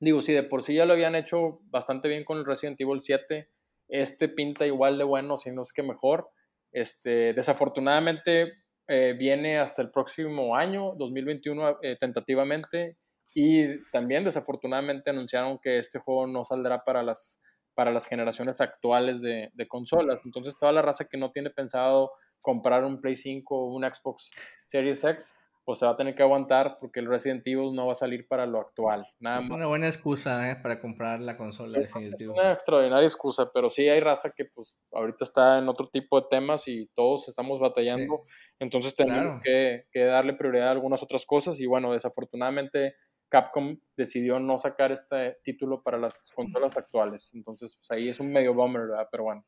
Digo, 0.00 0.20
si 0.20 0.32
de 0.32 0.44
por 0.44 0.62
sí 0.62 0.74
ya 0.74 0.86
lo 0.86 0.92
habían 0.92 1.14
hecho 1.14 1.60
bastante 1.64 2.08
bien 2.08 2.24
con 2.24 2.38
el 2.38 2.46
Resident 2.46 2.80
Evil 2.80 3.00
7, 3.00 3.48
este 3.88 4.28
pinta 4.28 4.66
igual 4.66 4.98
de 4.98 5.04
bueno, 5.04 5.36
si 5.36 5.50
no 5.50 5.62
es 5.62 5.72
que 5.72 5.82
mejor. 5.82 6.30
Este, 6.70 7.32
desafortunadamente 7.32 8.52
eh, 8.86 9.14
viene 9.18 9.58
hasta 9.58 9.82
el 9.82 9.90
próximo 9.90 10.54
año, 10.56 10.94
2021, 10.96 11.78
eh, 11.82 11.96
tentativamente. 11.98 12.96
Y 13.34 13.82
también 13.90 14.24
desafortunadamente 14.24 15.10
anunciaron 15.10 15.58
que 15.58 15.78
este 15.78 15.98
juego 15.98 16.26
no 16.26 16.44
saldrá 16.44 16.84
para 16.84 17.02
las, 17.02 17.40
para 17.78 17.92
las 17.92 18.06
generaciones 18.06 18.60
actuales 18.60 19.20
de, 19.20 19.52
de 19.54 19.68
consolas. 19.68 20.18
Entonces 20.24 20.58
toda 20.58 20.72
la 20.72 20.82
raza 20.82 21.04
que 21.04 21.16
no 21.16 21.30
tiene 21.30 21.48
pensado 21.48 22.10
comprar 22.40 22.82
un 22.82 23.00
Play 23.00 23.14
5 23.14 23.54
o 23.56 23.72
un 23.72 23.84
Xbox 23.84 24.32
Series 24.66 25.04
X, 25.04 25.36
pues 25.64 25.78
se 25.78 25.86
va 25.86 25.92
a 25.92 25.96
tener 25.96 26.16
que 26.16 26.24
aguantar 26.24 26.78
porque 26.80 26.98
el 26.98 27.06
Resident 27.06 27.46
Evil 27.46 27.72
no 27.74 27.86
va 27.86 27.92
a 27.92 27.94
salir 27.94 28.26
para 28.26 28.46
lo 28.46 28.58
actual. 28.58 29.04
Nada 29.20 29.38
es 29.38 29.48
una 29.48 29.66
buena 29.66 29.86
excusa 29.86 30.50
¿eh? 30.50 30.56
para 30.56 30.80
comprar 30.80 31.20
la 31.20 31.36
consola, 31.36 31.78
Es 31.78 32.26
una 32.26 32.50
extraordinaria 32.50 33.06
excusa, 33.06 33.48
pero 33.54 33.70
sí 33.70 33.88
hay 33.88 34.00
raza 34.00 34.32
que 34.36 34.46
pues 34.46 34.76
ahorita 34.90 35.22
está 35.22 35.58
en 35.58 35.68
otro 35.68 35.88
tipo 35.88 36.20
de 36.20 36.26
temas 36.28 36.66
y 36.66 36.88
todos 36.96 37.28
estamos 37.28 37.60
batallando, 37.60 38.24
entonces 38.58 38.92
tenemos 38.96 39.40
que, 39.40 39.84
que, 39.92 40.00
darle 40.00 40.34
prioridad 40.34 40.66
a 40.66 40.72
algunas 40.72 41.00
otras 41.04 41.24
cosas 41.24 41.60
y 41.60 41.66
bueno, 41.66 41.92
desafortunadamente 41.92 42.96
Capcom 43.28 43.78
decidió 43.96 44.40
no 44.40 44.58
sacar 44.58 44.92
este 44.92 45.38
título 45.42 45.82
para 45.82 45.98
las 45.98 46.32
consolas 46.34 46.76
actuales, 46.76 47.30
entonces 47.34 47.76
pues 47.76 47.90
ahí 47.90 48.08
es 48.08 48.20
un 48.20 48.32
medio 48.32 48.54
bummer, 48.54 48.82
¿verdad? 48.88 49.08
Pero 49.10 49.24
bueno. 49.24 49.44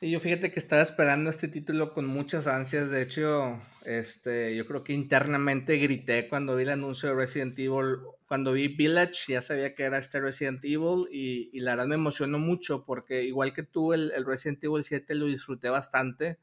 Sí, 0.00 0.10
yo 0.10 0.18
fíjate 0.18 0.50
que 0.50 0.58
estaba 0.58 0.80
esperando 0.80 1.28
este 1.28 1.48
título 1.48 1.92
con 1.92 2.06
muchas 2.06 2.46
ansias. 2.46 2.90
De 2.90 3.02
hecho, 3.02 3.60
este, 3.84 4.56
yo 4.56 4.66
creo 4.66 4.82
que 4.82 4.94
internamente 4.94 5.76
grité 5.76 6.26
cuando 6.26 6.56
vi 6.56 6.62
el 6.62 6.70
anuncio 6.70 7.10
de 7.10 7.14
Resident 7.14 7.58
Evil. 7.58 7.98
Cuando 8.26 8.52
vi 8.52 8.68
Village, 8.68 9.32
ya 9.32 9.42
sabía 9.42 9.74
que 9.74 9.82
era 9.82 9.98
este 9.98 10.20
Resident 10.20 10.64
Evil 10.64 11.06
y, 11.10 11.50
y 11.52 11.60
la 11.60 11.72
verdad 11.72 11.88
me 11.88 11.96
emocionó 11.96 12.38
mucho 12.38 12.84
porque 12.86 13.24
igual 13.24 13.52
que 13.52 13.62
tú, 13.62 13.92
el, 13.92 14.10
el, 14.12 14.24
Resident 14.24 14.64
Evil 14.64 14.82
7 14.82 15.14
lo 15.16 15.26
disfruté 15.26 15.68
bastante. 15.68 16.38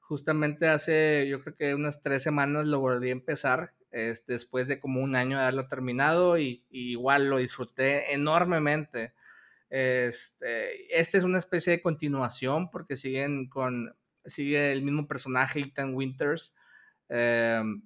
Justamente 0.00 0.68
hace, 0.68 1.26
yo 1.28 1.42
creo 1.42 1.56
que 1.56 1.74
unas 1.74 2.00
tres 2.00 2.22
semanas 2.22 2.66
lo 2.66 2.80
volví 2.80 3.10
a 3.10 3.12
empezar, 3.12 3.72
este, 3.94 4.32
después 4.32 4.68
de 4.68 4.80
como 4.80 5.00
un 5.00 5.14
año 5.14 5.36
de 5.36 5.44
haberlo 5.44 5.68
terminado 5.68 6.36
y, 6.36 6.64
y 6.68 6.90
igual 6.90 7.30
lo 7.30 7.38
disfruté 7.38 8.12
enormemente. 8.12 9.14
Este, 9.70 11.00
este 11.00 11.18
es 11.18 11.24
una 11.24 11.38
especie 11.38 11.72
de 11.72 11.82
continuación 11.82 12.70
porque 12.70 12.96
siguen 12.96 13.48
con, 13.48 13.96
sigue 14.24 14.72
el 14.72 14.82
mismo 14.82 15.06
personaje, 15.06 15.60
Ethan 15.60 15.94
Winters. 15.94 16.54
Em, 17.08 17.82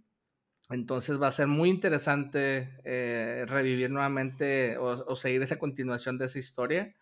entonces 0.71 1.21
va 1.21 1.29
a 1.29 1.31
ser 1.33 1.47
muy 1.47 1.71
interesante 1.71 2.79
eh, 2.85 3.45
revivir 3.49 3.91
nuevamente 3.91 4.77
o, 4.79 5.17
seguir 5.17 5.43
esa 5.43 5.59
continuación 5.59 6.19
de 6.19 6.27
esa 6.27 6.39
historia. 6.39 6.95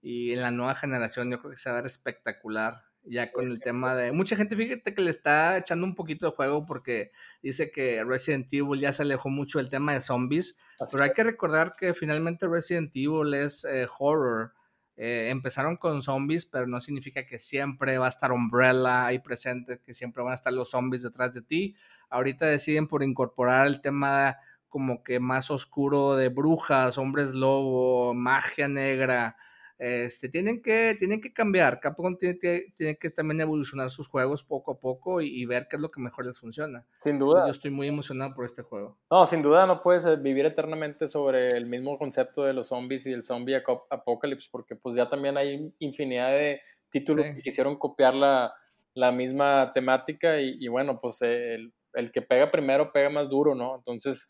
Y 0.00 0.32
en 0.32 0.42
la 0.42 0.50
nueva 0.50 0.74
generación 0.74 1.30
yo 1.30 1.38
creo 1.40 1.52
que 1.52 1.56
se 1.56 1.70
va 1.70 1.76
a 1.76 1.80
ver 1.80 1.86
espectacular 1.86 2.82
ya 3.04 3.32
con 3.32 3.46
el 3.46 3.60
tema 3.60 3.94
de... 3.94 4.12
Mucha 4.12 4.36
gente, 4.36 4.56
fíjate 4.56 4.94
que 4.94 5.02
le 5.02 5.10
está 5.10 5.58
echando 5.58 5.86
un 5.86 5.94
poquito 5.94 6.26
de 6.26 6.32
juego 6.32 6.64
porque 6.64 7.12
dice 7.42 7.70
que 7.70 8.04
Resident 8.04 8.52
Evil 8.52 8.80
ya 8.80 8.92
se 8.92 9.02
alejó 9.02 9.28
mucho 9.28 9.58
del 9.58 9.70
tema 9.70 9.92
de 9.92 10.00
zombies, 10.00 10.58
pero 10.90 11.04
hay 11.04 11.12
que 11.12 11.24
recordar 11.24 11.74
que 11.76 11.94
finalmente 11.94 12.46
Resident 12.46 12.94
Evil 12.94 13.34
es 13.34 13.64
eh, 13.64 13.86
horror. 13.98 14.52
Eh, 14.96 15.28
empezaron 15.30 15.76
con 15.76 16.02
zombies, 16.02 16.46
pero 16.46 16.66
no 16.66 16.80
significa 16.80 17.26
que 17.26 17.38
siempre 17.38 17.98
va 17.98 18.06
a 18.06 18.10
estar 18.10 18.30
Umbrella 18.30 19.06
ahí 19.06 19.18
presente, 19.18 19.80
que 19.80 19.94
siempre 19.94 20.22
van 20.22 20.32
a 20.32 20.36
estar 20.36 20.52
los 20.52 20.70
zombies 20.70 21.02
detrás 21.02 21.32
de 21.32 21.42
ti. 21.42 21.74
Ahorita 22.10 22.46
deciden 22.46 22.86
por 22.86 23.02
incorporar 23.02 23.66
el 23.66 23.80
tema 23.80 24.36
como 24.68 25.02
que 25.02 25.18
más 25.18 25.50
oscuro 25.50 26.16
de 26.16 26.28
brujas, 26.28 26.98
hombres 26.98 27.34
lobo, 27.34 28.14
magia 28.14 28.68
negra, 28.68 29.36
este, 29.84 30.28
tienen, 30.28 30.62
que, 30.62 30.94
tienen 30.96 31.20
que 31.20 31.32
cambiar. 31.32 31.80
Capcom 31.80 32.16
tiene, 32.16 32.38
tiene, 32.76 32.96
que 32.96 33.10
también 33.10 33.40
evolucionar 33.40 33.90
sus 33.90 34.06
juegos 34.06 34.44
poco 34.44 34.70
a 34.70 34.78
poco 34.78 35.20
y, 35.20 35.44
ver 35.44 35.66
qué 35.68 35.74
es 35.74 35.82
lo 35.82 35.90
que 35.90 36.00
mejor 36.00 36.24
les 36.24 36.38
funciona. 36.38 36.86
Sin 36.94 37.18
duda. 37.18 37.46
Yo 37.46 37.50
estoy 37.50 37.72
muy 37.72 37.88
emocionado 37.88 38.32
por 38.32 38.44
este 38.44 38.62
juego. 38.62 38.96
No, 39.10 39.26
sin 39.26 39.42
duda 39.42 39.66
no 39.66 39.82
puedes 39.82 40.04
eh, 40.04 40.14
vivir 40.14 40.46
eternamente 40.46 41.08
sobre 41.08 41.48
el 41.48 41.66
mismo 41.66 41.98
concepto 41.98 42.44
de 42.44 42.52
los 42.52 42.68
zombies 42.68 43.06
y 43.06 43.12
el 43.12 43.24
zombie 43.24 43.60
apocalypse, 43.90 44.48
porque 44.52 44.76
pues 44.76 44.94
ya 44.94 45.08
también 45.08 45.36
hay 45.36 45.74
infinidad 45.80 46.28
de 46.28 46.60
títulos 46.88 47.26
que 47.34 47.42
quisieron 47.42 47.76
copiar 47.76 48.14
la, 48.14 48.54
la 48.94 49.10
misma 49.10 49.72
temática 49.72 50.40
y, 50.40 50.68
bueno, 50.68 51.00
pues 51.00 51.20
el, 51.22 51.74
el, 51.94 52.12
que 52.12 52.22
pega 52.22 52.52
primero 52.52 52.92
pega 52.92 53.10
más 53.10 53.28
duro, 53.28 53.56
¿no? 53.56 53.74
Entonces, 53.74 54.28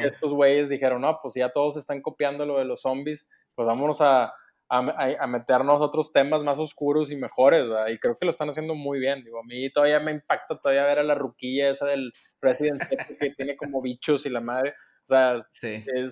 estos 0.00 0.32
güeyes 0.32 0.68
dijeron, 0.68 1.02
no, 1.02 1.16
pues 1.22 1.34
ya 1.34 1.52
todos 1.52 1.76
están 1.76 2.02
copiando 2.02 2.44
lo 2.44 2.58
de 2.58 2.64
los 2.64 2.80
zombies, 2.80 3.28
pues 3.54 3.66
vámonos 3.66 4.00
a 4.00 4.34
a, 4.70 5.26
meternos 5.26 5.80
otros 5.80 6.12
temas 6.12 6.42
más 6.42 6.58
oscuros 6.60 7.10
y 7.10 7.16
mejores, 7.16 7.68
¿verdad? 7.68 7.88
Y 7.88 7.98
creo 7.98 8.16
que 8.16 8.24
lo 8.24 8.30
están 8.30 8.50
haciendo 8.50 8.76
muy 8.76 9.00
bien. 9.00 9.24
Digo, 9.24 9.40
a 9.40 9.44
mí 9.44 9.68
todavía 9.70 9.98
me 9.98 10.12
impacta 10.12 10.60
todavía 10.60 10.84
ver 10.84 11.00
a 11.00 11.02
la 11.02 11.16
ruquilla 11.16 11.70
esa 11.70 11.86
del 11.86 12.12
Resident 12.40 12.80
Evil 12.90 13.16
que 13.18 13.30
tiene 13.30 13.56
como 13.56 13.82
bichos 13.82 14.26
y 14.26 14.30
la 14.30 14.40
madre. 14.40 14.74
O 15.02 15.08
sea, 15.10 15.40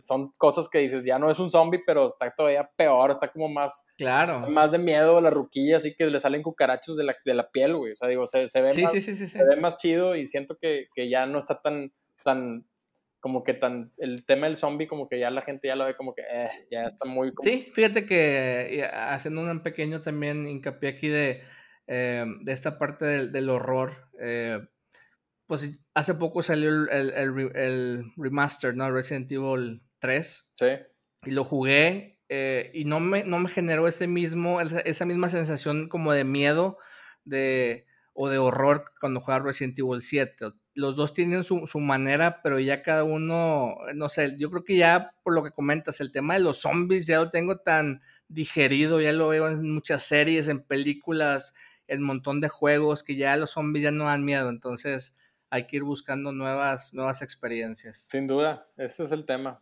son 0.01 0.33
cosas 0.39 0.69
que 0.69 0.79
dices, 0.79 1.05
ya 1.05 1.21
no 1.21 1.31
es 1.31 1.39
un 1.39 1.51
zombie, 1.51 1.81
pero 1.87 2.09
está 2.09 2.35
todavía 2.35 2.69
peor, 2.75 3.13
está 3.13 3.31
como 3.31 3.49
más, 3.49 3.87
claro. 3.97 4.51
más 4.51 4.73
de 4.73 4.79
miedo 4.79 5.19
a 5.19 5.21
la 5.21 5.31
ruquilla, 5.31 5.77
así 5.77 5.95
que 5.95 6.07
le 6.07 6.19
salen 6.19 6.43
cucarachos 6.43 6.97
de 6.97 7.05
la, 7.05 7.17
de 7.25 7.35
la 7.35 7.49
piel, 7.49 7.77
güey. 7.77 7.93
O 7.93 7.97
sea, 7.97 8.09
digo, 8.09 8.27
se, 8.27 8.49
se 8.49 8.61
ve, 8.61 8.75
más, 8.83 8.93
se 8.93 9.45
ve 9.45 9.57
más 9.57 9.77
chido 9.77 10.17
y 10.17 10.27
siento 10.27 10.57
que, 10.61 10.89
que 10.97 11.09
ya 11.09 11.27
no 11.27 11.39
está 11.39 11.61
tan, 11.63 11.93
tan 12.25 12.67
como 13.21 13.43
que 13.43 13.55
tan, 13.55 13.93
el 13.99 14.25
tema 14.25 14.47
del 14.47 14.57
zombie, 14.57 14.87
como 14.87 15.09
que 15.09 15.19
ya 15.19 15.31
la 15.31 15.43
gente 15.43 15.69
ya 15.69 15.77
lo 15.77 15.85
ve 15.85 15.97
como 15.97 16.15
que, 16.15 16.23
eh, 16.23 16.49
ya 16.71 16.87
está 16.87 17.09
muy... 17.09 17.33
Sí, 17.43 17.71
fíjate 17.75 18.07
que 18.07 18.89
haciendo 18.93 19.43
un 19.43 19.63
pequeño 19.63 20.01
también 20.01 20.47
hincapié 20.47 20.91
aquí 20.91 21.09
de, 21.09 21.43
eh, 21.87 22.25
de 22.43 22.53
esta 22.53 22.79
parte 22.79 23.05
del, 23.29 23.51
horror, 23.51 24.09
eh, 24.21 24.61
pues 25.47 25.81
hace 25.95 26.15
poco 26.15 26.43
salió 26.43 26.71
el, 26.71 27.11
el, 27.11 28.05
remaster, 28.17 28.77
¿no? 28.77 28.91
Resident 28.91 29.31
Evil 29.33 29.83
3. 29.99 30.53
Sí. 30.55 30.67
Y 31.25 31.33
lo 31.33 31.45
jugué 31.45 32.21
y 32.73 32.85
no 32.85 33.01
me, 33.01 33.25
no 33.25 33.39
me 33.39 33.49
generó 33.49 33.89
ese 33.89 34.07
mismo, 34.07 34.61
esa 34.61 35.05
misma 35.07 35.29
sensación 35.29 35.89
como 35.89 36.13
de 36.13 36.25
miedo 36.25 36.77
de, 37.25 37.87
o 38.15 38.29
de 38.29 38.39
horror 38.39 38.93
cuando 39.01 39.21
jugaba 39.21 39.47
Resident 39.47 39.79
Evil 39.79 40.03
7 40.03 40.37
los 40.79 40.95
dos 40.95 41.13
tienen 41.13 41.43
su, 41.43 41.81
manera, 41.81 42.41
pero 42.41 42.61
ya 42.61 42.83
cada 42.83 43.03
uno, 43.03 43.79
no 43.97 44.09
sé, 44.09 44.37
yo 44.39 44.49
creo 44.49 44.63
que 44.63 44.77
ya 44.77 45.13
por 45.25 45.35
lo 45.35 45.43
que 45.43 45.51
comentas, 45.51 46.01
el 46.01 46.13
tema 46.13 46.35
de 46.35 46.41
los 46.41 46.59
zombies 46.59 47.05
ya 47.05 47.19
lo 47.19 47.31
tengo 47.31 47.59
tan 47.59 48.01
digerido, 48.29 49.01
ya 49.01 49.13
lo 49.13 49.27
veo 49.27 49.49
en 49.49 49.69
muchas 49.75 50.05
series, 50.05 50.47
en 50.47 50.63
películas, 50.63 51.55
en 51.89 52.03
un 52.03 52.07
montón 52.07 52.41
de 52.41 52.49
juegos, 52.49 53.03
que 53.03 53.17
ya 53.17 53.37
los 53.37 53.51
zombies 53.51 53.83
ya 53.83 53.91
no 53.91 54.05
dan 54.05 54.25
miedo, 54.25 54.51
entonces 54.51 55.17
hay 55.51 55.67
que 55.67 55.79
ir 55.79 55.83
buscando 55.83 56.31
nuevas, 56.31 56.95
nuevas 56.95 57.23
experiencias. 57.23 57.99
Sin 57.99 58.29
duda, 58.29 58.69
ese 58.77 59.03
es 59.03 59.11
el 59.11 59.25
tema. 59.25 59.61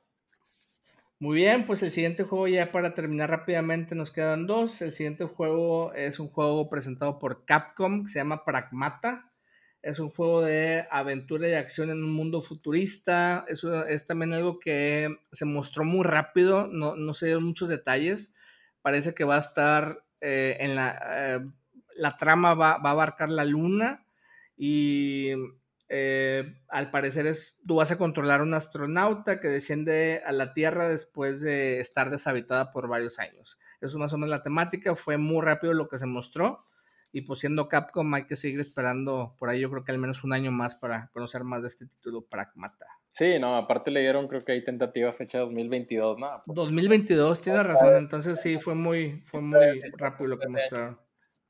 Muy 1.19 1.37
bien, 1.37 1.65
pues 1.65 1.83
el 1.83 1.91
siguiente 1.91 2.25
juego 2.25 2.47
ya 2.47 2.71
para 2.71 2.93
terminar 2.93 3.31
rápidamente 3.31 3.95
nos 3.95 4.11
quedan 4.11 4.47
dos. 4.47 4.83
El 4.83 4.93
siguiente 4.93 5.25
juego 5.25 5.95
es 5.95 6.21
un 6.21 6.29
juego 6.29 6.69
presentado 6.69 7.19
por 7.19 7.47
Capcom 7.47 8.03
que 8.03 8.09
se 8.11 8.19
llama 8.19 8.45
Pragmata. 8.45 9.33
Es 9.87 10.01
un 10.01 10.11
juego 10.11 10.43
de 10.43 10.85
aventura 10.91 11.49
y 11.49 11.55
acción 11.55 11.91
en 11.91 12.03
un 12.03 12.11
mundo 12.11 12.41
futurista. 12.41 13.45
Eso 13.47 13.87
es 13.87 14.05
también 14.05 14.33
algo 14.33 14.59
que 14.59 15.17
se 15.31 15.45
mostró 15.45 15.85
muy 15.85 16.03
rápido, 16.03 16.67
no, 16.67 16.97
no 16.97 17.15
se 17.15 17.27
dieron 17.27 17.45
muchos 17.45 17.69
detalles. 17.69 18.35
Parece 18.83 19.15
que 19.15 19.23
va 19.23 19.37
a 19.37 19.39
estar 19.39 20.05
eh, 20.21 20.57
en 20.59 20.75
la... 20.75 20.99
Eh, 21.13 21.47
la 21.99 22.17
trama 22.17 22.55
va, 22.55 22.79
va, 22.79 22.91
a 22.91 22.93
abarcar 22.93 23.31
la 23.31 23.45
luna 23.45 24.05
y 24.57 25.31
eh, 25.89 26.61
al 26.69 26.91
parecer 26.91 27.27
es, 27.27 27.63
tú 27.65 27.77
vas 27.77 27.93
a 27.93 27.97
controlar 27.97 28.43
un 28.43 28.55
astronauta 28.55 29.39
que 29.39 29.49
desciende 29.49 30.21
a 30.27 30.33
la 30.33 30.53
Tierra 30.53 30.89
después 30.89 31.41
de 31.41 31.79
estar 31.79 32.11
deshabitada 32.11 32.73
por 32.73 32.89
varios 32.89 33.21
años. 33.21 33.59
Eso 33.81 33.97
es 33.97 34.01
más 34.01 34.13
o 34.13 34.19
menos 34.19 34.31
la 34.31 34.43
temática. 34.43 34.97
Fue 34.97 35.17
muy 35.17 35.43
rápido 35.43 35.75
lo 35.75 35.89
que 35.89 35.99
se 35.99 36.07
mostró. 36.07 36.59
Y 37.17 37.23
pues 37.23 37.41
siendo 37.41 37.67
Capcom 37.67 38.13
hay 38.13 38.27
que 38.27 38.37
seguir 38.37 38.61
esperando 38.61 39.35
por 39.39 39.49
ahí 39.49 39.61
yo 39.61 39.71
creo 39.71 39.85
que 39.85 39.91
al 39.91 39.97
menos 39.97 40.23
un 40.23 40.35
año 40.35 40.53
más 40.53 40.75
para 40.75 41.09
conocer 41.15 41.45
más 41.45 41.63
de 41.63 41.69
este 41.69 41.87
título 41.87 42.27
Pragmata. 42.27 42.85
Sí, 43.09 43.39
no, 43.41 43.57
aparte 43.57 43.91
le 43.91 44.01
dieron 44.01 44.29
creo 44.29 44.45
que 44.45 44.53
hay 44.53 44.63
tentativa 44.63 45.11
fecha 45.15 45.39
2022, 45.39 46.19
¿no? 46.19 46.43
2022, 46.45 47.41
tiene 47.41 47.63
razón, 47.63 47.97
entonces 47.97 48.39
sí, 48.39 48.59
fue 48.59 48.75
muy, 48.75 49.23
fue 49.25 49.41
muy 49.41 49.81
rápido 49.97 50.29
lo 50.29 50.39
que 50.39 50.47
mostraron. 50.47 50.99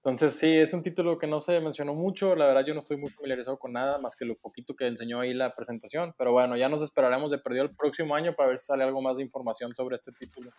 Entonces 0.06 0.38
sí, 0.38 0.54
es 0.56 0.72
un 0.72 0.84
título 0.84 1.18
que 1.18 1.26
no 1.26 1.40
se 1.40 1.58
mencionó 1.58 1.92
mucho, 1.92 2.36
la 2.36 2.46
verdad 2.46 2.64
yo 2.64 2.74
no 2.74 2.78
estoy 2.78 2.96
muy 2.96 3.10
familiarizado 3.10 3.58
con 3.58 3.72
nada, 3.72 3.98
más 3.98 4.14
que 4.14 4.24
lo 4.24 4.36
poquito 4.36 4.76
que 4.76 4.86
enseñó 4.86 5.18
ahí 5.18 5.34
la 5.34 5.56
presentación, 5.56 6.14
pero 6.16 6.30
bueno, 6.30 6.56
ya 6.56 6.68
nos 6.68 6.80
esperaremos 6.80 7.28
de 7.32 7.38
perdido 7.38 7.64
el 7.64 7.74
próximo 7.74 8.14
año 8.14 8.36
para 8.36 8.50
ver 8.50 8.58
si 8.60 8.66
sale 8.66 8.84
algo 8.84 9.02
más 9.02 9.16
de 9.16 9.24
información 9.24 9.72
sobre 9.74 9.96
este 9.96 10.12
título. 10.12 10.52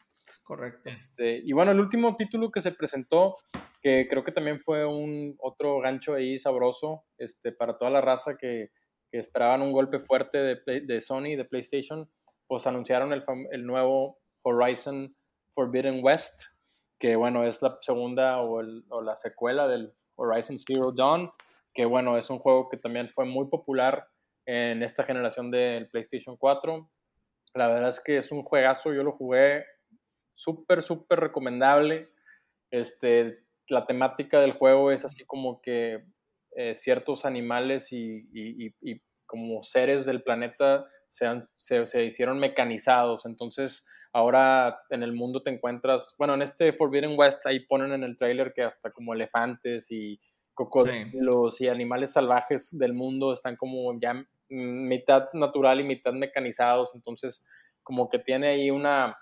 Correcto. 0.43 0.89
Este, 0.89 1.41
y 1.45 1.53
bueno, 1.53 1.71
el 1.71 1.79
último 1.79 2.13
título 2.17 2.51
que 2.51 2.59
se 2.59 2.73
presentó, 2.73 3.37
que 3.81 4.09
creo 4.09 4.25
que 4.25 4.33
también 4.33 4.59
fue 4.59 4.85
un 4.85 5.37
otro 5.39 5.79
gancho 5.79 6.15
ahí 6.15 6.37
sabroso 6.37 7.05
este, 7.17 7.53
para 7.53 7.77
toda 7.77 7.89
la 7.89 8.01
raza 8.01 8.35
que, 8.35 8.71
que 9.09 9.17
esperaban 9.17 9.61
un 9.61 9.71
golpe 9.71 9.99
fuerte 9.99 10.39
de, 10.39 10.81
de 10.81 10.99
Sony, 10.99 11.37
de 11.37 11.45
PlayStation, 11.45 12.11
pues 12.47 12.67
anunciaron 12.67 13.13
el, 13.13 13.23
el 13.51 13.65
nuevo 13.65 14.19
Horizon 14.43 15.15
Forbidden 15.51 16.03
West, 16.03 16.47
que 16.99 17.15
bueno, 17.15 17.43
es 17.43 17.61
la 17.61 17.77
segunda 17.81 18.41
o, 18.41 18.61
la 18.61 19.15
secuela 19.15 19.67
del 19.67 19.93
Horizon 20.15 20.57
Zero 20.57 20.91
Dawn, 20.91 21.31
que 21.73 21.85
bueno, 21.85 22.17
es 22.17 22.29
un 22.29 22.39
juego 22.39 22.69
que 22.69 22.77
también 22.77 23.09
fue 23.09 23.25
muy 23.25 23.47
popular 23.47 24.07
en 24.45 24.81
esta 24.81 25.03
generación 25.03 25.51
del 25.51 25.89
PlayStation 25.89 26.37
4. 26.37 26.89
La 27.53 27.67
verdad 27.67 27.89
es 27.89 27.99
que 27.99 28.17
es 28.17 28.31
un 28.31 28.43
juegazo, 28.43 28.93
yo 28.93 29.03
lo 29.03 29.11
jugué 29.11 29.65
súper, 30.33 30.81
súper 30.81 31.19
recomendable. 31.19 32.09
Este, 32.71 33.45
la 33.69 33.85
temática 33.85 34.39
del 34.39 34.53
juego 34.53 34.91
es 34.91 35.05
así 35.05 35.25
como 35.25 35.61
que 35.61 36.05
eh, 36.55 36.75
ciertos 36.75 37.25
animales 37.25 37.89
y, 37.91 38.73
como 39.25 39.61
seres 39.61 40.05
del 40.05 40.23
planeta 40.23 40.87
se, 41.09 41.27
se, 41.57 42.03
hicieron 42.05 42.39
mecanizados. 42.39 43.25
Entonces, 43.25 43.87
ahora 44.17 44.81
en 44.89 45.03
el 45.03 45.13
mundo 45.13 45.43
te 45.43 45.51
encuentras, 45.51 46.15
bueno, 46.17 46.33
en 46.33 46.41
este 46.41 46.73
Forbidden 46.73 47.17
West 47.19 47.45
ahí 47.45 47.59
ponen 47.59 47.91
en 47.93 48.03
el 48.03 48.17
trailer 48.17 48.51
que 48.51 48.63
hasta 48.63 48.89
como 48.91 49.13
elefantes 49.13 49.91
y 49.91 50.19
cocodrilos 50.55 51.61
y 51.61 51.67
animales 51.67 52.13
salvajes 52.13 52.75
del 52.75 52.93
mundo 52.93 53.31
están 53.31 53.55
como 53.55 53.93
ya 53.99 54.25
mitad 54.49 55.29
natural 55.33 55.81
y 55.81 55.83
mitad 55.83 56.13
mecanizados. 56.13 56.95
Entonces, 56.95 57.45
como 57.83 58.09
que 58.09 58.17
tiene 58.17 58.47
ahí 58.47 58.71
una, 58.71 59.15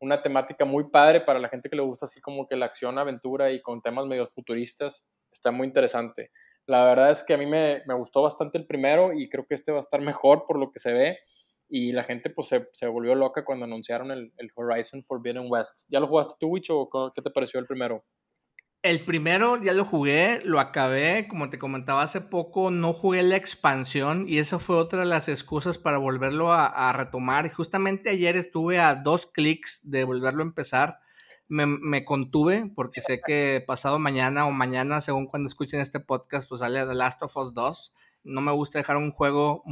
una 0.00 0.20
temática 0.20 0.64
muy 0.64 0.90
padre 0.90 1.20
para 1.20 1.38
la 1.38 1.48
gente 1.48 1.70
que 1.70 1.76
le 1.76 1.82
gusta 1.82 2.06
así 2.06 2.20
como 2.20 2.48
que 2.48 2.56
la 2.56 2.66
acción, 2.66 2.98
aventura 2.98 3.52
y 3.52 3.62
con 3.62 3.80
temas 3.80 4.06
medio 4.06 4.26
futuristas. 4.26 5.06
Está 5.30 5.52
muy 5.52 5.68
interesante. 5.68 6.32
La 6.66 6.84
verdad 6.84 7.12
es 7.12 7.22
que 7.22 7.34
a 7.34 7.38
mí 7.38 7.46
me, 7.46 7.82
me, 7.86 7.94
gustó 7.94 8.22
bastante 8.22 8.58
el 8.58 8.66
primero 8.66 9.12
y 9.12 9.28
creo 9.28 9.46
que 9.46 9.54
este 9.54 9.70
va 9.70 9.78
a 9.78 9.80
estar 9.80 10.00
mejor 10.00 10.44
por 10.44 10.58
lo 10.58 10.72
que 10.72 10.80
se 10.80 10.92
ve. 10.92 11.20
Y 11.70 11.92
la 11.92 12.02
gente 12.02 12.28
pues 12.30 12.48
se, 12.48 12.68
se 12.72 12.88
volvió 12.88 13.14
loca 13.14 13.44
cuando 13.44 13.64
anunciaron 13.64 14.10
el, 14.10 14.32
el, 14.36 14.50
Horizon 14.54 15.02
Forbidden 15.02 15.46
West. 15.48 15.86
¿Ya 15.88 16.00
lo 16.00 16.06
jugaste 16.06 16.34
tú, 16.38 16.48
Wich, 16.48 16.68
o 16.70 17.12
qué 17.14 17.22
te 17.22 17.30
pareció 17.30 17.60
el 17.60 17.66
primero? 17.66 18.04
El 18.82 19.04
primero 19.04 19.60
ya 19.62 19.74
lo 19.74 19.84
jugué, 19.84 20.40
lo 20.42 20.58
acabé, 20.58 21.28
como 21.28 21.50
te 21.50 21.58
comentaba 21.58 22.02
hace 22.02 22.22
poco, 22.22 22.70
no 22.70 22.94
jugué 22.94 23.22
la 23.22 23.36
expansión 23.36 24.24
y 24.26 24.38
esa 24.38 24.58
fue 24.58 24.76
otra 24.76 25.00
de 25.00 25.04
las 25.04 25.28
excusas 25.28 25.76
para 25.76 25.98
volverlo 25.98 26.50
a, 26.54 26.90
retomar. 26.94 27.44
Y 27.44 27.50
justamente 27.50 28.08
ayer 28.08 28.36
estuve 28.36 28.78
a 28.78 28.94
dos 28.94 29.26
clics 29.26 29.82
de 29.90 30.04
volverlo 30.04 30.42
a 30.42 30.46
empezar. 30.46 30.98
Me, 31.46 32.04
contuve 32.06 32.72
porque 32.74 33.02
sé 33.02 33.20
que 33.20 33.62
pasado 33.66 33.98
mañana 33.98 34.46
o 34.46 34.50
mañana, 34.50 35.02
según 35.02 35.26
cuando 35.26 35.48
escuchen 35.48 35.80
este 35.80 36.00
podcast, 36.00 36.48
pues 36.48 36.60
sale 36.60 36.86
The 36.86 36.94
Last 36.94 37.22
of 37.22 37.36
Us 37.36 37.52
2. 37.52 37.94
No 38.22 38.40
me 38.40 38.52
gusta 38.52 38.78
dejar 38.78 38.96
un 38.96 39.12
juego 39.12 39.62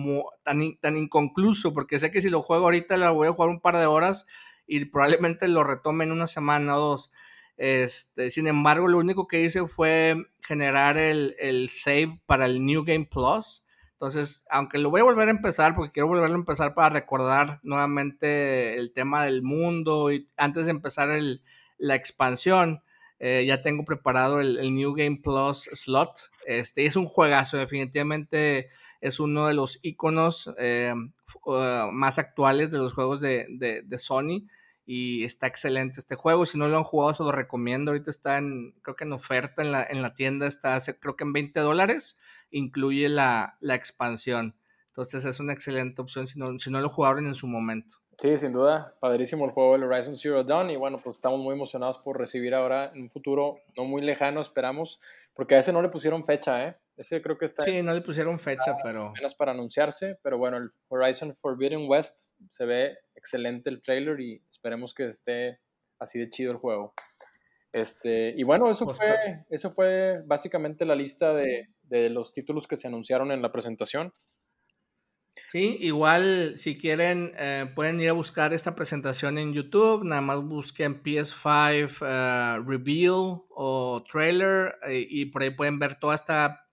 tan, 0.43 0.77
tan 0.81 0.97
inconcluso 0.97 1.75
porque 1.75 1.99
sé 1.99 2.11
que 2.11 2.23
si 2.23 2.31
lo 2.31 2.43
juego 2.43 2.65
ahorita 2.65 2.97
lo 2.97 3.15
voy 3.15 3.29
a 3.29 3.33
jugar 3.33 3.51
un 3.51 3.61
par 3.61 3.77
de 3.77 3.87
horas 3.87 4.27
y 4.67 4.85
probablemente 4.87 5.49
lo 5.49 5.65
retome 5.65 6.05
en 6.05 6.13
una 6.13 6.27
semana 6.27 6.77
o 6.77 6.81
dos. 6.81 7.11
Este, 7.57 8.31
sin 8.31 8.47
embargo, 8.47 8.87
lo 8.87 8.99
único 8.99 9.27
que 9.27 9.43
hice 9.43 9.67
fue 9.67 10.17
generar 10.41 10.97
el, 10.97 11.35
el, 11.41 11.69
save 11.69 12.21
para 12.27 12.47
el 12.47 12.65
New 12.65 12.85
Game 12.85 13.09
Plus. 13.11 13.67
Entonces, 13.95 14.45
aunque 14.49 14.79
lo 14.79 14.91
voy 14.91 15.01
a 15.01 15.05
volver 15.05 15.27
a 15.27 15.33
empezar, 15.33 15.75
porque 15.75 15.91
quiero 15.91 16.07
volverlo 16.07 16.37
a 16.37 16.39
empezar 16.39 16.75
para 16.75 16.91
recordar 16.91 17.59
nuevamente 17.65 18.79
el 18.79 18.93
tema 18.93 19.25
del 19.25 19.43
mundo 19.43 20.13
y 20.13 20.29
antes 20.37 20.67
de 20.67 20.71
empezar 20.71 21.11
el, 21.11 21.43
la 21.79 21.97
expansión, 21.97 22.83
eh, 23.19 23.45
ya 23.47 23.61
tengo 23.63 23.85
preparado 23.85 24.41
el, 24.41 24.75
New 24.75 24.95
Game 24.95 25.21
Plus 25.23 25.69
slot. 25.73 26.31
Este 26.47 26.87
es 26.87 26.97
un 26.97 27.07
juegazo, 27.07 27.57
definitivamente 27.57 28.69
es 29.01 29.21
uno 29.21 29.47
de 29.47 29.55
los 29.55 29.79
iconos 29.83 30.53
eh, 30.59 30.93
uh, 31.45 31.93
más 31.93 32.19
actuales 32.19 32.71
de 32.71 32.79
los 32.79 32.93
juegos 32.93 33.21
de, 33.21 33.47
de, 33.49 33.83
de 33.83 33.99
Sony 33.99 34.47
y 34.91 35.25
está 35.25 35.47
excelente 35.47 36.01
este 36.01 36.15
juego. 36.15 36.47
Si 36.47 36.57
no 36.57 36.67
lo 36.67 36.79
han 36.79 36.83
jugado, 36.83 37.13
se 37.13 37.23
lo 37.23 37.31
recomiendo. 37.31 37.91
Ahorita 37.91 38.11
está 38.11 38.39
en, 38.39 38.73
creo 38.81 38.97
que 38.97 39.05
en 39.05 39.13
oferta 39.13 39.63
en 39.63 39.71
la, 39.71 39.85
en 39.85 40.01
la 40.01 40.15
tienda, 40.15 40.47
está 40.47 40.79
creo 40.99 41.15
que 41.15 41.25
en 41.25 41.35
20 41.35 41.61
dólares, 41.61 42.19
incluye 42.51 43.11
la, 43.11 43.59
la, 43.61 43.75
expansión. 43.75 44.57
Entonces 44.87 45.27
es 45.27 45.41
una 45.41 45.53
excelente 45.53 46.01
opción 46.01 46.27
si 46.27 46.39
no, 46.39 46.59
si 46.59 46.71
no 46.71 46.81
lo 46.81 46.89
jugaron 46.89 47.27
en 47.27 47.35
su 47.35 47.47
momento. 47.47 47.99
Sí, 48.21 48.37
sin 48.37 48.53
duda, 48.53 48.97
padrísimo 48.99 49.45
el 49.45 49.53
juego 49.53 49.75
del 49.75 49.85
Horizon 49.85 50.17
Zero 50.17 50.43
Dawn 50.43 50.71
y 50.71 50.77
bueno, 50.77 50.99
pues 50.99 51.19
estamos 51.19 51.39
muy 51.39 51.55
emocionados 51.55 51.99
por 51.99 52.19
recibir 52.19 52.53
ahora 52.53 52.91
en 52.93 53.03
un 53.03 53.11
futuro 53.11 53.61
no 53.77 53.85
muy 53.85 54.03
lejano, 54.03 54.41
esperamos, 54.41 54.99
porque 55.35 55.55
a 55.55 55.61
ese 55.61 55.73
no 55.73 55.81
le 55.83 55.89
pusieron 55.89 56.25
fecha, 56.25 56.67
¿eh? 56.67 56.77
Ese 56.97 57.23
creo 57.23 57.39
que 57.39 57.45
está... 57.45 57.63
Sí, 57.63 57.81
no 57.81 57.95
le 57.95 58.01
pusieron 58.01 58.41
fecha, 58.41 58.77
pero... 58.83 59.11
Apenas 59.11 59.37
para 59.37 59.53
anunciarse, 59.53 60.19
pero 60.21 60.37
bueno, 60.37 60.57
el 60.57 60.69
Horizon 60.89 61.33
Forbidden 61.37 61.89
West 61.89 62.33
se 62.49 62.67
ve 62.67 62.99
excelente 63.15 63.71
el 63.71 63.81
trailer 63.81 64.19
y 64.19 64.43
esperemos 64.51 64.95
que 64.95 65.07
esté 65.07 65.61
así 66.01 66.19
de 66.19 66.29
chido 66.29 66.51
el 66.51 66.59
juego. 66.59 66.95
Este, 67.73 68.35
y 68.37 68.43
bueno, 68.43 68.69
eso 68.69 68.85
pues, 68.85 68.97
fue, 68.97 69.45
eso 69.49 69.71
fue 69.71 70.23
básicamente 70.27 70.85
la 70.85 70.97
lista 70.97 71.33
de, 71.33 71.69
de 71.83 72.11
los 72.11 72.33
títulos 72.33 72.67
que 72.67 72.77
se 72.77 72.89
anunciaron 72.89 73.31
en 73.31 73.43
la 73.43 73.53
presentación. 73.53 74.13
Sí, 75.51 75.77
igual 75.81 76.55
si 76.57 76.79
quieren 76.79 77.33
eh, 77.39 77.71
pueden 77.75 78.01
ir 78.01 78.11
a 78.11 78.13
buscar 78.13 78.53
esta 78.53 78.75
presentación 78.75 79.39
en 79.39 79.53
YouTube, 79.53 80.05
nada 80.05 80.21
más 80.21 80.43
busquen 80.43 81.03
PS5 81.03 82.07
eh, 82.07 82.63
Reveal 82.67 83.43
o 83.51 84.05
trailer 84.11 84.77
eh, 84.87 85.07
y 85.09 85.27
por 85.27 85.43
ahí 85.43 85.51
pueden 85.51 85.79
ver 85.79 85.97
toda 85.97 86.15
esta 86.15 86.65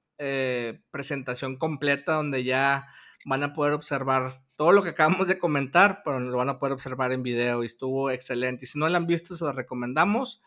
presentación 0.91 1.57
completa 1.57 2.13
donde 2.13 2.45
ya 2.45 2.87
van 3.25 3.43
a 3.43 3.51
poder 3.51 3.73
observar 3.73 4.41
todo 4.55 4.71
lo 4.71 4.81
que 4.81 4.89
acabamos 4.89 5.27
de 5.27 5.37
comentar, 5.37 6.03
pero 6.05 6.21
lo 6.21 6.37
van 6.37 6.47
a 6.47 6.57
poder 6.57 6.71
observar 6.71 7.11
en 7.11 7.21
video 7.21 7.63
y 7.63 7.65
estuvo 7.65 8.09
excelente. 8.09 8.63
Y 8.63 8.67
si 8.69 8.79
no 8.79 8.87
lo 8.87 8.95
han 8.95 9.07
visto, 9.07 9.35
se 9.35 9.43
lo 9.43 9.51
recomendamos. 9.51 10.41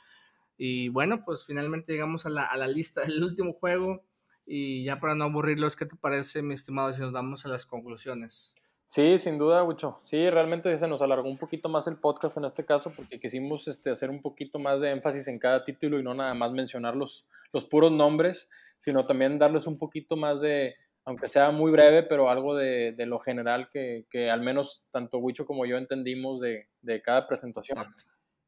Y 0.56 0.88
bueno, 0.88 1.22
pues 1.22 1.44
finalmente 1.44 1.92
llegamos 1.92 2.24
a 2.24 2.30
la, 2.30 2.44
a 2.44 2.56
la 2.56 2.66
lista 2.66 3.02
del 3.02 3.22
último 3.22 3.52
juego 3.52 4.07
y 4.48 4.84
ya 4.84 4.98
para 4.98 5.14
no 5.14 5.24
aburrirlos, 5.24 5.76
¿qué 5.76 5.84
te 5.84 5.94
parece, 5.94 6.42
mi 6.42 6.54
estimado, 6.54 6.92
si 6.94 7.02
nos 7.02 7.12
damos 7.12 7.44
a 7.44 7.50
las 7.50 7.66
conclusiones? 7.66 8.56
Sí, 8.86 9.18
sin 9.18 9.36
duda, 9.36 9.62
Wicho. 9.64 10.00
Sí, 10.02 10.30
realmente 10.30 10.74
se 10.78 10.88
nos 10.88 11.02
alargó 11.02 11.28
un 11.28 11.36
poquito 11.36 11.68
más 11.68 11.86
el 11.86 11.96
podcast 11.96 12.38
en 12.38 12.46
este 12.46 12.64
caso 12.64 12.90
porque 12.96 13.20
quisimos 13.20 13.68
este, 13.68 13.90
hacer 13.90 14.08
un 14.08 14.22
poquito 14.22 14.58
más 14.58 14.80
de 14.80 14.90
énfasis 14.90 15.28
en 15.28 15.38
cada 15.38 15.62
título 15.62 16.00
y 16.00 16.02
no 16.02 16.14
nada 16.14 16.32
más 16.32 16.52
mencionar 16.52 16.96
los, 16.96 17.26
los 17.52 17.66
puros 17.66 17.92
nombres, 17.92 18.48
sino 18.78 19.04
también 19.04 19.38
darles 19.38 19.66
un 19.66 19.76
poquito 19.76 20.16
más 20.16 20.40
de, 20.40 20.76
aunque 21.04 21.28
sea 21.28 21.50
muy 21.50 21.70
breve, 21.70 22.02
pero 22.02 22.30
algo 22.30 22.56
de, 22.56 22.92
de 22.92 23.04
lo 23.04 23.18
general 23.18 23.68
que, 23.68 24.06
que, 24.10 24.30
al 24.30 24.40
menos 24.40 24.86
tanto 24.90 25.18
Wicho 25.18 25.44
como 25.44 25.66
yo 25.66 25.76
entendimos 25.76 26.40
de, 26.40 26.68
de 26.80 27.02
cada 27.02 27.26
presentación. 27.26 27.84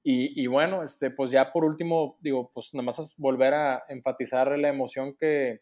Y, 0.03 0.43
y, 0.43 0.47
bueno, 0.47 0.83
este, 0.83 1.11
pues 1.11 1.31
ya 1.31 1.53
por 1.53 1.67
último, 1.67 2.17
digo, 2.23 2.51
pues 2.55 2.73
nada 2.73 2.87
más 2.87 3.15
volver 3.19 3.53
a 3.53 3.85
enfatizar 3.91 4.59
la 4.59 4.69
emoción 4.69 5.15
que, 5.15 5.61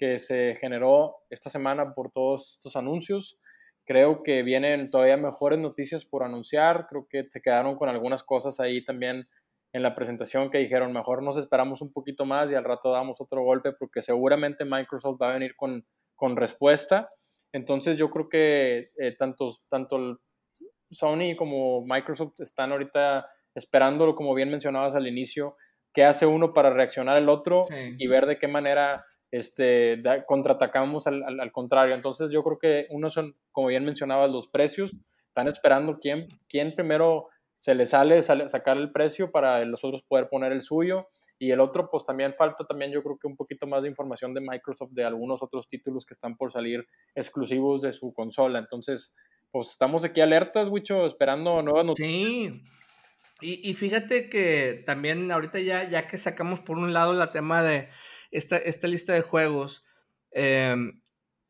que 0.00 0.18
se 0.18 0.56
generó 0.58 1.16
esta 1.28 1.50
semana 1.50 1.92
por 1.92 2.10
todos 2.10 2.54
estos 2.54 2.74
anuncios. 2.74 3.38
Creo 3.84 4.22
que 4.22 4.42
vienen 4.42 4.88
todavía 4.88 5.18
mejores 5.18 5.58
noticias 5.58 6.06
por 6.06 6.22
anunciar. 6.22 6.86
Creo 6.88 7.06
que 7.06 7.22
se 7.24 7.42
quedaron 7.42 7.76
con 7.76 7.90
algunas 7.90 8.22
cosas 8.22 8.60
ahí 8.60 8.82
también 8.82 9.28
en 9.74 9.82
la 9.82 9.94
presentación 9.94 10.50
que 10.50 10.56
dijeron, 10.56 10.94
mejor 10.94 11.22
nos 11.22 11.36
esperamos 11.36 11.82
un 11.82 11.92
poquito 11.92 12.24
más 12.24 12.50
y 12.50 12.54
al 12.54 12.64
rato 12.64 12.90
damos 12.90 13.20
otro 13.20 13.42
golpe 13.42 13.72
porque 13.72 14.00
seguramente 14.00 14.64
Microsoft 14.64 15.20
va 15.20 15.28
a 15.28 15.34
venir 15.34 15.54
con, 15.54 15.86
con 16.16 16.34
respuesta. 16.34 17.10
Entonces 17.52 17.98
yo 17.98 18.08
creo 18.10 18.30
que 18.30 18.92
eh, 18.96 19.14
tanto, 19.18 19.50
tanto 19.68 20.18
Sony 20.90 21.36
como 21.36 21.84
Microsoft 21.84 22.40
están 22.40 22.72
ahorita 22.72 23.28
esperándolo, 23.54 24.14
como 24.14 24.34
bien 24.34 24.50
mencionabas 24.50 24.94
al 24.94 25.06
inicio, 25.06 25.56
qué 25.92 26.04
hace 26.04 26.24
uno 26.24 26.54
para 26.54 26.70
reaccionar 26.70 27.18
el 27.18 27.28
otro 27.28 27.66
y 27.98 28.06
ver 28.06 28.24
de 28.24 28.38
qué 28.38 28.48
manera 28.48 29.04
este, 29.30 30.00
contraatacamos 30.26 31.06
al, 31.06 31.22
al, 31.40 31.52
contrario. 31.52 31.94
Entonces 31.94 32.30
yo 32.30 32.42
creo 32.42 32.58
que 32.58 32.86
uno 32.90 33.10
son, 33.10 33.36
como 33.52 33.68
bien 33.68 33.84
mencionabas, 33.84 34.30
los 34.30 34.48
precios. 34.48 34.96
Están 35.28 35.48
esperando 35.48 35.98
quién, 36.00 36.28
quién 36.48 36.74
primero 36.74 37.28
se 37.60 37.74
le 37.74 37.84
sale, 37.84 38.22
sacar 38.22 38.78
el 38.78 38.90
precio 38.90 39.30
para 39.30 39.62
los 39.66 39.84
otros 39.84 40.02
poder 40.02 40.30
poner 40.30 40.50
el 40.50 40.62
suyo. 40.62 41.08
Y 41.38 41.50
el 41.50 41.60
otro, 41.60 41.90
pues 41.90 42.04
también 42.04 42.32
falta 42.32 42.64
también 42.64 42.90
yo 42.90 43.02
creo 43.02 43.18
que 43.18 43.26
un 43.26 43.36
poquito 43.36 43.66
más 43.66 43.82
de 43.82 43.88
información 43.88 44.32
de 44.32 44.40
Microsoft 44.40 44.92
de 44.92 45.04
algunos 45.04 45.42
otros 45.42 45.68
títulos 45.68 46.06
que 46.06 46.14
están 46.14 46.38
por 46.38 46.50
salir 46.50 46.86
exclusivos 47.14 47.82
de 47.82 47.92
su 47.92 48.14
consola. 48.14 48.58
Entonces, 48.58 49.14
pues 49.50 49.72
estamos 49.72 50.06
aquí 50.06 50.22
alertas, 50.22 50.70
Wicho, 50.70 51.04
esperando 51.04 51.62
nuevas 51.62 51.84
noticias. 51.84 52.10
Sí. 52.12 52.62
Y, 53.42 53.70
y, 53.70 53.74
fíjate 53.74 54.28
que 54.28 54.82
también 54.86 55.30
ahorita 55.30 55.60
ya, 55.60 55.88
ya 55.88 56.06
que 56.06 56.18
sacamos 56.18 56.60
por 56.60 56.76
un 56.76 56.92
lado 56.92 57.14
la 57.14 57.30
tema 57.30 57.62
de, 57.62 57.88
esta, 58.30 58.86
lista 58.86 59.12
de 59.12 59.22
juegos, 59.22 59.84
em, 60.30 61.00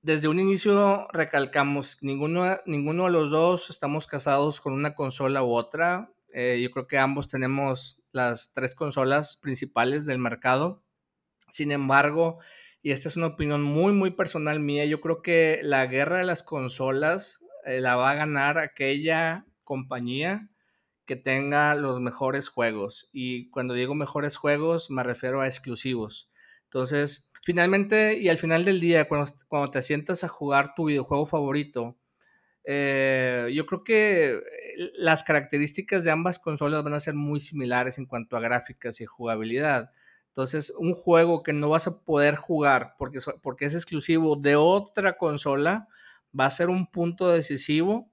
desde 0.02 0.28
un 0.28 0.40
inicio 0.40 1.09
recalcamos, 1.12 1.98
ninguno, 2.02 2.59
ninguno 2.65 3.05
de 3.05 3.11
los 3.11 3.31
dos 3.31 3.69
estamos 3.69 4.07
casados 4.07 4.61
con 4.61 4.73
una 4.73 4.94
consola 4.94 5.43
u 5.43 5.52
otra. 5.52 6.11
Eh, 6.32 6.61
yo 6.62 6.70
creo 6.70 6.86
que 6.86 6.98
ambos 6.98 7.28
tenemos 7.28 8.01
las 8.12 8.52
tres 8.55 8.74
consolas 8.74 9.36
principales 9.36 10.07
del 10.07 10.19
mercado. 10.19 10.82
Sin 11.51 11.70
embargo, 11.73 12.39
y 12.82 12.93
esta 12.93 13.09
es 13.09 13.16
una 13.16 13.27
opinión 13.27 13.62
muy, 13.62 13.93
muy 13.93 14.11
personal 14.11 14.61
mía, 14.61 14.86
yo 14.86 15.01
creo 15.01 15.20
que 15.23 15.61
la 15.62 15.86
guerra 15.86 16.19
de 16.19 16.24
las 16.24 16.43
consolas 16.43 17.44
eh, 17.66 17.81
la 17.81 17.97
va 17.97 18.11
a 18.11 18.15
ganar 18.15 18.59
aquella 18.59 19.47
compañía 19.65 20.48
que 21.05 21.16
tenga 21.16 21.74
los 21.74 22.01
mejores 22.01 22.48
juegos. 22.48 23.11
Y 23.12 23.51
cuando 23.51 23.74
digo 23.74 23.94
mejores 23.94 24.36
juegos, 24.36 24.90
me 24.90 25.02
refiero 25.02 25.40
a 25.40 25.47
exclusivos. 25.47 26.30
Entonces, 26.71 27.29
finalmente 27.43 28.17
y 28.17 28.29
al 28.29 28.39
final 28.39 28.65
del 28.65 28.79
día, 28.79 29.09
cuando, 29.09 29.33
cuando 29.49 29.73
te 29.73 29.83
sientas 29.83 30.23
a 30.23 30.29
jugar 30.29 30.75
tu 30.77 30.85
videojuego 30.85 31.27
favorito, 31.27 31.99
eh, 32.63 33.51
yo 33.53 33.67
creo 33.67 33.83
que 33.83 34.35
eh, 34.35 34.41
las 34.95 35.25
características 35.25 36.05
de 36.05 36.13
ambas 36.13 36.39
consolas 36.39 36.85
van 36.85 36.95
a 36.95 37.01
ser 37.01 37.15
muy 37.15 37.41
similares 37.41 37.99
en 37.99 38.07
cuanto 38.07 38.37
a 38.37 38.41
gráficas 38.41 39.01
y 39.01 39.07
jugabilidad. 39.07 39.91
Entonces, 40.29 40.73
un 40.79 40.95
juego 40.95 41.43
que 41.43 41.53
no 41.53 41.71
vas 41.71 41.89
a 41.89 42.03
poder 42.03 42.37
jugar 42.37 42.95
porque, 42.99 43.19
porque 43.43 43.65
es 43.65 43.75
exclusivo 43.75 44.37
de 44.37 44.55
otra 44.55 45.17
consola 45.17 45.89
va 46.39 46.47
a 46.47 46.51
ser 46.53 46.69
un 46.69 46.87
punto 46.87 47.31
decisivo 47.31 48.13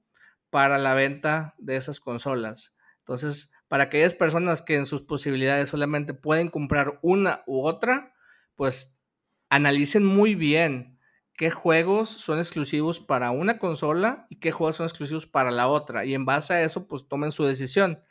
para 0.50 0.80
la 0.80 0.96
venta 0.96 1.54
de 1.60 1.76
esas 1.76 2.00
consolas. 2.00 2.76
Entonces, 3.00 3.52
para 3.68 3.84
aquellas 3.84 4.16
personas 4.16 4.64
que 4.64 4.78
en 4.78 4.88
sus 4.88 5.02
posibilidades 5.04 5.70
solamente 5.70 6.16
pueden 6.16 6.50
comprar 6.50 6.98
una 7.04 7.44
u 7.46 7.68
otra, 7.68 8.16
pues 8.58 9.02
analicen 9.50 10.04
muy 10.04 10.36
bien 10.36 11.00
qué 11.38 11.52
juegos 11.52 12.10
son 12.10 12.40
exclusivos 12.40 13.00
para 13.00 13.32
una 13.32 13.60
consola 13.60 14.26
y 14.30 14.40
qué 14.40 14.52
juegos 14.52 14.78
son 14.78 14.88
exclusivos 14.88 15.28
para 15.28 15.52
la 15.52 15.70
otra. 15.70 16.04
Y 16.04 16.16
en 16.16 16.26
base 16.26 16.54
a 16.56 16.64
eso, 16.64 16.88
pues 16.88 17.08
tomen 17.08 17.32
su 17.32 17.46
decisión. 17.46 18.04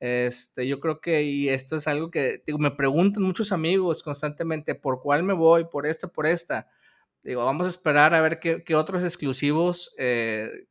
Este, 0.00 0.66
yo 0.68 0.78
creo 0.80 1.00
que, 1.00 1.24
y 1.24 1.48
esto 1.48 1.76
es 1.76 1.88
algo 1.88 2.10
que 2.10 2.42
me 2.58 2.70
preguntan 2.70 3.24
muchos 3.24 3.50
amigos 3.50 4.02
constantemente, 4.02 4.76
¿por 4.76 5.02
cuál 5.02 5.24
me 5.24 5.34
voy? 5.34 5.64
¿Por 5.64 5.86
esta? 5.86 6.08
¿Por 6.08 6.26
esta? 6.26 6.68
Digo, 7.24 7.44
vamos 7.44 7.66
a 7.66 7.70
esperar 7.70 8.14
a 8.14 8.20
ver 8.20 8.38
qué, 8.38 8.74
otros 8.76 9.02
exclusivos 9.02 9.94
eh, 9.98 10.68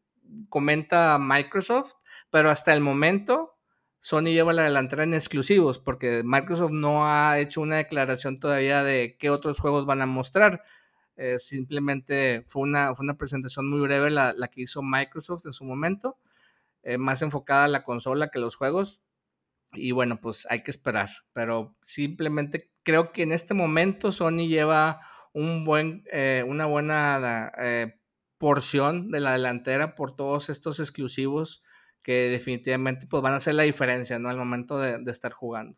comenta 0.48 1.18
Microsoft, 1.20 1.96
pero 2.32 2.50
hasta 2.50 2.74
el 2.74 2.80
momento 2.80 3.57
Sony 4.00 4.26
lleva 4.26 4.54
la 4.54 4.64
delantera 4.64 5.04
en 5.04 5.14
exclusivos, 5.14 5.80
porque 5.80 6.22
Microsoft 6.24 6.72
no 6.72 7.08
ha 7.08 7.40
hecho 7.40 7.62
una 7.62 7.78
declaración 7.78 8.40
todavía 8.40 8.84
de 8.84 9.18
qué 9.18 9.30
otros 9.30 9.60
juegos 9.60 9.86
van 9.86 10.02
a 10.02 10.06
mostrar. 10.06 10.64
Eh, 11.16 11.40
simplemente 11.40 12.44
fue 12.48 12.62
una, 12.62 12.94
fue 12.94 13.04
una 13.04 13.18
presentación 13.18 13.70
muy 13.70 13.80
breve 13.80 14.12
la, 14.12 14.34
que 14.52 14.62
hizo 14.62 14.84
Microsoft 14.84 15.46
en 15.46 15.54
su 15.54 15.66
momento, 15.66 16.18
eh, 16.84 16.98
más 16.98 17.22
enfocada 17.22 17.66
a 17.66 17.70
la 17.70 17.84
consola 17.84 18.30
que 18.30 18.40
los 18.40 18.56
juegos. 18.56 19.02
Y 19.74 19.92
bueno, 19.92 20.22
pues 20.22 20.48
hay 20.50 20.64
que 20.64 20.72
esperar, 20.72 21.10
pero 21.34 21.76
simplemente 21.82 22.72
creo 22.84 23.12
que 23.12 23.24
en 23.24 23.32
este 23.32 23.54
momento 23.54 24.12
Sony 24.12 24.48
lleva 24.48 25.02
un 25.34 25.66
buen, 25.66 26.04
eh, 26.12 26.44
una 26.48 26.66
buena 26.66 27.52
porción 28.38 29.12
de 29.12 29.20
la 29.20 29.34
delantera 29.34 29.96
por 29.96 30.16
todos 30.16 30.50
estos 30.50 30.80
exclusivos 30.80 31.64
que 32.08 32.30
definitivamente 32.30 33.06
pues, 33.06 33.22
van 33.22 33.34
a 33.34 33.36
hacer 33.36 33.54
la 33.54 33.64
diferencia, 33.64 34.18
¿no? 34.18 34.30
Al 34.30 34.38
momento 34.38 34.80
de, 34.80 35.12
estar 35.12 35.34
jugando. 35.34 35.78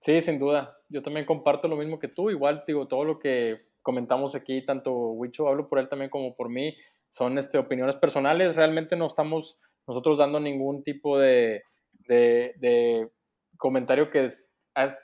Sí, 0.00 0.20
sin 0.20 0.40
duda. 0.40 0.76
Yo 0.88 1.02
también 1.02 1.24
comparto 1.24 1.68
lo 1.68 1.76
mismo 1.76 2.00
que 2.00 2.08
tú. 2.08 2.30
Igual, 2.30 2.64
digo, 2.66 2.88
todo 2.88 3.04
lo 3.04 3.20
que 3.20 3.68
comentamos 3.80 4.34
aquí, 4.34 4.64
tanto 4.64 4.92
Wicho, 5.12 5.46
hablo 5.46 5.68
por 5.68 5.78
él 5.78 5.88
también 5.88 6.10
como 6.10 6.34
por 6.34 6.48
mí, 6.48 6.76
son 7.08 7.38
este, 7.38 7.58
opiniones 7.58 7.94
personales. 7.94 8.56
Realmente 8.56 8.96
no 8.96 9.06
estamos 9.06 9.60
nosotros 9.86 10.18
dando 10.18 10.40
ningún 10.40 10.82
tipo 10.82 11.16
de, 11.16 11.62
de, 11.92 12.54
de 12.56 13.12
comentario 13.56 14.10
que 14.10 14.26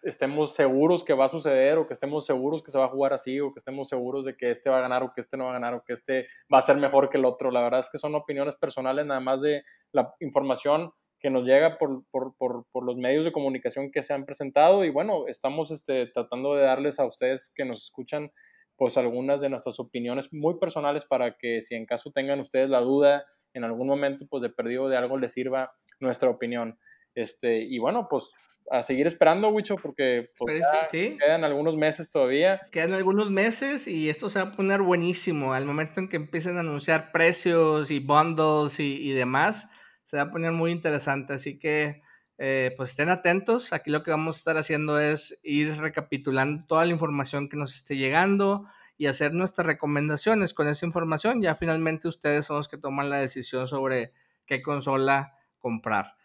estemos 0.02 0.54
seguros 0.54 1.04
que 1.04 1.14
va 1.14 1.26
a 1.26 1.30
suceder 1.30 1.78
o 1.78 1.86
que 1.86 1.92
estemos 1.94 2.26
seguros 2.26 2.62
que 2.62 2.70
se 2.70 2.78
va 2.78 2.86
a 2.86 2.88
jugar 2.88 3.12
así 3.12 3.40
o 3.40 3.52
que 3.52 3.58
estemos 3.58 3.88
seguros 3.88 4.24
de 4.24 4.36
que 4.36 4.50
este 4.50 4.70
va 4.70 4.78
a 4.78 4.80
ganar 4.80 5.02
o 5.02 5.12
que 5.12 5.20
este 5.20 5.36
no 5.36 5.44
va 5.44 5.50
a 5.50 5.54
ganar 5.54 5.74
o 5.74 5.84
que 5.84 5.92
este 5.94 6.28
va 6.52 6.58
a 6.58 6.62
ser 6.62 6.76
mejor 6.76 7.10
que 7.10 7.18
el 7.18 7.24
otro. 7.24 7.50
La 7.50 7.62
verdad 7.62 7.80
es 7.80 7.88
que 7.90 7.98
son 7.98 8.14
opiniones 8.14 8.54
personales 8.56 9.06
nada 9.06 9.20
más 9.20 9.40
de 9.40 9.62
la 9.92 10.14
información 10.20 10.92
que 11.18 11.30
nos 11.30 11.46
llega 11.46 11.78
por, 11.78 12.04
por, 12.10 12.36
por, 12.36 12.66
por 12.70 12.84
los 12.84 12.96
medios 12.96 13.24
de 13.24 13.32
comunicación 13.32 13.90
que 13.90 14.02
se 14.02 14.12
han 14.12 14.26
presentado 14.26 14.84
y 14.84 14.90
bueno, 14.90 15.26
estamos 15.26 15.70
este, 15.70 16.06
tratando 16.06 16.54
de 16.54 16.64
darles 16.64 17.00
a 17.00 17.06
ustedes 17.06 17.50
que 17.54 17.64
nos 17.64 17.84
escuchan 17.84 18.30
pues 18.76 18.98
algunas 18.98 19.40
de 19.40 19.48
nuestras 19.48 19.80
opiniones 19.80 20.32
muy 20.32 20.58
personales 20.58 21.04
para 21.04 21.36
que 21.38 21.62
si 21.62 21.74
en 21.74 21.86
caso 21.86 22.10
tengan 22.10 22.40
ustedes 22.40 22.68
la 22.68 22.80
duda 22.80 23.24
en 23.54 23.64
algún 23.64 23.86
momento 23.86 24.26
pues 24.28 24.42
de 24.42 24.50
perdido 24.50 24.88
de 24.88 24.96
algo 24.96 25.16
les 25.16 25.32
sirva 25.32 25.72
nuestra 26.00 26.28
opinión. 26.28 26.78
Este, 27.14 27.62
y 27.62 27.78
bueno, 27.78 28.08
pues 28.10 28.34
a 28.70 28.82
seguir 28.82 29.06
esperando, 29.06 29.48
Wicho, 29.50 29.76
porque 29.76 30.30
pues, 30.38 30.64
quedan 30.90 31.44
algunos 31.44 31.76
meses 31.76 32.10
todavía. 32.10 32.60
Quedan 32.70 32.94
algunos 32.94 33.30
meses 33.30 33.86
y 33.86 34.08
esto 34.08 34.28
se 34.28 34.40
va 34.40 34.50
a 34.50 34.56
poner 34.56 34.80
buenísimo. 34.82 35.52
Al 35.52 35.64
momento 35.64 36.00
en 36.00 36.08
que 36.08 36.16
empiecen 36.16 36.56
a 36.56 36.60
anunciar 36.60 37.12
precios 37.12 37.90
y 37.90 38.00
bundles 38.00 38.80
y, 38.80 39.12
demás, 39.12 39.70
se 40.04 40.16
va 40.16 40.24
a 40.24 40.30
poner 40.30 40.52
muy 40.52 40.72
interesante. 40.72 41.34
Así 41.34 41.58
que, 41.58 42.02
eh, 42.38 42.72
pues 42.76 42.90
estén 42.90 43.10
atentos. 43.10 43.72
Aquí 43.72 43.90
lo 43.90 44.02
que 44.02 44.10
vamos 44.10 44.36
a 44.36 44.38
estar 44.38 44.56
haciendo 44.56 44.98
es 44.98 45.40
ir 45.42 45.76
recapitulando 45.76 46.64
toda 46.66 46.84
la 46.84 46.92
información 46.92 47.48
que 47.48 47.56
nos 47.56 47.74
esté 47.74 47.96
llegando 47.96 48.66
y 48.96 49.06
hacer 49.06 49.32
nuestras 49.32 49.66
recomendaciones 49.66 50.54
con 50.54 50.68
esa 50.68 50.86
información. 50.86 51.42
Ya 51.42 51.54
finalmente 51.54 52.08
ustedes 52.08 52.46
son 52.46 52.56
los 52.56 52.68
que 52.68 52.78
toman 52.78 53.10
la 53.10 53.18
decisión 53.18 53.68
sobre 53.68 54.12
qué 54.46 54.62
consola 54.62 55.36
comprar. 55.58 56.16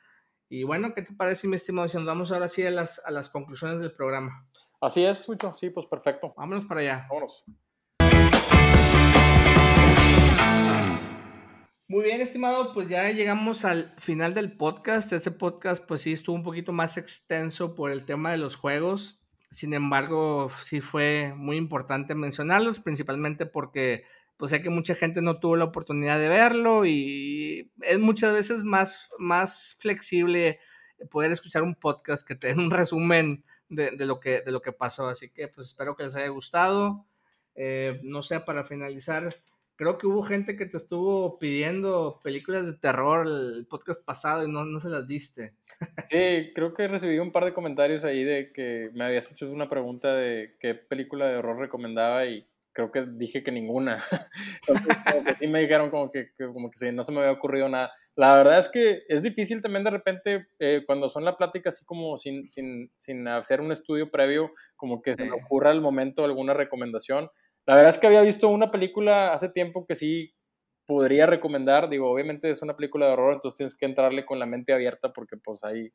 Y 0.52 0.64
bueno, 0.64 0.96
¿qué 0.96 1.04
te 1.04 1.14
parece, 1.14 1.48
mi 1.48 1.58
estimado? 1.58 1.88
Si 1.88 1.96
nos 1.96 2.08
vamos 2.08 2.32
ahora 2.32 2.48
sí 2.48 2.66
a 2.66 2.72
las, 2.72 3.06
a 3.06 3.12
las 3.12 3.30
conclusiones 3.30 3.82
del 3.82 3.92
programa. 3.92 4.50
Así 4.82 5.06
es, 5.06 5.30
mucho. 5.30 5.56
Sí, 5.56 5.70
pues 5.70 5.86
perfecto. 5.86 6.34
Vámonos 6.36 6.66
para 6.66 6.82
allá. 6.82 7.08
Vámonos. 7.08 7.44
Muy 11.88 12.04
bien, 12.04 12.20
estimado, 12.22 12.74
pues 12.74 12.90
ya 12.90 13.12
llegamos 13.12 13.64
al 13.64 13.94
final 14.00 14.34
del 14.34 14.58
podcast. 14.58 15.14
Este 15.14 15.30
podcast, 15.30 15.86
pues 15.86 16.02
sí, 16.02 16.14
estuvo 16.14 16.36
un 16.36 16.44
poquito 16.44 16.74
más 16.74 16.98
extenso 16.98 17.76
por 17.76 17.92
el 17.92 18.06
tema 18.06 18.32
de 18.32 18.38
los 18.38 18.56
juegos. 18.56 19.22
Sin 19.52 19.76
embargo, 19.76 20.50
sí 20.64 20.82
fue 20.82 21.32
muy 21.36 21.58
importante 21.58 22.16
mencionarlos, 22.16 22.80
principalmente 22.80 23.46
porque 23.46 24.04
pues 24.40 24.52
sé 24.52 24.61
que 24.61 24.70
mucha 24.70 24.95
gente 24.95 25.22
no 25.22 25.38
tuvo 25.38 25.57
la 25.57 25.66
oportunidad 25.66 26.18
de 26.18 26.30
verlo 26.30 26.86
y 26.86 27.70
es 27.82 27.99
muchas 27.99 28.32
veces 28.32 28.64
más, 28.64 29.10
más 29.18 29.76
flexible 29.80 30.61
poder 31.11 31.34
escuchar 31.34 31.61
un 31.61 31.76
podcast 31.76 32.26
que 32.26 32.36
te 32.36 32.48
den 32.48 32.60
un 32.60 32.72
resumen 32.72 33.44
de, 33.68 33.91
lo 34.06 34.22
que, 34.22 34.40
de 34.40 34.52
lo 34.53 34.61
que 34.61 34.72
pasó. 34.72 35.10
Así 35.10 35.30
que 35.30 35.49
pues 35.49 35.68
espero 35.68 35.98
que 35.98 36.03
les 36.03 36.16
haya 36.16 36.30
gustado. 36.30 37.06
Eh, 37.53 37.99
no 38.03 38.24
sé, 38.24 38.40
para 38.40 38.64
finalizar, 38.64 39.36
creo 39.76 39.98
que 39.98 40.07
hubo 40.07 40.24
gente 40.24 40.56
que 40.56 40.66
te 40.66 40.78
estuvo 40.78 41.38
pidiendo 41.38 42.22
películas 42.24 42.66
de 42.66 42.76
terror 42.76 43.28
el 43.28 43.68
podcast 43.70 44.02
pasado 44.06 44.45
y 44.45 44.49
no, 44.49 44.64
no 44.64 44.80
se 44.80 44.88
las 44.88 45.06
diste. 45.06 45.53
Sí, 46.10 46.53
creo 46.56 46.74
que 46.74 46.88
recibí 46.88 47.20
un 47.20 47.34
par 47.34 47.44
de 47.44 47.53
comentarios 47.53 48.06
ahí 48.06 48.24
de 48.24 48.53
que 48.53 48.90
me 48.94 49.03
habías 49.03 49.30
hecho 49.34 49.52
una 49.52 49.70
pregunta 49.70 50.16
de 50.16 50.56
qué 50.61 50.76
película 50.76 51.28
de 51.28 51.36
horror 51.36 51.60
recomendaba 51.60 52.26
y 52.26 52.48
creo 52.88 52.91
que 52.91 53.11
dije 53.11 53.43
que 53.43 53.51
ninguna. 53.51 53.97
Entonces, 54.68 54.97
sí 55.39 55.47
me 55.47 55.60
dijeron 55.60 55.89
como 55.89 56.11
que, 56.11 56.30
como 56.53 56.69
que 56.72 56.91
no 56.91 57.03
se 57.03 57.11
me 57.11 57.19
había 57.19 57.31
ocurrido 57.31 57.68
nada. 57.68 57.91
La 58.15 58.35
verdad 58.35 58.57
es 58.57 58.69
que 58.69 59.03
es 59.07 59.22
difícil 59.22 59.61
también 59.61 59.84
de 59.84 59.91
repente, 59.91 60.47
eh, 60.60 60.84
cuando 60.85 61.10
son 61.10 61.26
la 61.26 61.38
plática 61.38 61.69
así 61.69 61.85
como 61.85 62.18
sin, 62.18 62.49
sin, 62.49 62.91
sin, 62.95 63.27
hacer 63.27 63.61
un 63.61 63.72
estudio 63.72 64.11
previo, 64.11 64.51
como 64.76 65.01
que 65.01 65.15
se 65.15 65.26
me 65.26 65.34
ocurra 65.34 65.72
al 65.72 65.81
momento 65.81 66.23
alguna 66.23 66.53
recomendación. 66.53 67.30
La 67.65 67.76
verdad 67.76 67.89
es 67.89 67.97
que 67.97 68.07
había 68.07 68.22
visto 68.22 68.49
una 68.49 68.72
película 68.72 69.34
hace 69.34 69.49
tiempo 69.49 69.85
que 69.85 69.95
sí 69.95 70.34
podría 70.85 71.26
recomendar. 71.26 71.89
Digo, 71.89 72.11
obviamente 72.11 72.49
es 72.49 72.61
una 72.61 72.76
película 72.76 73.07
de 73.07 73.14
horror, 73.14 73.34
entonces 73.34 73.57
tienes 73.57 73.77
que 73.77 73.85
entrarle 73.85 74.26
con 74.26 74.39
la 74.39 74.45
mente 74.45 74.73
abierta 74.73 75.14
porque 75.14 75.38
pues 75.38 75.64
hay 75.64 75.91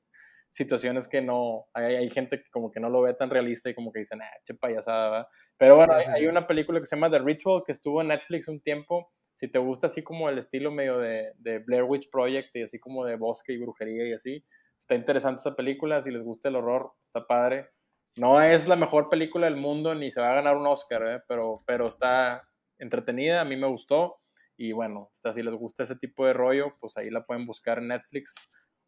situaciones 0.55 1.09
que 1.09 1.21
no, 1.21 1.67
hay, 1.75 1.97
hay, 1.97 2.11
gente 2.11 2.41
que 2.41 2.49
como 2.49 2.71
que 2.71 2.79
no 2.79 2.89
lo 2.89 3.03
ve 3.03 3.13
tan 3.15 3.29
realista 3.29 3.69
y 3.69 3.75
como 3.75 3.91
que 3.91 3.99
dicen, 3.99 4.23
ah, 4.23 4.31
che 4.45 4.55
payasada, 4.55 5.29
Pero 5.57 5.75
bueno, 5.75 5.95
hay, 5.95 6.27
una 6.27 6.47
película 6.47 6.79
que 6.79 6.87
se 6.87 6.95
llama 6.95 7.11
The 7.11 7.19
Ritual 7.19 7.65
que 7.67 7.73
estuvo 7.73 8.01
en 8.01 8.09
Netflix 8.09 8.47
un 8.47 8.61
tiempo. 8.61 9.11
Si 9.35 9.49
te 9.49 9.59
gusta 9.59 9.89
así 9.89 10.05
como 10.05 10.29
el 10.29 10.39
estilo 10.39 10.71
medio 10.71 10.99
de, 10.99 11.33
de 11.39 11.59
Blair 11.59 11.83
Witch 11.83 12.09
Project 12.09 12.55
y 12.55 12.63
así 12.63 12.79
como 12.79 13.05
de 13.05 13.17
bosque 13.17 13.53
y 13.53 13.59
brujería 13.59 14.07
y 14.07 14.13
así, 14.13 14.45
está 14.79 14.95
interesante 14.95 15.41
esa 15.41 15.57
película. 15.57 16.01
Si 16.01 16.13
les 16.13 16.23
gusta 16.23 16.51
el 16.51 16.57
horror, 16.57 16.93
está 17.03 17.27
padre. 17.27 17.71
No 18.15 18.41
es 18.41 18.69
la 18.69 18.77
mejor 18.77 19.09
película 19.09 19.47
del 19.47 19.57
mundo 19.57 19.93
ni 19.97 20.13
se 20.13 20.21
va 20.21 20.31
a 20.31 20.37
ganar 20.37 20.57
un 20.57 20.69
Oscar, 20.69 21.05
¿eh? 21.05 21.21
pero, 21.27 21.65
pero 21.67 21.89
está 21.89 22.49
entretenida, 22.79 23.41
a 23.41 23.45
mí 23.45 23.57
me 23.57 23.67
gustó. 23.67 24.21
Y 24.57 24.71
bueno, 24.71 25.11
si 25.13 25.43
les 25.43 25.55
gusta 25.55 25.83
ese 25.83 25.97
tipo 25.97 26.25
de 26.25 26.33
rollo, 26.33 26.71
pues 26.79 26.97
ahí 26.97 27.11
la 27.11 27.27
pueden 27.27 27.45
buscar 27.45 27.79
en 27.79 27.89
Netflix 27.89 28.33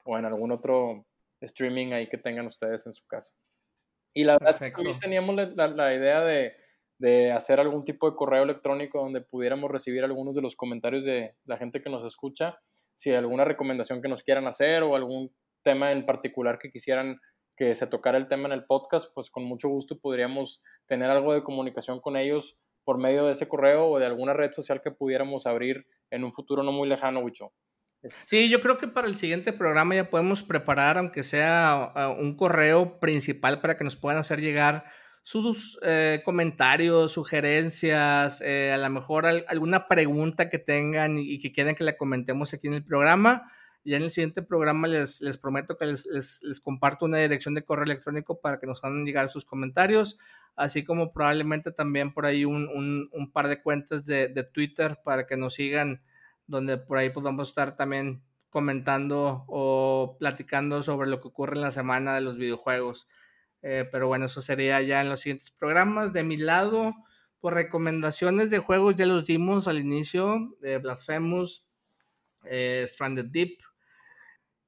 o 0.04 0.16
en 0.16 0.26
algún 0.26 0.52
otro 0.52 1.04
streaming 1.40 1.92
ahí 1.92 2.08
que 2.08 2.18
tengan 2.18 2.46
ustedes 2.46 2.86
en 2.86 2.92
su 2.92 3.06
casa. 3.06 3.34
Y 4.14 4.24
la 4.24 4.34
verdad 4.34 4.54
es 4.54 4.58
que 4.58 4.70
también 4.70 4.98
teníamos 4.98 5.36
la, 5.36 5.68
la, 5.68 5.94
idea 5.94 6.22
de, 6.22 6.54
de, 6.98 7.32
hacer 7.32 7.60
algún 7.60 7.84
tipo 7.84 8.10
de 8.10 8.16
correo 8.16 8.44
electrónico 8.44 8.98
donde 8.98 9.20
pudiéramos 9.20 9.70
recibir 9.70 10.04
algunos 10.04 10.34
de 10.34 10.40
los 10.42 10.56
comentarios 10.56 11.04
de 11.04 11.36
la 11.44 11.58
gente 11.58 11.82
que 11.82 11.90
nos 11.90 12.04
escucha, 12.04 12.58
si 12.94 13.10
hay 13.10 13.16
alguna 13.16 13.44
recomendación 13.44 14.00
que 14.00 14.08
nos 14.08 14.22
quieran 14.22 14.46
hacer 14.46 14.82
o 14.82 14.96
algún 14.96 15.34
tema 15.62 15.92
en 15.92 16.06
particular 16.06 16.58
que 16.58 16.70
quisieran 16.70 17.20
que 17.56 17.74
se 17.74 17.86
tocara 17.86 18.18
el 18.18 18.28
tema 18.28 18.46
en 18.46 18.52
el 18.52 18.64
podcast, 18.64 19.10
pues 19.14 19.30
con 19.30 19.44
mucho 19.44 19.68
gusto 19.68 19.98
podríamos 19.98 20.62
tener 20.86 21.10
algo 21.10 21.32
de 21.32 21.42
comunicación 21.42 22.00
con 22.00 22.16
ellos 22.16 22.58
por 22.84 22.98
medio 22.98 23.24
de 23.26 23.32
ese 23.32 23.48
correo 23.48 23.88
o 23.88 23.98
de 23.98 24.06
alguna 24.06 24.32
red 24.32 24.52
social 24.52 24.80
que 24.82 24.90
pudiéramos 24.90 25.46
abrir 25.46 25.86
en 26.10 26.24
un 26.24 26.32
futuro 26.32 26.62
no 26.62 26.72
muy 26.72 26.88
lejano, 26.88 27.20
Wicho. 27.20 27.52
Sí, 28.24 28.48
yo 28.48 28.60
creo 28.60 28.78
que 28.78 28.88
para 28.88 29.08
el 29.08 29.16
siguiente 29.16 29.52
programa 29.52 29.94
ya 29.94 30.10
podemos 30.10 30.42
preparar, 30.42 30.98
aunque 30.98 31.22
sea 31.22 31.92
un 32.18 32.36
correo 32.36 33.00
principal 33.00 33.60
para 33.60 33.76
que 33.76 33.84
nos 33.84 33.96
puedan 33.96 34.18
hacer 34.18 34.40
llegar 34.40 34.84
sus 35.26 35.76
eh, 35.82 36.22
comentarios, 36.24 37.10
sugerencias, 37.10 38.40
eh, 38.42 38.70
a 38.72 38.78
lo 38.78 38.88
mejor 38.90 39.26
alguna 39.26 39.88
pregunta 39.88 40.48
que 40.48 40.60
tengan 40.60 41.18
y, 41.18 41.40
que 41.40 41.50
quieran 41.50 41.74
que 41.74 41.82
la 41.82 41.96
comentemos 41.96 42.54
aquí 42.54 42.68
en 42.68 42.74
el 42.74 42.84
programa. 42.84 43.50
Ya 43.84 43.96
en 43.96 44.04
el 44.04 44.10
siguiente 44.10 44.42
programa 44.42 44.86
les, 44.86 45.20
les 45.22 45.36
prometo 45.36 45.76
que 45.76 45.86
les, 45.86 46.06
les, 46.06 46.60
comparto 46.60 47.06
una 47.06 47.18
dirección 47.18 47.54
de 47.54 47.64
correo 47.64 47.86
electrónico 47.86 48.40
para 48.40 48.60
que 48.60 48.68
nos 48.68 48.84
hagan 48.84 49.04
llegar 49.04 49.28
sus 49.28 49.44
comentarios, 49.44 50.16
así 50.54 50.84
como 50.84 51.12
probablemente 51.12 51.72
también 51.72 52.14
por 52.14 52.24
ahí 52.24 52.44
un, 52.44 52.68
un, 52.68 53.08
un 53.12 53.32
par 53.32 53.48
de 53.48 53.60
cuentas 53.60 54.06
de, 54.06 54.28
de, 54.28 54.44
Twitter 54.44 55.00
para 55.04 55.26
que 55.26 55.36
nos 55.36 55.54
sigan, 55.54 56.02
donde 56.46 56.78
por 56.78 56.98
ahí 56.98 57.10
podamos 57.10 57.48
estar 57.48 57.76
también 57.76 58.22
comentando 58.50 59.44
o 59.48 60.16
platicando 60.18 60.82
sobre 60.82 61.10
lo 61.10 61.20
que 61.20 61.28
ocurre 61.28 61.56
en 61.56 61.62
la 61.62 61.70
semana 61.70 62.14
de 62.14 62.20
los 62.20 62.38
videojuegos. 62.38 63.08
Eh, 63.62 63.84
pero 63.90 64.08
bueno, 64.08 64.26
eso 64.26 64.40
sería 64.40 64.80
ya 64.82 65.02
en 65.02 65.08
los 65.08 65.20
siguientes 65.20 65.50
programas. 65.50 66.12
De 66.12 66.22
mi 66.22 66.36
lado, 66.36 66.94
por 67.40 67.54
recomendaciones 67.54 68.50
de 68.50 68.58
juegos 68.58 68.94
ya 68.96 69.06
los 69.06 69.24
dimos 69.24 69.68
al 69.68 69.78
inicio, 69.78 70.56
de 70.60 70.78
Blasphemous, 70.78 71.68
eh, 72.44 72.86
Stranded 72.88 73.26
Deep. 73.26 73.58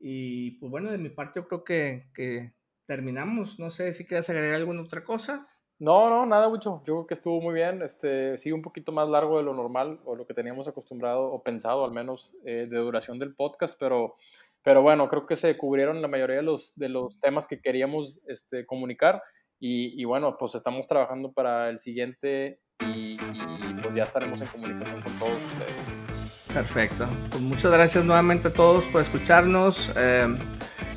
Y 0.00 0.52
pues 0.52 0.70
bueno, 0.70 0.90
de 0.90 0.98
mi 0.98 1.08
parte 1.08 1.40
yo 1.40 1.48
creo 1.48 1.64
que, 1.64 2.10
que 2.14 2.54
terminamos. 2.86 3.58
No 3.58 3.70
sé 3.70 3.92
si 3.92 4.06
quieres 4.06 4.28
agregar 4.30 4.56
alguna 4.56 4.82
otra 4.82 5.04
cosa. 5.04 5.48
No, 5.78 6.10
no, 6.10 6.26
nada 6.26 6.48
mucho. 6.48 6.82
Yo 6.84 6.94
creo 6.94 7.06
que 7.06 7.14
estuvo 7.14 7.40
muy 7.40 7.54
bien. 7.54 7.82
Este, 7.82 8.36
sigue 8.36 8.54
un 8.54 8.62
poquito 8.62 8.90
más 8.90 9.08
largo 9.08 9.38
de 9.38 9.44
lo 9.44 9.54
normal 9.54 10.00
o 10.04 10.16
lo 10.16 10.26
que 10.26 10.34
teníamos 10.34 10.66
acostumbrado 10.66 11.30
o 11.30 11.42
pensado 11.42 11.84
al 11.84 11.92
menos 11.92 12.34
eh, 12.44 12.66
de 12.68 12.78
duración 12.78 13.18
del 13.18 13.34
podcast, 13.34 13.78
pero 13.78 14.14
pero 14.62 14.82
bueno, 14.82 15.08
creo 15.08 15.26
que 15.26 15.36
se 15.36 15.56
cubrieron 15.56 16.02
la 16.02 16.08
mayoría 16.08 16.36
de 16.36 16.42
los, 16.42 16.74
de 16.76 16.88
los 16.88 17.18
temas 17.20 17.46
que 17.46 17.60
queríamos 17.60 18.20
este, 18.26 18.66
comunicar. 18.66 19.22
Y, 19.60 20.04
bueno, 20.04 20.36
pues 20.38 20.54
estamos 20.54 20.86
trabajando 20.86 21.32
para 21.32 21.68
el 21.68 21.78
siguiente 21.78 22.60
y, 22.86 23.16
pues 23.16 23.94
ya 23.94 24.04
estaremos 24.04 24.40
en 24.40 24.46
comunicación 24.48 25.00
con 25.00 25.18
todos 25.18 25.32
ustedes. 25.32 26.54
Perfecto. 26.54 27.08
Pues 27.30 27.42
muchas 27.42 27.72
gracias 27.72 28.04
nuevamente 28.04 28.48
a 28.48 28.52
todos 28.52 28.84
por 28.86 29.00
escucharnos. 29.00 29.90
Eh, 29.96 30.28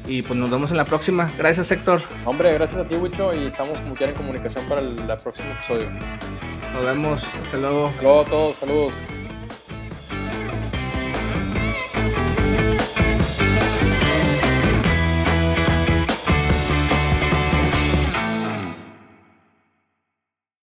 y 0.08 0.22
pues 0.22 0.38
nos 0.40 0.50
vemos 0.50 0.72
en 0.72 0.78
la 0.78 0.86
próxima. 0.86 1.32
Gracias, 1.38 1.72
Héctor. 1.72 2.02
Hombre, 2.26 2.54
gracias 2.54 2.80
a 2.80 2.88
ti, 2.88 2.96
Wicho. 2.96 3.34
Y 3.34 3.46
estamos 3.46 3.80
como 3.80 3.96
en 4.00 4.14
comunicación 4.14 4.66
para 4.66 4.82
el, 4.82 4.96
próximo 5.24 5.52
episodio. 5.52 5.88
Nos 6.74 6.86
vemos. 6.86 7.36
Hasta 7.36 7.58
luego. 7.58 7.88
Hasta 7.88 8.02
luego 8.02 8.22
a 8.22 8.26
todos. 8.26 8.58
Saludos. 8.58 8.94